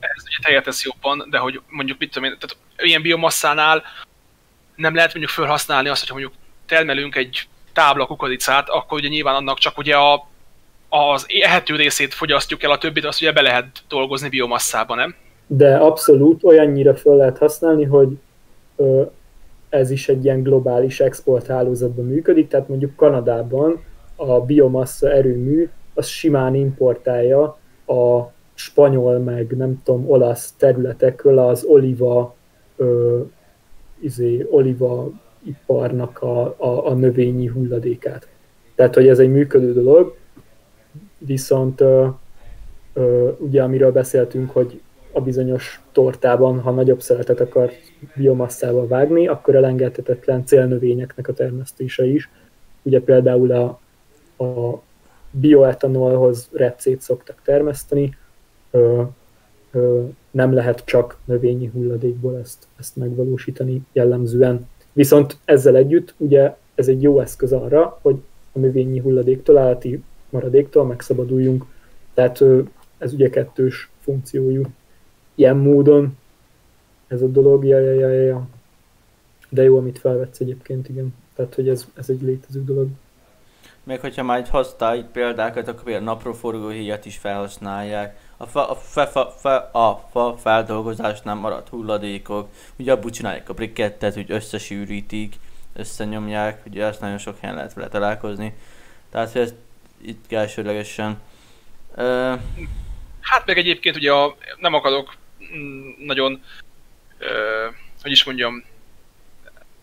ez 0.00 0.24
ugye 0.26 0.38
te 0.42 0.52
értesz 0.52 0.84
jobban, 0.84 1.26
de 1.30 1.38
hogy 1.38 1.60
mondjuk 1.68 1.98
mit 1.98 2.12
tudom 2.12 2.30
én, 2.30 2.36
tehát 2.38 2.56
ilyen 2.76 3.02
biomasszánál 3.02 3.82
nem 4.74 4.94
lehet 4.94 5.14
mondjuk 5.14 5.34
felhasználni 5.34 5.88
azt, 5.88 6.08
hogy 6.08 6.20
mondjuk 6.20 6.32
termelünk 6.66 7.16
egy 7.16 7.48
tábla 7.72 8.06
kukoricát, 8.06 8.68
akkor 8.68 8.98
ugye 8.98 9.08
nyilván 9.08 9.34
annak 9.34 9.58
csak 9.58 9.78
ugye 9.78 9.96
a, 9.96 10.28
az 10.88 11.26
ehető 11.42 11.76
részét 11.76 12.14
fogyasztjuk 12.14 12.62
el, 12.62 12.70
a 12.70 12.78
többit 12.78 13.04
azt 13.04 13.20
ugye 13.20 13.32
be 13.32 13.40
lehet 13.40 13.82
dolgozni 13.88 14.28
biomasszába, 14.28 14.94
nem? 14.94 15.14
De 15.46 15.76
abszolút 15.76 16.44
olyannyira 16.44 16.96
fel 16.96 17.16
lehet 17.16 17.38
használni, 17.38 17.84
hogy 17.84 18.18
ez 19.68 19.90
is 19.90 20.08
egy 20.08 20.24
ilyen 20.24 20.42
globális 20.42 21.00
exporthálózatban 21.00 22.04
működik, 22.04 22.48
tehát 22.48 22.68
mondjuk 22.68 22.96
Kanadában 22.96 23.80
a 24.16 24.40
biomassa 24.40 25.10
erőmű 25.10 25.68
az 25.94 26.06
simán 26.06 26.54
importálja 26.54 27.58
a 27.86 28.32
spanyol, 28.54 29.18
meg 29.18 29.56
nem 29.56 29.82
tudom, 29.84 30.10
olasz 30.10 30.52
területekről 30.56 31.38
az 31.38 31.64
oliva 31.64 32.34
ö, 32.76 33.20
izé, 34.00 34.46
oliva 34.50 35.10
iparnak 35.44 36.22
a, 36.22 36.54
a, 36.56 36.86
a 36.86 36.94
növényi 36.94 37.46
hulladékát. 37.46 38.28
Tehát, 38.74 38.94
hogy 38.94 39.08
ez 39.08 39.18
egy 39.18 39.30
működő 39.30 39.72
dolog, 39.72 40.16
viszont 41.18 41.80
ö, 41.80 42.06
ö, 42.92 43.30
ugye 43.38 43.62
amiről 43.62 43.92
beszéltünk, 43.92 44.50
hogy 44.50 44.80
a 45.18 45.22
bizonyos 45.22 45.80
tortában, 45.92 46.60
ha 46.60 46.70
nagyobb 46.70 47.00
szeletet 47.00 47.40
akar 47.40 47.70
biomasszával 48.14 48.86
vágni, 48.86 49.26
akkor 49.26 49.54
elengedhetetlen 49.54 50.46
célnövényeknek 50.46 51.28
a 51.28 51.32
termesztése 51.32 52.06
is. 52.06 52.30
Ugye 52.82 53.00
például 53.00 53.52
a, 53.52 53.80
a 54.44 54.82
bioetanolhoz 55.30 56.48
repcét 56.52 57.00
szoktak 57.00 57.40
termeszteni, 57.44 58.16
ö, 58.70 59.02
ö, 59.70 60.04
nem 60.30 60.52
lehet 60.52 60.84
csak 60.84 61.16
növényi 61.24 61.66
hulladékból 61.66 62.38
ezt, 62.38 62.66
ezt 62.78 62.96
megvalósítani 62.96 63.82
jellemzően. 63.92 64.68
Viszont 64.92 65.36
ezzel 65.44 65.76
együtt 65.76 66.14
ugye 66.16 66.56
ez 66.74 66.88
egy 66.88 67.02
jó 67.02 67.20
eszköz 67.20 67.52
arra, 67.52 67.98
hogy 68.02 68.16
a 68.52 68.58
növényi 68.58 68.98
hulladéktól, 68.98 69.58
állati 69.58 70.02
maradéktól 70.30 70.84
megszabaduljunk. 70.84 71.64
Tehát 72.14 72.44
ez 72.98 73.12
ugye 73.12 73.30
kettős 73.30 73.90
funkciójú. 74.00 74.62
Ilyen 75.38 75.56
módon 75.56 76.18
ez 77.06 77.22
a 77.22 77.26
dolog, 77.26 77.64
ja, 77.64 77.78
ja, 77.78 77.92
ja, 77.92 78.08
ja. 78.08 78.46
De 79.48 79.62
jó, 79.62 79.78
amit 79.78 79.98
felvetsz 79.98 80.40
egyébként, 80.40 80.88
igen. 80.88 81.14
Tehát, 81.34 81.54
hogy 81.54 81.68
ez, 81.68 81.86
ez 81.94 82.08
egy 82.08 82.22
létező 82.22 82.64
dolog. 82.64 82.88
Még 83.82 84.00
hogyha 84.00 84.22
már 84.22 84.38
egy 84.38 84.48
használj 84.48 85.04
példákat, 85.12 85.68
akkor 85.68 85.82
például 85.82 86.04
napraforgó 86.04 86.68
híjat 86.68 87.06
is 87.06 87.16
felhasználják. 87.16 88.18
A 88.36 88.46
fa, 88.46 88.70
a, 88.70 88.74
fa, 88.74 89.06
fa, 89.06 89.34
fa, 89.38 89.70
a 89.70 90.08
fa 90.10 90.36
feldolgozásnál 90.36 91.34
maradt 91.34 91.68
hulladékok, 91.68 92.48
ugye 92.78 92.92
abból 92.92 93.10
csinálják 93.10 93.48
a 93.48 93.54
brikettet, 93.54 94.14
hogy 94.14 94.30
összesűrítik, 94.30 95.34
összenyomják, 95.76 96.62
ugye 96.66 96.84
ezt 96.84 97.00
nagyon 97.00 97.18
sok 97.18 97.38
helyen 97.40 97.56
lehet 97.56 97.74
vele 97.74 97.88
találkozni. 97.88 98.54
Tehát, 99.10 99.32
hogy 99.32 99.40
ezt 99.40 99.54
itt 100.00 100.32
elsőlegesen. 100.32 101.18
Uh, 101.96 102.40
hát 103.20 103.46
meg 103.46 103.58
egyébként 103.58 103.96
ugye 103.96 104.12
a, 104.12 104.36
nem 104.60 104.74
akarok 104.74 105.16
nagyon, 105.98 106.42
hogy 108.02 108.10
is 108.10 108.24
mondjam, 108.24 108.64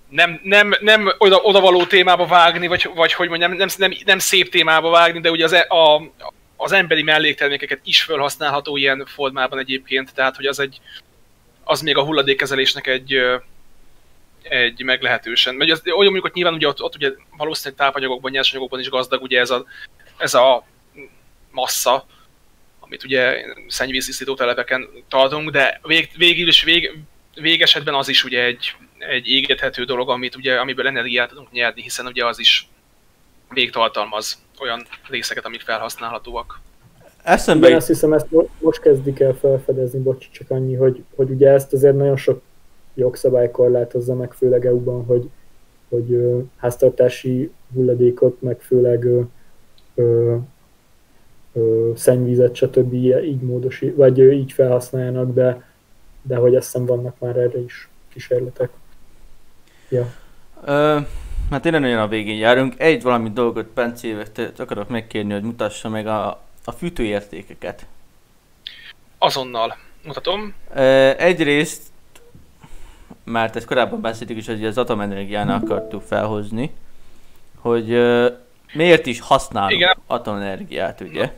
nem, 0.10 0.40
nem, 0.44 0.76
nem 0.80 1.14
oda, 1.18 1.36
odavaló 1.36 1.86
témába 1.86 2.26
vágni, 2.26 2.68
vagy, 2.68 2.90
vagy 2.96 3.14
hogy 3.14 3.30
mondjam, 3.30 3.54
nem, 3.54 3.68
nem, 3.78 3.94
nem 4.06 4.20
szép 4.20 4.50
témába 4.50 4.90
vágni, 4.90 5.20
de 5.20 5.32
ugye 5.32 5.44
az, 5.44 5.54
e, 5.54 5.66
a, 5.70 6.12
az 6.56 6.72
emberi 6.72 7.04
melléktermékeket 7.04 7.80
is 7.84 8.02
felhasználható 8.02 8.78
ilyen 8.78 9.06
formában 9.06 9.60
egyébként, 9.60 10.14
tehát 10.14 10.36
hogy 10.36 10.46
az 10.46 10.60
egy, 10.60 10.82
az 11.64 11.82
még 11.82 11.98
a 11.98 12.04
hulladékkezelésnek 12.04 12.88
egy, 12.88 13.16
egy 14.42 14.84
meglehetősen. 14.84 15.56
Mert 15.56 15.72
az, 15.72 15.82
olyan 15.86 15.98
mondjuk, 15.98 16.24
hogy 16.24 16.34
nyilván 16.34 16.54
ugye 16.54 16.68
ott, 16.68 16.82
ott 16.82 16.96
ugye 16.96 17.12
valószínűleg 17.38 17.80
tápanyagokban, 17.80 18.32
nyersanyagokban 18.32 18.80
is 18.80 18.90
gazdag 18.90 19.22
ugye 19.22 19.40
ez 19.40 19.50
a, 19.50 19.66
ez 20.18 20.34
a 20.34 20.66
massza, 21.52 22.06
amit 22.86 23.04
ugye 23.04 23.46
szennyvíztisztító 23.68 24.34
telepeken 24.34 24.90
tartunk, 25.10 25.50
de 25.50 25.80
vég, 25.84 26.10
végül 26.18 26.48
is 26.48 26.64
vég, 26.64 27.00
végesetben 27.36 27.94
az 27.94 28.08
is 28.08 28.24
ugye 28.24 28.44
egy, 28.44 28.76
egy 28.98 29.28
égethető 29.28 29.84
dolog, 29.84 30.10
amit 30.10 30.36
ugye, 30.36 30.60
amiből 30.60 30.88
energiát 30.88 31.30
tudunk 31.30 31.52
nyerni, 31.52 31.82
hiszen 31.82 32.06
ugye 32.06 32.26
az 32.26 32.40
is 32.40 32.70
végtartalmaz 33.50 34.44
olyan 34.60 34.88
részeket, 35.10 35.46
amik 35.46 35.62
felhasználhatóak. 35.62 36.60
Eszembe 37.24 37.66
Igen, 37.66 37.78
azt 37.78 37.88
hiszem, 37.88 38.14
ezt 38.14 38.28
most 38.60 38.82
kezdik 38.82 39.20
el 39.20 39.34
felfedezni, 39.34 40.00
bocs, 40.00 40.30
csak 40.32 40.52
annyi, 40.52 40.76
hogy, 40.76 41.04
hogy 41.16 41.30
ugye 41.30 41.50
ezt 41.50 41.74
azért 41.74 41.96
nagyon 41.96 42.18
sok 42.18 42.42
jogszabály 42.94 43.52
korlátozza 43.52 44.14
meg, 44.14 44.32
főleg 44.32 44.66
EU-ban, 44.66 45.06
hogy, 45.06 45.30
hogy 45.90 46.14
ö, 46.14 46.40
háztartási 46.58 47.52
hulladékot, 47.74 48.42
meg 48.42 48.62
főleg 48.62 49.04
ö, 49.04 49.22
ö, 49.96 50.04
ö, 50.04 50.36
szennyvizet, 51.96 52.56
stb. 52.56 52.94
így 52.94 53.42
módosi, 53.42 53.90
vagy 53.90 54.20
így 54.20 54.52
felhasználjanak, 54.52 55.34
de, 55.34 55.64
de 56.22 56.36
hogy 56.36 56.56
azt 56.56 56.66
hiszem 56.66 56.86
vannak 56.86 57.20
már 57.20 57.38
erre 57.38 57.60
is 57.60 57.90
kísérletek. 58.14 58.70
Ja. 59.90 60.14
Ö, 60.66 61.00
hát 61.50 61.62
tényleg 61.62 61.82
nagyon 61.82 62.00
a 62.00 62.08
végén 62.08 62.38
járunk. 62.38 62.74
Egy 62.78 63.02
valami 63.02 63.30
dolgot 63.30 63.66
Pencévet 63.66 64.54
akarok 64.58 64.90
megkérni, 64.90 65.34
hogy 65.34 65.44
mutassa 65.44 65.90
meg 65.90 66.08
a, 66.08 66.42
a 66.66 66.72
fűtőértékeket. 66.72 67.86
Azonnal. 69.18 69.78
Mutatom. 70.06 70.54
Ö, 70.74 71.12
egyrészt, 71.18 71.82
mert 73.24 73.56
ezt 73.56 73.66
korábban 73.66 74.02
beszéltük 74.02 74.38
is, 74.38 74.46
hogy 74.48 74.66
az 74.66 74.78
atomenergiának 74.78 75.64
akartuk 75.64 76.02
felhozni, 76.02 76.72
hogy 77.60 77.92
ö, 77.92 78.32
miért 78.74 79.06
is 79.06 79.20
használunk 79.20 79.72
Igen. 79.72 79.98
atomenergiát, 80.08 81.02
ugye? 81.02 81.32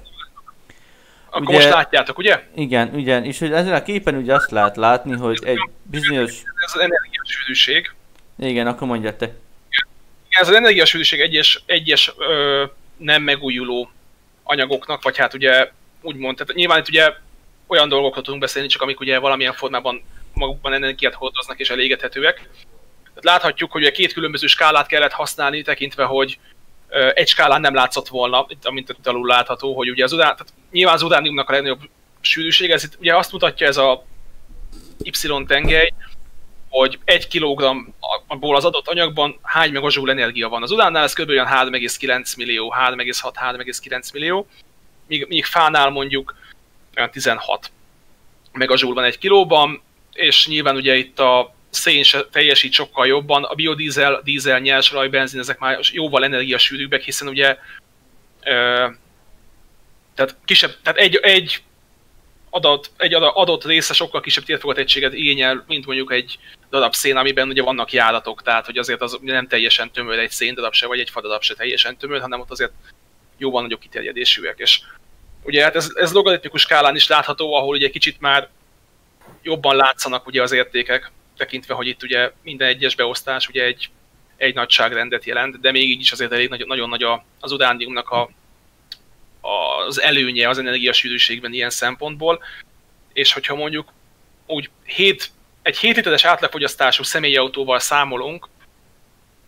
Akkor 1.29 1.41
ugye, 1.41 1.53
most 1.53 1.69
látjátok, 1.69 2.17
ugye? 2.17 2.43
Igen, 2.55 2.97
igen, 2.97 3.23
és 3.23 3.39
hogy 3.39 3.51
ezen 3.51 3.73
a 3.73 3.83
képen 3.83 4.15
ugye 4.15 4.33
azt 4.33 4.51
lehet 4.51 4.75
látni, 4.75 5.15
hogy 5.15 5.39
egy 5.43 5.59
bizonyos... 5.83 6.31
Ez 6.31 6.71
az 6.73 6.79
energiasűrűség. 6.79 7.91
Igen, 8.39 8.67
akkor 8.67 8.87
mondja 8.87 9.15
te. 9.15 9.25
Igen, 9.25 10.41
ez 10.41 10.49
az 10.49 10.55
energiasűrűség 10.55 11.19
egyes, 11.19 11.63
egyes 11.65 12.13
ö, 12.17 12.63
nem 12.97 13.23
megújuló 13.23 13.91
anyagoknak, 14.43 15.03
vagy 15.03 15.17
hát 15.17 15.33
ugye 15.33 15.71
úgymond, 16.01 16.37
tehát 16.37 16.53
nyilván 16.53 16.79
itt 16.79 16.87
ugye 16.87 17.13
olyan 17.67 17.89
dolgokról 17.89 18.23
tudunk 18.23 18.41
beszélni, 18.41 18.67
csak 18.67 18.81
amik 18.81 18.99
ugye 18.99 19.19
valamilyen 19.19 19.53
formában 19.53 20.03
magukban 20.33 20.73
energiát 20.73 21.13
hordoznak 21.13 21.59
és 21.59 21.69
elégethetőek. 21.69 22.35
Tehát 23.03 23.23
láthatjuk, 23.23 23.71
hogy 23.71 23.81
ugye 23.81 23.91
két 23.91 24.13
különböző 24.13 24.47
skálát 24.47 24.87
kellett 24.87 25.11
használni, 25.11 25.61
tekintve, 25.61 26.03
hogy 26.03 26.39
egy 27.13 27.27
skálán 27.27 27.61
nem 27.61 27.73
látszott 27.73 28.07
volna, 28.07 28.45
amint 28.61 28.89
itt 28.89 29.07
alul 29.07 29.27
látható, 29.27 29.75
hogy 29.75 29.89
ugye 29.89 30.03
az 30.03 30.13
udán, 30.13 30.35
tehát 30.35 30.53
nyilván 30.71 30.95
az 30.95 31.01
udániumnak 31.01 31.49
a 31.49 31.51
legnagyobb 31.51 31.81
sűrűség, 32.21 32.69
ez 32.71 32.83
itt, 32.83 32.97
ugye 32.99 33.15
azt 33.15 33.31
mutatja 33.31 33.67
ez 33.67 33.77
a 33.77 34.05
Y 35.03 35.11
tengely, 35.47 35.93
hogy 36.69 36.99
egy 37.05 37.27
kilogramm 37.27 37.85
abból 38.27 38.55
az 38.55 38.65
adott 38.65 38.87
anyagban 38.87 39.39
hány 39.41 39.71
megazsúl 39.71 40.09
energia 40.11 40.49
van. 40.49 40.63
Az 40.63 40.71
udánnál 40.71 41.03
ez 41.03 41.13
kb. 41.13 41.29
3,9 41.29 42.37
millió, 42.37 42.75
3,6-3,9 42.79 44.13
millió, 44.13 44.47
míg, 45.07 45.25
míg 45.27 45.45
fánál 45.45 45.89
mondjuk 45.89 46.35
olyan 46.97 47.11
16 47.11 47.71
megazsúl 48.51 48.93
van 48.93 49.03
egy 49.03 49.17
kilóban, 49.17 49.81
és 50.13 50.47
nyilván 50.47 50.75
ugye 50.75 50.95
itt 50.95 51.19
a 51.19 51.55
szén 51.69 52.03
teljesít 52.31 52.71
sokkal 52.71 53.07
jobban, 53.07 53.43
a 53.43 53.55
biodízel, 53.55 54.21
dízel, 54.23 54.59
nyers 54.59 54.93
benzin, 55.11 55.39
ezek 55.39 55.59
már 55.59 55.79
jóval 55.91 56.23
energiasűrűbbek, 56.23 57.01
hiszen 57.01 57.27
ugye 57.27 57.57
ö, 58.43 58.87
tehát, 60.15 60.35
kisebb, 60.45 60.75
tehát 60.83 60.99
egy, 60.99 61.15
egy 61.15 61.61
adat, 62.49 62.91
egy 62.97 63.13
adott 63.13 63.65
része 63.65 63.93
sokkal 63.93 64.21
kisebb 64.21 64.43
térfogategységet 64.43 65.13
igényel, 65.13 65.63
mint 65.67 65.85
mondjuk 65.85 66.11
egy 66.11 66.39
darab 66.69 66.93
szén, 66.93 67.15
amiben 67.15 67.49
ugye 67.49 67.63
vannak 67.63 67.91
járatok, 67.91 68.41
tehát 68.41 68.65
hogy 68.65 68.77
azért 68.77 69.01
az 69.01 69.17
nem 69.21 69.47
teljesen 69.47 69.91
tömör 69.91 70.19
egy 70.19 70.31
szén 70.31 70.53
darab 70.53 70.73
se, 70.73 70.87
vagy 70.87 70.99
egy 70.99 71.09
fadarab 71.09 71.41
se 71.41 71.53
teljesen 71.53 71.97
tömör, 71.97 72.21
hanem 72.21 72.39
ott 72.39 72.51
azért 72.51 72.71
jóval 73.37 73.61
nagyobb 73.61 73.79
kiterjedésűek. 73.79 74.59
És 74.59 74.81
ugye 75.43 75.63
hát 75.63 75.75
ez, 75.75 75.91
ez 75.95 76.13
logaritmikus 76.13 76.61
skálán 76.61 76.95
is 76.95 77.07
látható, 77.07 77.53
ahol 77.53 77.75
ugye 77.75 77.89
kicsit 77.89 78.19
már 78.19 78.49
jobban 79.41 79.75
látszanak 79.75 80.27
ugye 80.27 80.41
az 80.41 80.51
értékek, 80.51 81.11
tekintve, 81.37 81.73
hogy 81.73 81.87
itt 81.87 82.03
ugye 82.03 82.31
minden 82.41 82.67
egyes 82.67 82.95
beosztás 82.95 83.47
ugye 83.47 83.63
egy, 83.63 83.89
egy 84.37 84.53
nagyságrendet 84.53 85.25
jelent, 85.25 85.59
de 85.59 85.71
még 85.71 85.89
így 85.89 85.99
is 85.99 86.11
azért 86.11 86.31
elég 86.31 86.49
nagyon, 86.49 86.67
nagyon 86.67 86.89
nagy 86.89 87.05
az 87.39 87.51
udániumnak 87.51 88.09
a, 88.09 88.29
az 89.41 90.01
előnye 90.01 90.49
az 90.49 90.57
energiasűrűségben 90.57 91.53
ilyen 91.53 91.69
szempontból, 91.69 92.43
és 93.13 93.33
hogyha 93.33 93.55
mondjuk 93.55 93.91
úgy 94.45 94.69
7, 94.83 95.31
egy 95.61 95.77
7 95.77 95.95
literes 95.95 96.25
átlagfogyasztású 96.25 97.03
személyautóval 97.03 97.79
számolunk, 97.79 98.47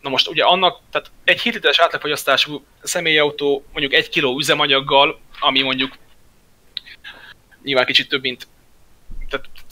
na 0.01 0.09
most 0.09 0.27
ugye 0.27 0.43
annak, 0.43 0.79
tehát 0.91 1.11
egy 1.23 1.41
7 1.41 1.53
literes 1.53 1.79
átlagfogyasztású 1.79 2.65
személyautó 2.83 3.65
mondjuk 3.71 3.93
egy 3.93 4.09
kiló 4.09 4.37
üzemanyaggal, 4.37 5.19
ami 5.39 5.61
mondjuk 5.61 5.97
nyilván 7.63 7.85
kicsit 7.85 8.09
több, 8.09 8.21
mint 8.21 8.47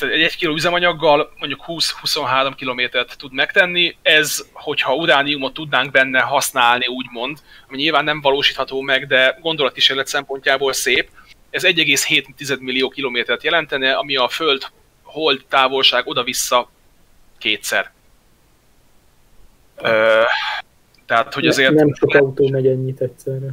egy 0.01 0.21
1 0.21 0.35
kiló 0.35 0.53
üzemanyaggal 0.53 1.33
mondjuk 1.39 1.63
20-23 1.67 2.53
kilométert 2.55 3.17
tud 3.17 3.33
megtenni, 3.33 3.97
ez, 4.01 4.45
hogyha 4.53 4.95
urániumot 4.95 5.53
tudnánk 5.53 5.91
benne 5.91 6.19
használni, 6.19 6.87
úgymond, 6.87 7.37
ami 7.67 7.77
nyilván 7.77 8.03
nem 8.03 8.21
valósítható 8.21 8.81
meg, 8.81 9.07
de 9.07 9.37
gondolatkísérlet 9.41 10.07
szempontjából 10.07 10.73
szép, 10.73 11.09
ez 11.49 11.63
1,7 11.65 12.59
millió 12.59 12.89
kilométert 12.89 13.43
jelentene, 13.43 13.93
ami 13.93 14.15
a 14.15 14.27
Föld 14.27 14.65
hold 15.03 15.45
távolság 15.49 16.07
oda-vissza 16.07 16.69
kétszer. 17.37 17.91
Ö, 19.75 20.21
tehát, 21.05 21.33
hogy 21.33 21.47
azért... 21.47 21.73
Nem 21.73 21.93
sok 21.93 22.13
autó 22.13 22.49
megy 22.49 22.67
ennyit 22.67 23.01
egyszerre. 23.01 23.47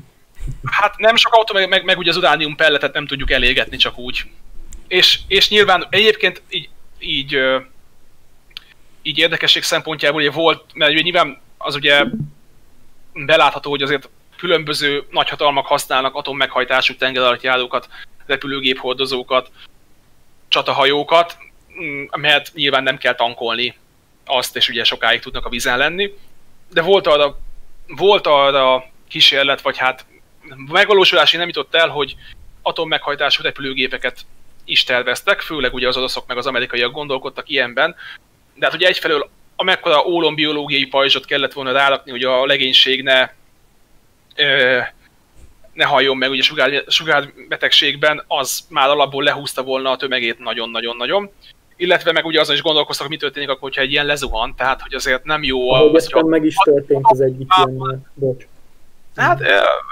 Hát 0.64 0.98
nem 0.98 1.16
sok 1.16 1.32
autó, 1.32 1.54
meg, 1.54 1.68
meg, 1.68 1.84
meg 1.84 1.98
ugye 1.98 2.10
az 2.10 2.16
uránium 2.16 2.56
pelletet 2.56 2.94
nem 2.94 3.06
tudjuk 3.06 3.30
elégetni 3.30 3.76
csak 3.76 3.98
úgy. 3.98 4.24
És, 4.88 5.18
és 5.28 5.48
nyilván 5.48 5.86
egyébként 5.90 6.42
így, 6.48 6.68
így, 6.98 7.38
így 9.02 9.18
érdekesség 9.18 9.62
szempontjából 9.62 10.20
ugye 10.20 10.30
volt, 10.30 10.64
mert 10.74 10.92
ugye 10.92 11.02
nyilván 11.02 11.40
az 11.58 11.74
ugye 11.74 12.04
belátható, 13.12 13.70
hogy 13.70 13.82
azért 13.82 14.08
különböző 14.36 15.06
nagyhatalmak 15.10 15.66
használnak 15.66 16.14
atommeghajtású 16.14 16.96
tengeralattjárókat, 16.96 17.88
repülőgép 18.26 18.78
hordozókat, 18.78 19.50
csatahajókat, 20.48 21.38
mm, 21.82 22.04
mert 22.16 22.54
nyilván 22.54 22.82
nem 22.82 22.98
kell 22.98 23.14
tankolni 23.14 23.74
azt, 24.26 24.56
és 24.56 24.68
ugye 24.68 24.84
sokáig 24.84 25.20
tudnak 25.20 25.46
a 25.46 25.48
vízen 25.48 25.78
lenni. 25.78 26.14
De 26.72 26.82
volt 26.82 27.06
arra, 27.06 27.38
volt 27.86 28.26
arra 28.26 28.90
kísérlet, 29.08 29.60
vagy 29.60 29.78
hát 29.78 30.06
megvalósulási 30.66 31.36
nem 31.36 31.46
jutott 31.46 31.74
el, 31.74 31.88
hogy 31.88 32.16
atommeghajtású 32.62 33.42
repülőgépeket 33.42 34.26
is 34.64 34.84
terveztek, 34.84 35.40
főleg 35.40 35.74
ugye 35.74 35.88
az 35.88 35.96
oroszok 35.96 36.26
meg 36.26 36.36
az 36.36 36.46
amerikaiak 36.46 36.92
gondolkodtak 36.92 37.48
ilyenben, 37.48 37.94
de 38.54 38.66
hát 38.66 38.74
ugye 38.74 38.86
egyfelől 38.86 39.30
amekkora 39.56 40.04
ólombiológiai 40.06 40.86
pajzsot 40.86 41.24
kellett 41.24 41.52
volna 41.52 41.72
rárakni, 41.72 42.10
hogy 42.10 42.24
a 42.24 42.46
legénység 42.46 43.02
ne, 43.02 43.30
ö, 44.36 44.78
ne 45.72 45.84
halljon 45.84 46.16
meg 46.16 46.30
ugye 46.30 46.42
sugár, 46.42 46.84
sugárbetegségben, 46.86 48.24
az 48.26 48.60
már 48.68 48.88
alapból 48.88 49.22
lehúzta 49.22 49.62
volna 49.62 49.90
a 49.90 49.96
tömegét 49.96 50.38
nagyon-nagyon-nagyon. 50.38 51.30
Illetve 51.76 52.12
meg 52.12 52.24
ugye 52.24 52.40
azon 52.40 52.54
is 52.54 52.62
gondolkoztak, 52.62 53.08
mi 53.08 53.16
történik 53.16 53.48
akkor, 53.48 53.60
hogyha 53.60 53.80
egy 53.80 53.90
ilyen 53.90 54.06
lezuhan, 54.06 54.54
tehát 54.56 54.80
hogy 54.80 54.94
azért 54.94 55.24
nem 55.24 55.42
jó... 55.42 55.72
Ahogy 55.72 55.96
ez 55.96 56.08
meg 56.10 56.44
is 56.44 56.54
történt 56.64 57.00
az 57.02 57.20
egyik 57.20 57.48
ilyen, 57.56 58.06
bocs. 58.14 58.44
Hát 59.16 59.42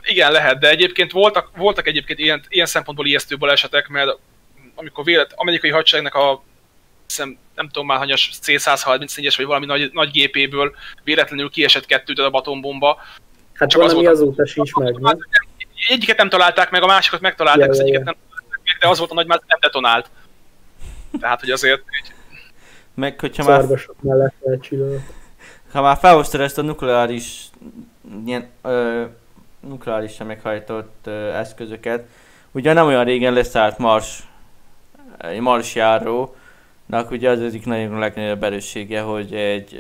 igen, 0.03 0.33
lehet, 0.33 0.59
de 0.59 0.69
egyébként 0.69 1.13
voltak, 1.13 1.51
voltak 1.57 1.87
egyébként 1.87 2.19
ilyen, 2.19 2.43
ilyen 2.49 2.67
szempontból 2.67 3.07
ijesztő 3.07 3.37
balesetek, 3.37 3.89
mert 3.89 4.19
amikor 4.75 5.05
vélet, 5.05 5.33
amerikai 5.37 5.71
hadseregnek 5.71 6.15
a 6.15 6.43
hiszem, 7.07 7.39
nem 7.55 7.69
tudom 7.69 7.87
már 7.87 7.99
hanyas 7.99 8.31
C-134-es 8.43 9.35
vagy 9.37 9.47
valami 9.47 9.67
nagy, 9.67 9.91
nagy 9.93 10.11
gépéből 10.11 10.75
véletlenül 11.05 11.51
kiesett 11.51 11.87
kettőt 11.87 12.19
a 12.19 12.29
atombomba. 12.33 12.99
Hát 13.53 13.71
Csak 13.71 13.83
valami 13.83 14.07
az 14.07 14.21
azóta 14.21 14.47
sincs 14.47 14.75
meg, 14.75 14.99
nem? 14.99 15.19
Egyiket 15.89 16.17
nem 16.17 16.29
találták 16.29 16.71
meg, 16.71 16.83
a 16.83 16.87
másikat 16.87 17.21
megtalálták, 17.21 17.65
ja, 17.65 17.71
az 17.71 17.81
egyiket 17.81 18.05
nem 18.05 18.15
találták 18.29 18.61
meg, 18.65 18.77
de 18.81 18.89
az 18.89 18.99
volt 18.99 19.11
a 19.11 19.15
nagy, 19.15 19.27
mert 19.27 19.43
nem 19.47 19.59
detonált. 19.61 20.11
Tehát, 21.21 21.41
hogy 21.41 21.51
azért... 21.51 21.83
Meg, 22.95 23.21
hogyha 23.21 23.45
már... 23.45 23.65
mellett 24.01 24.69
Ha 25.73 25.83
már 25.83 25.97
felhoztad 25.97 26.41
ezt 26.41 26.59
a 26.59 26.63
nukleáris 26.63 27.45
ilyen, 28.27 28.51
ö, 28.63 29.05
nukleárisan 29.61 30.27
meghajtott 30.27 30.97
ö, 31.05 31.33
eszközöket, 31.33 32.07
ugye 32.53 32.73
nem 32.73 32.87
olyan 32.87 33.05
régen 33.05 33.33
leszállt 33.33 33.79
Mars 33.79 34.23
marsjárónak 35.41 37.11
ugye 37.11 37.31
az 37.31 37.41
egyik 37.41 37.67
nagyon 37.67 37.99
legnagyobb 37.99 38.43
erőssége, 38.43 39.01
hogy 39.01 39.35
egy, 39.35 39.79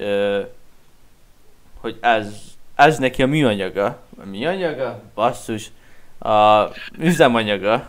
hogy 1.81 1.99
ez, 2.01 2.41
ez 2.75 2.99
neki 2.99 3.23
a 3.23 3.27
műanyaga, 3.27 3.87
a 4.23 4.27
műanyaga, 4.31 5.01
basszus, 5.15 5.71
a 6.19 6.69
üzemanyaga, 6.99 7.89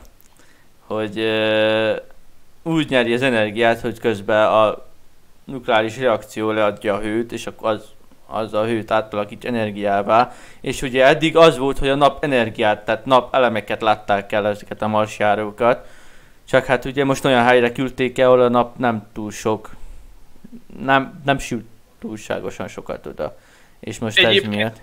hogy 0.85 1.19
ö, 1.19 1.95
úgy 2.63 2.89
nyeri 2.89 3.13
az 3.13 3.21
energiát, 3.21 3.79
hogy 3.79 3.99
közben 3.99 4.45
a 4.47 4.85
nukleáris 5.43 5.97
reakció 5.97 6.51
leadja 6.51 6.93
a 6.93 6.99
hőt, 6.99 7.31
és 7.31 7.47
akkor 7.47 7.69
az, 7.69 7.83
az 8.27 8.53
a 8.53 8.65
hőt 8.65 8.91
átalakít 8.91 9.45
energiává. 9.45 10.33
És 10.61 10.81
ugye 10.81 11.05
eddig 11.05 11.37
az 11.37 11.57
volt, 11.57 11.77
hogy 11.77 11.89
a 11.89 11.95
nap 11.95 12.23
energiát, 12.23 12.85
tehát 12.85 13.05
nap 13.05 13.35
elemeket 13.35 13.81
látták 13.81 14.31
el 14.31 14.47
ezeket 14.47 14.81
a 14.81 14.87
marsjárókat, 14.87 15.87
csak 16.47 16.65
hát 16.65 16.85
ugye 16.85 17.03
most 17.03 17.25
olyan 17.25 17.43
helyre 17.43 17.71
küldték 17.71 18.19
el, 18.19 18.27
ahol 18.27 18.41
a 18.41 18.49
nap 18.49 18.77
nem 18.77 19.07
túl 19.13 19.31
sok, 19.31 19.69
nem, 20.79 21.21
nem 21.25 21.37
sült 21.37 21.65
túlságosan 21.99 22.67
sokat 22.67 23.05
oda. 23.05 23.37
És 23.79 23.99
most 23.99 24.17
Egyébként 24.17 24.43
ez 24.43 24.49
miért? 24.49 24.81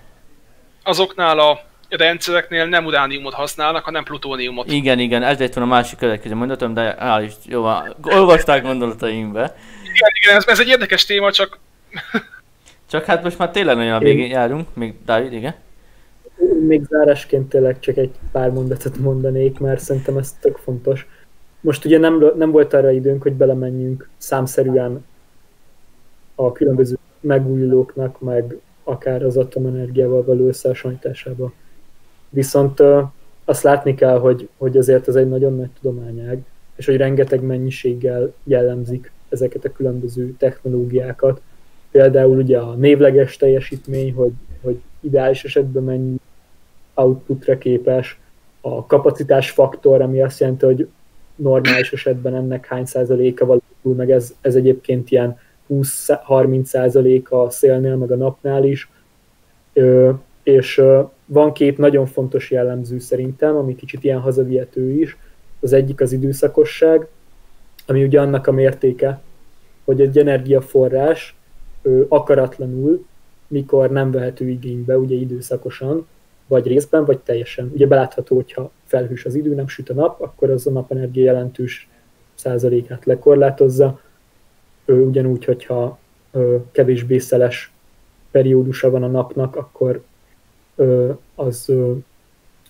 Azoknál 0.83 1.39
a 1.39 1.59
rendszereknél 1.89 2.65
nem 2.65 2.85
urániumot 2.85 3.33
használnak, 3.33 3.83
hanem 3.83 4.03
plutóniumot. 4.03 4.71
Igen, 4.71 4.99
igen, 4.99 5.23
ez 5.23 5.39
lett 5.39 5.53
volna 5.53 5.71
a 5.71 5.73
másik 5.75 5.97
következő 5.97 6.35
mondatom, 6.35 6.73
de 6.73 7.01
áll 7.01 7.23
is, 7.23 7.33
jó 7.45 7.61
van, 7.61 7.95
olvasták 8.01 8.63
gondolataimbe. 8.63 9.55
Igen, 9.83 10.11
igen, 10.21 10.35
ez, 10.35 10.47
ez 10.47 10.59
egy 10.59 10.67
érdekes 10.67 11.05
téma, 11.05 11.31
csak... 11.31 11.59
csak 12.89 13.05
hát 13.05 13.23
most 13.23 13.37
már 13.37 13.51
tényleg 13.51 13.75
nagyon 13.75 13.93
a 13.93 13.99
végén 13.99 14.29
járunk, 14.29 14.75
még 14.75 14.93
Dávid, 15.05 15.33
igen? 15.33 15.55
Még 16.67 16.81
zárásként 16.89 17.49
tényleg 17.49 17.79
csak 17.79 17.97
egy 17.97 18.11
pár 18.31 18.49
mondatot 18.49 18.97
mondanék, 18.97 19.59
mert 19.59 19.79
szerintem 19.79 20.17
ez 20.17 20.35
tök 20.39 20.57
fontos 20.57 21.07
most 21.61 21.85
ugye 21.85 21.97
nem, 21.97 22.23
nem 22.37 22.51
volt 22.51 22.73
arra 22.73 22.91
időnk, 22.91 23.21
hogy 23.21 23.33
belemenjünk 23.33 24.09
számszerűen 24.17 25.05
a 26.35 26.51
különböző 26.51 26.97
megújulóknak, 27.19 28.21
meg 28.21 28.59
akár 28.83 29.23
az 29.23 29.37
atomenergiával 29.37 30.23
való 30.23 30.47
összehasonlításába. 30.47 31.51
Viszont 32.29 32.83
azt 33.45 33.63
látni 33.63 33.95
kell, 33.95 34.19
hogy, 34.19 34.49
hogy 34.57 34.77
azért 34.77 35.07
ez 35.07 35.15
egy 35.15 35.29
nagyon 35.29 35.55
nagy 35.55 35.69
tudományág, 35.81 36.43
és 36.75 36.85
hogy 36.85 36.97
rengeteg 36.97 37.41
mennyiséggel 37.41 38.33
jellemzik 38.43 39.11
ezeket 39.29 39.65
a 39.65 39.71
különböző 39.71 40.35
technológiákat. 40.37 41.41
Például 41.91 42.37
ugye 42.37 42.59
a 42.59 42.73
névleges 42.73 43.37
teljesítmény, 43.37 44.13
hogy, 44.13 44.31
hogy 44.61 44.81
ideális 44.99 45.43
esetben 45.43 45.83
mennyi 45.83 46.19
outputra 46.93 47.57
képes, 47.57 48.19
a 48.61 48.85
kapacitás 48.85 49.51
faktor, 49.51 50.01
ami 50.01 50.21
azt 50.21 50.39
jelenti, 50.39 50.65
hogy 50.65 50.87
normális 51.35 51.91
esetben 51.91 52.35
ennek 52.35 52.65
hány 52.65 52.85
százaléka 52.85 53.45
valósul, 53.45 53.95
meg 53.95 54.11
ez, 54.11 54.33
ez 54.41 54.55
egyébként 54.55 55.11
ilyen 55.11 55.37
20-30 55.69 56.63
százaléka 56.63 57.41
a 57.41 57.49
szélnél, 57.49 57.95
meg 57.95 58.11
a 58.11 58.15
napnál 58.15 58.63
is. 58.63 58.89
Ö, 59.73 60.11
és 60.43 60.77
ö, 60.77 61.01
van 61.25 61.53
két 61.53 61.77
nagyon 61.77 62.05
fontos 62.05 62.51
jellemző 62.51 62.99
szerintem, 62.99 63.55
ami 63.55 63.75
kicsit 63.75 64.03
ilyen 64.03 64.19
hazavihető 64.19 64.91
is. 64.91 65.17
Az 65.59 65.73
egyik 65.73 66.01
az 66.01 66.11
időszakosság, 66.11 67.07
ami 67.87 68.03
ugye 68.03 68.21
annak 68.21 68.47
a 68.47 68.51
mértéke, 68.51 69.21
hogy 69.85 70.01
egy 70.01 70.17
energiaforrás 70.17 71.35
ö, 71.81 72.03
akaratlanul, 72.07 73.05
mikor 73.47 73.89
nem 73.89 74.11
vehető 74.11 74.49
igénybe, 74.49 74.97
ugye 74.97 75.15
időszakosan, 75.15 76.07
vagy 76.47 76.67
részben, 76.67 77.05
vagy 77.05 77.19
teljesen. 77.19 77.71
Ugye 77.73 77.87
belátható, 77.87 78.35
hogyha 78.35 78.71
felhős 78.91 79.25
az 79.25 79.35
idő, 79.35 79.53
nem 79.55 79.67
süt 79.67 79.89
a 79.89 79.93
nap, 79.93 80.21
akkor 80.21 80.49
az 80.49 80.67
a 80.67 80.71
napenergia 80.71 81.23
jelentős 81.23 81.89
százalékát 82.35 83.05
lekorlátozza. 83.05 84.01
Ő 84.85 85.01
ugyanúgy, 85.01 85.45
hogyha 85.45 85.99
ö, 86.31 86.55
kevésbé 86.71 87.17
szeles 87.17 87.71
periódusa 88.31 88.89
van 88.89 89.03
a 89.03 89.07
napnak, 89.07 89.55
akkor 89.55 90.03
ö, 90.75 91.11
az, 91.35 91.69
ö, 91.69 91.93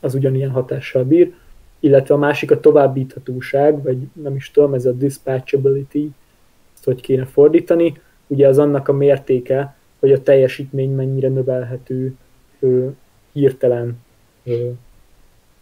az 0.02 0.16
ugyanilyen 0.16 0.50
hatással 0.50 1.04
bír. 1.04 1.34
Illetve 1.80 2.14
a 2.14 2.18
másik 2.18 2.52
a 2.52 2.60
továbbíthatóság, 2.60 3.84
vagy 3.84 3.98
nem 4.14 4.36
is 4.36 4.52
tudom, 4.52 4.74
ez 4.74 4.86
a 4.86 4.92
dispatchability, 4.92 6.12
ezt 6.74 6.84
hogy 6.84 7.02
kéne 7.02 7.26
fordítani. 7.26 8.02
Ugye 8.28 8.48
az 8.48 8.58
annak 8.58 8.88
a 8.88 8.94
mértéke, 8.94 9.76
hogy 10.00 10.12
a 10.12 10.22
teljesítmény 10.22 10.96
mennyire 10.96 11.28
növelhető 11.28 12.16
ö, 12.60 12.88
hirtelen 13.32 14.00
ö, 14.44 14.70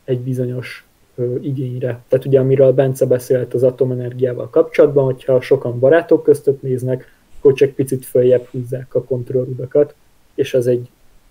egy 0.09 0.19
bizonyos 0.19 0.85
ö, 1.15 1.35
igényre. 1.41 2.03
Tehát 2.07 2.25
ugye 2.25 2.39
amiről 2.39 2.73
Bence 2.73 3.05
beszélt 3.05 3.53
az 3.53 3.63
atomenergiával 3.63 4.49
kapcsolatban, 4.49 5.03
hogyha 5.03 5.41
sokan 5.41 5.79
barátok 5.79 6.23
között 6.23 6.61
néznek, 6.61 7.17
akkor 7.37 7.53
csak 7.53 7.69
picit 7.69 8.05
följebb 8.05 8.45
húzzák 8.45 8.95
a 8.95 9.03
kontrolludakat, 9.03 9.95
és 10.35 10.53
az 10.53 10.67
egy 10.67 10.89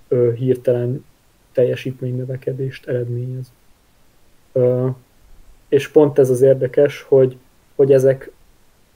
ö, 0.08 0.32
hirtelen 0.32 1.04
teljesítmény 1.52 2.16
növekedést 2.16 2.86
eredményez. 2.86 3.52
és 5.68 5.88
pont 5.88 6.18
ez 6.18 6.30
az 6.30 6.40
érdekes, 6.40 7.02
hogy, 7.02 7.36
hogy 7.74 7.92
ezek, 7.92 8.30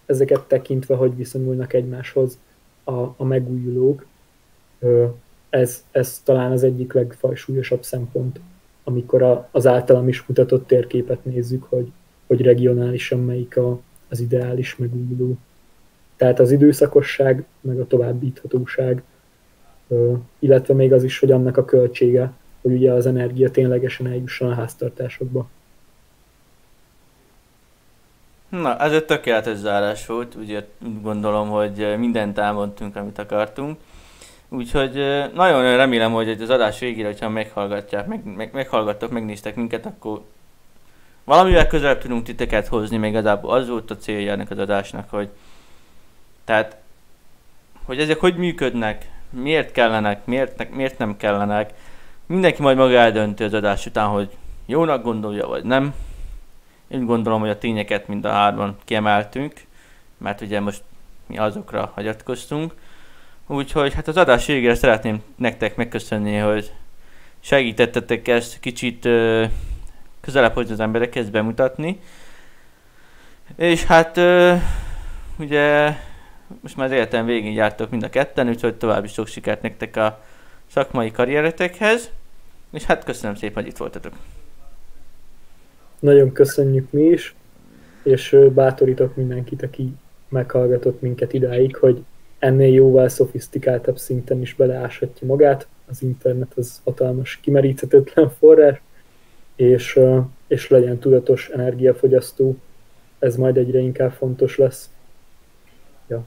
ezeket 0.07 0.41
tekintve, 0.41 0.95
hogy 0.95 1.17
viszonyulnak 1.17 1.73
egymáshoz 1.73 2.39
a, 2.85 2.93
a 2.93 3.25
megújulók, 3.25 4.07
ez, 5.51 5.85
ez 5.91 6.21
talán 6.25 6.53
az 6.53 6.63
egyik 6.63 6.93
legfajsúlyosabb 6.93 7.83
szempont, 7.83 8.41
amikor 8.85 9.23
a, 9.23 9.49
az 9.51 9.67
általam 9.67 10.09
is 10.09 10.27
mutatott 10.27 10.67
térképet 10.67 11.25
nézzük, 11.25 11.65
hogy, 11.69 11.93
hogy 12.27 12.41
regionálisan 12.41 13.19
melyik 13.19 13.57
a, 13.57 13.81
az 14.09 14.21
ideális 14.21 14.77
megújuló. 14.77 15.37
Tehát 16.17 16.41
az 16.41 16.51
időszakosság, 16.51 17.45
meg 17.61 17.81
a 17.81 17.87
továbbíthatóság, 17.87 19.03
illetve 20.39 20.75
még 20.75 20.93
az 20.93 21.05
is, 21.05 21.19
hogy 21.19 21.31
annak 21.31 21.57
a 21.57 21.65
költsége, 21.65 22.33
hogy 22.63 22.73
ugye 22.73 22.93
az 22.93 23.07
energia 23.07 23.51
ténylegesen 23.51 24.07
eljusson 24.07 24.51
a 24.51 24.55
háztartásokba. 24.55 25.49
Na, 28.49 28.77
ez 28.79 28.93
egy 28.93 29.05
tökéletes 29.05 29.57
zárás 29.57 30.07
volt, 30.07 30.35
ugye 30.35 30.67
gondolom, 31.03 31.49
hogy 31.49 31.95
mindent 31.99 32.39
elmondtunk, 32.39 32.97
amit 32.97 33.19
akartunk. 33.19 33.79
Úgyhogy 34.53 34.93
nagyon 35.35 35.77
remélem, 35.77 36.13
hogy 36.13 36.29
az 36.29 36.51
adás 36.51 36.79
végére, 36.79 37.07
hogyha 37.07 37.29
meghallgatják, 37.29 38.07
meg, 38.07 38.25
meg, 38.25 38.51
meghallgattak, 38.53 39.11
megnéztek 39.11 39.55
minket, 39.55 39.87
akkor 39.87 40.23
valamivel 41.25 41.67
közelebb 41.67 42.01
tudunk 42.01 42.25
titeket 42.25 42.67
hozni, 42.67 42.97
még 42.97 43.11
igazából 43.11 43.51
az 43.51 43.69
volt 43.69 43.91
a 43.91 43.97
célja 43.97 44.33
ennek 44.33 44.51
az 44.51 44.59
adásnak, 44.59 45.11
hogy 45.11 45.29
tehát, 46.45 46.77
hogy 47.85 48.01
ezek 48.01 48.21
hogy 48.21 48.37
működnek, 48.37 49.11
miért 49.31 49.73
kellenek, 49.73 50.27
miért, 50.27 50.75
miért 50.75 50.99
nem 50.99 51.17
kellenek, 51.17 51.75
mindenki 52.27 52.63
majd 52.63 52.77
maga 52.77 52.97
eldönti 52.97 53.45
az 53.45 53.55
adás 53.55 53.87
után, 53.87 54.09
hogy 54.09 54.37
jónak 54.67 55.03
gondolja, 55.03 55.47
vagy 55.47 55.65
nem. 55.65 55.95
Én 56.89 57.05
gondolom, 57.05 57.41
hogy 57.41 57.51
a 57.51 57.59
tényeket 57.59 58.09
mind 58.09 58.25
a 58.25 58.31
hárman 58.31 58.77
kiemeltünk, 58.85 59.53
mert 60.19 60.41
ugye 60.41 60.61
most 60.61 60.83
mi 61.27 61.39
azokra 61.39 61.93
hagyatkoztunk. 61.95 62.75
Úgyhogy 63.47 63.95
hát 63.95 64.09
az 64.09 64.17
adás 64.17 64.47
végére 64.47 64.75
szeretném 64.75 65.23
nektek 65.37 65.77
megköszönni, 65.77 66.37
hogy 66.37 66.73
segítettetek 67.41 68.29
ezt 68.29 68.61
kicsit 68.61 69.05
ö, 69.05 69.45
közelebb 70.21 70.53
hozni 70.53 70.73
az 70.73 70.81
emberekhez 70.81 71.31
bemutatni. 71.31 72.01
És 73.57 73.85
hát 73.85 74.17
ö, 74.17 74.55
ugye 75.39 75.95
most 76.61 76.77
már 76.77 76.87
az 76.87 76.93
életem 76.93 77.27
végén 77.27 77.53
jártok 77.53 77.91
mind 77.91 78.03
a 78.03 78.09
ketten, 78.09 78.49
úgyhogy 78.49 78.75
további 78.75 79.09
sok 79.09 79.27
sikert 79.27 79.63
nektek 79.63 79.97
a 79.97 80.23
szakmai 80.67 81.11
karrieretekhez. 81.11 82.11
És 82.73 82.85
hát 82.85 83.05
köszönöm 83.05 83.37
szépen, 83.37 83.63
hogy 83.63 83.73
itt 83.73 83.79
voltatok. 83.79 84.13
Nagyon 85.99 86.33
köszönjük 86.33 86.91
mi 86.91 87.03
is, 87.03 87.35
és 88.03 88.37
bátorítok 88.55 89.17
mindenkit, 89.17 89.63
aki 89.63 89.93
meghallgatott 90.29 91.01
minket 91.01 91.33
idáig, 91.33 91.77
hogy 91.77 92.05
ennél 92.43 92.73
jóval 92.73 93.09
szofisztikáltabb 93.09 93.99
szinten 93.99 94.41
is 94.41 94.55
beleáshatja 94.55 95.27
magát. 95.27 95.67
Az 95.89 96.03
internet 96.03 96.53
az 96.57 96.81
hatalmas, 96.85 97.39
kimeríthetetlen 97.43 98.31
forrás, 98.39 98.81
és, 99.57 99.99
és 100.47 100.69
legyen 100.69 100.99
tudatos 100.99 101.49
energiafogyasztó. 101.49 102.57
Ez 103.19 103.37
majd 103.37 103.57
egyre 103.57 103.79
inkább 103.79 104.13
fontos 104.13 104.57
lesz. 104.57 104.91
Ja. 106.09 106.25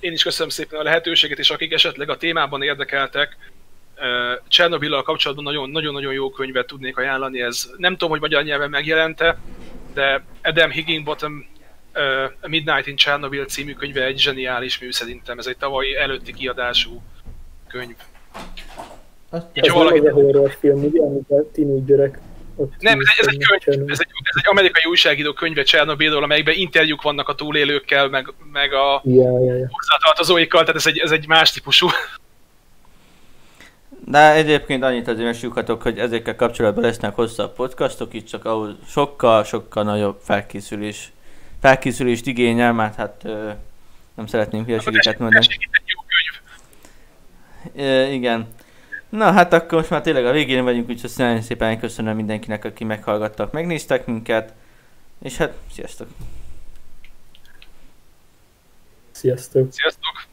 Én 0.00 0.12
is 0.12 0.22
köszönöm 0.22 0.48
szépen 0.48 0.80
a 0.80 0.82
lehetőséget, 0.82 1.38
és 1.38 1.50
akik 1.50 1.72
esetleg 1.72 2.10
a 2.10 2.16
témában 2.16 2.62
érdekeltek, 2.62 3.36
Csernobillal 4.48 5.02
kapcsolatban 5.02 5.70
nagyon-nagyon 5.70 6.12
jó 6.12 6.30
könyvet 6.30 6.66
tudnék 6.66 6.96
ajánlani, 6.96 7.42
ez 7.42 7.70
nem 7.76 7.92
tudom, 7.92 8.10
hogy 8.10 8.20
magyar 8.20 8.42
nyelven 8.42 8.70
megjelente, 8.70 9.38
de 9.94 10.24
Adam 10.42 10.70
Higginbottom 10.70 11.46
uh, 11.98 12.48
Midnight 12.48 12.86
in 12.86 12.96
Chernobyl 12.96 13.44
című 13.44 13.74
könyve 13.74 14.04
egy 14.04 14.18
zseniális 14.18 14.78
mű 14.78 14.92
szerintem, 14.92 15.38
ez 15.38 15.46
egy 15.46 15.56
tavalyi 15.56 15.96
előtti 15.96 16.32
kiadású 16.32 17.02
könyv. 17.68 17.96
Ez 19.30 19.42
nem 19.52 19.74
valaki... 19.74 19.98
egy 19.98 20.12
horrorfilm, 20.12 20.84
ugye, 20.84 21.00
amit 21.00 21.30
a 21.30 21.50
teenagerek 21.52 22.18
nem, 22.78 23.00
ez, 23.00 23.06
ez, 23.18 23.26
egy 23.26 23.44
könyv, 23.46 23.90
ez, 23.90 24.00
egy, 24.00 24.08
ez 24.22 24.36
egy 24.42 24.48
amerikai 24.48 24.82
újságíró 24.88 25.32
könyve 25.32 25.62
Csernobilról, 25.62 26.22
amelyikben 26.22 26.54
interjúk 26.54 27.02
vannak 27.02 27.28
a 27.28 27.34
túlélőkkel, 27.34 28.08
meg, 28.08 28.32
meg 28.52 28.72
a 28.72 29.02
yeah, 29.04 29.42
yeah, 29.42 29.56
yeah. 29.56 29.70
hozzátartozóikkal, 29.70 30.60
tehát 30.60 30.76
ez 30.76 30.86
egy, 30.86 30.98
ez 30.98 31.10
egy 31.10 31.26
más 31.26 31.52
típusú 31.52 31.88
de 34.10 34.32
egyébként 34.32 34.82
annyit 34.82 35.08
azért 35.08 35.26
mesülhatok, 35.26 35.82
hogy 35.82 35.98
ezekkel 35.98 36.36
kapcsolatban 36.36 36.84
lesznek 36.84 37.14
hosszabb 37.14 37.54
podcastok, 37.54 38.14
itt 38.14 38.26
csak 38.26 38.44
ahol 38.44 38.76
sokkal-sokkal 38.88 39.84
nagyobb 39.84 40.18
felkészülés, 40.22 41.12
felkészülést 41.60 42.26
igényel, 42.26 42.72
mert 42.72 42.94
hát 42.94 43.20
ö, 43.24 43.50
nem 44.14 44.26
szeretném 44.26 44.64
hülyeségeket 44.64 45.18
mondani. 45.18 45.46
E, 47.76 48.10
igen. 48.12 48.46
Na 49.08 49.32
hát 49.32 49.52
akkor 49.52 49.78
most 49.78 49.90
már 49.90 50.00
tényleg 50.00 50.26
a 50.26 50.32
végén 50.32 50.64
vagyunk, 50.64 50.88
úgyhogy 50.88 51.10
nagyon 51.16 51.42
szépen 51.42 51.78
köszönöm 51.78 52.16
mindenkinek, 52.16 52.64
aki 52.64 52.84
meghallgattak, 52.84 53.52
megnéztek 53.52 54.06
minket, 54.06 54.52
és 55.22 55.36
hát 55.36 55.54
sziasztok! 55.72 56.08
Sziasztok! 59.10 59.72
Sziasztok! 59.72 60.26